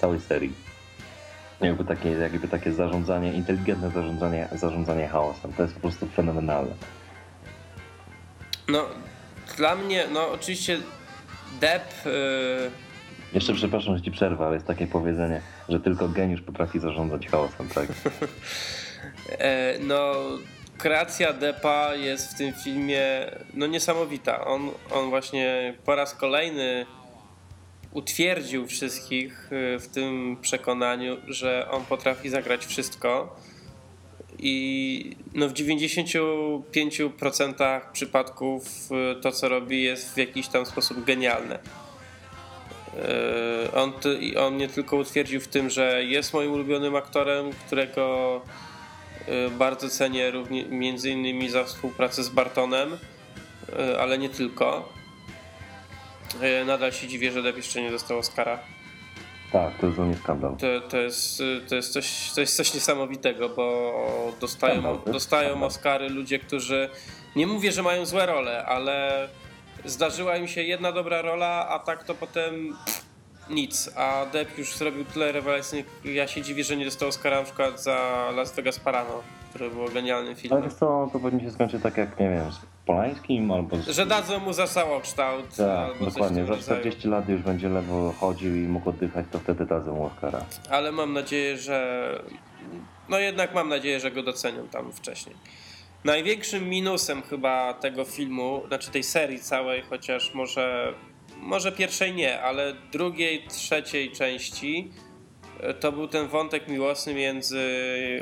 całej 0.00 0.20
serii. 0.20 0.52
Jakby 1.60 1.84
takie, 1.84 2.10
jakby 2.10 2.48
takie 2.48 2.72
zarządzanie, 2.72 3.32
inteligentne 3.32 3.90
zarządzanie, 3.90 4.48
zarządzanie 4.52 5.08
chaosem. 5.08 5.52
To 5.52 5.62
jest 5.62 5.74
po 5.74 5.80
prostu 5.80 6.06
fenomenalne. 6.06 6.72
No, 8.68 8.86
dla 9.56 9.76
mnie, 9.76 10.04
no 10.12 10.30
oczywiście 10.30 10.78
Depp... 11.60 11.84
Yy... 12.04 12.70
Jeszcze 13.32 13.54
przepraszam, 13.54 13.96
że 13.96 14.02
ci 14.02 14.10
przerwę, 14.10 14.44
ale 14.46 14.54
jest 14.54 14.66
takie 14.66 14.86
powiedzenie, 14.86 15.40
że 15.68 15.80
tylko 15.80 16.08
geniusz 16.08 16.40
potrafi 16.40 16.80
zarządzać 16.80 17.26
chaosem, 17.26 17.68
tak? 17.68 17.86
E, 19.38 19.78
no, 19.78 20.14
kreacja 20.80 21.32
Depa 21.32 21.94
jest 21.94 22.34
w 22.34 22.38
tym 22.38 22.52
filmie 22.64 23.30
no 23.54 23.66
niesamowita. 23.66 24.44
On, 24.44 24.70
on 24.90 25.10
właśnie 25.10 25.74
po 25.84 25.94
raz 25.94 26.14
kolejny 26.14 26.86
utwierdził 27.92 28.66
wszystkich 28.66 29.52
y, 29.52 29.78
w 29.78 29.88
tym 29.88 30.36
przekonaniu, 30.42 31.16
że 31.28 31.70
on 31.70 31.84
potrafi 31.84 32.28
zagrać 32.28 32.66
wszystko. 32.66 33.36
I 34.38 35.16
no 35.34 35.48
w 35.48 35.52
95% 35.52 37.80
przypadków 37.92 38.92
y, 38.92 39.20
to, 39.20 39.32
co 39.32 39.48
robi, 39.48 39.82
jest 39.82 40.14
w 40.14 40.16
jakiś 40.16 40.48
tam 40.48 40.66
sposób 40.66 41.04
genialne. 41.04 41.58
Y, 43.64 43.72
on, 43.72 43.92
on 44.38 44.54
mnie 44.54 44.68
tylko 44.68 44.96
utwierdził 44.96 45.40
w 45.40 45.48
tym, 45.48 45.70
że 45.70 46.04
jest 46.04 46.32
moim 46.32 46.52
ulubionym 46.52 46.96
aktorem, 46.96 47.50
którego 47.66 48.40
bardzo 49.58 49.88
cenię 49.88 50.30
również, 50.30 50.66
między 50.68 51.10
innymi 51.10 51.48
za 51.48 51.64
współpracę 51.64 52.24
z 52.24 52.28
Bartonem, 52.28 52.92
y, 52.92 54.00
ale 54.00 54.18
nie 54.18 54.28
tylko. 54.28 54.88
Y, 56.42 56.64
nadal 56.64 56.92
się 56.92 57.08
dziwię, 57.08 57.32
że 57.32 57.42
Depp 57.42 57.56
jeszcze 57.56 57.82
nie 57.82 57.90
dostał 57.90 58.18
Oscara. 58.18 58.58
Tak, 59.52 59.78
to 59.78 59.86
jest 59.86 59.98
dla 59.98 60.06
mnie 60.06 60.16
skandal. 60.16 60.56
To, 60.56 60.88
to, 60.88 60.96
jest, 60.96 61.42
to, 61.68 61.74
jest, 61.74 61.92
coś, 61.92 62.30
to 62.34 62.40
jest 62.40 62.56
coś 62.56 62.74
niesamowitego, 62.74 63.48
bo 63.48 64.32
dostają, 64.40 64.98
dostają 65.06 65.62
Oscary 65.62 66.08
ludzie, 66.08 66.38
którzy 66.38 66.88
nie 67.36 67.46
mówię, 67.46 67.72
że 67.72 67.82
mają 67.82 68.06
złe 68.06 68.26
role, 68.26 68.64
ale 68.66 69.28
zdarzyła 69.84 70.36
im 70.36 70.48
się 70.48 70.62
jedna 70.62 70.92
dobra 70.92 71.22
rola, 71.22 71.68
a 71.68 71.78
tak 71.78 72.04
to 72.04 72.14
potem 72.14 72.76
nic, 73.50 73.90
a 73.96 74.26
Depp 74.32 74.58
już 74.58 74.76
zrobił 74.76 75.04
tyle 75.04 75.32
rewelacyjnych. 75.32 75.86
Ja 76.04 76.28
się 76.28 76.42
dziwię, 76.42 76.64
że 76.64 76.76
nie 76.76 76.84
dostał 76.84 77.08
Oscara 77.08 77.38
na 77.38 77.44
przykład 77.44 77.82
za 77.82 78.28
Las 78.36 78.54
Vegas 78.54 78.80
Parano, 78.80 79.22
które 79.50 79.70
było 79.70 79.88
genialnym 79.88 80.36
filmem. 80.36 80.62
Ale 80.62 80.70
co, 80.70 81.10
to 81.12 81.20
pewnie 81.20 81.40
się 81.40 81.50
skończy 81.50 81.80
tak 81.80 81.96
jak, 81.96 82.20
nie 82.20 82.30
wiem, 82.30 82.52
z 82.52 82.58
Polańskim 82.86 83.50
albo 83.50 83.76
z... 83.76 83.88
Że 83.88 84.06
dadzą 84.06 84.38
mu 84.38 84.52
za 84.52 84.66
całokształt. 84.66 85.56
Tak, 85.56 86.04
dokładnie. 86.04 86.46
Za 86.46 86.56
40 86.56 87.08
lat 87.08 87.28
już 87.28 87.42
będzie 87.42 87.68
lewo 87.68 88.14
chodził 88.20 88.56
i 88.56 88.68
mógł 88.68 88.90
oddychać, 88.90 89.26
to 89.32 89.38
wtedy 89.38 89.66
dadzą 89.66 89.94
mu 89.94 90.04
Oscara. 90.04 90.44
Ale 90.70 90.92
mam 90.92 91.12
nadzieję, 91.12 91.56
że... 91.56 92.22
No 93.08 93.18
jednak 93.18 93.54
mam 93.54 93.68
nadzieję, 93.68 94.00
że 94.00 94.10
go 94.10 94.22
docenią 94.22 94.68
tam 94.68 94.92
wcześniej. 94.92 95.36
Największym 96.04 96.68
minusem 96.68 97.22
chyba 97.22 97.74
tego 97.74 98.04
filmu, 98.04 98.62
znaczy 98.68 98.90
tej 98.90 99.02
serii 99.02 99.38
całej, 99.38 99.82
chociaż 99.82 100.34
może 100.34 100.94
może 101.40 101.72
pierwszej 101.72 102.14
nie, 102.14 102.42
ale 102.42 102.74
drugiej, 102.92 103.46
trzeciej 103.48 104.10
części 104.10 104.92
e, 105.60 105.74
to 105.74 105.92
był 105.92 106.08
ten 106.08 106.28
wątek 106.28 106.68
miłosny 106.68 107.14
między 107.14 107.60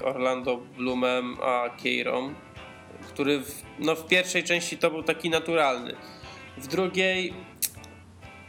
Orlando 0.04 0.56
Bloomem 0.56 1.36
a 1.42 1.70
Keirą, 1.82 2.34
który 3.08 3.40
w, 3.40 3.62
no 3.78 3.94
w 3.94 4.06
pierwszej 4.06 4.44
części 4.44 4.78
to 4.78 4.90
był 4.90 5.02
taki 5.02 5.30
naturalny. 5.30 5.94
W 6.58 6.66
drugiej 6.66 7.34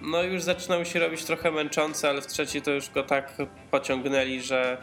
no 0.01 0.23
już 0.23 0.41
zaczynał 0.41 0.85
się 0.85 0.99
robić 0.99 1.23
trochę 1.23 1.51
męczący, 1.51 2.09
ale 2.09 2.21
w 2.21 2.27
trzeciej 2.27 2.61
to 2.61 2.71
już 2.71 2.89
go 2.89 3.03
tak 3.03 3.37
pociągnęli, 3.71 4.41
że, 4.41 4.77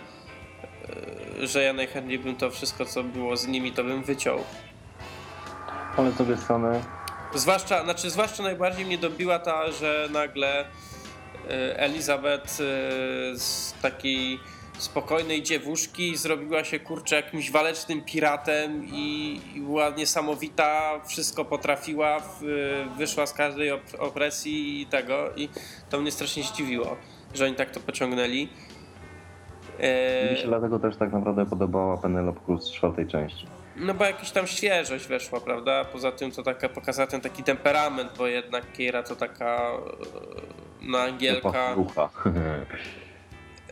e, 1.40 1.46
że 1.46 1.62
ja 1.62 1.72
najchętniej 1.72 2.18
bym 2.18 2.36
to 2.36 2.50
wszystko, 2.50 2.84
co 2.84 3.02
było 3.02 3.36
z 3.36 3.46
nimi, 3.46 3.72
to 3.72 3.84
bym 3.84 4.02
wyciął. 4.02 4.38
Ale 5.96 6.10
z 6.10 6.14
drugiej 6.14 6.36
strony 6.38 6.82
Zwłaszcza, 7.36 7.84
znaczy 7.84 8.10
zwłaszcza 8.10 8.42
najbardziej 8.42 8.86
mnie 8.86 8.98
dobiła 8.98 9.38
ta, 9.38 9.72
że 9.72 10.08
nagle 10.12 10.60
e, 10.60 11.78
Elizabeth 11.78 12.44
e, 12.44 12.54
z 13.34 13.74
takiej 13.82 14.40
spokojnej 14.78 15.42
dziewuszki 15.42 16.16
zrobiła 16.16 16.64
się 16.64 16.80
kurczę 16.80 17.16
jakimś 17.16 17.50
walecznym 17.50 18.02
piratem 18.02 18.84
i, 18.84 19.40
i 19.54 19.60
była 19.60 19.90
niesamowita, 19.90 21.00
wszystko 21.06 21.44
potrafiła, 21.44 22.22
wyszła 22.98 23.26
z 23.26 23.32
każdej 23.32 23.70
opresji 23.98 24.80
i 24.82 24.86
tego 24.86 25.30
i 25.36 25.48
to 25.90 26.00
mnie 26.00 26.10
strasznie 26.10 26.42
zdziwiło, 26.42 26.96
że 27.34 27.44
oni 27.44 27.54
tak 27.54 27.70
to 27.70 27.80
pociągnęli. 27.80 28.48
E... 29.78 30.30
Mi 30.30 30.38
się 30.38 30.48
dlatego 30.48 30.78
też 30.78 30.96
tak 30.96 31.12
naprawdę 31.12 31.46
podobała 31.46 31.96
Penelope 31.96 32.40
Cruz 32.46 32.64
z 32.64 32.72
czwartej 32.72 33.06
części. 33.06 33.46
No 33.76 33.94
bo 33.94 34.04
jakaś 34.04 34.30
tam 34.30 34.46
świeżość 34.46 35.06
weszła, 35.06 35.40
prawda? 35.40 35.84
Poza 35.84 36.12
tym 36.12 36.30
to 36.32 36.42
taka 36.42 36.68
pokazała 36.68 37.06
ten 37.06 37.20
taki 37.20 37.42
temperament, 37.42 38.10
bo 38.18 38.26
jednak 38.26 38.72
Kiera 38.72 39.02
to 39.02 39.16
taka 39.16 39.70
e, 40.82 40.86
na 40.86 41.02
Angielka. 41.02 41.74
Rucha. 41.74 42.10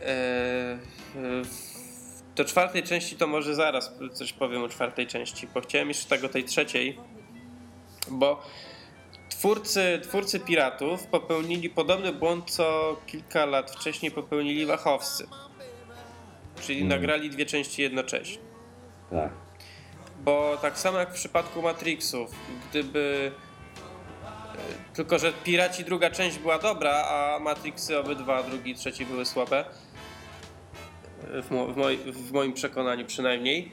E, 0.01 0.77
do 2.35 2.45
czwartej 2.45 2.83
części 2.83 3.15
to 3.15 3.27
może 3.27 3.55
zaraz 3.55 3.93
coś 4.13 4.33
powiem 4.33 4.63
o 4.63 4.69
czwartej 4.69 5.07
części, 5.07 5.47
bo 5.53 5.61
chciałem 5.61 5.87
jeszcze 5.87 6.09
tego 6.09 6.29
tej 6.29 6.43
trzeciej, 6.43 6.99
bo 8.11 8.43
twórcy, 9.29 9.99
twórcy 10.03 10.39
Piratów 10.39 11.07
popełnili 11.07 11.69
podobny 11.69 12.13
błąd, 12.13 12.51
co 12.51 12.95
kilka 13.05 13.45
lat 13.45 13.71
wcześniej 13.71 14.11
popełnili 14.11 14.65
Wachowscy 14.65 15.27
czyli 16.61 16.81
Mhm. 16.81 17.01
nagrali 17.01 17.29
dwie 17.29 17.45
części 17.45 17.81
jednocześnie. 17.81 18.43
Tak. 19.09 19.29
Bo 20.25 20.57
tak 20.61 20.79
samo 20.79 20.99
jak 20.99 21.09
w 21.09 21.13
przypadku 21.13 21.61
Matrixów, 21.61 22.31
gdyby. 22.69 23.31
e, 24.55 24.95
Tylko, 24.95 25.19
że 25.19 25.33
Piraci 25.43 25.83
druga 25.83 26.09
część 26.09 26.37
była 26.39 26.59
dobra, 26.59 26.91
a 26.91 27.39
Matrixy 27.39 27.99
obydwa, 27.99 28.43
drugi 28.43 28.71
i 28.71 28.75
trzeci 28.75 29.05
były 29.05 29.25
słabe. 29.25 29.65
E, 31.33 31.41
W, 31.41 31.51
mo- 31.51 31.67
w, 31.67 31.77
moj, 31.77 31.97
w 31.97 32.31
moim 32.31 32.53
przekonaniu 32.53 33.05
przynajmniej. 33.05 33.71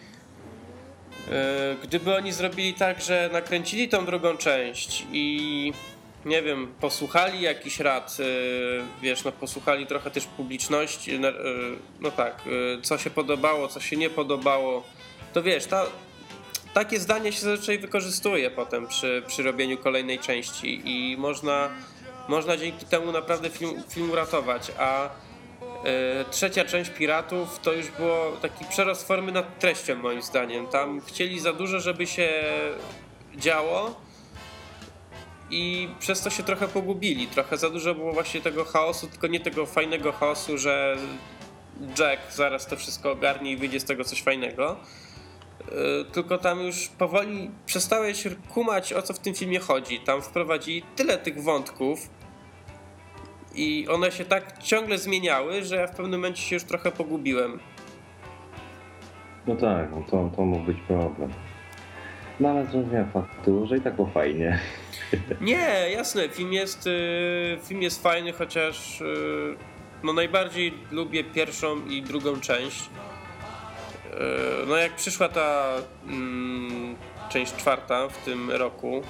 E, 1.31 1.77
Gdyby 1.83 2.17
oni 2.17 2.33
zrobili 2.33 2.75
tak, 2.75 3.03
że 3.03 3.31
nakręcili 3.33 3.89
tą 3.89 4.07
drugą 4.07 4.37
część 4.37 5.07
i 5.13 5.73
nie 6.25 6.43
wiem, 6.43 6.75
posłuchali 6.81 7.41
jakiś 7.41 7.81
rad, 7.81 8.17
wiesz, 9.03 9.25
no 9.25 9.33
posłuchali 9.33 9.87
trochę 9.87 10.11
też 10.11 10.25
publiczności, 10.27 11.21
no, 12.01 12.11
tak, 12.11 12.43
co 12.83 12.99
się 12.99 13.11
podobało, 13.11 13.69
co 13.69 13.81
się 13.81 13.97
nie 13.97 14.11
podobało, 14.11 14.83
to 15.33 15.43
wiesz, 15.43 15.67
ta, 15.67 15.87
takie 16.75 17.01
zdanie 17.01 17.33
się 17.33 17.41
zazwyczaj 17.41 17.79
wykorzystuje 17.79 18.51
potem 18.51 18.87
przy, 18.87 19.23
przy 19.27 19.43
robieniu 19.43 19.79
kolejnej 19.79 20.19
części 20.19 20.83
i 20.85 21.17
można, 21.17 21.71
można 22.29 22.57
dzięki 22.57 22.87
temu 22.87 23.13
naprawdę 23.13 23.51
film, 23.51 23.83
film 23.89 24.11
uratować, 24.11 24.73
a 24.79 25.05
e, 25.05 25.09
trzecia 26.31 26.65
część 26.65 26.91
Piratów 26.91 27.59
to 27.59 27.73
już 27.73 27.89
było 27.89 28.33
taki 28.43 28.65
przerost 28.65 29.07
formy 29.07 29.33
nad 29.33 29.59
treścią 29.59 29.97
moim 29.97 30.23
zdaniem. 30.23 30.67
Tam 30.67 31.01
chcieli 31.01 31.41
za 31.41 31.53
dużo, 31.53 31.81
żeby 31.81 32.07
się 32.07 32.45
działo 33.37 34.01
i 35.51 35.89
przez 36.01 36.21
to 36.21 36.31
się 36.31 36.43
trochę 36.43 36.69
pogubili. 36.69 37.27
Trochę 37.27 37.57
za 37.57 37.71
dużo 37.71 37.95
było 37.95 38.13
właśnie 38.13 38.41
tego 38.41 38.65
chaosu, 38.65 39.07
tylko 39.07 39.27
nie 39.27 39.41
tego 39.41 39.67
fajnego 39.67 40.13
chaosu, 40.13 40.59
że 40.59 40.97
Jack 41.99 42.33
zaraz 42.33 42.67
to 42.67 42.77
wszystko 42.77 43.11
ogarnie 43.11 43.53
i 43.53 43.57
wyjdzie 43.57 43.81
z 43.81 43.85
tego 43.85 44.05
coś 44.05 44.23
fajnego. 44.23 44.77
Yy, 45.73 46.05
Tylko 46.13 46.39
tam 46.39 46.61
już 46.61 46.89
powoli 46.89 47.51
przestałeś 47.67 48.25
kumać 48.55 48.93
o 48.93 49.03
co 49.03 49.15
w 49.15 49.19
tym 49.19 49.35
filmie 49.35 49.59
chodzi. 49.59 50.01
Tam 50.01 50.23
wprowadzili 50.23 50.83
tyle 50.97 51.19
tych 51.19 51.43
wątków 51.43 52.11
i 53.55 53.87
one 53.89 54.13
się 54.13 54.25
tak 54.25 54.59
ciągle 54.59 54.99
zmieniały, 54.99 55.65
że 55.65 55.77
ja 55.77 55.87
w 55.87 55.97
pewnym 55.97 56.21
momencie 56.21 56.43
się 56.43 56.57
już 56.57 56.65
trochę 56.65 56.93
pogubiłem. 56.93 57.59
No 59.47 59.57
tak, 59.57 59.91
no 59.91 60.03
to, 60.11 60.31
to 60.37 60.43
mógł 60.43 60.65
być 60.65 60.79
problem. 60.89 61.33
No 62.41 62.49
ale 62.49 62.67
zrozumiałem 62.67 63.11
faktu, 63.11 63.67
że 63.67 63.77
i 63.77 63.81
tak 63.81 63.97
było 63.97 64.09
fajnie. 64.09 64.59
Nie, 65.41 65.91
jasne, 65.93 66.29
film 66.29 66.53
jest, 66.53 66.87
yy, 66.87 67.59
film 67.65 67.83
jest 67.83 68.03
fajny, 68.03 68.33
chociaż 68.33 69.01
yy, 69.01 69.57
no 70.05 70.13
najbardziej 70.13 70.75
lubię 70.91 71.25
pierwszą 71.25 71.87
i 71.87 72.03
drugą 72.03 72.41
część. 72.41 72.91
Yy, 74.13 74.67
no 74.67 74.77
jak 74.77 74.97
przyszła 74.97 75.29
ta 75.29 75.73
mm, 76.07 76.97
część 77.31 77.55
czwarta 77.55 78.09
w 78.09 78.25
tym 78.25 78.51
roku, 78.51 79.03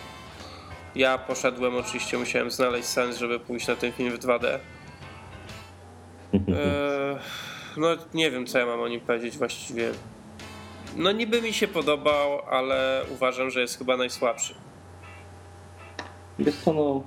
ja 0.94 1.18
poszedłem, 1.18 1.76
oczywiście 1.76 2.18
musiałem 2.18 2.50
znaleźć 2.50 2.88
sens, 2.88 3.18
żeby 3.18 3.40
pójść 3.40 3.68
na 3.68 3.76
ten 3.76 3.92
film 3.92 4.10
w 4.10 4.18
2D. 4.18 4.58
Yy, 6.32 6.40
no 7.76 7.88
nie 8.14 8.30
wiem, 8.30 8.46
co 8.46 8.58
ja 8.58 8.66
mam 8.66 8.80
o 8.80 8.88
nim 8.88 9.00
powiedzieć 9.00 9.38
właściwie. 9.38 9.90
No 10.96 11.12
niby 11.12 11.42
mi 11.42 11.52
się 11.52 11.68
podobał, 11.68 12.40
ale 12.50 13.02
uważam, 13.12 13.50
że 13.50 13.60
jest 13.60 13.78
chyba 13.78 13.96
najsłabszy. 13.96 14.54
Wiesz 16.38 16.56
co, 16.56 16.72
no... 16.72 17.02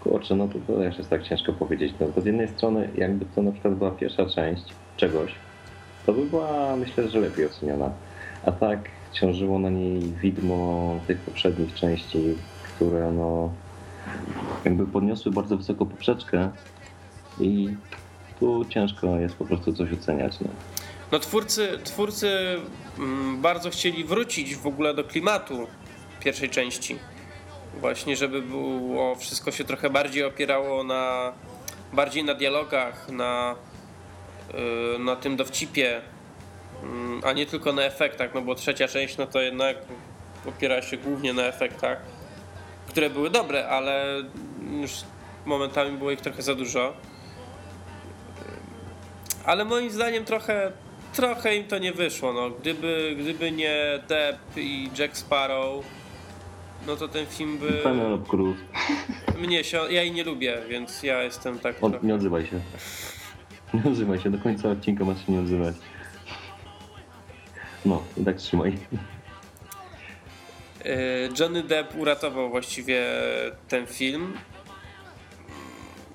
Kurczę, 0.00 0.34
no 0.34 0.48
to, 0.48 0.58
to 0.66 0.82
jeszcze 0.82 0.98
jest 0.98 1.10
tak 1.10 1.22
ciężko 1.22 1.52
powiedzieć. 1.52 1.94
No, 2.00 2.06
bo 2.06 2.20
z 2.20 2.24
jednej 2.24 2.48
strony, 2.48 2.90
jakby 2.94 3.24
to 3.34 3.42
na 3.42 3.52
przykład 3.52 3.74
była 3.74 3.90
pierwsza 3.90 4.26
część 4.26 4.62
czegoś, 4.96 5.34
to 6.08 6.12
by 6.12 6.26
była, 6.26 6.76
myślę, 6.76 7.08
że 7.08 7.20
lepiej 7.20 7.46
oceniona. 7.46 7.90
A 8.46 8.52
tak 8.52 8.78
ciążyło 9.12 9.58
na 9.58 9.70
niej 9.70 10.00
widmo 10.00 11.00
tych 11.06 11.18
poprzednich 11.18 11.74
części, 11.74 12.34
które 12.62 13.12
no 13.12 13.52
jakby 14.64 14.86
podniosły 14.86 15.32
bardzo 15.32 15.56
wysoko 15.56 15.86
poprzeczkę 15.86 16.50
i 17.40 17.68
tu 18.40 18.64
ciężko 18.64 19.18
jest 19.18 19.34
po 19.34 19.44
prostu 19.44 19.72
coś 19.72 19.92
oceniać. 19.92 20.40
No. 20.40 20.48
No 21.12 21.18
twórcy, 21.18 21.78
twórcy 21.84 22.56
mm, 22.98 23.42
bardzo 23.42 23.70
chcieli 23.70 24.04
wrócić 24.04 24.56
w 24.56 24.66
ogóle 24.66 24.94
do 24.94 25.04
klimatu 25.04 25.66
pierwszej 26.20 26.50
części. 26.50 26.98
Właśnie, 27.80 28.16
żeby 28.16 28.42
było 28.42 29.14
wszystko 29.14 29.50
się 29.50 29.64
trochę 29.64 29.90
bardziej 29.90 30.24
opierało 30.24 30.84
na 30.84 31.32
bardziej 31.92 32.24
na 32.24 32.34
dialogach, 32.34 33.08
na, 33.08 33.54
na 34.98 35.16
tym 35.16 35.36
dowcipie, 35.36 36.00
mm, 36.82 37.20
a 37.24 37.32
nie 37.32 37.46
tylko 37.46 37.72
na 37.72 37.82
efektach, 37.82 38.34
no 38.34 38.42
bo 38.42 38.54
trzecia 38.54 38.88
część 38.88 39.16
no 39.16 39.26
to 39.26 39.40
jednak 39.40 39.76
opiera 40.46 40.82
się 40.82 40.96
głównie 40.96 41.32
na 41.32 41.42
efektach, 41.42 41.98
które 42.88 43.10
były 43.10 43.30
dobre, 43.30 43.68
ale 43.68 44.22
już 44.80 44.90
momentami 45.46 45.98
było 45.98 46.10
ich 46.10 46.20
trochę 46.20 46.42
za 46.42 46.54
dużo. 46.54 46.92
Ale 49.44 49.64
moim 49.64 49.90
zdaniem 49.90 50.24
trochę, 50.24 50.72
trochę 51.14 51.56
im 51.56 51.64
to 51.64 51.78
nie 51.78 51.92
wyszło. 51.92 52.32
No. 52.32 52.50
Gdyby, 52.50 53.16
gdyby 53.20 53.52
nie 53.52 53.74
Depp 54.08 54.38
i 54.56 54.90
Jack 54.98 55.16
Sparrow, 55.16 55.84
no 56.86 56.96
to 56.96 57.08
ten 57.08 57.26
film 57.26 57.58
by 57.58 57.72
Penelope 57.72 58.28
Cruz, 58.28 58.56
mnie 59.38 59.64
się. 59.64 59.78
Ja 59.78 60.02
jej 60.02 60.12
nie 60.12 60.24
lubię, 60.24 60.58
więc 60.68 61.02
ja 61.02 61.22
jestem 61.22 61.58
tak. 61.58 61.76
o, 61.80 61.90
trochę- 61.90 62.06
nie 62.06 62.14
odzywaj 62.14 62.46
się. 62.46 62.60
Nie 63.74 63.90
odzywaj 63.90 64.20
się, 64.20 64.30
do 64.30 64.38
końca 64.38 64.68
odcinka 64.70 65.04
masz 65.04 65.26
się 65.26 65.32
nie 65.32 65.40
odzywać. 65.40 65.74
No, 67.84 68.02
i 68.16 68.24
tak 68.24 68.36
trzymaj. 68.36 68.78
E, 70.84 70.96
Johnny 71.40 71.62
Depp 71.62 71.98
uratował 71.98 72.50
właściwie 72.50 73.04
ten 73.68 73.86
film. 73.86 74.32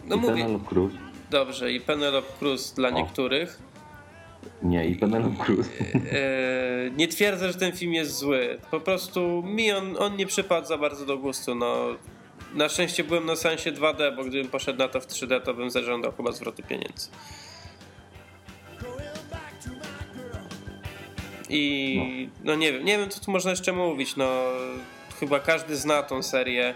No 0.06 0.16
I 0.16 0.20
mówię, 0.20 0.34
Penelope 0.34 0.66
Cruz. 0.66 0.94
dobrze, 1.30 1.72
i 1.72 1.82
Penelope 1.82 2.28
Cruz 2.40 2.74
dla 2.74 2.90
O. 2.90 2.92
niektórych. 2.92 3.60
Nie, 4.64 4.86
i 4.86 4.96
Penelope 4.96 5.44
Cruz. 5.46 5.68
E, 6.12 6.90
nie 6.98 7.08
twierdzę, 7.08 7.52
że 7.52 7.58
ten 7.60 7.72
film 7.72 7.94
jest 7.94 8.18
zły. 8.18 8.60
Po 8.72 8.80
prostu 8.80 9.44
mi 9.46 9.72
on, 9.72 9.96
on 10.00 10.16
nie 10.16 10.26
przypadł 10.28 10.68
za 10.68 10.78
bardzo 10.78 11.06
do 11.06 11.18
gustu. 11.18 11.56
No. 11.56 11.76
Na 12.54 12.70
szczęście 12.70 13.04
byłem 13.04 13.26
na 13.26 13.36
sensie 13.36 13.72
2D, 13.72 14.16
bo 14.16 14.24
gdybym 14.24 14.48
poszedł 14.48 14.80
na 14.80 14.88
to 14.88 15.02
w 15.02 15.08
3D, 15.08 15.42
to 15.42 15.54
bym 15.54 15.70
zażądał 15.72 16.12
chyba 16.12 16.32
zwrotu 16.32 16.64
pieniędzy. 16.64 17.10
I 21.54 22.30
no 22.44 22.56
nie 22.56 22.74
wiem, 22.74 22.86
nie 22.86 22.98
wiem 22.98 23.10
co 23.10 23.20
tu 23.20 23.32
można 23.32 23.52
jeszcze 23.52 23.74
mówić. 23.74 24.16
No, 24.16 24.44
chyba 25.20 25.40
każdy 25.40 25.76
zna 25.76 26.04
tą 26.04 26.24
serię. 26.24 26.76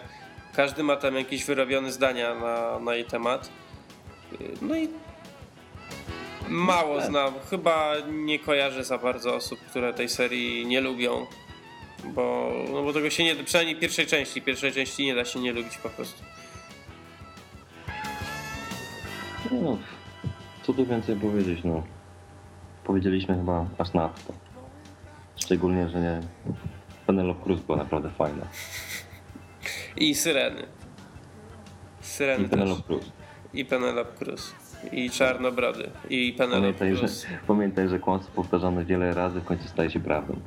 Każdy 0.56 0.84
ma 0.84 0.96
tam 0.96 1.16
jakieś 1.16 1.46
wyrobione 1.46 1.92
zdania 1.92 2.36
na, 2.36 2.80
na 2.80 2.96
jej 2.96 3.06
temat. 3.06 3.50
No 4.62 4.76
i 4.76 4.90
mało 6.48 7.02
znam. 7.02 7.34
Chyba 7.50 7.94
nie 8.12 8.40
kojarzę 8.40 8.84
za 8.84 8.98
bardzo 8.98 9.36
osób, 9.36 9.60
które 9.60 9.94
tej 9.94 10.10
serii 10.10 10.66
nie 10.66 10.82
lubią. 10.82 11.26
Bo, 12.04 12.52
no 12.74 12.84
bo 12.84 12.94
tego 12.94 13.10
się 13.10 13.24
nie 13.24 13.36
przynajmniej 13.36 13.76
pierwszej 13.76 14.08
części. 14.08 14.42
Pierwszej 14.42 14.72
części 14.72 15.06
nie 15.06 15.16
da 15.16 15.26
się 15.26 15.40
nie 15.40 15.54
lubić 15.54 15.78
po 15.78 15.90
prostu. 15.90 16.24
No, 19.52 19.78
co 20.64 20.74
tu 20.74 20.86
więcej 20.86 21.16
powiedzieć, 21.16 21.60
no. 21.64 21.84
Powiedzieliśmy 22.84 23.36
chyba 23.36 23.66
aż 23.78 23.94
nadto. 23.94 24.47
Szczególnie, 25.38 25.90
że 25.90 26.00
nie. 26.02 26.22
Penelope 27.08 27.44
Cruz 27.44 27.60
była 27.62 27.78
naprawdę 27.78 28.10
fajna. 28.10 28.46
I 29.98 30.16
Syreny. 30.16 30.64
Syreny 32.02 32.46
I. 32.46 32.50
Penelope 32.50 32.84
Cruz. 32.84 33.12
I 33.54 33.66
Penelope 33.66 34.18
Cruz. 34.18 34.54
I 34.92 35.10
Czarnobrody. 35.10 35.90
I 36.10 36.34
Penelope 36.34 36.62
Pamiętaj 36.62 36.94
że, 36.96 37.00
Cruz. 37.00 37.26
pamiętaj, 37.48 37.90
że 37.90 38.00
kłamstwo 38.00 38.34
powtarzane 38.36 38.86
wiele 38.86 39.14
razy 39.14 39.40
w 39.40 39.46
końcu 39.46 39.68
staje 39.68 39.90
się 39.90 40.00
prawdą. 40.00 40.40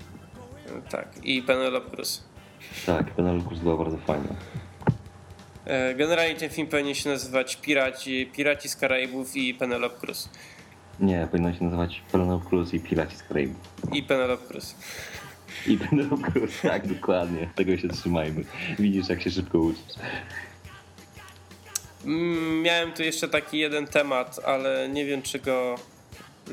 Tak. 0.91 1.09
I 1.25 1.43
Penelope 1.43 1.91
Cruz. 1.91 2.25
Tak, 2.87 3.11
Penelope 3.11 3.47
Cruz 3.49 3.59
była 3.61 3.77
bardzo 3.77 3.99
fajna. 3.99 4.29
E, 5.65 5.95
Generalnie 5.95 6.35
ten 6.35 6.51
film 6.51 6.69
powinien 6.69 6.95
się 6.95 7.11
nazywać 7.11 7.57
Piraci, 7.57 8.27
Piraci 8.37 8.69
z 8.69 8.77
Karaibów 8.77 9.37
i 9.37 9.55
Penelope 9.55 9.97
Cruz. 10.01 10.29
Nie, 11.01 11.29
powinno 11.31 11.55
się 11.55 11.65
nazywać 11.65 12.03
Penelope 12.13 12.47
Cruz 12.49 12.75
i 12.75 12.81
Pilaci 12.81 13.17
z 13.17 13.23
Karaibów. 13.23 13.57
I 13.93 14.03
Penelope 14.03 14.47
Cruz. 14.49 14.75
I 15.67 15.77
Penelope 15.79 16.31
Cruz, 16.33 16.51
tak, 16.63 16.87
dokładnie. 16.87 17.51
Tego 17.55 17.77
się 17.77 17.89
trzymajmy. 17.89 18.45
Widzisz, 18.79 19.09
jak 19.09 19.23
się 19.23 19.31
szybko 19.31 19.59
uczysz. 19.59 19.81
Mm, 22.05 22.63
Miałem 22.63 22.93
tu 22.93 23.03
jeszcze 23.03 23.29
taki 23.29 23.59
jeden 23.59 23.87
temat, 23.87 24.41
ale 24.47 24.89
nie 24.89 25.05
wiem 25.05 25.23
czy 25.23 25.39
go, 25.39 25.75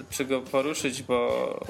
czy 0.09 0.25
go 0.25 0.41
poruszyć, 0.41 1.03
bo, 1.03 1.65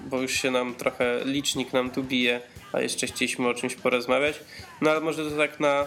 bo 0.00 0.20
już 0.22 0.32
się 0.32 0.50
nam 0.50 0.74
trochę 0.74 1.20
licznik 1.24 1.72
nam 1.72 1.90
tu 1.90 2.02
bije, 2.02 2.40
a 2.72 2.80
jeszcze 2.80 3.06
chcieliśmy 3.06 3.48
o 3.48 3.54
czymś 3.54 3.74
porozmawiać. 3.74 4.40
No 4.80 4.90
ale 4.90 5.00
może 5.00 5.30
to 5.30 5.36
tak 5.36 5.60
na, 5.60 5.86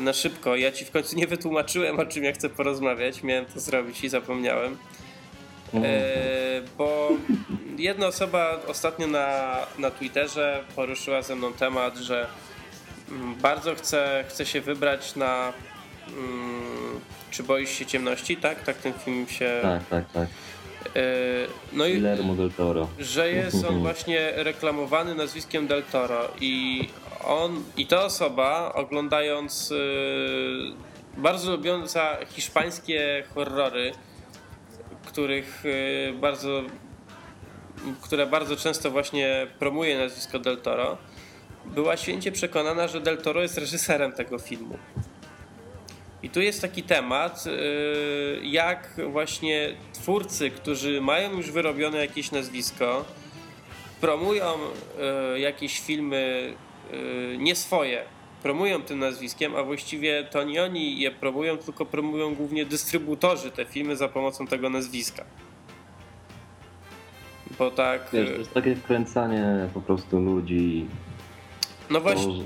na 0.00 0.12
szybko. 0.12 0.56
Ja 0.56 0.72
ci 0.72 0.84
w 0.84 0.90
końcu 0.90 1.16
nie 1.16 1.26
wytłumaczyłem 1.26 2.00
o 2.00 2.06
czym 2.06 2.24
ja 2.24 2.32
chcę 2.32 2.48
porozmawiać. 2.48 3.22
Miałem 3.22 3.46
to 3.46 3.60
zrobić 3.60 4.04
i 4.04 4.08
zapomniałem. 4.08 4.76
E, 5.74 6.62
bo 6.78 7.08
jedna 7.78 8.06
osoba 8.06 8.60
ostatnio 8.66 9.06
na, 9.06 9.56
na 9.78 9.90
Twitterze 9.90 10.64
poruszyła 10.76 11.22
ze 11.22 11.36
mną 11.36 11.52
temat, 11.52 11.96
że 11.96 12.26
mm, 13.10 13.34
bardzo 13.34 13.74
chce, 13.74 14.24
chce 14.28 14.46
się 14.46 14.60
wybrać 14.60 15.16
na 15.16 15.52
mm, 16.08 17.00
Czy 17.30 17.42
boisz 17.42 17.70
się 17.70 17.86
ciemności, 17.86 18.36
tak? 18.36 18.64
Tak 18.64 18.76
ten 18.76 18.92
film 18.92 19.26
się... 19.28 19.58
Tak, 19.62 19.88
tak, 19.88 20.12
tak. 20.12 20.28
E, 20.96 21.46
no 21.72 21.86
i 21.86 21.92
Guillermo 21.92 22.34
del 22.34 22.50
Toro. 22.50 22.88
że 22.98 23.32
jest 23.32 23.64
on 23.64 23.80
właśnie 23.80 24.32
reklamowany 24.36 25.14
nazwiskiem 25.14 25.66
Del 25.66 25.82
Toro 25.82 26.28
i 26.40 26.88
on 27.24 27.64
i 27.76 27.86
ta 27.86 28.04
osoba 28.04 28.72
oglądając 28.74 29.70
y, 29.70 29.76
bardzo 31.16 31.50
lubiąca 31.50 32.16
hiszpańskie 32.26 33.24
horrory, 33.34 33.92
których 35.06 35.64
y, 35.64 36.14
bardzo 36.20 36.62
które 38.02 38.26
bardzo 38.26 38.56
często 38.56 38.90
właśnie 38.90 39.46
promuje 39.58 39.98
nazwisko 39.98 40.38
Del 40.38 40.56
Toro, 40.56 40.98
była 41.66 41.96
święcie 41.96 42.32
przekonana, 42.32 42.88
że 42.88 43.00
Del 43.00 43.18
Toro 43.18 43.42
jest 43.42 43.58
reżyserem 43.58 44.12
tego 44.12 44.38
filmu. 44.38 44.78
I 46.22 46.30
tu 46.30 46.40
jest 46.40 46.62
taki 46.62 46.82
temat, 46.82 47.44
y, 47.46 48.40
jak 48.42 49.00
właśnie 49.12 49.74
twórcy, 49.92 50.50
którzy 50.50 51.00
mają 51.00 51.36
już 51.36 51.50
wyrobione 51.50 51.98
jakieś 51.98 52.32
nazwisko, 52.32 53.04
promują 54.00 54.54
y, 55.34 55.40
jakieś 55.40 55.80
filmy 55.80 56.54
y, 56.92 57.36
nie 57.38 57.56
swoje, 57.56 58.02
promują 58.42 58.82
tym 58.82 58.98
nazwiskiem, 58.98 59.56
a 59.56 59.62
właściwie 59.62 60.24
to 60.24 60.44
nie 60.44 60.62
oni 60.62 61.00
je 61.00 61.10
promują, 61.10 61.58
tylko 61.58 61.86
promują 61.86 62.34
głównie 62.34 62.66
dystrybutorzy 62.66 63.50
te 63.50 63.64
filmy 63.64 63.96
za 63.96 64.08
pomocą 64.08 64.46
tego 64.46 64.70
nazwiska. 64.70 65.24
Bo 67.58 67.70
tak. 67.70 68.08
Wiesz, 68.12 68.28
to 68.28 68.34
jest 68.34 68.54
takie 68.54 68.76
wkręcanie 68.76 69.68
po 69.74 69.80
prostu 69.80 70.20
ludzi 70.20 70.86
No 71.90 72.00
właśnie. 72.00 72.44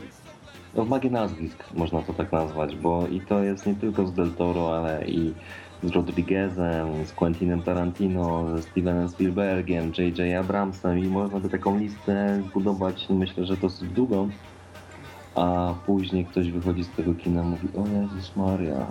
No 0.74 0.84
w 0.84 0.88
magię 0.88 1.10
nazwisk 1.10 1.64
można 1.74 2.02
to 2.02 2.12
tak 2.12 2.32
nazwać, 2.32 2.76
bo 2.76 3.06
i 3.06 3.20
to 3.20 3.42
jest 3.42 3.66
nie 3.66 3.74
tylko 3.74 4.06
z 4.06 4.12
Del 4.12 4.30
Toro, 4.30 4.76
ale 4.76 5.04
i 5.06 5.34
z 5.82 5.90
Rodriguezem, 5.90 7.06
z 7.06 7.12
Quentinem 7.12 7.62
Tarantino, 7.62 8.56
ze 8.56 8.62
Stevenem 8.62 9.08
Spielbergiem, 9.08 9.92
J.J. 9.98 10.36
Abramsem 10.40 10.98
i 10.98 11.08
można 11.08 11.40
by 11.40 11.48
taką 11.48 11.78
listę 11.78 12.42
zbudować, 12.46 13.06
myślę, 13.10 13.44
że 13.44 13.56
dosyć 13.56 13.88
długą, 13.88 14.28
a 15.34 15.74
później 15.86 16.24
ktoś 16.24 16.50
wychodzi 16.50 16.84
z 16.84 16.90
tego 16.90 17.14
kina 17.14 17.42
i 17.42 17.46
mówi, 17.46 17.68
o 17.76 18.00
Jezus 18.00 18.36
Maria, 18.36 18.86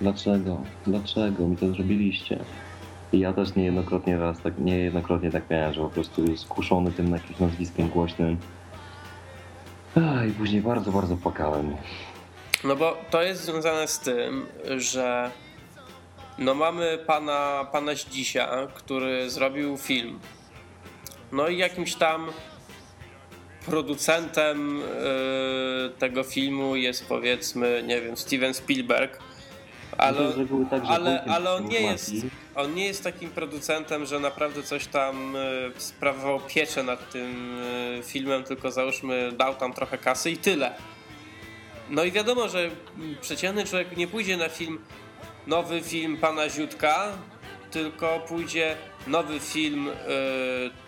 dlaczego, 0.00 0.60
dlaczego 0.86 1.48
mi 1.48 1.56
to 1.56 1.68
zrobiliście? 1.68 2.38
I 3.12 3.18
ja 3.18 3.32
też 3.32 3.54
niejednokrotnie 3.54 4.18
raz 4.18 4.40
tak, 4.40 4.58
niejednokrotnie 4.58 5.30
tak 5.30 5.50
miałem, 5.50 5.72
że 5.74 5.80
po 5.80 5.90
prostu 5.90 6.36
skuszony 6.36 6.92
tym 6.92 7.12
jakimś 7.12 7.40
nazwiskiem 7.40 7.88
głośnym 7.88 8.36
Ach, 9.96 10.28
I 10.28 10.30
później 10.30 10.60
bardzo, 10.62 10.92
bardzo 10.92 11.16
płakałem. 11.16 11.76
No 12.64 12.76
bo 12.76 12.96
to 13.10 13.22
jest 13.22 13.44
związane 13.44 13.88
z 13.88 13.98
tym, 13.98 14.46
że 14.76 15.30
no 16.38 16.54
mamy 16.54 16.98
pana, 17.06 17.66
pana 17.72 17.94
Zdzisia, 17.94 18.48
który 18.74 19.30
zrobił 19.30 19.76
film. 19.76 20.18
No 21.32 21.48
i 21.48 21.58
jakimś 21.58 21.94
tam 21.94 22.26
producentem 23.66 24.78
yy, 24.78 25.90
tego 25.98 26.22
filmu 26.22 26.76
jest 26.76 27.06
powiedzmy, 27.08 27.82
nie 27.86 28.00
wiem, 28.00 28.16
Steven 28.16 28.54
Spielberg. 28.54 29.18
Ale, 29.98 30.20
No 30.50 30.66
tak, 30.70 30.84
że 30.84 30.90
ale, 30.90 31.24
ale 31.24 31.52
on 31.52 31.64
nie 31.68 31.80
jest, 31.80 32.12
on 32.54 32.74
nie 32.74 32.86
jest 32.86 33.04
takim 33.04 33.30
producentem, 33.30 34.06
że 34.06 34.20
naprawdę 34.20 34.62
coś 34.62 34.86
tam 34.86 35.36
y, 35.36 35.72
sprawował 35.76 36.40
pieczę 36.40 36.82
nad 36.82 37.10
tym 37.10 37.58
y, 37.58 38.02
filmem, 38.02 38.44
tylko 38.44 38.70
załóżmy 38.70 39.32
dał 39.32 39.54
tam 39.54 39.72
trochę 39.72 39.98
kasy 39.98 40.30
i 40.30 40.36
tyle. 40.36 40.74
No 41.90 42.04
i 42.04 42.12
wiadomo, 42.12 42.48
że 42.48 42.70
przeciętny 43.20 43.64
człowiek 43.64 43.96
nie 43.96 44.06
pójdzie 44.06 44.36
na 44.36 44.48
film, 44.48 44.78
nowy 45.46 45.82
film 45.82 46.16
pana 46.16 46.48
Ziutka, 46.48 47.12
tylko 47.70 48.20
pójdzie 48.28 48.76
nowy 49.06 49.40
film 49.40 49.88
y, 49.88 49.92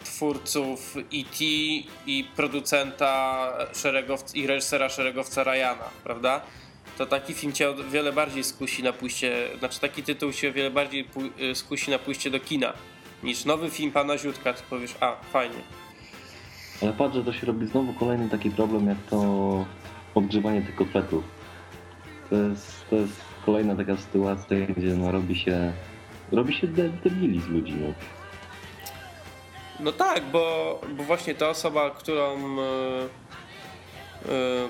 twórców 0.05 0.97
E.T. 0.97 1.45
i 2.07 2.29
producenta 2.37 3.53
i 4.35 4.47
reżysera 4.47 4.89
szeregowca 4.89 5.45
Ryana, 5.45 5.89
prawda? 6.05 6.41
To 6.99 7.07
taki 7.07 7.35
film 7.35 7.53
cię 7.53 7.71
o 7.71 7.75
wiele 7.75 8.13
bardziej 8.13 8.45
skusi 8.45 8.83
na 8.83 8.93
pójście, 8.93 9.49
znaczy 9.59 9.81
taki 9.81 10.03
tytuł 10.03 10.33
się 10.33 10.49
o 10.49 10.53
wiele 10.53 10.71
bardziej 10.71 11.09
y, 11.41 11.55
skusi 11.55 11.91
na 11.91 11.99
pójście 11.99 12.31
do 12.31 12.41
kina 12.41 12.73
niż 13.23 13.45
nowy 13.45 13.71
film 13.71 13.93
pana 13.93 14.19
Ziutka, 14.19 14.53
ty 14.53 14.63
powiesz, 14.71 14.95
a 15.01 15.17
fajnie. 15.33 15.59
Ale 16.83 16.93
patrz, 16.93 17.15
że 17.17 17.25
to 17.25 17.33
się 17.33 17.47
robi 17.47 17.67
znowu 17.67 17.93
kolejny 17.95 18.29
taki 18.31 18.51
problem, 18.51 18.87
jak 18.89 18.99
to 19.11 19.65
odgrzewanie 20.15 20.63
tych 20.63 20.75
kotletów. 20.77 21.25
To 22.31 22.37
jest, 22.37 22.91
to 22.91 22.97
jest 22.97 23.21
kolejna 23.47 23.77
taka 23.77 23.97
sytuacja, 23.97 24.57
gdzie 24.77 24.87
no 24.95 25.13
robi 25.13 25.37
się 25.37 25.73
robi 26.33 26.55
się 26.55 26.67
de- 26.67 26.89
debili 26.89 27.41
z 27.41 27.47
ludzi. 27.49 27.75
No. 27.75 27.93
No 29.81 29.93
tak, 29.93 30.25
bo, 30.25 30.81
bo 30.97 31.03
właśnie 31.05 31.35
ta 31.35 31.49
osoba, 31.49 31.91
którą, 31.91 32.37
e, 32.61 32.67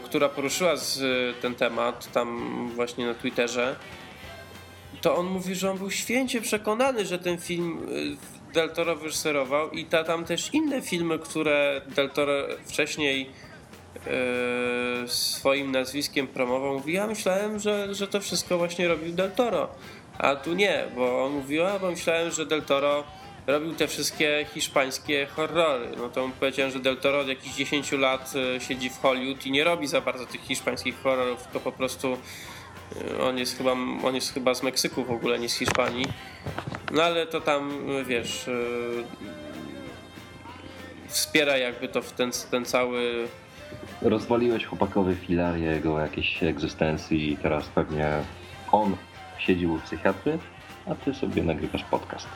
która 0.05 0.29
poruszyła 0.29 0.77
z, 0.77 1.01
ten 1.41 1.55
temat 1.55 2.13
tam 2.13 2.71
właśnie 2.75 3.07
na 3.07 3.15
Twitterze, 3.15 3.77
to 5.01 5.17
on 5.17 5.27
mówi, 5.27 5.55
że 5.55 5.71
on 5.71 5.79
był 5.79 5.91
święcie 5.91 6.41
przekonany, 6.41 7.07
że 7.07 7.19
ten 7.19 7.39
film 7.39 7.87
e, 8.51 8.53
Del 8.53 8.71
Toro 8.71 8.97
wyreżyserował 8.97 9.71
i 9.71 9.85
ta, 9.85 10.05
tam 10.05 10.25
też 10.25 10.55
inne 10.55 10.83
filmy, 10.83 11.19
które 11.19 11.81
Del 11.89 12.11
Toro 12.11 12.33
wcześniej 12.67 13.31
e, 14.07 15.09
swoim 15.09 15.73
nazwiskiem 15.73 16.27
promował, 16.27 16.75
mówi, 16.75 16.93
ja 16.93 17.07
myślałem, 17.07 17.59
że, 17.59 17.95
że 17.95 18.09
to 18.09 18.21
wszystko 18.21 18.59
właśnie 18.59 18.89
robił 18.89 19.13
Del 19.13 19.31
Toro. 19.31 19.69
A 20.19 20.37
tu 20.37 20.55
nie, 20.55 20.85
bo 20.95 21.25
on 21.25 21.33
mówił, 21.33 21.67
a 21.67 21.79
bo 21.79 21.91
myślałem, 21.91 22.31
że 22.31 22.47
Del 22.47 22.63
Toro 22.63 23.05
robił 23.47 23.75
te 23.75 23.89
wszystkie 23.89 24.47
hiszpańskie 24.55 25.27
horrory. 25.27 25.89
No 25.97 26.09
to 26.09 26.31
powiedziałem, 26.41 26.73
że 26.73 26.81
Del 26.81 26.97
Toro 26.97 27.21
od 27.21 27.29
jakichś 27.29 27.57
10 27.57 27.93
lat 27.93 28.33
e, 28.57 28.61
siedzi 28.61 28.91
w 28.91 28.99
Hollywood 28.99 29.47
i 29.47 29.51
nie 29.51 29.65
robi 29.65 29.87
za 29.87 30.01
bardzo 30.01 30.27
tych 30.27 30.41
hiszpańskich 30.41 31.03
horrorów, 31.03 31.43
tylko 31.43 31.61
po 31.61 31.73
prostu 31.73 32.17
e, 33.17 33.23
on 33.23 33.39
jest 33.39 33.59
chyba, 33.59 33.73
on 34.05 34.15
jest 34.15 34.35
chyba 34.35 34.55
z 34.55 34.63
Meksyku 34.63 35.05
w 35.05 35.11
ogóle, 35.11 35.39
nie 35.39 35.49
z 35.49 35.55
Hiszpanii. 35.55 36.07
No 36.93 37.03
ale 37.03 37.27
to 37.27 37.41
tam, 37.41 37.91
e, 38.01 38.05
wiesz, 38.05 38.51
wspiera 41.09 41.57
jakby 41.57 41.89
to 41.89 42.03
w 42.03 42.13
ten, 42.13 42.31
ten 42.51 42.65
cały 42.65 43.29
Rozwaliłeś 44.03 44.65
chłopakowi 44.65 45.15
filarię 45.15 45.65
jego 45.65 46.01
jakiejś 46.01 46.43
egzystencji 46.43 47.33
i 47.33 47.37
teraz 47.37 47.69
pewnie 47.69 48.13
on 48.73 48.97
siedził 49.39 49.75
u 49.75 49.79
psychiatry, 49.79 50.39
a 50.87 50.95
ty 50.95 51.15
sobie 51.15 51.43
nagrywasz 51.43 51.85
podcast. 51.85 52.29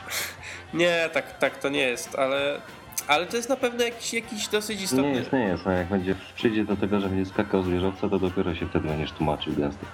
Nie, 0.74 1.10
tak, 1.12 1.38
tak 1.38 1.58
to 1.58 1.68
nie 1.68 1.80
jest, 1.80 2.18
ale, 2.18 2.60
ale 3.06 3.26
to 3.26 3.36
jest 3.36 3.48
na 3.48 3.56
pewno 3.56 3.84
jakiś, 3.84 4.14
jakiś 4.14 4.48
dosyć 4.48 4.82
istotny. 4.82 5.12
Nie 5.12 5.18
jest, 5.18 5.32
nie 5.32 5.38
jest, 5.38 5.66
a 5.66 5.72
jak 5.72 5.88
będzie 5.88 6.14
przyjdzie 6.34 6.64
do 6.64 6.76
tego, 6.76 7.00
że 7.00 7.08
będzie 7.08 7.30
skakał 7.30 7.62
z 7.62 7.68
wieżowca, 7.68 8.08
to 8.08 8.18
dopiero 8.18 8.54
się 8.54 8.68
wtedy 8.68 8.88
będziesz 8.88 9.12
tłumaczył 9.12 9.52
gęsto. 9.52 9.86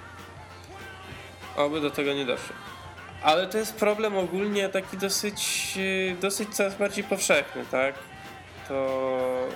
Oby 1.57 1.81
do 1.81 1.91
tego 1.91 2.13
nie 2.13 2.25
doszło. 2.25 2.57
Ale 3.23 3.47
to 3.47 3.59
jest 3.59 3.77
problem 3.77 4.17
ogólnie 4.17 4.69
taki 4.69 4.97
dosyć, 4.97 5.73
yy, 5.77 6.17
dosyć 6.21 6.49
coraz 6.49 6.75
bardziej 6.75 7.05
powszechny, 7.05 7.65
tak? 7.71 7.95
To. 8.69 9.49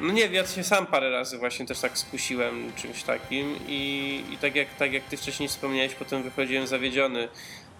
No 0.00 0.12
nie 0.12 0.22
wiem, 0.22 0.34
ja 0.34 0.46
się 0.46 0.64
sam 0.64 0.86
parę 0.86 1.10
razy 1.10 1.38
właśnie 1.38 1.66
też 1.66 1.80
tak 1.80 1.98
skusiłem 1.98 2.72
czymś 2.76 3.02
takim 3.02 3.58
i, 3.68 4.24
i 4.30 4.38
tak, 4.38 4.56
jak, 4.56 4.74
tak 4.74 4.92
jak 4.92 5.04
ty 5.04 5.16
wcześniej 5.16 5.48
wspomniałeś, 5.48 5.94
potem 5.94 6.22
wychodziłem 6.22 6.66
zawiedziony. 6.66 7.28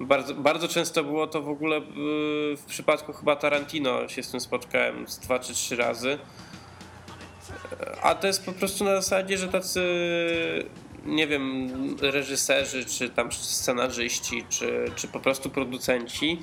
Bardzo, 0.01 0.35
bardzo 0.35 0.69
często 0.69 1.05
było 1.05 1.27
to 1.27 1.43
w 1.43 1.49
ogóle 1.49 1.77
yy, 1.77 2.57
w 2.57 2.65
przypadku 2.67 3.13
chyba 3.13 3.37
Tarantino 3.37 4.09
się 4.09 4.23
z 4.23 4.31
tym 4.31 4.41
spotkałem 4.41 5.09
z 5.09 5.19
dwa 5.19 5.39
czy 5.39 5.55
trzy 5.55 5.77
razy. 5.77 6.19
A 8.03 8.15
to 8.15 8.27
jest 8.27 8.45
po 8.45 8.53
prostu 8.53 8.85
na 8.85 8.97
zasadzie, 8.97 9.39
że 9.39 9.49
tacy, 9.49 9.83
nie 11.05 11.27
wiem, 11.27 11.69
reżyserzy, 12.01 12.85
czy 12.85 13.11
tam 13.11 13.33
scenarzyści, 13.33 14.45
czy, 14.49 14.85
czy 14.97 15.09
po 15.09 15.21
prostu 15.21 15.51
producenci, 15.51 16.39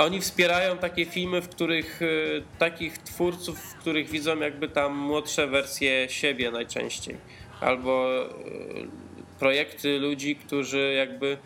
oni 0.00 0.20
wspierają 0.20 0.78
takie 0.78 1.04
filmy, 1.04 1.40
w 1.42 1.48
których 1.48 2.02
y, 2.02 2.42
takich 2.58 2.98
twórców, 2.98 3.58
w 3.58 3.74
których 3.74 4.08
widzą 4.08 4.38
jakby 4.38 4.68
tam 4.68 4.96
młodsze 4.96 5.46
wersje 5.46 6.08
siebie 6.08 6.50
najczęściej. 6.50 7.16
Albo 7.60 8.24
y, 8.24 8.88
projekty 9.38 9.98
ludzi, 9.98 10.36
którzy 10.36 10.94
jakby 10.96 11.38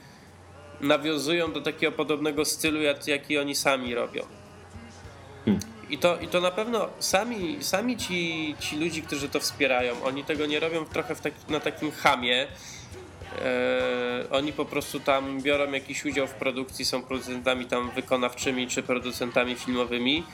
nawiązują 0.86 1.52
do 1.52 1.60
takiego 1.60 1.92
podobnego 1.92 2.44
stylu, 2.44 2.82
jak, 2.82 3.06
jaki 3.06 3.38
oni 3.38 3.54
sami 3.54 3.94
robią. 3.94 4.22
I 5.90 5.98
to, 5.98 6.20
I 6.20 6.28
to 6.28 6.40
na 6.40 6.50
pewno 6.50 6.88
sami, 6.98 7.58
sami 7.60 7.96
ci, 7.96 8.54
ci 8.60 8.76
ludzie, 8.76 9.02
którzy 9.02 9.28
to 9.28 9.40
wspierają, 9.40 10.02
oni 10.04 10.24
tego 10.24 10.46
nie 10.46 10.60
robią 10.60 10.84
trochę 10.84 11.14
w 11.14 11.20
tak, 11.20 11.32
na 11.48 11.60
takim 11.60 11.90
chamie, 11.90 12.46
E, 13.42 14.24
oni 14.30 14.52
po 14.52 14.64
prostu 14.64 15.00
tam 15.00 15.42
biorą 15.42 15.72
jakiś 15.72 16.04
udział 16.04 16.26
w 16.26 16.34
produkcji, 16.34 16.84
są 16.84 17.02
producentami 17.02 17.66
tam 17.66 17.90
wykonawczymi 17.90 18.68
czy 18.68 18.82
producentami 18.82 19.54
filmowymi. 19.54 20.24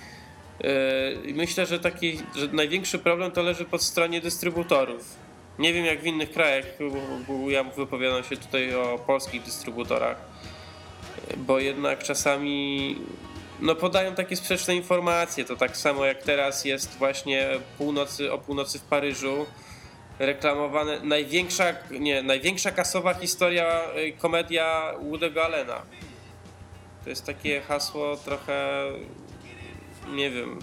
E, 0.64 1.32
myślę, 1.34 1.66
że 1.66 1.80
taki 1.80 2.18
że 2.36 2.48
największy 2.52 2.98
problem 2.98 3.30
to 3.30 3.42
leży 3.42 3.64
po 3.64 3.78
stronie 3.78 4.20
dystrybutorów. 4.20 5.29
Nie 5.58 5.72
wiem 5.72 5.84
jak 5.84 6.00
w 6.00 6.06
innych 6.06 6.30
krajach, 6.32 6.64
bo, 7.28 7.50
ja 7.50 7.64
wypowiadam 7.64 8.24
się 8.24 8.36
tutaj 8.36 8.74
o 8.74 8.98
polskich 9.06 9.42
dystrybutorach, 9.42 10.16
bo 11.36 11.58
jednak 11.58 12.02
czasami 12.02 12.96
no 13.60 13.74
podają 13.74 14.14
takie 14.14 14.36
sprzeczne 14.36 14.76
informacje. 14.76 15.44
To 15.44 15.56
tak 15.56 15.76
samo 15.76 16.04
jak 16.04 16.22
teraz 16.22 16.64
jest 16.64 16.98
właśnie 16.98 17.48
północy, 17.78 18.32
o 18.32 18.38
północy 18.38 18.78
w 18.78 18.82
Paryżu 18.82 19.46
reklamowane 20.18 21.00
największa, 21.00 21.64
nie, 21.90 22.22
największa 22.22 22.70
kasowa 22.70 23.14
historia, 23.14 23.82
y, 23.96 24.12
komedia 24.12 24.94
Woody'ego 25.02 25.40
Allena. 25.40 25.82
To 27.04 27.10
jest 27.10 27.26
takie 27.26 27.60
hasło 27.60 28.16
trochę, 28.16 28.84
nie 30.12 30.30
wiem, 30.30 30.58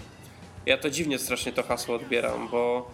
ja 0.66 0.78
to 0.78 0.90
dziwnie 0.90 1.18
strasznie 1.18 1.52
to 1.52 1.62
hasło 1.62 1.94
odbieram, 1.94 2.48
bo, 2.48 2.90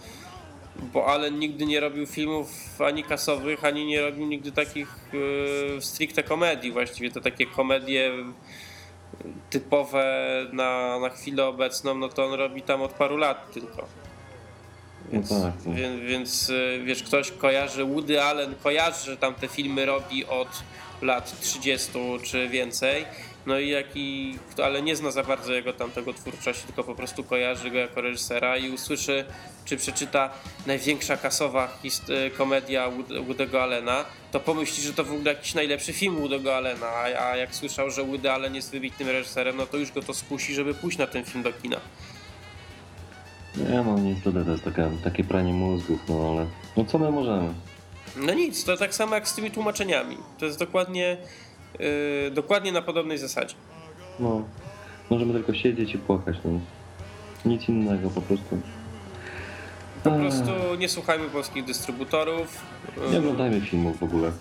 bo 0.76 1.06
Allen 1.06 1.38
nigdy 1.38 1.66
nie 1.66 1.80
robił 1.80 2.06
filmów 2.06 2.80
ani 2.80 3.05
kasowych, 3.05 3.64
ani 3.64 3.86
nie 3.86 4.01
robił 4.01 4.26
nigdy 4.26 4.52
takich 4.52 4.96
yy, 5.12 5.82
stricte 5.82 6.22
komedii. 6.22 6.72
Właściwie 6.72 7.10
to 7.10 7.20
takie 7.20 7.46
komedie 7.46 8.12
typowe 9.51 10.06
na, 10.52 10.98
na 11.01 11.09
chwilę 11.09 11.46
obecną, 11.46 11.94
no 11.94 12.09
to 12.09 12.24
on 12.26 12.32
robi 12.32 12.62
tam 12.62 12.82
od 12.82 12.92
paru 12.92 13.16
lat 13.16 13.52
tylko. 13.52 13.86
Więc, 15.12 15.30
no 15.30 15.40
tak, 15.40 15.52
no. 15.66 15.74
Więc, 15.74 16.01
więc, 16.01 16.48
y, 16.48 16.82
wiesz, 16.84 17.02
ktoś 17.02 17.30
kojarzy, 17.30 17.84
Woody 17.84 18.22
Allen 18.22 18.55
kojarzy, 18.62 19.10
że 19.10 19.16
tam 19.16 19.34
te 19.34 19.48
filmy 19.48 19.86
robi 19.86 20.26
od 20.26 20.48
lat 21.02 21.40
30 21.40 21.92
czy 22.22 22.48
więcej. 22.48 23.05
No 23.47 23.59
i 23.59 23.69
jaki, 23.69 24.39
ale 24.65 24.83
nie 24.83 24.97
zna 24.97 25.11
za 25.11 25.23
bardzo 25.23 25.53
jego 25.53 25.73
tamtego 25.73 26.12
twórczości, 26.12 26.66
tylko 26.66 26.85
po 26.85 26.95
prostu 26.95 27.25
kojarzy 27.25 27.71
go 27.71 27.79
jako 27.79 28.01
reżysera 28.01 28.57
i 28.57 28.71
usłyszy, 28.71 29.25
czy 29.65 29.77
przeczyta 29.77 30.31
największa 30.66 31.16
kasowa 31.16 31.79
y, 31.85 32.31
komedia 32.31 32.91
Woody'ego 33.29 33.57
Allena, 33.57 34.05
to 34.33 34.41
pomyśli, 34.41 34.83
że 34.83 34.93
to 34.93 35.05
w 35.05 35.12
ogóle 35.12 35.33
jakiś 35.33 35.55
najlepszy 35.55 35.93
film 35.93 36.16
Woody'ego 36.16 36.51
Allena, 36.51 36.87
a, 36.87 37.03
a 37.03 37.37
jak 37.37 37.55
słyszał, 37.55 37.91
że 37.91 38.05
Woody 38.05 38.31
Allen 38.31 38.55
jest 38.55 38.71
wybitnym 38.71 39.09
reżyserem, 39.09 39.57
no 39.57 39.66
to 39.66 39.77
już 39.77 39.93
go 39.93 40.03
to 40.03 40.15
skusi, 40.15 40.55
żeby 40.55 40.75
pójść 40.75 40.99
na 40.99 41.07
ten 41.07 41.25
film 41.25 41.43
do 41.43 41.53
kina. 41.53 41.81
Nie 43.57 43.83
no, 43.83 43.99
niestety 43.99 44.45
to 44.45 44.51
jest 44.51 44.65
takie, 44.65 44.91
takie 45.05 45.25
pranie 45.25 45.53
mózgów, 45.53 46.01
no 46.09 46.31
ale 46.33 46.47
no 46.77 46.85
co 46.85 46.99
my 46.99 47.11
możemy? 47.11 47.55
No 48.16 48.35
nic, 48.35 48.65
to 48.65 48.77
tak 48.77 48.95
samo 48.95 49.15
jak 49.15 49.29
z 49.29 49.35
tymi 49.35 49.51
tłumaczeniami. 49.51 50.16
To 50.39 50.47
jest 50.47 50.59
dokładnie, 50.59 51.16
dokładnie 52.32 52.72
na 52.72 52.82
podobnej 52.82 53.18
zasadzie. 53.18 53.55
No, 54.20 54.44
możemy 55.10 55.32
tylko 55.32 55.55
siedzieć 55.55 55.94
i 55.94 55.98
płakać, 55.98 56.36
no. 56.44 56.60
Nic 57.44 57.68
innego 57.68 58.10
po 58.10 58.22
prostu. 58.22 58.60
Po 60.05 60.10
prostu 60.10 60.74
nie 60.78 60.88
słuchajmy 60.88 61.24
polskich 61.28 61.64
dystrybutorów. 61.64 62.62
Nie 63.12 63.18
oglądajmy 63.18 63.60
filmów 63.60 63.98
w 63.98 64.02
ogóle. 64.02 64.32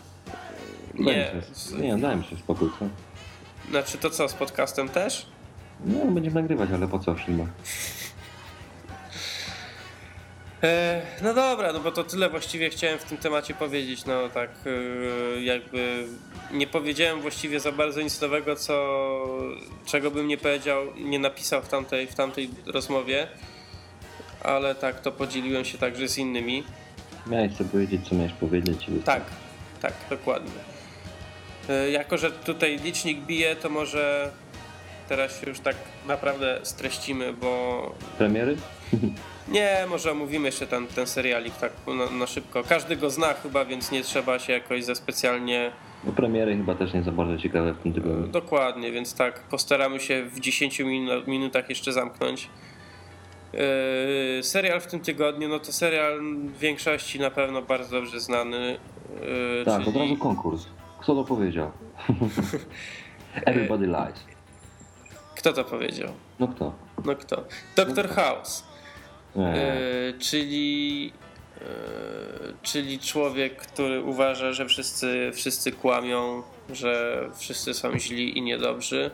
nie, 0.94 1.14
się, 1.14 1.78
nie, 1.78 1.98
dajmy 1.98 2.24
się 2.24 2.38
spokój, 2.38 2.70
co? 2.80 2.86
Znaczy 3.70 3.98
to 3.98 4.10
co, 4.10 4.30
z 4.30 4.34
podcastem 4.34 4.90
też? 4.90 5.26
No, 5.86 6.06
będziemy 6.12 6.42
nagrywać, 6.42 6.70
ale 6.74 6.88
po 6.88 7.00
co 7.00 7.16
filmach? 7.16 7.50
E, 10.64 11.02
no 11.22 11.34
dobra, 11.34 11.74
no 11.74 11.80
bo 11.80 11.92
to 11.92 12.04
tyle 12.04 12.30
właściwie 12.30 12.70
chciałem 12.70 13.00
w 13.00 13.04
tym 13.04 13.18
temacie 13.18 13.54
powiedzieć. 13.54 14.06
No 14.06 14.30
tak, 14.30 14.50
e, 14.66 15.42
jakby 15.42 16.08
nie 16.52 16.68
powiedziałem 16.68 17.22
właściwie 17.22 17.60
za 17.60 17.72
bardzo 17.72 18.02
nic 18.02 18.22
nowego, 18.22 18.56
co, 18.56 19.08
czego 19.86 20.12
bym 20.12 20.28
nie 20.28 20.38
powiedział, 20.38 20.82
nie 20.96 21.20
napisał 21.20 21.62
w 21.62 21.68
tamtej, 21.68 22.08
w 22.08 22.16
tamtej 22.16 22.50
rozmowie, 22.66 23.28
ale 24.42 24.76
tak, 24.76 25.02
to 25.02 25.12
podzieliłem 25.12 25.66
się 25.66 25.78
także 25.78 26.08
z 26.08 26.18
innymi. 26.18 26.64
Miałeś 27.28 27.54
co 27.58 27.64
powiedzieć, 27.64 28.08
co 28.10 28.16
miałeś 28.16 28.34
powiedzieć. 28.34 28.86
Tak, 29.06 29.24
tak, 29.82 29.94
dokładnie. 30.10 30.52
E, 31.70 31.92
jako, 31.92 32.18
że 32.18 32.32
tutaj 32.32 32.80
licznik 32.80 33.20
bije, 33.20 33.56
to 33.56 33.70
może 33.70 34.32
teraz 35.10 35.42
się 35.42 35.50
już 35.50 35.60
tak 35.60 35.76
naprawdę 36.08 36.60
streścimy, 36.64 37.34
bo... 37.34 37.96
Premiery? 38.18 38.58
Nie, 39.48 39.86
może 39.90 40.12
omówimy 40.12 40.48
jeszcze 40.48 40.68
ten, 40.68 40.88
ten 40.88 41.08
serialik 41.08 41.56
tak 41.56 41.72
na, 41.88 42.18
na, 42.18 42.28
szybko. 42.28 42.64
Każdy 42.64 42.96
go 42.96 43.10
zna 43.10 43.34
chyba, 43.34 43.66
więc 43.66 43.92
nie 43.92 44.04
trzeba 44.04 44.40
się 44.40 44.54
jakoś 44.54 44.84
za 44.84 44.96
specjalnie... 44.96 45.72
No 46.04 46.12
premiery 46.12 46.58
chyba 46.58 46.76
też 46.76 46.94
nie 46.94 47.04
za 47.04 47.12
bardzo 47.12 47.38
ciekawe 47.38 47.74
w 47.74 47.78
tym 47.78 47.94
tygodniu. 47.94 48.28
Dokładnie, 48.28 48.92
więc 48.92 49.16
tak, 49.16 49.40
postaramy 49.40 50.00
się 50.00 50.24
w 50.24 50.40
10 50.40 50.82
minutach 51.28 51.70
jeszcze 51.70 51.94
zamknąć. 51.94 52.50
Yy, 53.54 54.44
serial 54.44 54.82
w 54.82 54.88
tym 54.88 55.00
tygodniu, 55.00 55.50
no 55.50 55.60
to 55.60 55.74
serial 55.74 56.22
w 56.22 56.58
większości 56.58 57.20
na 57.20 57.32
pewno 57.32 57.62
bardzo 57.62 58.02
dobrze 58.02 58.20
znany. 58.20 58.78
Yy, 59.58 59.66
tak, 59.66 59.84
czyli... 59.84 59.98
od 59.98 60.02
razu 60.02 60.18
konkurs. 60.18 60.66
Kto 61.00 61.16
to 61.16 61.24
powiedział? 61.24 61.72
Everybody 63.46 63.86
lies. 63.88 64.26
Kto 65.36 65.54
to 65.54 65.64
powiedział? 65.64 66.10
No 66.40 66.48
kto? 66.48 66.74
No 67.06 67.16
kto? 67.16 67.44
Doktor 67.76 68.10
House. 68.10 68.73
E, 69.36 70.14
czyli, 70.20 71.12
e, 71.62 71.66
czyli 72.62 73.00
człowiek, 73.00 73.56
który 73.56 74.02
uważa, 74.02 74.54
że 74.54 74.66
wszyscy, 74.66 75.32
wszyscy 75.34 75.72
kłamią, 75.72 76.44
że 76.70 77.22
wszyscy 77.36 77.74
są 77.74 78.00
źli 78.00 78.38
i 78.38 78.42
niedobrzy. 78.42 79.12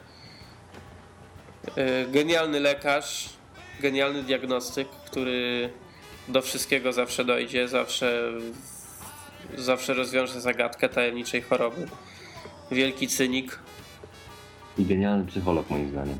E, 1.75 2.05
genialny 2.05 2.59
lekarz, 2.59 3.29
genialny 3.79 4.23
diagnostyk, 4.23 4.87
który 4.89 5.69
do 6.27 6.41
wszystkiego 6.41 6.93
zawsze 6.93 7.25
dojdzie, 7.25 7.67
zawsze, 7.67 8.31
zawsze 9.57 9.93
rozwiąże 9.93 10.41
zagadkę 10.41 10.89
tajemniczej 10.89 11.41
choroby. 11.41 11.87
Wielki 12.71 13.07
cynik. 13.07 13.59
I 14.77 14.85
genialny 14.85 15.25
psycholog 15.25 15.69
moim 15.69 15.89
zdaniem. 15.89 16.19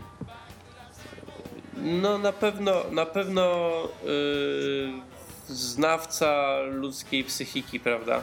No 1.84 2.18
na 2.18 2.32
pewno, 2.32 2.84
na 2.92 3.06
pewno 3.06 3.70
yy, 4.04 4.90
znawca 5.48 6.60
ludzkiej 6.72 7.24
psychiki, 7.24 7.80
prawda? 7.80 8.22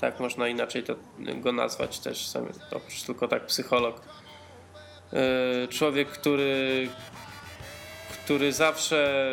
Tak 0.00 0.20
można 0.20 0.48
inaczej 0.48 0.82
to, 0.82 0.94
go 1.36 1.52
nazwać 1.52 1.98
też, 1.98 2.26
sam, 2.26 2.46
oprócz 2.72 3.02
tylko 3.02 3.28
tak 3.28 3.46
psycholog. 3.46 4.00
Yy, 5.12 5.68
człowiek, 5.68 6.08
który, 6.08 6.88
który 8.24 8.52
zawsze 8.52 9.32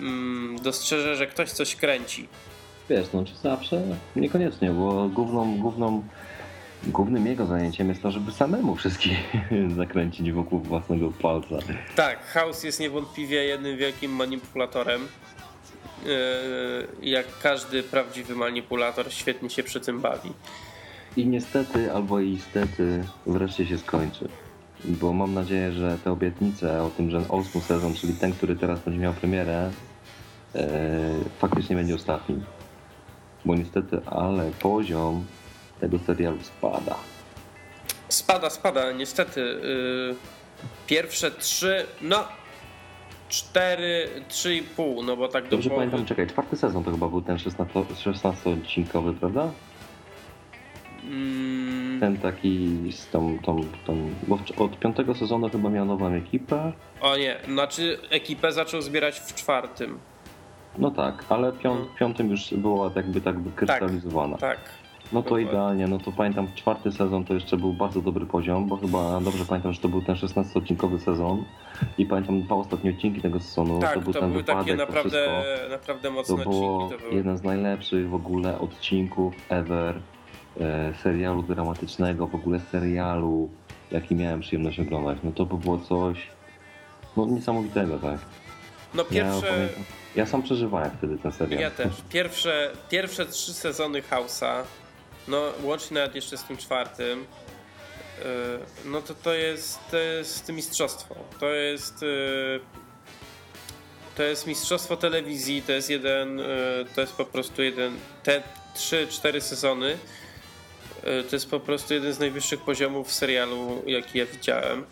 yy, 0.00 0.60
dostrzeże, 0.62 1.16
że 1.16 1.26
ktoś 1.26 1.50
coś 1.50 1.76
kręci. 1.76 2.28
Wiesz, 2.90 3.06
no 3.12 3.24
czy 3.24 3.34
zawsze? 3.34 3.82
Niekoniecznie, 4.16 4.70
bo 4.70 5.08
główną, 5.08 5.58
główną 5.58 6.02
Głównym 6.84 7.26
jego 7.26 7.46
zajęciem 7.46 7.88
jest 7.88 8.02
to, 8.02 8.10
żeby 8.10 8.32
samemu 8.32 8.74
wszystkich 8.74 9.18
zakręcić 9.76 10.32
wokół 10.32 10.60
własnego 10.60 11.12
palca. 11.22 11.56
Tak, 11.96 12.26
House 12.26 12.64
jest 12.64 12.80
niewątpliwie 12.80 13.44
jednym 13.44 13.76
wielkim 13.76 14.12
manipulatorem. 14.12 15.00
Yy, 16.04 17.10
jak 17.10 17.26
każdy 17.42 17.82
prawdziwy 17.82 18.34
manipulator, 18.34 19.12
świetnie 19.12 19.50
się 19.50 19.62
przy 19.62 19.80
tym 19.80 20.00
bawi. 20.00 20.32
I 21.16 21.26
niestety, 21.26 21.92
albo 21.92 22.20
i 22.20 22.38
stety, 22.38 23.04
wreszcie 23.26 23.66
się 23.66 23.78
skończy. 23.78 24.28
Bo 24.84 25.12
mam 25.12 25.34
nadzieję, 25.34 25.72
że 25.72 25.98
te 26.04 26.12
obietnice 26.12 26.82
o 26.82 26.90
tym, 26.90 27.10
że 27.10 27.20
ósmy 27.20 27.60
sezon, 27.60 27.94
czyli 27.94 28.12
ten, 28.12 28.32
który 28.32 28.56
teraz 28.56 28.80
będzie 28.80 29.00
miał 29.00 29.12
premierę, 29.12 29.70
yy, 30.54 30.60
faktycznie 31.38 31.76
będzie 31.76 31.94
ostatni. 31.94 32.40
Bo 33.44 33.54
niestety, 33.54 34.00
ale 34.06 34.50
poziom 34.50 35.24
tego 35.80 35.98
serialu 35.98 36.38
spada. 36.42 36.96
Spada, 38.08 38.50
spada, 38.50 38.92
niestety. 38.92 39.40
Yy, 39.40 40.16
pierwsze 40.86 41.30
trzy, 41.30 41.86
no 42.02 42.24
cztery, 43.28 44.08
trzy 44.28 44.54
i 44.54 44.62
pół, 44.62 45.02
no 45.02 45.16
bo 45.16 45.28
tak 45.28 45.48
Dobrze 45.48 45.70
pamiętam, 45.70 46.04
czekaj, 46.04 46.26
czwarty 46.26 46.56
sezon 46.56 46.84
to 46.84 46.90
chyba 46.90 47.08
był 47.08 47.22
ten 47.22 47.36
16-odcinkowy, 47.36 49.14
prawda? 49.14 49.50
Mm. 51.04 52.00
Ten 52.00 52.16
taki 52.16 52.68
z 52.92 53.06
tą, 53.06 53.38
tą, 53.38 53.60
tą, 53.86 54.10
bo 54.28 54.38
od 54.58 54.78
piątego 54.78 55.14
sezonu 55.14 55.50
chyba 55.50 55.70
miał 55.70 55.84
nową 55.84 56.12
ekipę. 56.12 56.72
O 57.00 57.16
nie, 57.16 57.36
znaczy 57.48 57.98
ekipę 58.10 58.52
zaczął 58.52 58.82
zbierać 58.82 59.20
w 59.20 59.34
czwartym. 59.34 59.98
No 60.78 60.90
tak, 60.90 61.24
ale 61.28 61.52
pią, 61.52 61.74
hmm. 61.74 61.94
piątym 61.98 62.30
już 62.30 62.54
była 62.54 62.90
jakby 62.96 63.20
tak 63.20 63.40
wykrystalizowana. 63.40 64.38
Tak, 64.38 64.58
tak. 64.58 64.85
No 65.12 65.22
to 65.22 65.38
idealnie, 65.38 65.86
no 65.86 65.98
to 65.98 66.12
pamiętam 66.12 66.48
czwarty 66.54 66.92
sezon 66.92 67.24
to 67.24 67.34
jeszcze 67.34 67.56
był 67.56 67.72
bardzo 67.72 68.00
dobry 68.00 68.26
poziom, 68.26 68.66
bo 68.66 68.76
chyba 68.76 69.20
dobrze 69.20 69.44
pamiętam, 69.44 69.72
że 69.72 69.80
to 69.80 69.88
był 69.88 70.02
ten 70.02 70.16
16-odcinkowy 70.16 70.98
sezon 70.98 71.44
i 71.98 72.06
pamiętam 72.06 72.42
dwa 72.42 72.54
ostatnie 72.54 72.90
odcinki 72.90 73.20
tego 73.20 73.40
sezonu. 73.40 73.80
Tak, 73.80 73.94
to 73.94 74.00
był 74.00 74.12
to 74.12 74.20
ten 74.20 74.30
były 74.30 74.42
wypadek, 74.42 74.64
takie 74.64 74.76
naprawdę, 74.76 75.44
naprawdę 75.70 76.10
mocne 76.10 76.36
to 76.36 76.42
było 76.42 76.84
odcinki. 76.84 77.04
To 77.04 77.16
jeden 77.16 77.36
z 77.36 77.42
najlepszych 77.42 78.10
w 78.10 78.14
ogóle 78.14 78.58
odcinków 78.58 79.34
ever 79.48 80.00
e, 80.60 80.94
serialu 81.02 81.42
dramatycznego, 81.42 82.26
w 82.26 82.34
ogóle 82.34 82.60
serialu, 82.60 83.48
jaki 83.90 84.14
miałem 84.14 84.40
przyjemność 84.40 84.80
oglądać, 84.80 85.18
no 85.24 85.32
to 85.32 85.46
by 85.46 85.56
było 85.56 85.78
coś 85.78 86.26
no, 87.16 87.26
niesamowitego, 87.26 87.98
tak. 87.98 88.18
No 88.94 89.02
Ja, 89.02 89.24
pierwsze, 89.24 89.52
pamiętam, 89.52 89.82
ja 90.16 90.26
sam 90.26 90.42
przeżywałem 90.42 90.90
wtedy 90.98 91.18
ten 91.18 91.32
serial. 91.32 91.60
ja 91.60 91.70
też, 91.70 91.92
pierwsze, 92.08 92.70
pierwsze 92.90 93.26
trzy 93.26 93.54
sezony 93.54 94.02
House'a, 94.02 94.62
no 95.28 95.42
łącznie 95.62 95.94
nawet 95.94 96.14
jeszcze 96.14 96.36
z 96.36 96.44
tym 96.44 96.56
czwartym, 96.56 97.26
yy, 98.18 98.24
no 98.84 99.02
to 99.02 99.14
to 99.14 99.34
jest, 99.34 99.78
to 99.90 99.96
jest 99.96 100.48
mistrzostwo. 100.48 101.14
To 101.40 101.50
jest 101.50 102.02
yy, 102.02 102.60
to 104.16 104.22
jest 104.22 104.46
mistrzostwo 104.46 104.96
telewizji, 104.96 105.62
to 105.62 105.72
jest 105.72 105.90
jeden, 105.90 106.38
yy, 106.38 106.86
to 106.94 107.00
jest 107.00 107.12
po 107.12 107.24
prostu 107.24 107.62
jeden, 107.62 107.98
te 108.22 108.42
trzy, 108.74 109.06
cztery 109.10 109.40
sezony, 109.40 109.98
to 111.30 111.36
jest 111.36 111.50
po 111.50 111.60
prostu 111.60 111.94
jeden 111.94 112.12
z 112.12 112.18
najwyższych 112.18 112.60
poziomów 112.60 113.12
serialu, 113.12 113.82
jaki 113.86 114.18
ja 114.18 114.26
widziałem. 114.26 114.86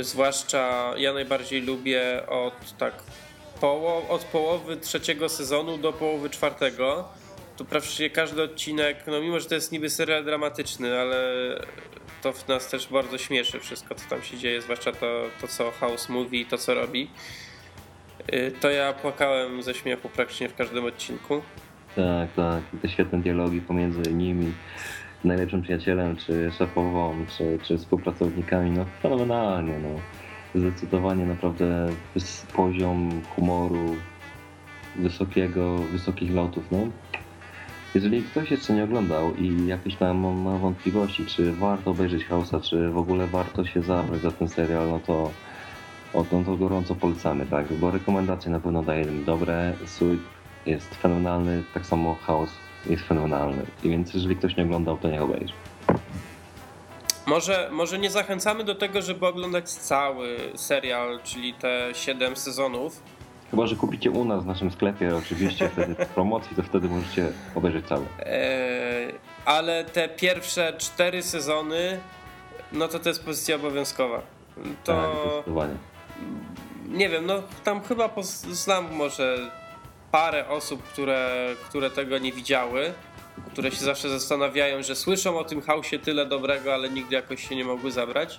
Zwłaszcza 0.00 0.94
ja 0.96 1.12
najbardziej 1.12 1.62
lubię 1.62 2.26
od 2.28 2.78
tak 2.78 2.94
poło- 3.60 4.08
od 4.08 4.24
połowy 4.24 4.76
trzeciego 4.76 5.28
sezonu 5.28 5.78
do 5.78 5.92
połowy 5.92 6.30
czwartego. 6.30 7.08
To 7.56 7.64
praktycznie 7.64 8.10
każdy 8.10 8.42
odcinek, 8.42 9.04
no 9.06 9.20
mimo 9.20 9.40
że 9.40 9.46
to 9.48 9.54
jest 9.54 9.72
niby 9.72 9.90
serial 9.90 10.24
dramatyczny, 10.24 11.00
ale 11.00 11.24
to 12.22 12.32
w 12.32 12.48
nas 12.48 12.70
też 12.70 12.88
bardzo 12.88 13.18
śmieszy 13.18 13.60
wszystko, 13.60 13.94
co 13.94 14.08
tam 14.10 14.22
się 14.22 14.38
dzieje, 14.38 14.62
zwłaszcza 14.62 14.92
to, 14.92 15.22
to 15.40 15.48
co 15.48 15.70
House 15.70 16.08
mówi, 16.08 16.46
to 16.46 16.58
co 16.58 16.74
robi. 16.74 17.10
Y, 18.34 18.52
To 18.60 18.70
ja 18.70 18.92
płakałem 18.92 19.62
ze 19.62 19.74
śmiechu 19.74 20.08
praktycznie 20.08 20.48
w 20.48 20.54
każdym 20.54 20.84
odcinku. 20.84 21.42
Tak, 21.96 22.28
tak. 22.36 22.62
Te 22.82 22.88
świetne 22.88 23.18
dialogi 23.20 23.60
pomiędzy 23.60 24.12
nimi, 24.12 24.52
najlepszym 25.24 25.62
przyjacielem, 25.62 26.16
czy 26.16 26.50
szefową, 26.58 27.26
czy, 27.38 27.58
czy 27.62 27.78
współpracownikami, 27.78 28.70
no 28.70 28.86
fenomenalnie, 29.02 29.78
no. 29.78 30.00
Zdecydowanie 30.60 31.26
naprawdę 31.26 31.88
poziom 32.56 33.22
humoru 33.34 33.96
wysokiego, 34.96 35.78
wysokich 35.78 36.34
lotów, 36.34 36.64
no. 36.70 36.78
Jeżeli 37.96 38.22
ktoś 38.22 38.50
jeszcze 38.50 38.72
nie 38.72 38.84
oglądał 38.84 39.34
i 39.34 39.66
jakieś 39.66 39.96
tam 39.96 40.16
ma- 40.18 40.58
wątpliwości, 40.58 41.26
czy 41.26 41.52
warto 41.52 41.90
obejrzeć 41.90 42.26
House'a, 42.28 42.62
czy 42.62 42.88
w 42.90 42.98
ogóle 42.98 43.26
warto 43.26 43.66
się 43.66 43.82
zabrać 43.82 44.20
za 44.20 44.30
ten 44.30 44.48
serial, 44.48 44.88
no 44.90 45.00
to, 45.06 45.30
o, 46.14 46.24
no 46.32 46.44
to 46.44 46.56
gorąco 46.56 46.94
polecamy, 46.94 47.46
tak? 47.46 47.72
Bo 47.72 47.90
rekomendacje 47.90 48.50
na 48.50 48.60
pewno 48.60 48.82
daje 48.82 49.04
dobre, 49.04 49.74
Suit 49.86 50.20
jest 50.66 50.94
fenomenalny, 50.94 51.62
tak 51.74 51.86
samo 51.86 52.14
House 52.14 52.50
jest 52.86 53.02
fenomenalny. 53.02 53.66
I 53.84 53.88
więc 53.88 54.14
jeżeli 54.14 54.36
ktoś 54.36 54.56
nie 54.56 54.64
oglądał, 54.64 54.96
to 54.98 55.08
nie 55.10 55.22
obejrzy. 55.22 55.54
Może, 57.26 57.68
może 57.72 57.98
nie 57.98 58.10
zachęcamy 58.10 58.64
do 58.64 58.74
tego, 58.74 59.02
żeby 59.02 59.26
oglądać 59.26 59.70
cały 59.70 60.38
serial, 60.54 61.20
czyli 61.24 61.54
te 61.54 61.88
7 61.92 62.36
sezonów. 62.36 63.02
Chyba, 63.50 63.66
że 63.66 63.76
kupicie 63.76 64.10
u 64.10 64.24
nas 64.24 64.42
w 64.42 64.46
naszym 64.46 64.70
sklepie, 64.70 65.16
oczywiście 65.16 65.68
wtedy 65.72 65.94
w 65.94 66.06
promocji, 66.08 66.56
to 66.56 66.62
wtedy 66.62 66.88
możecie 66.88 67.32
obejrzeć 67.54 67.86
cały. 67.86 68.06
Eee, 68.26 69.14
ale 69.44 69.84
te 69.84 70.08
pierwsze 70.08 70.72
cztery 70.78 71.22
sezony, 71.22 72.00
no 72.72 72.88
to 72.88 72.98
to 72.98 73.08
jest 73.08 73.24
pozycja 73.24 73.56
obowiązkowa. 73.56 74.16
Tak, 74.56 74.64
To 74.84 75.32
zdecydowanie. 75.34 75.74
nie 76.88 77.08
wiem, 77.08 77.26
no 77.26 77.42
tam 77.64 77.80
chyba 77.82 78.10
znam 78.50 78.92
może 78.94 79.50
parę 80.12 80.48
osób, 80.48 80.82
które, 80.82 81.30
które 81.68 81.90
tego 81.90 82.18
nie 82.18 82.32
widziały, 82.32 82.92
które 83.52 83.70
się 83.70 83.84
zawsze 83.84 84.08
zastanawiają, 84.08 84.82
że 84.82 84.94
słyszą 84.96 85.38
o 85.38 85.44
tym 85.44 85.62
hausie 85.62 85.98
tyle 85.98 86.26
dobrego, 86.26 86.74
ale 86.74 86.90
nigdy 86.90 87.14
jakoś 87.14 87.48
się 87.48 87.56
nie 87.56 87.64
mogły 87.64 87.90
zabrać. 87.90 88.38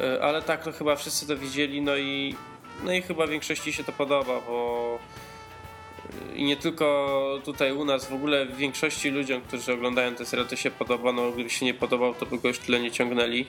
Eee, 0.00 0.20
Ale 0.22 0.42
tak, 0.42 0.64
to 0.64 0.72
chyba 0.72 0.96
wszyscy 0.96 1.26
to 1.26 1.36
widzieli, 1.36 1.82
no 1.82 1.96
i, 1.96 2.34
no 2.84 2.92
i 2.92 3.02
chyba 3.02 3.26
większości 3.26 3.72
się 3.72 3.84
to 3.84 3.92
podoba, 3.92 4.40
bo 4.46 4.98
i 6.34 6.44
nie 6.44 6.56
tylko 6.56 7.40
tutaj 7.44 7.72
u 7.72 7.84
nas, 7.84 8.04
w 8.08 8.12
ogóle 8.12 8.46
większości 8.46 9.10
ludziom, 9.10 9.40
którzy 9.40 9.72
oglądają 9.72 10.14
ten 10.14 10.26
serial, 10.26 10.48
to 10.48 10.56
się 10.56 10.70
podoba. 10.70 11.12
No, 11.12 11.30
gdyby 11.32 11.50
się 11.50 11.66
nie 11.66 11.74
podobał, 11.74 12.14
to 12.14 12.26
by 12.26 12.38
go 12.38 12.48
już 12.48 12.58
tyle 12.58 12.80
nie 12.80 12.90
ciągnęli. 12.90 13.46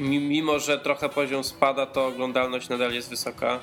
Mi- 0.00 0.18
Mimo, 0.20 0.58
że 0.58 0.78
trochę 0.78 1.08
poziom 1.08 1.44
spada, 1.44 1.86
to 1.86 2.06
oglądalność 2.06 2.68
nadal 2.68 2.92
jest 2.92 3.10
wysoka. 3.10 3.60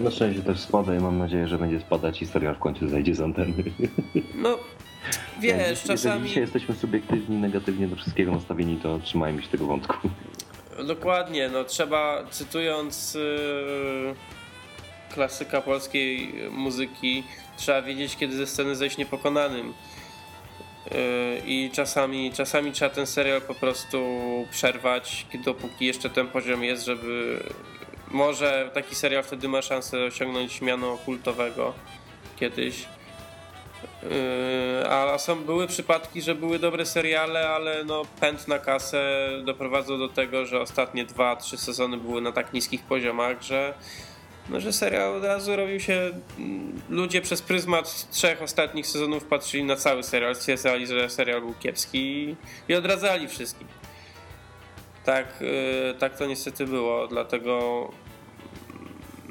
Na 0.00 0.10
szczęście 0.10 0.42
też 0.42 0.60
spada 0.60 0.94
i 0.96 0.98
mam 1.00 1.18
nadzieję, 1.18 1.48
że 1.48 1.58
będzie 1.58 1.80
spadać 1.80 2.22
i 2.22 2.26
serial 2.26 2.54
w 2.54 2.58
końcu 2.58 2.88
zejdzie 2.88 3.14
z 3.14 3.20
anteny. 3.20 3.52
No, 4.34 4.58
wiesz, 5.40 5.56
Jeżeli 5.58 5.88
czasami. 5.88 6.28
dzisiaj 6.28 6.42
jesteśmy 6.42 6.74
subiektywni, 6.74 7.36
negatywnie 7.36 7.88
do 7.88 7.96
wszystkiego 7.96 8.32
nastawieni, 8.32 8.76
to 8.76 8.98
trzymajmy 8.98 9.42
się 9.42 9.48
tego 9.48 9.66
wątku. 9.66 10.08
Dokładnie, 10.84 11.48
no 11.48 11.64
trzeba, 11.64 12.24
cytując 12.30 13.14
yy, 13.14 14.14
klasyka 15.14 15.60
polskiej 15.60 16.32
muzyki, 16.50 17.24
trzeba 17.56 17.82
wiedzieć, 17.82 18.16
kiedy 18.16 18.36
ze 18.36 18.46
sceny 18.46 18.76
zejść 18.76 18.96
niepokonanym. 18.96 19.74
Yy, 20.90 20.96
I 21.46 21.70
czasami, 21.72 22.32
czasami 22.32 22.72
trzeba 22.72 22.94
ten 22.94 23.06
serial 23.06 23.40
po 23.40 23.54
prostu 23.54 23.98
przerwać, 24.50 25.26
dopóki 25.44 25.86
jeszcze 25.86 26.10
ten 26.10 26.28
poziom 26.28 26.64
jest, 26.64 26.84
żeby. 26.84 27.40
Może 28.10 28.70
taki 28.74 28.94
serial 28.94 29.22
wtedy 29.22 29.48
ma 29.48 29.62
szansę 29.62 30.04
osiągnąć 30.04 30.60
miano 30.60 30.96
kultowego 30.96 31.74
kiedyś. 32.36 32.86
Yy, 34.10 34.90
A 34.90 35.18
są, 35.18 35.44
były 35.44 35.66
przypadki, 35.66 36.22
że 36.22 36.34
były 36.34 36.58
dobre 36.58 36.86
seriale, 36.86 37.48
ale 37.48 37.84
no 37.84 38.02
pęd 38.20 38.48
na 38.48 38.58
kasę 38.58 39.28
doprowadzał 39.44 39.98
do 39.98 40.08
tego, 40.08 40.46
że 40.46 40.60
ostatnie 40.60 41.04
dwa, 41.04 41.36
trzy 41.36 41.56
sezony 41.56 41.96
były 41.96 42.20
na 42.20 42.32
tak 42.32 42.52
niskich 42.52 42.82
poziomach, 42.82 43.42
że, 43.42 43.74
no, 44.48 44.60
że 44.60 44.72
serial 44.72 45.16
od 45.16 45.24
razu 45.24 45.56
robił 45.56 45.80
się. 45.80 46.10
mm, 46.38 46.80
Ludzie 46.88 47.22
przez 47.22 47.42
pryzmat 47.42 48.10
trzech 48.10 48.42
ostatnich 48.42 48.86
sezonów 48.86 49.24
patrzyli 49.24 49.64
na 49.64 49.76
cały 49.76 50.02
serial, 50.02 50.34
stwierdzali, 50.34 50.86
że 50.86 51.10
serial 51.10 51.40
był 51.40 51.54
kiepski 51.54 52.36
i 52.68 52.74
odradzali 52.74 53.28
wszystkim. 53.28 53.68
Tak, 55.04 55.40
yy, 55.40 55.94
tak 55.98 56.16
to 56.18 56.26
niestety 56.26 56.66
było, 56.66 57.08
dlatego 57.08 57.88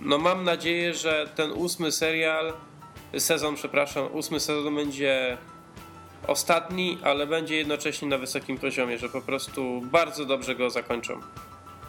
no 0.02 0.18
mam 0.18 0.44
nadzieję, 0.44 0.94
że 0.94 1.28
ten 1.36 1.52
ósmy 1.52 1.92
serial 1.92 2.54
sezon, 3.20 3.56
przepraszam, 3.56 4.08
ósmy 4.14 4.40
sezon 4.40 4.76
będzie 4.76 5.38
ostatni, 6.28 6.98
ale 7.04 7.28
będzie 7.28 7.56
jednocześnie 7.56 8.08
na 8.08 8.18
wysokim 8.18 8.58
poziomie, 8.58 8.98
że 8.98 9.10
po 9.10 9.22
prostu 9.22 9.82
bardzo 9.92 10.26
dobrze 10.26 10.56
go 10.56 10.70
zakończą. 10.70 11.14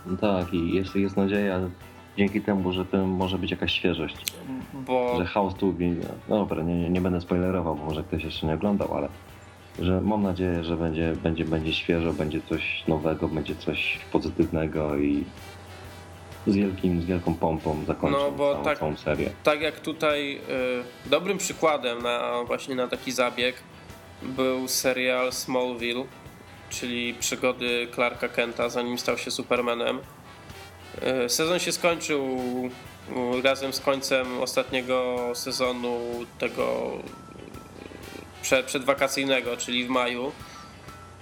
No 0.06 0.16
tak, 0.16 0.54
i 0.54 0.74
jest, 0.74 0.96
jest 0.96 1.16
nadzieja 1.16 1.60
dzięki 2.16 2.40
temu, 2.40 2.72
że 2.72 2.84
to 2.84 3.06
może 3.06 3.38
być 3.38 3.50
jakaś 3.50 3.72
świeżość. 3.72 4.16
Bo 4.74 5.16
Że 5.18 5.26
House 5.26 5.54
tu, 5.54 5.74
no 6.28 6.38
dobra, 6.38 6.62
nie, 6.62 6.74
nie, 6.74 6.90
nie 6.90 7.00
będę 7.00 7.20
spoilerował, 7.20 7.74
bo 7.74 7.84
może 7.84 8.02
ktoś 8.02 8.24
jeszcze 8.24 8.46
nie 8.46 8.54
oglądał, 8.54 8.96
ale 8.96 9.08
że 9.78 10.00
mam 10.00 10.22
nadzieję, 10.22 10.64
że 10.64 10.76
będzie, 10.76 11.16
będzie, 11.22 11.44
będzie 11.44 11.72
świeżo, 11.72 12.12
będzie 12.12 12.40
coś 12.48 12.84
nowego, 12.88 13.28
będzie 13.28 13.56
coś 13.56 13.98
pozytywnego 14.12 14.96
i 14.96 15.24
z, 16.46 16.54
wielkim, 16.54 17.02
z 17.02 17.04
wielką 17.04 17.34
pompą 17.34 17.84
zakończą 17.86 18.18
No, 18.18 18.30
bo 18.30 18.52
całą, 18.52 18.64
tak- 18.64 18.78
całą 18.78 18.96
serię. 18.96 19.30
tak 19.42 19.60
jak 19.60 19.80
tutaj 19.80 20.36
y, 21.06 21.10
dobrym 21.10 21.38
przykładem 21.38 22.02
na 22.02 22.42
właśnie 22.46 22.74
na 22.74 22.88
taki 22.88 23.12
zabieg 23.12 23.56
był 24.22 24.68
serial 24.68 25.32
Smallville, 25.32 26.04
czyli 26.70 27.14
przygody 27.14 27.88
Clarka 27.94 28.28
Kenta, 28.28 28.68
zanim 28.68 28.98
stał 28.98 29.18
się 29.18 29.30
Supermanem. 29.30 29.98
Y, 31.24 31.28
sezon 31.28 31.58
się 31.58 31.72
skończył 31.72 32.24
y, 33.38 33.42
razem 33.42 33.72
z 33.72 33.80
końcem 33.80 34.40
ostatniego 34.40 35.16
sezonu 35.34 36.00
tego 36.38 36.92
y, 36.96 38.42
prze, 38.42 38.62
przedwakacyjnego, 38.62 39.56
czyli 39.56 39.84
w 39.86 39.88
maju. 39.88 40.32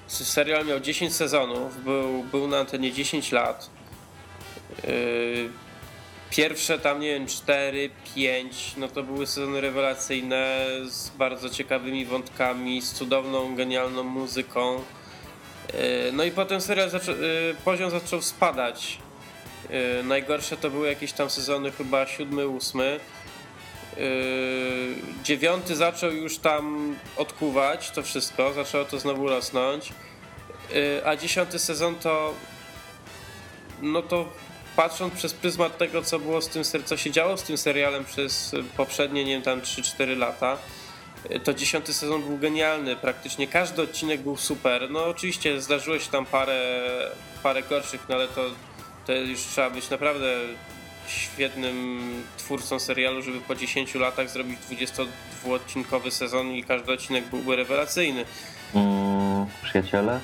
Serial 0.06 0.66
miał 0.66 0.80
10 0.80 1.14
sezonów, 1.14 1.84
był, 1.84 2.22
był 2.22 2.48
na 2.48 2.58
antenie 2.58 2.92
10 2.92 3.32
lat. 3.32 3.70
Yy, 4.84 5.50
Pierwsze 6.30 6.78
tam, 6.78 7.00
nie 7.00 7.08
wiem, 7.08 7.26
4, 7.26 7.90
5, 8.14 8.74
no 8.76 8.88
to 8.88 9.02
były 9.02 9.26
sezony 9.26 9.60
rewelacyjne 9.60 10.66
z 10.84 11.08
bardzo 11.08 11.50
ciekawymi 11.50 12.04
wątkami, 12.04 12.82
z 12.82 12.92
cudowną, 12.92 13.56
genialną 13.56 14.02
muzyką. 14.02 14.74
Yy, 14.74 16.12
No 16.12 16.24
i 16.24 16.30
potem 16.30 16.60
serial 16.60 16.90
zaczą, 16.90 17.12
yy, 17.12 17.56
poziom 17.64 17.90
zaczął 17.90 18.22
spadać. 18.22 18.98
Najgorsze 20.04 20.56
to 20.56 20.70
były 20.70 20.88
jakieś 20.88 21.12
tam 21.12 21.30
sezony 21.30 21.72
chyba 21.72 22.06
7, 22.06 22.56
8. 22.56 22.80
Yy, 22.80 22.98
Dziewiąty 25.24 25.76
zaczął 25.76 26.10
już 26.10 26.38
tam 26.38 26.96
odkuwać 27.16 27.90
to 27.90 28.02
wszystko, 28.02 28.52
zaczęło 28.52 28.84
to 28.84 28.98
znowu 28.98 29.28
rosnąć. 29.28 29.92
A 31.04 31.16
dziesiąty 31.16 31.58
sezon 31.58 31.94
to 31.94 32.34
no 33.82 34.02
to 34.02 34.28
patrząc 34.76 35.14
przez 35.14 35.34
pryzmat 35.34 35.78
tego, 35.78 36.02
co 36.02 36.18
było 36.18 36.42
z 36.42 36.48
tym, 36.48 36.62
co 36.84 36.96
się 36.96 37.10
działo 37.10 37.36
z 37.36 37.42
tym 37.42 37.58
serialem 37.58 38.04
przez 38.04 38.54
poprzednie, 38.76 39.24
nie 39.24 39.32
wiem, 39.32 39.42
tam 39.42 39.60
3-4 39.60 40.16
lata, 40.18 40.58
to 41.44 41.54
dziesiąty 41.54 41.94
sezon 41.94 42.22
był 42.22 42.38
genialny. 42.38 42.96
Praktycznie 42.96 43.46
każdy 43.46 43.82
odcinek 43.82 44.20
był 44.20 44.36
super. 44.36 44.90
No 44.90 45.04
oczywiście 45.04 45.60
zdarzyło 45.60 45.98
się 45.98 46.10
tam 46.10 46.26
parę, 46.26 46.82
parę 47.42 47.62
gorszych, 47.62 48.06
no 48.08 48.14
ale 48.14 48.28
to, 48.28 48.44
to 49.06 49.12
już 49.12 49.40
trzeba 49.40 49.70
być 49.70 49.90
naprawdę 49.90 50.26
świetnym 51.08 52.00
twórcą 52.36 52.78
serialu, 52.78 53.22
żeby 53.22 53.40
po 53.40 53.54
10 53.54 53.94
latach 53.94 54.30
zrobić 54.30 54.58
22-odcinkowy 54.70 56.10
sezon 56.10 56.52
i 56.52 56.64
każdy 56.64 56.92
odcinek 56.92 57.24
byłby 57.24 57.56
rewelacyjny. 57.56 58.24
Mm, 58.74 59.46
przyjaciele? 59.62 60.20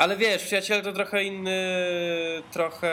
Ale 0.00 0.16
wiesz, 0.16 0.44
Przyjaciele 0.44 0.82
to 0.82 0.92
trochę 0.92 1.24
inny, 1.24 1.60
trochę, 2.52 2.92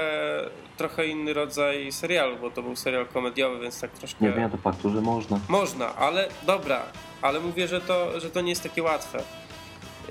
trochę 0.78 1.08
inny 1.08 1.34
rodzaj 1.34 1.92
serialu, 1.92 2.38
bo 2.38 2.52
to 2.52 2.62
był 2.62 2.76
serial 2.76 3.06
komediowy, 3.06 3.60
więc 3.60 3.82
tak 3.82 3.92
troszkę... 3.92 4.26
Nie 4.26 4.32
zmienia 4.32 4.50
to 4.50 4.58
faktu, 4.58 4.90
że 4.90 5.02
można. 5.02 5.40
Można, 5.48 5.96
ale 5.96 6.28
dobra, 6.44 6.82
ale 7.22 7.40
mówię, 7.40 7.68
że 7.68 7.82
to, 7.82 8.20
że 8.20 8.30
to 8.30 8.42
nie 8.42 8.50
jest 8.50 8.64
takie 8.64 8.84
łatwe. 8.84 9.24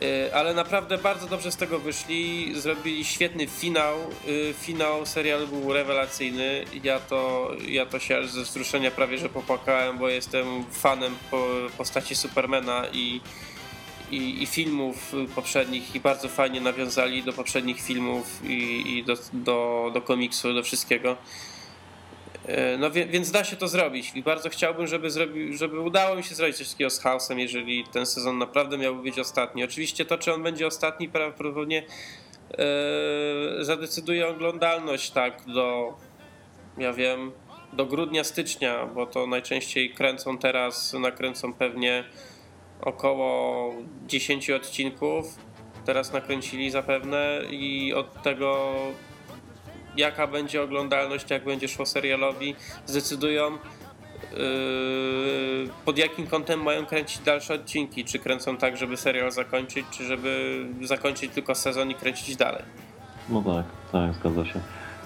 Yy, 0.01 0.35
ale 0.35 0.55
naprawdę 0.55 0.99
bardzo 0.99 1.27
dobrze 1.27 1.53
z 1.53 1.57
tego 1.57 1.79
wyszli, 1.79 2.53
zrobili 2.55 3.05
świetny 3.05 3.47
finał. 3.47 3.97
Yy, 4.27 4.55
finał 4.55 5.07
serialu 5.07 5.49
był 5.49 5.73
rewelacyjny. 5.73 6.65
Ja 6.83 7.01
to, 7.01 7.51
ja 7.69 7.87
to 7.87 7.99
się 7.99 8.19
aż 8.19 8.31
ze 8.31 8.43
wzruszenia 8.43 8.91
prawie 8.91 9.19
że 9.19 9.29
popłakałem, 9.29 9.99
bo 9.99 10.09
jestem 10.09 10.65
fanem 10.71 11.17
po, 11.31 11.47
postaci 11.79 12.17
Supermana 12.17 12.85
i, 12.93 13.21
i, 14.11 14.43
i, 14.43 14.47
filmów 14.47 15.13
poprzednich 15.35 15.95
i 15.95 16.01
bardzo 16.01 16.29
fajnie 16.29 16.61
nawiązali 16.61 17.23
do 17.23 17.33
poprzednich 17.33 17.81
filmów 17.81 18.41
i, 18.45 18.85
i 18.97 19.05
do, 19.05 19.15
do, 19.33 19.91
do 19.95 20.03
komiksu, 20.03 20.55
do 20.55 20.63
wszystkiego. 20.63 21.17
E, 22.47 22.79
no 22.79 22.91
więc 22.91 23.31
da 23.31 23.45
się 23.45 23.57
to 23.57 23.69
zrobić 23.69 24.13
i 24.15 24.23
bardzo 24.23 24.49
chciałbym, 24.51 24.87
żeby, 24.87 25.11
zrobi, 25.11 25.57
żeby 25.57 25.81
udało 25.81 26.17
mi 26.17 26.25
się 26.25 26.35
zrobić 26.35 26.57
coś 26.57 26.71
takiego 26.71 26.91
z 26.91 27.03
House'em, 27.03 27.37
jeżeli 27.37 27.85
ten 27.85 28.07
sezon 28.07 28.39
naprawdę 28.39 28.79
miałby 28.79 29.03
być 29.03 29.19
ostatni. 29.19 29.65
Oczywiście 29.65 30.05
to, 30.05 30.19
czy 30.19 30.35
on 30.35 30.43
będzie 30.43 30.67
ostatni, 30.67 31.09
prawdopodobnie 31.09 31.83
yy, 32.59 33.65
zadecyduje 33.65 34.29
oglądalność 34.29 35.11
tak 35.11 35.43
do, 35.47 35.95
ja 36.79 36.93
wiem, 36.93 37.33
do 37.73 37.87
grudnia, 37.87 38.25
stycznia, 38.25 38.87
bo 38.87 39.07
to 39.07 39.27
najczęściej 39.27 39.91
kręcą 39.91 40.39
teraz, 40.39 40.93
nakręcą 40.93 41.53
pewnie 41.53 42.05
około 42.81 43.73
10 44.07 44.51
odcinków. 44.51 45.39
Teraz 45.85 46.13
nakręcili 46.13 46.71
zapewne 46.71 47.41
i 47.51 47.95
od 47.95 48.23
tego 48.23 48.75
jaka 49.97 50.27
będzie 50.27 50.63
oglądalność, 50.63 51.31
jak 51.31 51.45
będzie 51.45 51.69
szło 51.69 51.87
serialowi, 51.87 52.55
zdecydują 52.87 53.51
yy, 53.53 53.59
pod 55.85 55.99
jakim 55.99 56.27
kątem 56.27 56.63
mają 56.63 56.87
kręcić 56.87 57.19
dalsze 57.19 57.55
odcinki. 57.55 58.05
Czy 58.05 58.19
kręcą 58.19 58.57
tak, 58.57 58.77
żeby 58.77 58.97
serial 58.97 59.33
zakończyć, 59.33 59.87
czy 59.91 60.05
żeby 60.05 60.65
zakończyć 60.83 61.33
tylko 61.33 61.55
sezon 61.55 61.91
i 61.91 61.95
kręcić 61.95 62.37
dalej. 62.37 62.63
No 63.29 63.43
tak, 63.43 63.65
tak, 63.93 64.15
zgadza 64.15 64.45
się. 64.45 64.61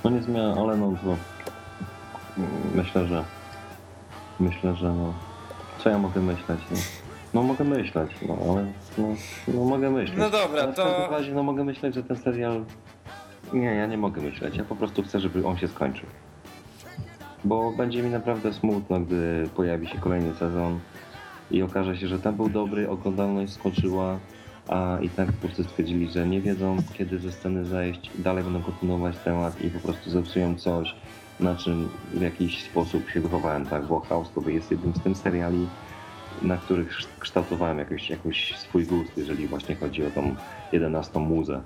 No 0.05 0.11
nie 0.11 0.23
zmienia, 0.23 0.55
ale 0.59 0.77
no 0.77 0.97
to 1.05 1.17
myślę, 2.75 3.07
że 3.07 3.25
myślę, 4.41 4.75
że 4.75 4.93
no 4.93 5.15
co 5.79 5.91
ja 5.91 5.99
mogę 5.99 6.21
myśleć? 6.21 6.61
No, 6.71 6.77
no 7.35 7.43
mogę 7.43 7.65
myśleć, 7.65 8.11
no 8.29 8.37
ale 8.51 8.67
no, 8.99 9.15
no 9.49 9.65
mogę 9.65 9.91
myśleć. 9.91 10.19
No 10.19 10.31
dobra, 10.31 10.63
ale 10.63 10.73
to... 10.73 10.85
W 10.85 10.87
każdym 10.87 11.11
razie 11.11 11.35
no 11.35 11.43
mogę 11.43 11.65
myśleć, 11.65 11.95
że 11.95 12.03
ten 12.03 12.17
serial 12.17 12.65
nie, 13.53 13.75
ja 13.75 13.87
nie 13.87 13.99
mogę 13.99 14.23
myśleć. 14.23 14.57
Ja 14.57 14.65
po 14.65 14.77
prostu 14.77 15.03
chcę, 15.03 15.21
żeby 15.21 15.47
on 15.47 15.59
się 15.59 15.69
skończył. 15.69 16.07
Bo 17.45 17.73
będzie 17.73 18.03
mi 18.03 18.11
naprawdę 18.11 18.53
smutno, 18.53 19.01
gdy 19.01 19.49
pojawi 19.57 19.89
się 19.89 19.99
kolejny 19.99 20.35
sezon 20.35 20.79
i 21.51 21.63
okaże 21.63 21.97
się, 21.97 22.09
że 22.09 22.19
ten 22.19 22.35
był 22.35 22.49
dobry, 22.49 22.91
oglądalność 22.91 23.53
skończyła, 23.53 24.19
a 24.69 24.99
i 25.03 25.09
tak 25.09 25.33
po 25.33 25.47
prostu 25.47 25.65
stwierdzili, 25.65 26.11
że 26.11 26.27
nie 26.27 26.41
wiedzą, 26.41 26.77
kiedy 26.93 27.19
ze 27.19 27.33
sceny 27.33 27.65
zejść 27.65 28.11
dalej 28.19 28.45
będą 28.45 28.63
kontynuować 28.63 29.17
temat 29.19 29.65
i 29.65 29.71
po 29.71 29.81
prostu 29.81 30.11
zepsują 30.11 30.55
coś, 30.55 30.95
na 31.41 31.57
czym 31.57 31.89
w 32.15 32.21
jakiś 32.21 32.65
sposób 32.65 33.11
się 33.11 33.21
wychowałem, 33.21 33.67
tak? 33.67 33.87
Bo 33.87 34.01
House 34.01 34.31
to 34.35 34.51
jest 34.51 34.71
jednym 34.71 34.95
z 34.95 35.01
tym 35.01 35.15
seriali, 35.15 35.67
na 36.43 36.57
których 36.57 36.99
kształtowałem 37.19 37.79
jakoś, 37.79 38.11
jakoś 38.11 38.55
swój 38.59 38.87
gust, 38.87 39.13
jeżeli 39.17 39.47
właśnie 39.47 39.77
chodzi 39.77 40.07
o 40.07 40.11
tą 40.11 40.35
11 40.73 41.19
muzę. 41.19 41.63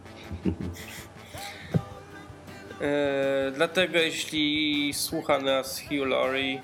E, 2.81 3.53
dlatego 3.55 3.99
jeśli 3.99 4.93
słucha 4.95 5.39
nas 5.39 5.81
Hugh 5.81 6.07
Laurie, 6.07 6.61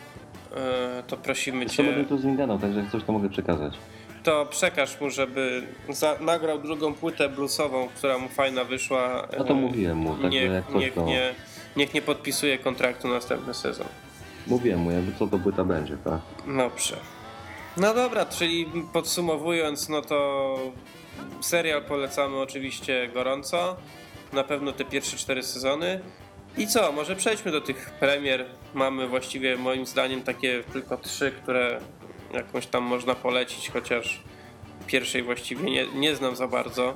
e, 0.57 1.03
to 1.07 1.17
prosimy 1.17 1.67
cię. 1.67 1.85
Będę 1.85 2.05
to 2.05 2.19
z 2.19 2.37
gadał, 2.37 2.59
także 2.59 2.85
coś 2.93 3.05
to 3.05 3.13
mogę 3.13 3.29
przekazać. 3.29 3.75
To 4.23 4.47
przekaż 4.47 5.01
mu, 5.01 5.11
żeby 5.11 5.63
za, 5.89 6.17
nagrał 6.21 6.59
drugą 6.59 6.95
płytę 6.95 7.29
bluesową, 7.29 7.89
która 7.89 8.19
mu 8.19 8.29
fajna 8.29 8.65
wyszła. 8.65 9.29
No 9.39 9.45
to 9.45 9.55
mówiłem 9.55 9.99
mu, 9.99 10.17
tak 10.17 10.31
niech, 10.31 10.53
jak 10.53 10.75
niech, 10.75 10.95
to... 10.95 11.05
nie, 11.05 11.35
niech 11.77 11.95
nie 11.95 12.03
podpisuje 12.03 12.59
kontraktu 12.59 13.09
na 13.09 13.15
następny 13.15 13.55
sezon. 13.55 13.87
Mówiłem 14.47 14.81
mu, 14.81 14.91
jakby 14.91 15.13
co 15.19 15.27
to 15.27 15.39
płyta 15.39 15.65
będzie, 15.65 15.97
tak? 15.97 16.21
Dobrze. 16.57 16.97
No 17.81 17.95
dobra, 17.95 18.27
czyli 18.27 18.67
podsumowując, 18.93 19.89
no 19.89 20.03
to 20.03 20.59
serial 21.41 21.85
polecamy 21.85 22.37
oczywiście 22.37 23.09
gorąco 23.15 23.77
na 24.33 24.45
pewno 24.45 24.73
te 24.73 24.85
pierwsze 24.85 25.17
cztery 25.17 25.43
sezony. 25.43 26.01
I 26.59 26.67
co, 26.67 26.93
może 26.93 27.17
przejdźmy 27.17 27.53
do 27.53 27.61
tych 27.61 27.91
premier. 27.91 28.47
Mamy 28.75 29.09
właściwie 29.09 29.57
moim 29.57 29.87
zdaniem 29.87 30.23
takie 30.23 30.65
tylko 30.73 30.97
trzy, 30.97 31.33
które 31.43 31.81
jakąś 32.35 32.67
tam 32.67 32.83
można 32.83 33.15
polecić, 33.15 33.71
chociaż 33.71 34.23
pierwszej 34.87 35.23
właściwie 35.23 35.71
nie, 35.71 35.87
nie 35.87 36.17
znam 36.17 36.37
za 36.37 36.49
bardzo. 36.49 36.95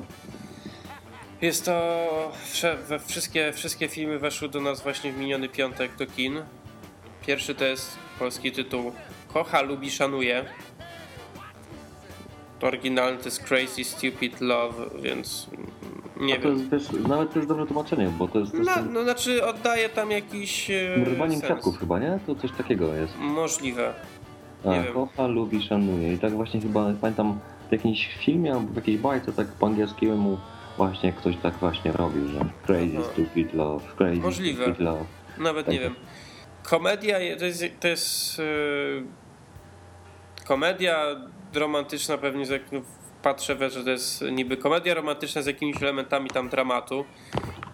Jest 1.43 1.65
to. 1.65 2.33
Wszystkie, 3.07 3.53
wszystkie 3.53 3.89
filmy 3.89 4.19
weszły 4.19 4.49
do 4.49 4.61
nas 4.61 4.83
właśnie 4.83 5.13
w 5.13 5.19
miniony 5.19 5.49
piątek 5.49 5.97
do 5.97 6.07
kin. 6.07 6.43
Pierwszy 7.27 7.55
to 7.55 7.65
jest 7.65 7.99
polski 8.19 8.53
tytuł 8.53 8.93
Kocha, 9.35 9.63
lubi, 9.63 9.91
szanuje. 9.91 10.45
Oryginalny 12.65 13.19
to 13.19 13.25
jest 13.25 13.45
Crazy 13.45 13.85
Stupid 13.85 14.41
Love, 14.41 14.91
więc 15.03 15.47
nie 16.17 16.39
A 16.39 16.43
to 16.43 16.49
jest 16.49 16.71
też, 16.71 16.83
nawet 17.09 17.33
to 17.33 17.39
jest 17.39 17.49
dobre 17.49 17.67
tłumaczenie, 17.67 18.09
bo 18.19 18.29
to 18.29 18.39
jest... 18.39 18.53
To 18.53 18.59
no, 18.59 18.73
no 18.93 19.03
znaczy 19.03 19.45
oddaje 19.47 19.89
tam 19.89 20.11
jakiś 20.11 20.71
e, 20.71 20.97
Mrowaniem 20.99 21.41
kwiatków 21.41 21.79
chyba, 21.79 21.99
nie? 21.99 22.19
To 22.27 22.35
coś 22.35 22.53
takiego 22.53 22.95
jest. 22.95 23.15
Możliwe. 23.19 23.95
Nie 24.65 24.81
A, 24.81 24.83
wiem. 24.83 24.95
kocha, 24.95 25.27
lubi, 25.27 25.63
szanuje. 25.63 26.13
I 26.13 26.19
tak 26.19 26.33
właśnie 26.33 26.61
chyba, 26.61 26.93
pamiętam 27.01 27.39
w 27.69 27.73
jakimś 27.73 28.09
filmie 28.25 28.53
albo 28.53 28.73
w 28.73 28.77
jakiejś 28.77 28.99
bajce 28.99 29.33
tak 29.33 29.47
po 29.47 29.67
angielskiemu 29.67 30.39
właśnie 30.77 31.13
ktoś 31.13 31.37
tak 31.37 31.55
właśnie 31.55 31.93
robił, 31.93 32.29
że 32.29 32.41
crazy, 32.67 32.97
Aha. 32.99 33.09
stupid 33.13 33.55
love, 33.55 33.85
crazy, 33.97 34.21
Możliwe. 34.21 34.63
stupid 34.63 34.81
love. 34.81 35.05
Nawet 35.39 35.67
tak 35.67 35.75
nie 35.75 35.81
wiem. 35.81 35.95
Komedia 36.63 37.19
to 37.39 37.45
jest, 37.45 37.65
to 37.81 37.89
jest 37.89 38.39
yy, 38.39 39.05
komedia 40.45 41.17
romantyczna 41.57 42.19
pewnie 42.19 42.45
patrzę, 43.23 43.71
że 43.71 43.85
to 43.85 43.91
jest 43.91 44.25
niby 44.33 44.57
komedia 44.57 44.95
romantyczna 44.95 45.43
z 45.43 45.47
jakimiś 45.47 45.83
elementami 45.83 46.31
tam 46.31 46.49
dramatu. 46.49 47.05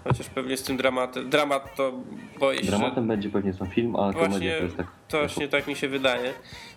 Chociaż 0.05 0.29
pewnie 0.29 0.57
z 0.57 0.63
tym 0.63 0.77
dramatem. 0.77 1.31
Dramat 1.31 1.77
to 1.77 1.93
boję 2.39 2.59
się. 2.59 2.67
Dramatem 2.67 3.05
że... 3.05 3.09
będzie 3.09 3.29
pewnie 3.29 3.53
sam 3.53 3.69
film, 3.69 3.97
a 3.97 4.13
właśnie, 4.13 4.21
komedia 4.21 4.59
to 4.59 4.65
jest 4.65 4.77
tak. 4.77 4.87
To 5.09 5.19
właśnie 5.19 5.49
tak 5.49 5.67
mi 5.67 5.77
się 5.77 5.89
wydaje. 5.89 6.33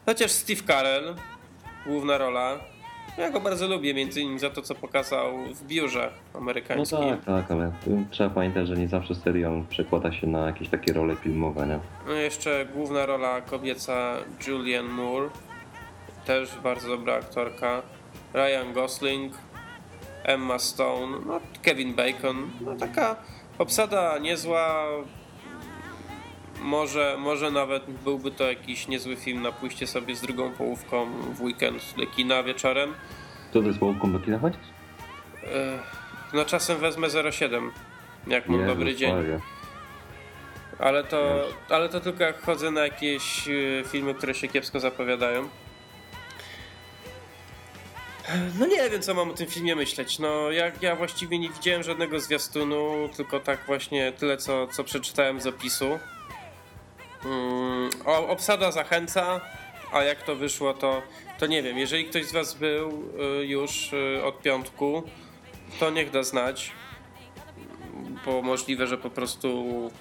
Chociaż 0.05 0.31
Steve 0.31 0.61
Carell, 0.67 1.15
główna 1.85 2.17
rola. 2.17 2.59
Ja 3.17 3.29
go 3.29 3.39
bardzo 3.39 3.67
lubię, 3.67 3.93
między 3.93 4.21
innymi 4.21 4.39
za 4.39 4.49
to, 4.49 4.61
co 4.61 4.75
pokazał 4.75 5.37
w 5.53 5.63
biurze 5.63 6.11
amerykańskim. 6.33 6.99
No 7.01 7.09
tak, 7.09 7.25
tak, 7.25 7.51
ale 7.51 7.71
trzeba 8.11 8.29
pamiętać, 8.29 8.67
że 8.67 8.75
nie 8.75 8.87
zawsze 8.87 9.15
serial 9.15 9.63
przekłada 9.69 10.11
się 10.11 10.27
na 10.27 10.47
jakieś 10.47 10.69
takie 10.69 10.93
role 10.93 11.15
filmowe, 11.15 11.67
nie? 11.67 11.79
No 12.07 12.13
jeszcze 12.13 12.65
główna 12.73 13.05
rola 13.05 13.41
kobieca 13.41 14.13
Julianne 14.47 14.93
Moore. 14.93 15.29
Też 16.25 16.49
bardzo 16.63 16.87
dobra 16.87 17.13
aktorka. 17.15 17.81
Ryan 18.33 18.73
Gosling, 18.73 19.33
Emma 20.23 20.59
Stone, 20.59 21.17
no, 21.25 21.39
Kevin 21.61 21.93
Bacon. 21.93 22.51
No, 22.61 22.75
taka 22.75 23.15
obsada 23.57 24.17
niezła. 24.17 24.85
Może, 26.61 27.15
może 27.19 27.51
nawet 27.51 27.83
byłby 27.85 28.31
to 28.31 28.47
jakiś 28.47 28.87
niezły 28.87 29.15
film 29.15 29.41
na 29.41 29.51
pójście 29.51 29.87
sobie 29.87 30.15
z 30.15 30.21
drugą 30.21 30.51
połówką 30.51 31.05
w 31.33 31.41
weekend 31.41 31.93
do 31.97 32.07
kina 32.07 32.43
wieczorem. 32.43 32.93
To 33.53 33.61
ze 33.61 33.73
połówką 33.73 34.11
do 34.11 34.19
kina 34.19 34.39
chodzisz? 34.39 34.59
No 36.33 36.45
czasem 36.45 36.77
wezmę 36.77 37.07
07, 37.31 37.71
jak 38.27 38.49
mam 38.49 38.59
Jezu, 38.59 38.73
dobry 38.73 38.95
dzień. 38.95 39.13
Ale 40.79 41.03
to, 41.03 41.43
ale 41.69 41.89
to 41.89 41.99
tylko 41.99 42.23
jak 42.23 42.41
chodzę 42.41 42.71
na 42.71 42.81
jakieś 42.81 43.47
e, 43.47 43.51
filmy, 43.85 44.13
które 44.13 44.33
się 44.33 44.47
kiepsko 44.47 44.79
zapowiadają. 44.79 45.49
No 48.59 48.65
nie 48.65 48.89
wiem, 48.89 49.01
co 49.01 49.13
mam 49.13 49.31
o 49.31 49.33
tym 49.33 49.47
filmie 49.47 49.75
myśleć. 49.75 50.19
No, 50.19 50.51
ja, 50.51 50.71
ja 50.81 50.95
właściwie 50.95 51.39
nie 51.39 51.49
widziałem 51.49 51.83
żadnego 51.83 52.19
zwiastunu, 52.19 53.09
tylko 53.15 53.39
tak 53.39 53.65
właśnie 53.65 54.11
tyle, 54.11 54.37
co, 54.37 54.67
co 54.67 54.83
przeczytałem 54.83 55.41
z 55.41 55.47
opisu. 55.47 55.99
Um, 57.25 57.89
obsada 58.05 58.71
zachęca, 58.71 59.41
a 59.91 60.03
jak 60.03 60.23
to 60.23 60.35
wyszło, 60.35 60.73
to, 60.73 60.79
to 60.79 61.23
to 61.43 61.47
nie 61.47 61.63
wiem, 61.63 61.77
jeżeli 61.77 62.05
ktoś 62.05 62.25
z 62.25 62.31
Was 62.31 62.53
był 62.53 63.09
y, 63.41 63.45
już 63.45 63.93
y, 63.93 64.23
od 64.23 64.41
piątku, 64.41 65.03
to 65.79 65.89
niech 65.89 66.11
da 66.11 66.23
znać, 66.23 66.71
bo 68.25 68.41
możliwe, 68.41 68.87
że 68.87 68.97
po 68.97 69.09
prostu 69.09 69.91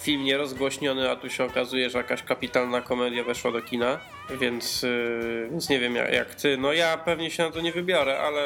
film 0.00 0.24
nierozgłośniony, 0.24 1.10
a 1.10 1.16
tu 1.16 1.30
się 1.30 1.44
okazuje, 1.44 1.90
że 1.90 1.98
jakaś 1.98 2.22
kapitalna 2.22 2.80
komedia 2.80 3.24
weszła 3.24 3.52
do 3.52 3.62
kina, 3.62 3.98
więc, 4.40 4.84
y, 4.84 5.48
więc 5.50 5.68
nie 5.68 5.78
wiem 5.78 5.94
jak, 5.94 6.12
jak 6.12 6.34
Ty. 6.34 6.56
No 6.56 6.72
ja 6.72 6.98
pewnie 6.98 7.30
się 7.30 7.42
na 7.42 7.50
to 7.50 7.60
nie 7.60 7.72
wybiorę, 7.72 8.18
ale 8.20 8.40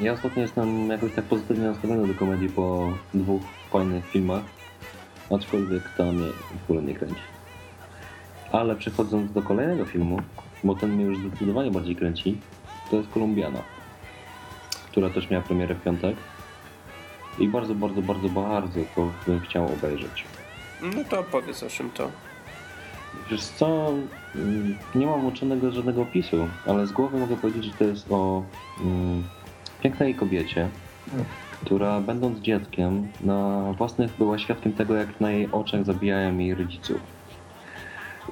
Ja 0.00 0.12
ostatnio 0.12 0.42
jestem 0.42 0.88
jakoś 0.88 1.12
tak 1.12 1.24
pozytywnie 1.24 1.66
nastawiony 1.66 2.08
do 2.08 2.14
komedii 2.14 2.48
po 2.48 2.92
dwóch 3.14 3.42
fajnych 3.70 4.10
filmach, 4.10 4.42
aczkolwiek 5.30 5.82
ta 5.96 6.04
mnie 6.04 6.26
w 6.26 6.64
ogóle 6.64 6.82
nie 6.82 6.94
kręci. 6.94 7.20
Ale 8.52 8.76
przechodząc 8.76 9.32
do 9.32 9.42
kolejnego 9.42 9.84
filmu, 9.84 10.22
bo 10.64 10.74
ten 10.74 10.90
mnie 10.90 11.04
już 11.04 11.18
zdecydowanie 11.18 11.70
bardziej 11.70 11.96
kręci, 11.96 12.38
to 12.90 12.96
jest 12.96 13.10
Kolumbiana, 13.10 13.62
która 14.90 15.10
też 15.10 15.30
miała 15.30 15.44
premierę 15.44 15.74
w 15.74 15.82
piątek. 15.82 16.16
I 17.38 17.48
bardzo, 17.48 17.74
bardzo, 17.74 18.02
bardzo, 18.02 18.28
bardzo 18.28 18.80
to 18.94 19.12
bym 19.26 19.40
chciał 19.40 19.66
obejrzeć. 19.66 20.24
No 20.82 21.04
to 21.04 21.20
opowiedz 21.20 21.62
o 21.62 21.68
czym 21.68 21.90
to. 21.90 22.10
Wiesz 23.30 23.44
co, 23.44 23.92
mm, 24.34 24.76
nie 24.94 25.06
mam 25.06 25.26
uczonego 25.26 25.72
żadnego 25.72 26.02
opisu, 26.02 26.48
ale 26.66 26.86
z 26.86 26.92
głowy 26.92 27.18
mogę 27.18 27.36
powiedzieć, 27.36 27.64
że 27.64 27.72
to 27.72 27.84
jest 27.84 28.12
o 28.12 28.42
mm, 28.80 29.22
pięknej 29.82 30.14
kobiecie, 30.14 30.68
która 31.64 32.00
będąc 32.00 32.38
dzieckiem 32.38 33.08
na 33.20 33.72
własnych 33.78 34.16
była 34.18 34.38
świadkiem 34.38 34.72
tego, 34.72 34.94
jak 34.94 35.20
na 35.20 35.30
jej 35.30 35.48
oczach 35.52 35.84
zabijają 35.84 36.38
jej 36.38 36.54
rodziców. 36.54 37.00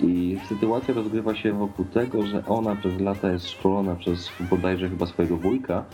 I 0.01 0.39
sytuacja 0.48 0.94
rozgrywa 0.94 1.35
się 1.35 1.52
wokół 1.52 1.85
tego, 1.85 2.27
że 2.27 2.47
ona 2.47 2.77
przez 2.77 3.01
lata 3.01 3.31
jest 3.32 3.51
szkolona 3.51 3.94
przez 3.94 4.31
bodajże 4.40 4.89
chyba 4.89 5.06
swojego 5.06 5.36
wujka, 5.36 5.85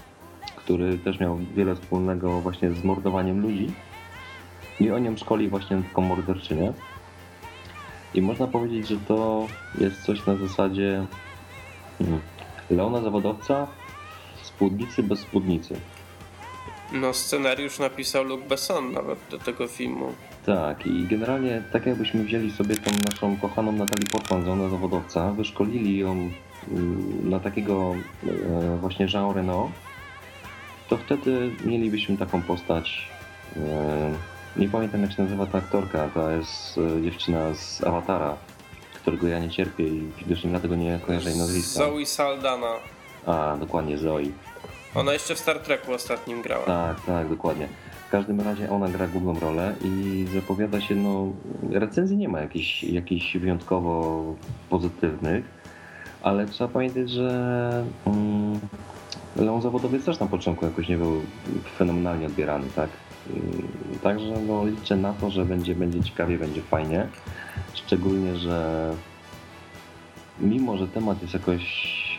który 0.57 0.99
też 0.99 1.21
miał 1.21 1.39
wiele 1.57 1.75
wspólnego 1.75 2.41
właśnie 2.41 2.71
z 2.71 2.85
mordowaniem 2.85 3.41
ludzi. 3.43 3.73
I 4.81 4.91
on 4.91 5.05
ją 5.05 5.17
szkoli 5.17 5.49
właśnie 5.49 5.83
taką 5.83 6.03
morderczynię. 6.03 6.73
I 8.15 8.23
można 8.23 8.47
powiedzieć, 8.47 8.89
że 8.89 8.97
to 8.97 9.47
jest 9.79 10.03
coś 10.03 10.27
na 10.27 10.37
zasadzie 10.37 11.07
hmm, 11.99 12.21
Leona 12.71 13.01
zawodowca 13.01 13.67
spódnicy 14.43 15.03
bez 15.03 15.21
spódnicy. 15.21 15.77
No 16.93 17.13
scenariusz 17.13 17.79
napisał 17.79 18.25
Luc 18.25 18.41
Besson 18.49 18.93
nawet 18.93 19.19
do 19.31 19.39
tego 19.39 19.67
filmu. 19.67 20.13
Tak, 20.47 20.87
i 20.87 21.07
generalnie 21.07 21.63
tak 21.73 21.87
jakbyśmy 21.87 22.25
wzięli 22.25 22.51
sobie 22.51 22.77
tą 22.77 22.91
naszą 23.11 23.37
kochaną 23.37 23.73
Natalię 23.73 24.07
Portman, 24.13 24.45
Leona 24.45 24.69
zawodowca, 24.69 25.33
wyszkolili 25.33 25.99
ją 25.99 26.11
mm, 26.13 27.31
na 27.31 27.41
takiego 27.41 27.95
e, 28.27 28.77
właśnie 28.77 29.07
Jean 29.15 29.35
Reno, 29.35 29.71
to 30.89 30.97
wtedy 30.97 31.51
mielibyśmy 31.65 32.17
taką 32.17 32.43
postać. 32.43 33.09
Nie 34.59 34.69
pamiętam 34.69 35.03
jak 35.03 35.13
się 35.13 35.23
nazywa 35.23 35.47
ta 35.47 35.59
aktorka, 35.59 36.09
to 36.15 36.31
jest 36.31 36.79
e, 36.99 37.03
dziewczyna 37.03 37.55
z 37.55 37.85
Awatara, 37.85 38.37
którego 38.95 39.29
ja 39.29 39.39
nie 39.39 39.51
cierpię 39.51 39.89
i 39.89 40.11
widocznie 40.19 40.51
dlatego 40.51 40.77
nie 40.77 41.01
kojarzę 41.07 41.31
jej 41.31 41.39
nazwiska. 41.39 41.85
Zoe 41.85 42.07
Saldana. 42.07 42.73
A, 43.27 43.57
dokładnie, 43.61 43.99
Zoe. 43.99 44.21
Ona 44.95 45.13
jeszcze 45.13 45.35
w 45.35 45.39
Star 45.39 45.59
Treku 45.59 45.93
ostatnim 45.93 46.43
grała. 46.43 46.65
Tak, 46.65 47.01
tak, 47.01 47.29
dokładnie. 47.29 47.69
W 48.09 48.11
każdym 48.11 48.41
razie 48.41 48.71
ona 48.71 48.89
gra 48.89 49.07
główną 49.07 49.41
rolę 49.41 49.75
i 49.85 50.27
zapowiada 50.35 50.81
się, 50.81 50.95
no, 50.95 51.33
recenzji 51.71 52.17
nie 52.17 52.29
ma 52.29 52.41
jakichś, 52.41 52.83
jakichś 52.83 53.37
wyjątkowo 53.37 54.25
pozytywnych, 54.71 55.45
ale 56.23 56.47
trzeba 56.47 56.69
pamiętać, 56.69 57.11
że 57.11 57.85
mm, 58.07 58.61
Leon 59.37 59.63
Zawodowiec 59.63 60.05
też 60.05 60.21
na 60.21 60.27
początku 60.27 60.65
jakoś 60.65 60.89
nie 60.89 60.97
był 60.97 61.23
fenomenalnie 61.79 62.27
odbierany, 62.27 62.67
tak? 62.77 62.91
Mm, 63.31 63.69
Także 64.03 64.35
no, 64.49 64.67
liczę 64.67 64.97
na 64.97 65.13
to, 65.13 65.31
że 65.31 65.45
będzie, 65.45 65.75
będzie 65.75 66.03
ciekawie, 66.03 66.39
będzie 66.39 66.63
fajnie. 66.63 67.09
Szczególnie, 67.75 68.37
że 68.37 68.95
mimo, 70.41 70.77
że 70.77 70.89
temat 70.89 71.23
jest 71.23 71.35
jakoś 71.35 71.63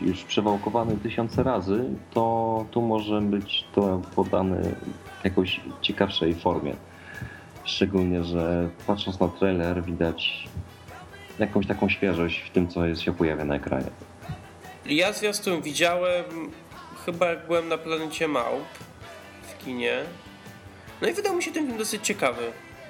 już 0.02 0.24
przewałkowany 0.24 0.98
tysiące 0.98 1.44
razy, 1.44 1.86
to 2.14 2.66
tu 2.72 2.82
może 2.82 3.22
być 3.22 3.66
to 3.76 4.02
podane 4.16 4.62
w 5.22 5.26
jakoś 5.26 5.62
ciekawszej 5.82 6.36
formie. 6.36 6.76
Szczególnie, 7.64 8.24
że 8.24 8.70
patrząc 8.88 9.20
na 9.20 9.28
trailer 9.28 9.84
widać 9.84 10.48
jakąś 11.40 11.68
taką 11.68 11.90
świeżość 11.90 12.40
w 12.40 12.50
tym, 12.50 12.68
co 12.68 12.86
jest, 12.86 13.02
się 13.02 13.14
pojawia 13.14 13.46
na 13.46 13.56
ekranie. 13.56 13.90
Ja 14.86 15.14
zwiastun 15.14 15.62
widziałem 15.62 16.26
chyba 17.06 17.26
jak 17.26 17.48
byłem 17.48 17.68
na 17.68 17.78
planecie 17.78 18.28
Małp 18.28 18.66
w 19.42 19.66
kinie. 19.66 20.04
No 21.02 21.08
i 21.08 21.14
wydał 21.14 21.36
mi 21.36 21.44
się 21.44 21.52
ten 21.52 21.66
film 21.66 21.78
dosyć 21.78 22.06
ciekawy. 22.06 22.42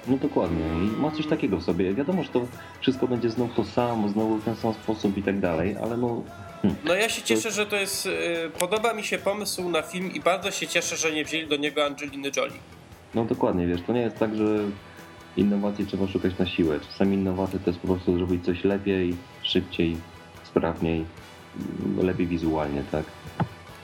No 0.07 0.17
dokładnie. 0.17 0.63
Ma 0.97 1.11
coś 1.11 1.27
takiego 1.27 1.57
w 1.57 1.63
sobie. 1.63 1.93
Wiadomo, 1.93 2.23
że 2.23 2.29
to 2.29 2.47
wszystko 2.81 3.07
będzie 3.07 3.29
znowu 3.29 3.53
to 3.53 3.63
samo, 3.65 4.09
znowu 4.09 4.37
w 4.37 4.45
ten 4.45 4.55
sam 4.55 4.73
sposób 4.73 5.17
i 5.17 5.23
tak 5.23 5.39
dalej, 5.39 5.75
ale 5.83 5.97
no 5.97 6.23
No 6.85 6.95
ja 6.95 7.09
się 7.09 7.21
cieszę, 7.21 7.51
że 7.51 7.65
to 7.65 7.75
jest. 7.75 8.05
y, 8.05 8.09
Podoba 8.59 8.93
mi 8.93 9.03
się 9.03 9.17
pomysł 9.17 9.69
na 9.69 9.81
film 9.81 10.13
i 10.13 10.19
bardzo 10.19 10.51
się 10.51 10.67
cieszę, 10.67 10.95
że 10.97 11.11
nie 11.11 11.25
wzięli 11.25 11.47
do 11.47 11.55
niego 11.57 11.85
Angeliny 11.85 12.31
Jolie. 12.37 12.57
No 13.15 13.25
dokładnie, 13.25 13.67
wiesz, 13.67 13.81
to 13.87 13.93
nie 13.93 14.01
jest 14.01 14.17
tak, 14.19 14.35
że 14.35 14.45
innowacji 15.37 15.85
trzeba 15.85 16.07
szukać 16.07 16.37
na 16.39 16.45
siłę. 16.45 16.79
Czasami 16.91 17.15
innowacje 17.15 17.59
to 17.59 17.69
jest 17.69 17.79
po 17.81 17.87
prostu 17.87 18.17
zrobić 18.17 18.45
coś 18.45 18.63
lepiej, 18.63 19.15
szybciej, 19.43 19.97
sprawniej, 20.43 21.05
lepiej 22.01 22.27
wizualnie, 22.27 22.83
tak? 22.91 23.05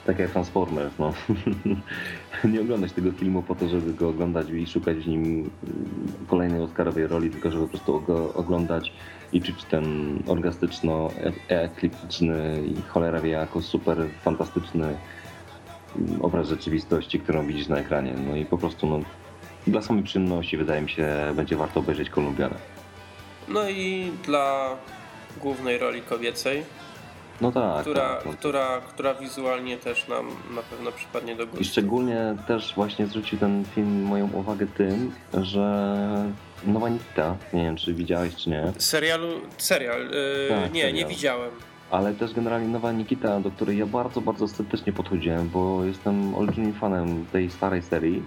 Tak 0.06 0.18
jak 0.18 0.30
Transformers, 0.30 0.92
no. 0.98 1.12
nie 2.52 2.60
oglądać 2.60 2.92
tego 2.92 3.12
filmu 3.12 3.42
po 3.42 3.54
to, 3.54 3.68
żeby 3.68 3.94
go 3.94 4.08
oglądać 4.08 4.50
i 4.50 4.66
szukać 4.66 4.96
w 4.96 5.06
nim 5.06 5.24
mm, 5.24 5.50
kolejnej 6.28 6.60
Oscarowej 6.60 7.06
roli, 7.06 7.30
tylko 7.30 7.50
żeby 7.50 7.62
po 7.62 7.68
prostu 7.68 8.00
go 8.00 8.34
oglądać 8.34 8.92
i 9.32 9.42
czuć 9.42 9.64
ten 9.64 10.18
orgastyczno-ekliptyczny 10.26 12.66
i 12.66 12.74
cholera 12.88 13.20
wie 13.20 13.30
jako 13.30 13.62
super 13.62 13.98
fantastyczny 14.22 14.96
obraz 16.20 16.48
rzeczywistości, 16.48 17.20
którą 17.20 17.46
widzisz 17.46 17.68
na 17.68 17.78
ekranie. 17.78 18.14
No 18.28 18.36
i 18.36 18.44
po 18.44 18.58
prostu 18.58 18.86
no, 18.86 19.00
dla 19.66 19.82
samej 19.82 20.02
przyjemności 20.02 20.56
wydaje 20.56 20.82
mi 20.82 20.90
się 20.90 21.32
będzie 21.36 21.56
warto 21.56 21.80
obejrzeć 21.80 22.10
Kolumbianę. 22.10 22.56
No 23.48 23.70
i 23.70 24.12
dla 24.24 24.76
głównej 25.40 25.78
roli 25.78 26.02
kobiecej, 26.02 26.62
No 27.40 27.52
tak. 27.52 27.80
która, 27.80 28.14
tak, 28.16 28.26
no. 28.26 28.32
która, 28.32 28.80
która 28.88 29.14
wizualnie 29.14 29.76
też 29.78 30.08
nam 30.08 30.26
na 30.54 30.62
pewno 30.62 30.92
przypadnie 30.92 31.36
do 31.36 31.42
I 31.44 31.46
gustu. 31.46 31.64
szczególnie 31.64 32.36
też 32.48 32.72
właśnie 32.74 33.06
zwrócił 33.06 33.38
ten 33.38 33.64
film 33.74 34.02
moją 34.02 34.30
uwagę 34.32 34.66
tym, 34.66 35.12
że 35.42 35.84
Nowa 36.66 36.88
Nikita, 36.88 37.36
nie 37.52 37.62
wiem 37.62 37.76
czy 37.76 37.94
widziałeś 37.94 38.36
czy 38.36 38.50
nie, 38.50 38.72
Serialu, 38.78 39.28
serial, 39.58 40.00
yy, 40.00 40.10
Tak, 40.48 40.72
nie, 40.72 40.82
nie 40.82 40.90
serial. 40.90 41.08
widziałem. 41.10 41.50
ale 41.90 42.14
też 42.14 42.32
generalnie 42.32 42.68
Nowa 42.68 42.92
Nikita, 42.92 43.40
do 43.40 43.50
której 43.50 43.78
ja 43.78 43.86
bardzo, 43.86 44.20
bardzo 44.20 44.48
sceptycznie 44.48 44.92
podchodziłem, 44.92 45.48
bo 45.48 45.84
jestem 45.84 46.34
olbrzymim 46.34 46.72
fanem 46.74 47.26
tej 47.32 47.50
starej 47.50 47.82
serii 47.82 48.22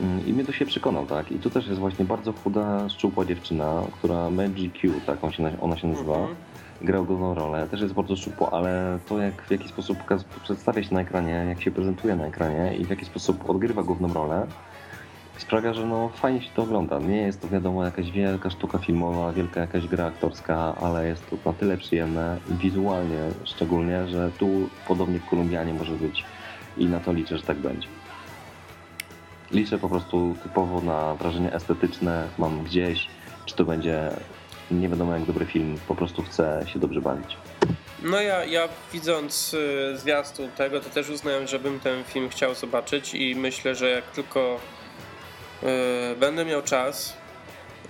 Mm, 0.00 0.26
i 0.26 0.32
mnie 0.32 0.44
to 0.44 0.52
się 0.52 0.66
przekonał, 0.66 1.06
tak? 1.06 1.32
I 1.32 1.38
tu 1.38 1.50
też 1.50 1.66
jest 1.66 1.80
właśnie 1.80 2.04
bardzo 2.04 2.32
chuda, 2.32 2.88
szczupła 2.88 3.24
dziewczyna, 3.24 3.82
która 3.98 4.30
Magic 4.30 4.74
Q, 4.80 4.92
tak 5.06 5.24
on 5.24 5.32
się, 5.32 5.42
na- 5.42 5.60
ona 5.60 5.76
się 5.76 5.86
nazywa. 5.88 6.14
Mhm. 6.16 6.36
Grał 6.80 7.04
główną 7.04 7.34
rolę, 7.34 7.68
też 7.68 7.80
jest 7.80 7.94
bardzo 7.94 8.16
szczupło, 8.16 8.52
ale 8.52 8.98
to 9.08 9.18
jak 9.18 9.42
w 9.42 9.50
jaki 9.50 9.68
sposób 9.68 9.98
przedstawia 10.42 10.82
się 10.82 10.94
na 10.94 11.00
ekranie, 11.00 11.46
jak 11.48 11.62
się 11.62 11.70
prezentuje 11.70 12.16
na 12.16 12.26
ekranie 12.26 12.76
i 12.76 12.84
w 12.84 12.90
jaki 12.90 13.04
sposób 13.04 13.50
odgrywa 13.50 13.82
główną 13.82 14.14
rolę, 14.14 14.46
sprawia, 15.38 15.74
że 15.74 15.86
no 15.86 16.08
fajnie 16.08 16.42
się 16.42 16.50
to 16.54 16.62
ogląda. 16.62 16.98
Nie 16.98 17.16
jest 17.16 17.42
to 17.42 17.48
wiadomo 17.48 17.84
jakaś 17.84 18.10
wielka 18.10 18.50
sztuka 18.50 18.78
filmowa, 18.78 19.32
wielka 19.32 19.60
jakaś 19.60 19.86
gra 19.86 20.06
aktorska, 20.06 20.74
ale 20.80 21.08
jest 21.08 21.30
to 21.30 21.36
na 21.44 21.52
tyle 21.52 21.76
przyjemne, 21.76 22.38
wizualnie 22.48 23.18
szczególnie, 23.44 24.08
że 24.08 24.30
tu 24.38 24.48
podobnie 24.88 25.18
w 25.18 25.26
Kolumbianie 25.26 25.74
może 25.74 25.92
być 25.92 26.24
i 26.76 26.86
na 26.86 27.00
to 27.00 27.12
liczę, 27.12 27.38
że 27.38 27.42
tak 27.44 27.56
będzie. 27.56 27.88
Liczę 29.52 29.78
po 29.78 29.88
prostu 29.88 30.34
typowo 30.42 30.80
na 30.80 31.14
wrażenie 31.14 31.52
estetyczne, 31.52 32.28
mam 32.38 32.64
gdzieś, 32.64 33.06
czy 33.46 33.56
to 33.56 33.64
będzie 33.64 34.10
nie 34.70 34.88
wiadomo 34.88 35.14
jak 35.14 35.24
dobry 35.24 35.46
film, 35.46 35.78
po 35.88 35.94
prostu 35.94 36.22
chcę 36.22 36.64
się 36.72 36.78
dobrze 36.78 37.00
bawić. 37.00 37.36
No 38.02 38.20
ja, 38.20 38.44
ja 38.44 38.68
widząc 38.92 39.54
y, 39.54 39.98
zwiastun 39.98 40.50
tego, 40.50 40.80
to 40.80 40.90
też 40.90 41.08
uznałem, 41.08 41.46
żebym 41.46 41.80
ten 41.80 42.04
film 42.04 42.28
chciał 42.28 42.54
zobaczyć 42.54 43.14
i 43.14 43.34
myślę, 43.34 43.74
że 43.74 43.90
jak 43.90 44.04
tylko 44.04 44.60
y, 45.62 45.66
będę 46.16 46.44
miał 46.44 46.62
czas, 46.62 47.16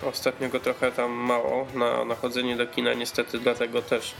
ostatnio 0.02 0.48
go 0.48 0.60
trochę 0.60 0.92
tam 0.92 1.10
mało 1.10 1.66
na, 1.74 2.04
na 2.04 2.14
chodzenie 2.14 2.56
do 2.56 2.66
kina 2.66 2.94
niestety, 2.94 3.38
dlatego 3.38 3.82
też 3.82 4.14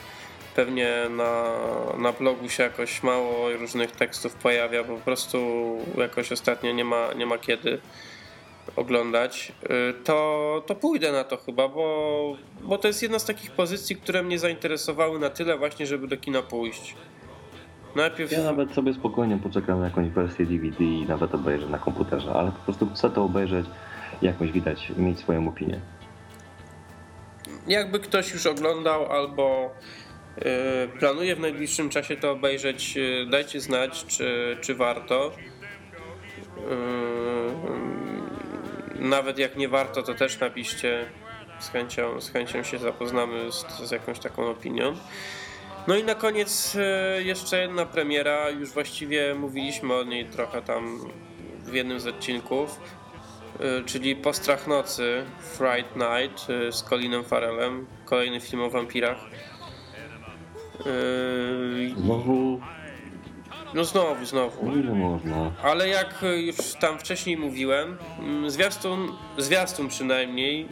pewnie 0.55 0.95
na, 1.11 1.53
na 1.99 2.13
blogu 2.13 2.49
się 2.49 2.63
jakoś 2.63 3.03
mało 3.03 3.53
różnych 3.53 3.91
tekstów 3.91 4.35
pojawia, 4.35 4.85
bo 4.85 4.97
po 4.97 5.01
prostu 5.01 5.39
jakoś 5.97 6.33
ostatnio 6.33 6.73
nie 6.73 6.85
ma, 6.85 7.13
nie 7.13 7.27
ma 7.27 7.39
kiedy 7.39 7.81
oglądać, 8.77 9.53
y, 9.65 10.05
to, 10.05 10.63
to 10.67 10.75
pójdę 10.75 11.13
na 11.13 11.25
to 11.25 11.37
chyba, 11.37 11.69
bo, 11.69 12.37
bo 12.63 12.79
to 12.79 12.89
jest 12.89 13.03
jedna 13.03 13.19
z 13.19 13.25
takich 13.25 13.51
pozycji, 13.51 13.97
które 13.97 14.23
mnie 14.23 14.39
zainteresowały 14.39 15.19
na 15.19 15.31
tyle 15.31 15.59
właśnie, 15.59 15.87
żeby 15.87 16.09
do 16.09 16.17
kina 16.17 16.43
pójść. 16.43 16.97
Najpierw... 17.97 18.33
Ja 18.33 18.45
nawet 18.45 18.73
sobie 18.73 18.95
spokojnie 18.95 19.39
poczekam 19.43 19.81
na 19.81 19.85
jakąś 19.85 20.09
wersję 20.09 20.47
DVD 20.47 20.85
i 20.85 21.07
nawet 21.09 21.35
obejrzę 21.35 21.67
na 21.67 21.79
komputerze, 21.79 22.33
ale 22.33 22.53
po 22.53 22.59
prostu 22.59 22.91
chcę 22.95 23.11
to 23.11 23.25
obejrzeć 23.25 23.67
jakoś 24.23 24.53
widać, 24.53 24.93
mieć 24.97 25.19
swoją 25.19 25.49
opinię. 25.49 25.81
Jakby 27.67 28.01
ktoś 28.01 28.33
już 28.33 28.47
oglądał 28.47 29.13
albo 29.13 29.71
yy, 30.37 30.45
planuje 30.99 31.37
w 31.37 31.41
najbliższym 31.41 31.89
czasie 31.89 32.17
to 32.17 32.31
obejrzeć, 32.31 32.97
yy, 32.97 33.27
dajcie 33.31 33.61
znać, 33.61 34.05
czy, 34.07 34.57
czy 34.61 34.75
warto. 34.75 35.33
Nawet 39.01 39.39
jak 39.39 39.57
nie 39.57 39.69
warto, 39.69 40.03
to 40.03 40.15
też 40.15 40.41
napiszcie. 40.41 41.07
Z 41.59 41.69
chęcią, 41.69 42.21
z 42.21 42.31
chęcią 42.31 42.63
się 42.63 42.79
zapoznamy 42.79 43.53
z, 43.53 43.89
z 43.89 43.91
jakąś 43.91 44.19
taką 44.19 44.51
opinią. 44.51 44.97
No 45.87 45.97
i 45.97 46.05
na 46.05 46.15
koniec 46.15 46.75
yy, 46.75 47.23
jeszcze 47.25 47.61
jedna 47.61 47.87
premiera. 47.87 48.51
Już 48.51 48.71
właściwie 48.71 49.35
mówiliśmy 49.35 49.95
o 49.95 50.05
niej 50.05 50.25
trochę 50.25 50.63
tam 50.63 50.99
w 51.65 51.75
jednym 51.75 52.01
z 52.01 52.07
odcinków. 52.07 52.81
Y, 53.61 53.85
czyli 53.85 54.17
Postrach 54.17 54.67
Nocy, 54.67 55.25
Fright 55.41 55.97
Night 55.97 56.51
y, 56.51 56.73
z 56.73 56.83
Colinem 56.83 57.25
Farrellem, 57.25 57.87
kolejny 58.05 58.41
film 58.41 58.63
o 58.63 58.71
wampirach. 58.71 59.19
Znowu, 61.97 62.61
No 63.75 63.85
znowu, 63.85 64.21
no 64.21 64.27
znowu. 64.27 64.77
ile 64.77 64.95
można? 64.95 65.53
Ale 65.63 65.89
jak 65.89 66.25
już 66.37 66.57
tam 66.81 66.99
wcześniej 66.99 67.37
mówiłem, 67.37 67.99
mm, 68.19 68.51
zwiastun, 68.51 69.17
zwiastun 69.39 69.89
przynajmniej 69.89 70.69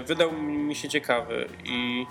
y, 0.00 0.02
wydał 0.02 0.32
mi 0.42 0.74
się 0.74 0.88
ciekawy 0.88 1.46
i 1.64 2.06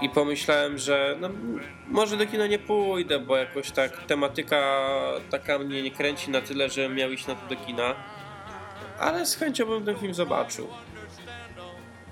i 0.00 0.08
pomyślałem, 0.08 0.78
że 0.78 1.16
no, 1.20 1.28
może 1.86 2.16
do 2.16 2.26
kina 2.26 2.46
nie 2.46 2.58
pójdę, 2.58 3.18
bo 3.18 3.36
jakoś 3.36 3.70
tak 3.70 4.06
tematyka 4.06 4.88
taka 5.30 5.58
mnie 5.58 5.82
nie 5.82 5.90
kręci 5.90 6.30
na 6.30 6.40
tyle, 6.40 6.68
że 6.68 6.88
miał 6.88 7.10
iść 7.10 7.26
na 7.26 7.34
to 7.34 7.54
do 7.54 7.56
kina. 7.66 7.94
Ale 8.98 9.26
z 9.26 9.36
chęcią 9.36 9.66
bym 9.66 9.84
ten 9.84 9.96
film 9.96 10.14
zobaczył. 10.14 10.68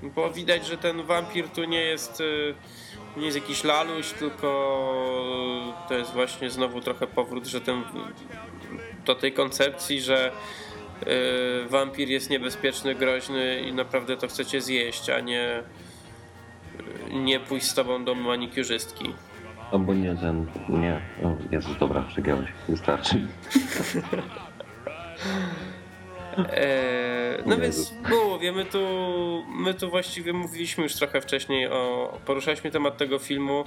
Bo 0.03 0.31
widać, 0.31 0.67
że 0.67 0.79
ten 0.79 1.03
wampir 1.03 1.49
tu 1.49 1.65
nie 1.65 1.81
jest 1.81 2.21
y, 2.21 2.55
nie 3.17 3.25
jest 3.25 3.37
jakiś 3.37 3.65
laluś, 3.65 4.13
tylko 4.13 4.49
to 5.89 5.95
jest 5.95 6.13
właśnie 6.13 6.51
znowu 6.51 6.81
trochę 6.81 7.07
powrót, 7.07 7.47
że 7.47 7.61
ten 7.61 7.83
do 9.07 9.15
tej 9.15 9.33
koncepcji, 9.33 10.01
że 10.01 10.33
y, 11.03 11.69
wampir 11.69 12.09
jest 12.09 12.31
niebezpieczny, 12.31 12.95
groźny 12.95 13.61
i 13.61 13.73
naprawdę 13.73 14.17
to 14.17 14.29
chcecie 14.29 14.61
zjeść, 14.61 15.11
a 15.11 15.21
nie 15.21 15.63
nie 17.13 17.41
pójść 17.41 17.67
z 17.67 17.75
tobą 17.75 18.05
do 18.05 18.15
manikiurzystki. 18.15 19.15
Albo 19.73 19.95
nie 19.95 20.17
ten, 20.17 20.47
nie. 20.69 21.01
O, 21.23 21.37
Jezus, 21.51 21.79
dobra, 21.79 22.03
przegiąłeś, 22.03 22.49
wystarczy. 22.69 23.21
Eee, 26.39 27.43
no 27.47 27.57
więc 27.57 27.95
mówię, 28.27 28.53
my 28.53 28.65
tu, 28.65 28.79
my 29.49 29.75
tu 29.75 29.91
właściwie 29.91 30.33
mówiliśmy 30.33 30.83
już 30.83 30.95
trochę 30.95 31.21
wcześniej 31.21 31.67
o, 31.69 32.13
poruszaliśmy 32.25 32.71
temat 32.71 32.97
tego 32.97 33.19
filmu. 33.19 33.65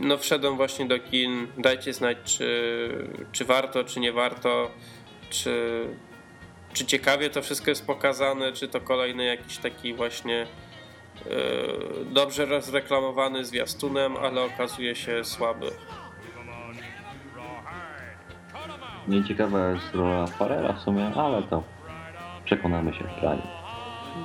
No 0.00 0.18
wszedłem 0.18 0.56
właśnie 0.56 0.86
do 0.86 0.98
kin, 0.98 1.46
dajcie 1.58 1.92
znać 1.92 2.16
czy, 2.24 3.08
czy 3.32 3.44
warto, 3.44 3.84
czy 3.84 4.00
nie 4.00 4.12
warto, 4.12 4.70
czy, 5.30 5.84
czy 6.72 6.86
ciekawie 6.86 7.30
to 7.30 7.42
wszystko 7.42 7.70
jest 7.70 7.86
pokazane, 7.86 8.52
czy 8.52 8.68
to 8.68 8.80
kolejny 8.80 9.24
jakiś 9.24 9.58
taki 9.58 9.94
właśnie 9.94 10.42
e, 10.42 10.46
dobrze 12.04 12.46
rozreklamowany 12.46 13.44
zwiastunem, 13.44 14.16
ale 14.16 14.42
okazuje 14.42 14.94
się 14.94 15.24
słaby. 15.24 15.70
Nieciekawa 19.08 19.68
jest 19.68 19.94
rola 19.94 20.26
Farrella 20.26 20.72
w 20.72 20.80
sumie, 20.80 21.06
ale 21.16 21.42
to 21.42 21.62
przekonamy 22.44 22.94
się 22.94 23.04
w 23.04 23.20
planie. 23.20 23.42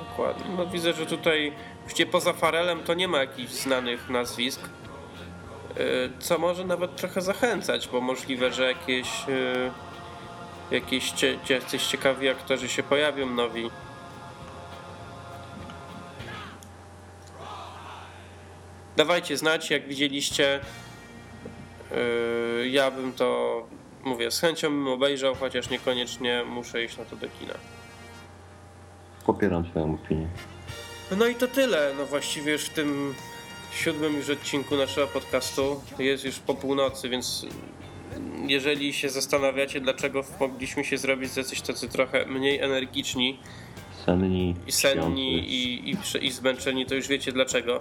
Dokładnie. 0.10 0.46
No 0.58 0.66
widzę, 0.68 0.94
że 0.94 1.06
tutaj 1.06 1.54
właściwie 1.82 2.12
poza 2.12 2.34
Farelem 2.34 2.84
to 2.84 2.94
nie 2.94 3.08
ma 3.08 3.18
jakichś 3.18 3.52
znanych 3.52 4.10
nazwisk. 4.10 4.70
Yy, 5.78 6.12
Co 6.20 6.38
może 6.38 6.66
nawet 6.66 6.96
trochę 6.96 7.22
zachęcać, 7.22 7.88
bo 7.88 8.02
możliwe, 8.02 8.52
że 8.52 8.68
jakieś 8.68 9.28
yy, 9.28 9.72
jakieś 10.72 11.14
jacyś 11.50 11.88
ciekawi 11.88 12.30
aktorzy 12.30 12.70
się 12.70 12.84
pojawią 12.84 13.26
nowi. 13.30 13.70
Dawajcie 18.98 19.38
znać, 19.38 19.70
jak 19.72 19.88
widzieliście. 19.88 20.60
Yy, 21.92 22.70
Ja 22.70 22.92
bym 22.92 23.14
to, 23.14 23.62
mówię, 24.04 24.32
z 24.32 24.40
chęcią 24.40 24.70
bym 24.70 24.88
obejrzał, 24.88 25.36
chociaż 25.36 25.70
niekoniecznie 25.70 26.44
muszę 26.46 26.84
iść 26.84 26.98
na 26.98 27.06
to 27.06 27.16
do 27.16 27.28
kina. 27.40 27.54
Popieram 29.26 29.64
twoją 29.64 29.94
opinię. 29.94 30.28
No 31.18 31.28
i 31.28 31.36
to 31.36 31.48
tyle. 31.48 31.94
No 31.98 32.06
właściwie 32.06 32.52
już 32.52 32.66
w 32.66 32.74
tym 32.74 33.14
siódmym 33.74 34.16
już 34.16 34.30
odcinku 34.30 34.76
naszego 34.76 35.08
podcastu 35.08 35.82
jest 36.00 36.26
już 36.26 36.40
po 36.40 36.54
północy, 36.54 37.10
więc 37.10 37.46
jeżeli 38.48 38.94
się 38.94 39.10
zastanawiacie, 39.10 39.82
dlaczego 39.82 40.24
mogliśmy 40.40 40.84
się 40.84 40.98
zrobić 40.98 41.38
jacyś 41.38 41.62
tacy 41.62 41.90
trochę 41.90 42.26
mniej 42.26 42.60
energiczni 42.60 43.40
Senni, 44.06 44.56
i 44.68 44.72
senni 44.72 45.38
i, 45.38 45.92
i, 45.92 45.98
i 46.22 46.32
zmęczeni, 46.32 46.86
to 46.86 46.96
już 46.96 47.08
wiecie 47.08 47.32
dlaczego. 47.32 47.80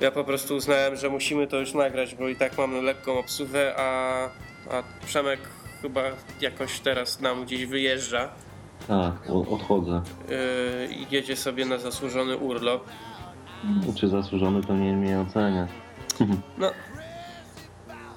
Ja 0.00 0.10
po 0.10 0.24
prostu 0.24 0.56
uznałem, 0.56 0.96
że 0.96 1.10
musimy 1.10 1.46
to 1.46 1.60
już 1.60 1.74
nagrać, 1.74 2.14
bo 2.14 2.28
i 2.28 2.36
tak 2.36 2.58
mamy 2.58 2.82
lekką 2.82 3.18
obsługę, 3.18 3.74
a, 3.76 4.30
a 4.70 4.82
Przemek 5.06 5.40
chyba 5.82 6.02
jakoś 6.40 6.80
teraz 6.80 7.20
nam 7.20 7.44
gdzieś 7.44 7.66
wyjeżdża 7.66 8.28
Tak, 8.88 9.30
odchodzę. 9.50 10.02
yy, 10.28 10.94
i 10.94 11.06
jedzie 11.10 11.36
sobie 11.36 11.64
na 11.64 11.78
zasłużony 11.78 12.36
urlop. 12.36 12.84
Czy 14.00 14.08
zasłużony 14.08 14.62
to 14.62 14.74
nie 14.74 14.92
mnie 14.92 15.20
ocenia. 15.20 15.66
No. 16.58 16.70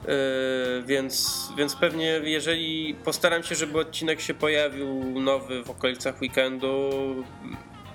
Yy, 0.07 0.83
więc, 0.85 1.47
więc 1.57 1.75
pewnie 1.75 2.05
jeżeli 2.23 2.95
postaram 3.03 3.43
się, 3.43 3.55
żeby 3.55 3.79
odcinek 3.79 4.21
się 4.21 4.33
pojawił 4.33 5.19
nowy 5.21 5.63
w 5.63 5.69
okolicach 5.69 6.21
weekendu, 6.21 6.89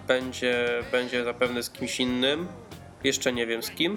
będzie, 0.08 0.68
będzie 0.92 1.24
zapewne 1.24 1.62
z 1.62 1.70
kimś 1.70 2.00
innym. 2.00 2.48
Jeszcze 3.04 3.32
nie 3.32 3.46
wiem 3.46 3.62
z 3.62 3.70
kim. 3.70 3.96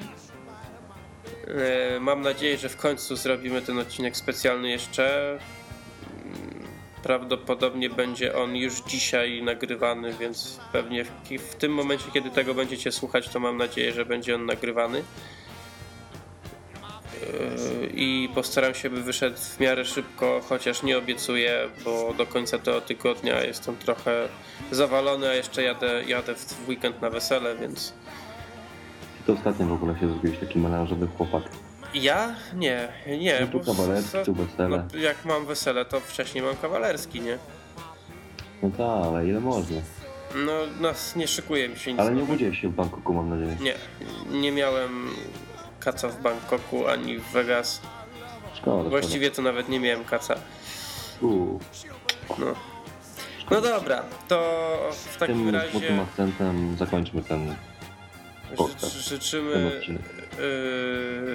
Yy, 1.47 1.99
mam 1.99 2.21
nadzieję, 2.21 2.57
że 2.57 2.69
w 2.69 2.77
końcu 2.77 3.15
zrobimy 3.15 3.61
ten 3.61 3.79
odcinek 3.79 4.17
specjalny 4.17 4.69
jeszcze. 4.69 5.37
Yy, 5.39 7.03
Prawdopodobnie 7.03 7.89
będzie 7.89 8.35
on 8.35 8.55
już 8.55 8.81
dzisiaj 8.81 9.43
nagrywany, 9.43 10.13
więc 10.13 10.59
pewnie 10.71 11.03
w, 11.05 11.09
w 11.51 11.55
tym 11.55 11.73
momencie, 11.73 12.05
kiedy 12.13 12.29
tego 12.29 12.53
będziecie 12.53 12.91
słuchać, 12.91 13.29
to 13.29 13.39
mam 13.39 13.57
nadzieję, 13.57 13.93
że 13.93 14.05
będzie 14.05 14.35
on 14.35 14.45
nagrywany 14.45 15.03
i 17.93 18.29
postaram 18.35 18.75
się, 18.75 18.89
by 18.89 19.03
wyszedł 19.03 19.37
w 19.37 19.59
miarę 19.59 19.85
szybko, 19.85 20.41
chociaż 20.49 20.83
nie 20.83 20.97
obiecuję, 20.97 21.69
bo 21.85 22.13
do 22.13 22.25
końca 22.25 22.59
tego 22.59 22.81
tygodnia 22.81 23.43
jestem 23.43 23.77
trochę 23.77 24.27
zawalony, 24.71 25.29
a 25.29 25.33
jeszcze 25.33 25.63
jadę, 25.63 26.03
jadę 26.07 26.35
w 26.35 26.69
weekend 26.69 27.01
na 27.01 27.09
wesele, 27.09 27.55
więc 27.55 27.93
Ty 29.27 29.33
to 29.33 29.39
ostatnio 29.39 29.65
w 29.65 29.71
ogóle 29.73 29.99
się 29.99 30.07
zrobiłeś 30.07 30.39
taki 30.39 30.59
melanżowy 30.59 31.07
chłopak. 31.17 31.43
ja? 31.93 32.35
Nie, 32.55 32.87
nie. 33.19 33.37
No 33.41 33.47
tu 33.47 33.59
kawalerski, 33.59 34.17
tu 34.25 34.33
wesele. 34.33 34.83
No, 34.93 34.99
jak 34.99 35.25
mam 35.25 35.45
wesele, 35.45 35.85
to 35.85 35.99
wcześniej 35.99 36.43
mam 36.43 36.55
kawalerski, 36.55 37.21
nie? 37.21 37.37
No 38.63 38.69
tak, 38.69 39.05
ale 39.05 39.27
ile 39.27 39.39
można? 39.39 39.77
No, 40.35 40.51
no 40.81 40.89
nie 41.15 41.27
szykuje 41.27 41.69
mi 41.69 41.75
się 41.77 41.91
nic. 41.91 41.99
Ale 42.01 42.11
nie 42.11 42.23
obudziłeś 42.23 42.61
się 42.61 42.69
w 42.69 42.73
Bangkoku, 42.75 43.13
mam 43.13 43.29
nadzieję. 43.29 43.57
Nie, 43.61 43.73
nie 44.39 44.51
miałem 44.51 45.09
kaca 45.79 46.07
w 46.09 46.21
Bangkoku 46.21 46.87
ani 46.87 47.17
w 47.17 47.31
Vegas. 47.31 47.81
Szkoda. 48.53 48.89
Właściwie 48.89 49.31
to 49.31 49.41
nawet 49.41 49.69
nie 49.69 49.79
miałem 49.79 50.05
kaca. 50.05 50.35
szkoda. 50.35 51.33
Uuu, 51.33 51.59
No. 52.39 52.45
No 53.51 53.61
dobra, 53.61 54.03
to 54.27 54.39
w 54.91 55.17
takim 55.17 55.45
tym 55.45 55.55
razie 55.55 55.69
smutnym 55.71 55.99
akcentem 55.99 56.77
zakończmy 56.77 57.21
ten 57.23 57.55
ży- 58.55 59.01
życzymy, 59.01 59.81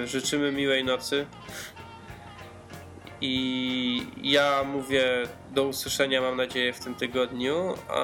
yy, 0.01 0.07
życzymy 0.07 0.51
miłej 0.51 0.83
nocy. 0.83 1.25
I 3.21 4.05
ja 4.23 4.63
mówię 4.63 5.05
do 5.53 5.63
usłyszenia, 5.63 6.21
mam 6.21 6.37
nadzieję, 6.37 6.73
w 6.73 6.79
tym 6.79 6.95
tygodniu, 6.95 7.73
a 7.89 8.03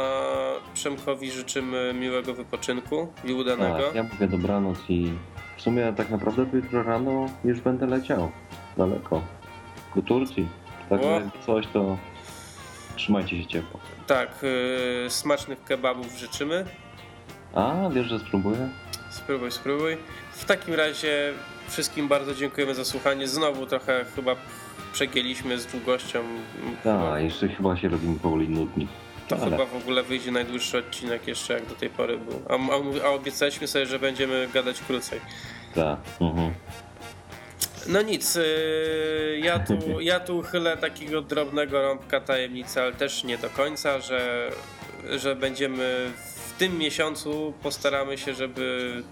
Przemkowi 0.73 1.31
życzymy 1.31 1.93
miłego 1.93 2.33
wypoczynku 2.33 3.13
i 3.25 3.33
udanego. 3.33 3.85
Tak, 3.85 3.95
ja 3.95 4.03
mówię 4.03 4.27
dobranoc 4.27 4.77
i 4.89 5.13
w 5.57 5.61
sumie 5.61 5.93
tak 5.97 6.09
naprawdę 6.09 6.45
jutro 6.53 6.83
rano 6.83 7.29
już 7.45 7.61
będę 7.61 7.85
leciał 7.87 8.31
daleko. 8.77 9.21
Do 9.95 10.01
Turcji. 10.01 10.47
Tak 10.89 11.01
coś 11.45 11.67
to 11.67 11.97
trzymajcie 12.95 13.41
się 13.43 13.47
ciepło. 13.47 13.79
Tak, 14.07 14.29
yy, 15.03 15.09
smacznych 15.09 15.63
kebabów 15.63 16.17
życzymy. 16.17 16.65
A, 17.55 17.89
wiesz, 17.93 18.07
że 18.07 18.19
spróbuję? 18.19 18.69
Spróbuj, 19.29 19.51
spróbuj. 19.51 19.97
W 20.31 20.45
takim 20.45 20.73
razie 20.73 21.33
wszystkim 21.67 22.07
bardzo 22.07 22.35
dziękujemy 22.35 22.75
za 22.75 22.85
słuchanie. 22.85 23.27
Znowu 23.27 23.65
trochę 23.65 24.05
chyba 24.15 24.35
przegięliśmy 24.93 25.59
z 25.59 25.65
długością. 25.65 26.23
Tak, 26.83 27.23
jeszcze 27.23 27.47
chyba 27.47 27.77
się 27.77 27.89
robimy 27.89 28.19
powoli 28.19 28.49
nudni. 28.49 28.87
To 29.27 29.35
Ale- 29.35 29.51
chyba 29.51 29.65
w 29.65 29.75
ogóle 29.75 30.03
wyjdzie 30.03 30.31
najdłuższy 30.31 30.77
odcinek 30.77 31.27
jeszcze 31.27 31.53
jak 31.53 31.65
do 31.65 31.75
tej 31.75 31.89
pory 31.89 32.17
był. 32.17 32.41
A, 32.49 32.53
a, 32.53 33.07
a 33.07 33.09
obiecaliśmy 33.09 33.67
sobie, 33.67 33.85
że 33.85 33.99
będziemy 33.99 34.47
gadać 34.53 34.81
krócej. 34.81 35.19
Tak. 35.75 35.97
Mhm. 36.21 36.53
No 37.87 38.01
nic, 38.01 38.35
yy, 38.35 39.39
ja, 39.43 39.59
tu, 39.59 39.73
ja 40.11 40.19
tu 40.19 40.37
uchylę 40.37 40.77
takiego 40.77 41.21
drobnego 41.21 41.81
rąbka 41.81 42.21
tajemnicy, 42.21 42.81
ale 42.81 42.91
też 42.93 43.23
nie 43.23 43.37
do 43.37 43.49
końca, 43.49 43.99
że, 43.99 44.51
że 45.09 45.35
będziemy 45.35 46.11
w 46.25 46.28
tym 46.59 46.77
miesiącu 46.77 47.53
postaramy 47.63 48.17
się, 48.17 48.33
żeby 48.33 49.03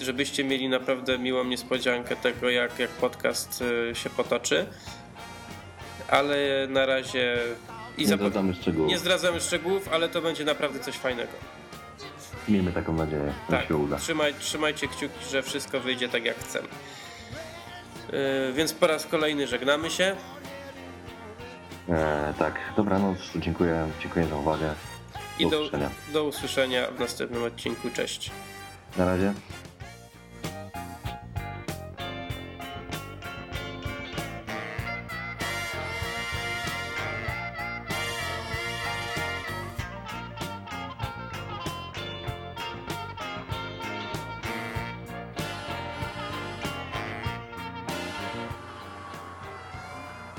żebyście 0.00 0.44
mieli 0.44 0.68
naprawdę 0.68 1.18
miłą 1.18 1.44
niespodziankę 1.44 2.16
tego, 2.16 2.50
jak, 2.50 2.78
jak 2.78 2.90
podcast 2.90 3.60
yy, 3.60 3.94
się 3.94 4.10
potoczy. 4.10 4.66
Ale 6.08 6.36
na 6.68 6.86
razie 6.86 7.38
i 7.98 8.00
Nie 8.00 8.06
zdradzamy 8.06 8.54
szczegółów. 8.54 8.88
nie 8.90 8.98
zdradzamy 8.98 9.40
szczegółów, 9.40 9.88
ale 9.92 10.08
to 10.08 10.22
będzie 10.22 10.44
naprawdę 10.44 10.78
coś 10.80 10.94
fajnego. 10.94 11.32
Miejmy 12.48 12.72
taką 12.72 12.92
nadzieję, 12.92 13.32
że 13.50 13.56
Tak, 13.56 13.68
się 13.68 13.76
uda. 13.76 13.96
trzymaj, 13.96 14.34
trzymajcie 14.34 14.88
kciuki, 14.88 15.24
że 15.30 15.42
wszystko 15.42 15.80
wyjdzie 15.80 16.08
tak 16.08 16.24
jak 16.24 16.38
chcemy. 16.38 16.68
Yy, 18.12 18.52
więc 18.52 18.72
po 18.72 18.86
raz 18.86 19.06
kolejny 19.06 19.46
żegnamy 19.46 19.90
się. 19.90 20.16
E, 21.88 22.34
tak, 22.38 22.54
dobranoc, 22.76 23.18
dziękuję, 23.36 23.88
dziękuję 24.02 24.26
za 24.26 24.36
uwagę. 24.36 24.74
I 25.38 25.50
Do 25.50 25.58
usłyszenia. 25.60 25.90
do 26.12 26.24
usłyszenia 26.24 26.86
w 26.90 27.00
następnym 27.00 27.42
odcinku. 27.44 27.90
Cześć. 27.90 28.30
Na 28.96 29.04
razie. 29.06 29.34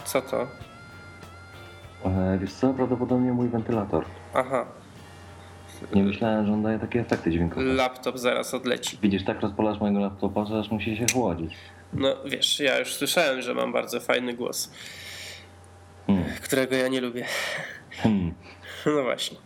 Co 0.05 0.21
to? 0.21 0.47
E, 2.05 2.37
wiesz 2.41 2.53
co, 2.53 2.73
prawdopodobnie 2.73 3.31
mój 3.33 3.49
wentylator. 3.49 4.05
Aha, 4.33 4.65
Nie 5.95 6.03
myślałem, 6.03 6.45
że 6.45 6.53
on 6.53 6.63
daje 6.63 6.79
takie 6.79 6.99
efekty 6.99 7.31
dźwiękowe. 7.31 7.65
laptop 7.65 8.17
zaraz 8.17 8.53
odleci. 8.53 8.97
Widzisz, 9.01 9.23
tak 9.25 9.41
rozpalasz 9.41 9.79
mojego 9.79 9.99
laptopa, 9.99 10.45
że 10.45 10.59
aż 10.59 10.71
musi 10.71 10.97
się 10.97 11.05
chłodzić. 11.13 11.53
No 11.93 12.15
wiesz, 12.25 12.59
ja 12.59 12.79
już 12.79 12.93
słyszałem, 12.93 13.41
że 13.41 13.53
mam 13.53 13.73
bardzo 13.73 13.99
fajny 13.99 14.33
głos, 14.33 14.71
Hmm. 16.07 16.25
którego 16.43 16.75
ja 16.75 16.87
nie 16.87 17.01
lubię. 17.01 17.25
Hmm. 17.91 18.33
No 18.85 19.03
właśnie. 19.03 19.37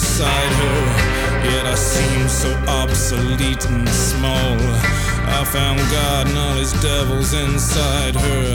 Beside 0.00 0.52
her. 0.62 0.80
Yet 1.50 1.66
I 1.66 1.74
seemed 1.74 2.30
so 2.30 2.50
obsolete 2.80 3.64
and 3.66 3.88
small. 3.88 4.56
I 5.38 5.44
found 5.44 5.78
God 5.92 6.26
and 6.28 6.38
all 6.38 6.56
his 6.56 6.72
devils 6.80 7.34
inside 7.34 8.14
her. 8.14 8.46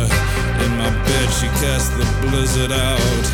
In 0.66 0.72
my 0.82 0.90
bed, 1.06 1.28
she 1.38 1.48
cast 1.62 1.92
the 1.98 2.06
blizzard 2.22 2.72
out. 2.72 3.26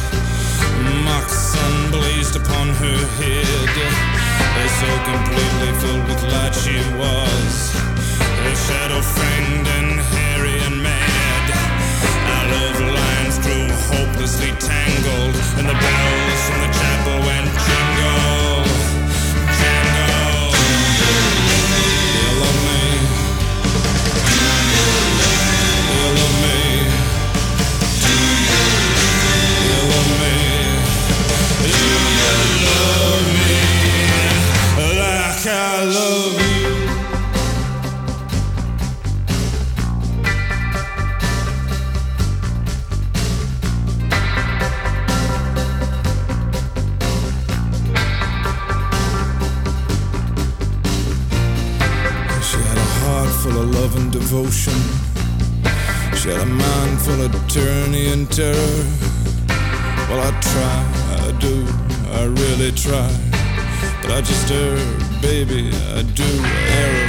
Mock 1.05 1.29
sun 1.29 1.91
blazed 1.91 2.35
upon 2.35 2.67
her 2.83 2.99
head. 3.19 3.69
So 4.81 4.91
completely 5.13 5.71
filled 5.81 6.05
with 6.07 6.23
light 6.33 6.55
she 6.55 6.77
was. 6.97 7.53
Her 8.43 8.55
shadow 8.65 9.01
fanged 9.01 9.67
and 9.77 10.20
hopelessly 13.93 14.51
tangled, 14.59 15.35
and 15.59 15.67
the 15.67 15.77
bells 15.77 16.41
from 16.47 16.59
the 16.65 16.71
chapel 16.79 17.17
went 17.27 17.47
jingle, 17.65 18.40
tyranny 57.51 58.07
and 58.13 58.31
terror. 58.31 58.85
Well, 60.07 60.21
I 60.23 60.31
try, 60.39 60.77
I 61.19 61.31
do, 61.37 61.67
I 62.15 62.23
really 62.23 62.71
try. 62.71 63.11
But 64.01 64.11
I 64.11 64.21
just 64.21 64.49
err, 64.49 64.79
baby, 65.21 65.67
I 65.91 66.01
do 66.15 66.29
err. 66.79 67.03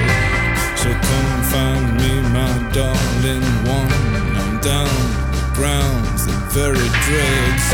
So 0.75 0.91
come 0.91 1.33
find 1.53 1.95
me, 1.95 2.13
my 2.35 2.53
darling 2.75 3.47
one. 3.71 3.93
I'm 4.43 4.59
down, 4.61 4.91
grounds, 5.55 6.27
the 6.27 6.35
very 6.51 6.89
dregs. 7.07 7.67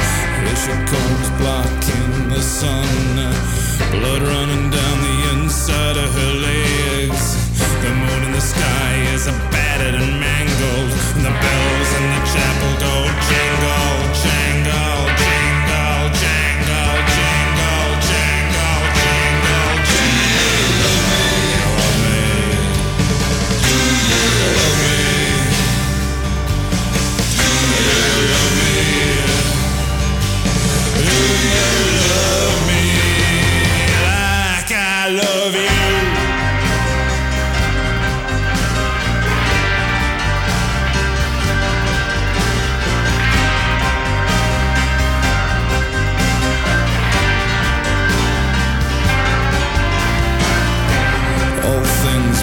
Here 0.45 0.59
she 0.65 0.74
comes, 0.93 1.27
blocking 1.40 2.28
the 2.28 2.43
sun. 2.43 2.85
Blood 3.93 4.23
running 4.23 4.69
down 4.69 4.97
the 5.09 5.16
inside 5.32 5.97
of 5.97 6.11
her 6.20 6.35
legs. 6.49 7.24
The 7.81 7.90
moon 7.95 8.24
in 8.24 8.32
the 8.32 8.43
sky 8.43 8.93
is 9.15 9.27
a 9.27 9.57
battered 9.78 10.00
and 10.00 10.20
mangled. 10.20 10.92
And 11.14 11.24
the 11.24 11.30
bells 11.30 11.90
in 11.98 12.05
the 12.10 12.20
chapel 12.32 12.72
go 12.82 12.94
jingle, 13.28 13.94
jangle, 14.22 15.06
jingle, 15.22 16.12
jangle, 16.22 16.98
jingle, 17.14 17.90
jangle, 18.09 18.82
jingle, 18.98 19.74
jingle. 19.90 20.98
Love 21.78 21.98
me. 22.05 22.22
Do 23.62 23.76
you 24.10 24.22
love 24.59 24.76
me? 24.82 24.98
Do 27.38 27.48
you 27.70 28.02
love 28.32 28.55
me? 28.59 28.74
Do 30.96 31.14
you 31.14 31.22
love 31.55 31.88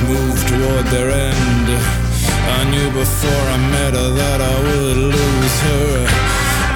move 0.07 0.37
toward 0.47 0.85
their 0.93 1.09
end. 1.09 1.67
I 2.57 2.61
knew 2.69 2.89
before 2.91 3.45
I 3.55 3.57
met 3.73 3.93
her 3.97 4.09
that 4.21 4.39
I 4.41 4.55
would 4.65 4.99
lose 5.17 5.57
her. 5.69 5.91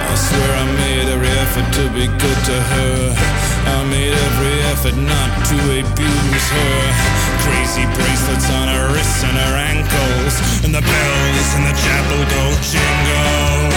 I 0.10 0.16
swear 0.16 0.50
I 0.64 0.66
made 0.82 1.08
every 1.14 1.34
effort 1.46 1.68
to 1.78 1.84
be 1.94 2.06
good 2.08 2.40
to 2.50 2.58
her. 2.74 2.96
I 3.78 3.86
made 3.94 4.14
every 4.14 4.58
effort 4.74 4.98
not 4.98 5.32
to 5.50 5.58
abuse 5.78 6.48
her. 6.58 6.78
Crazy 7.46 7.86
bracelets 7.94 8.50
on 8.50 8.68
her 8.74 8.94
wrists 8.94 9.24
and 9.24 9.38
her 9.38 9.56
ankles, 9.74 10.36
and 10.66 10.74
the 10.74 10.82
bells 10.82 11.50
in 11.58 11.64
the 11.70 11.76
chapel 11.78 12.20
go 12.34 12.44
jingle, 12.66 13.70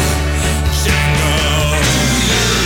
jingle. 0.80 2.61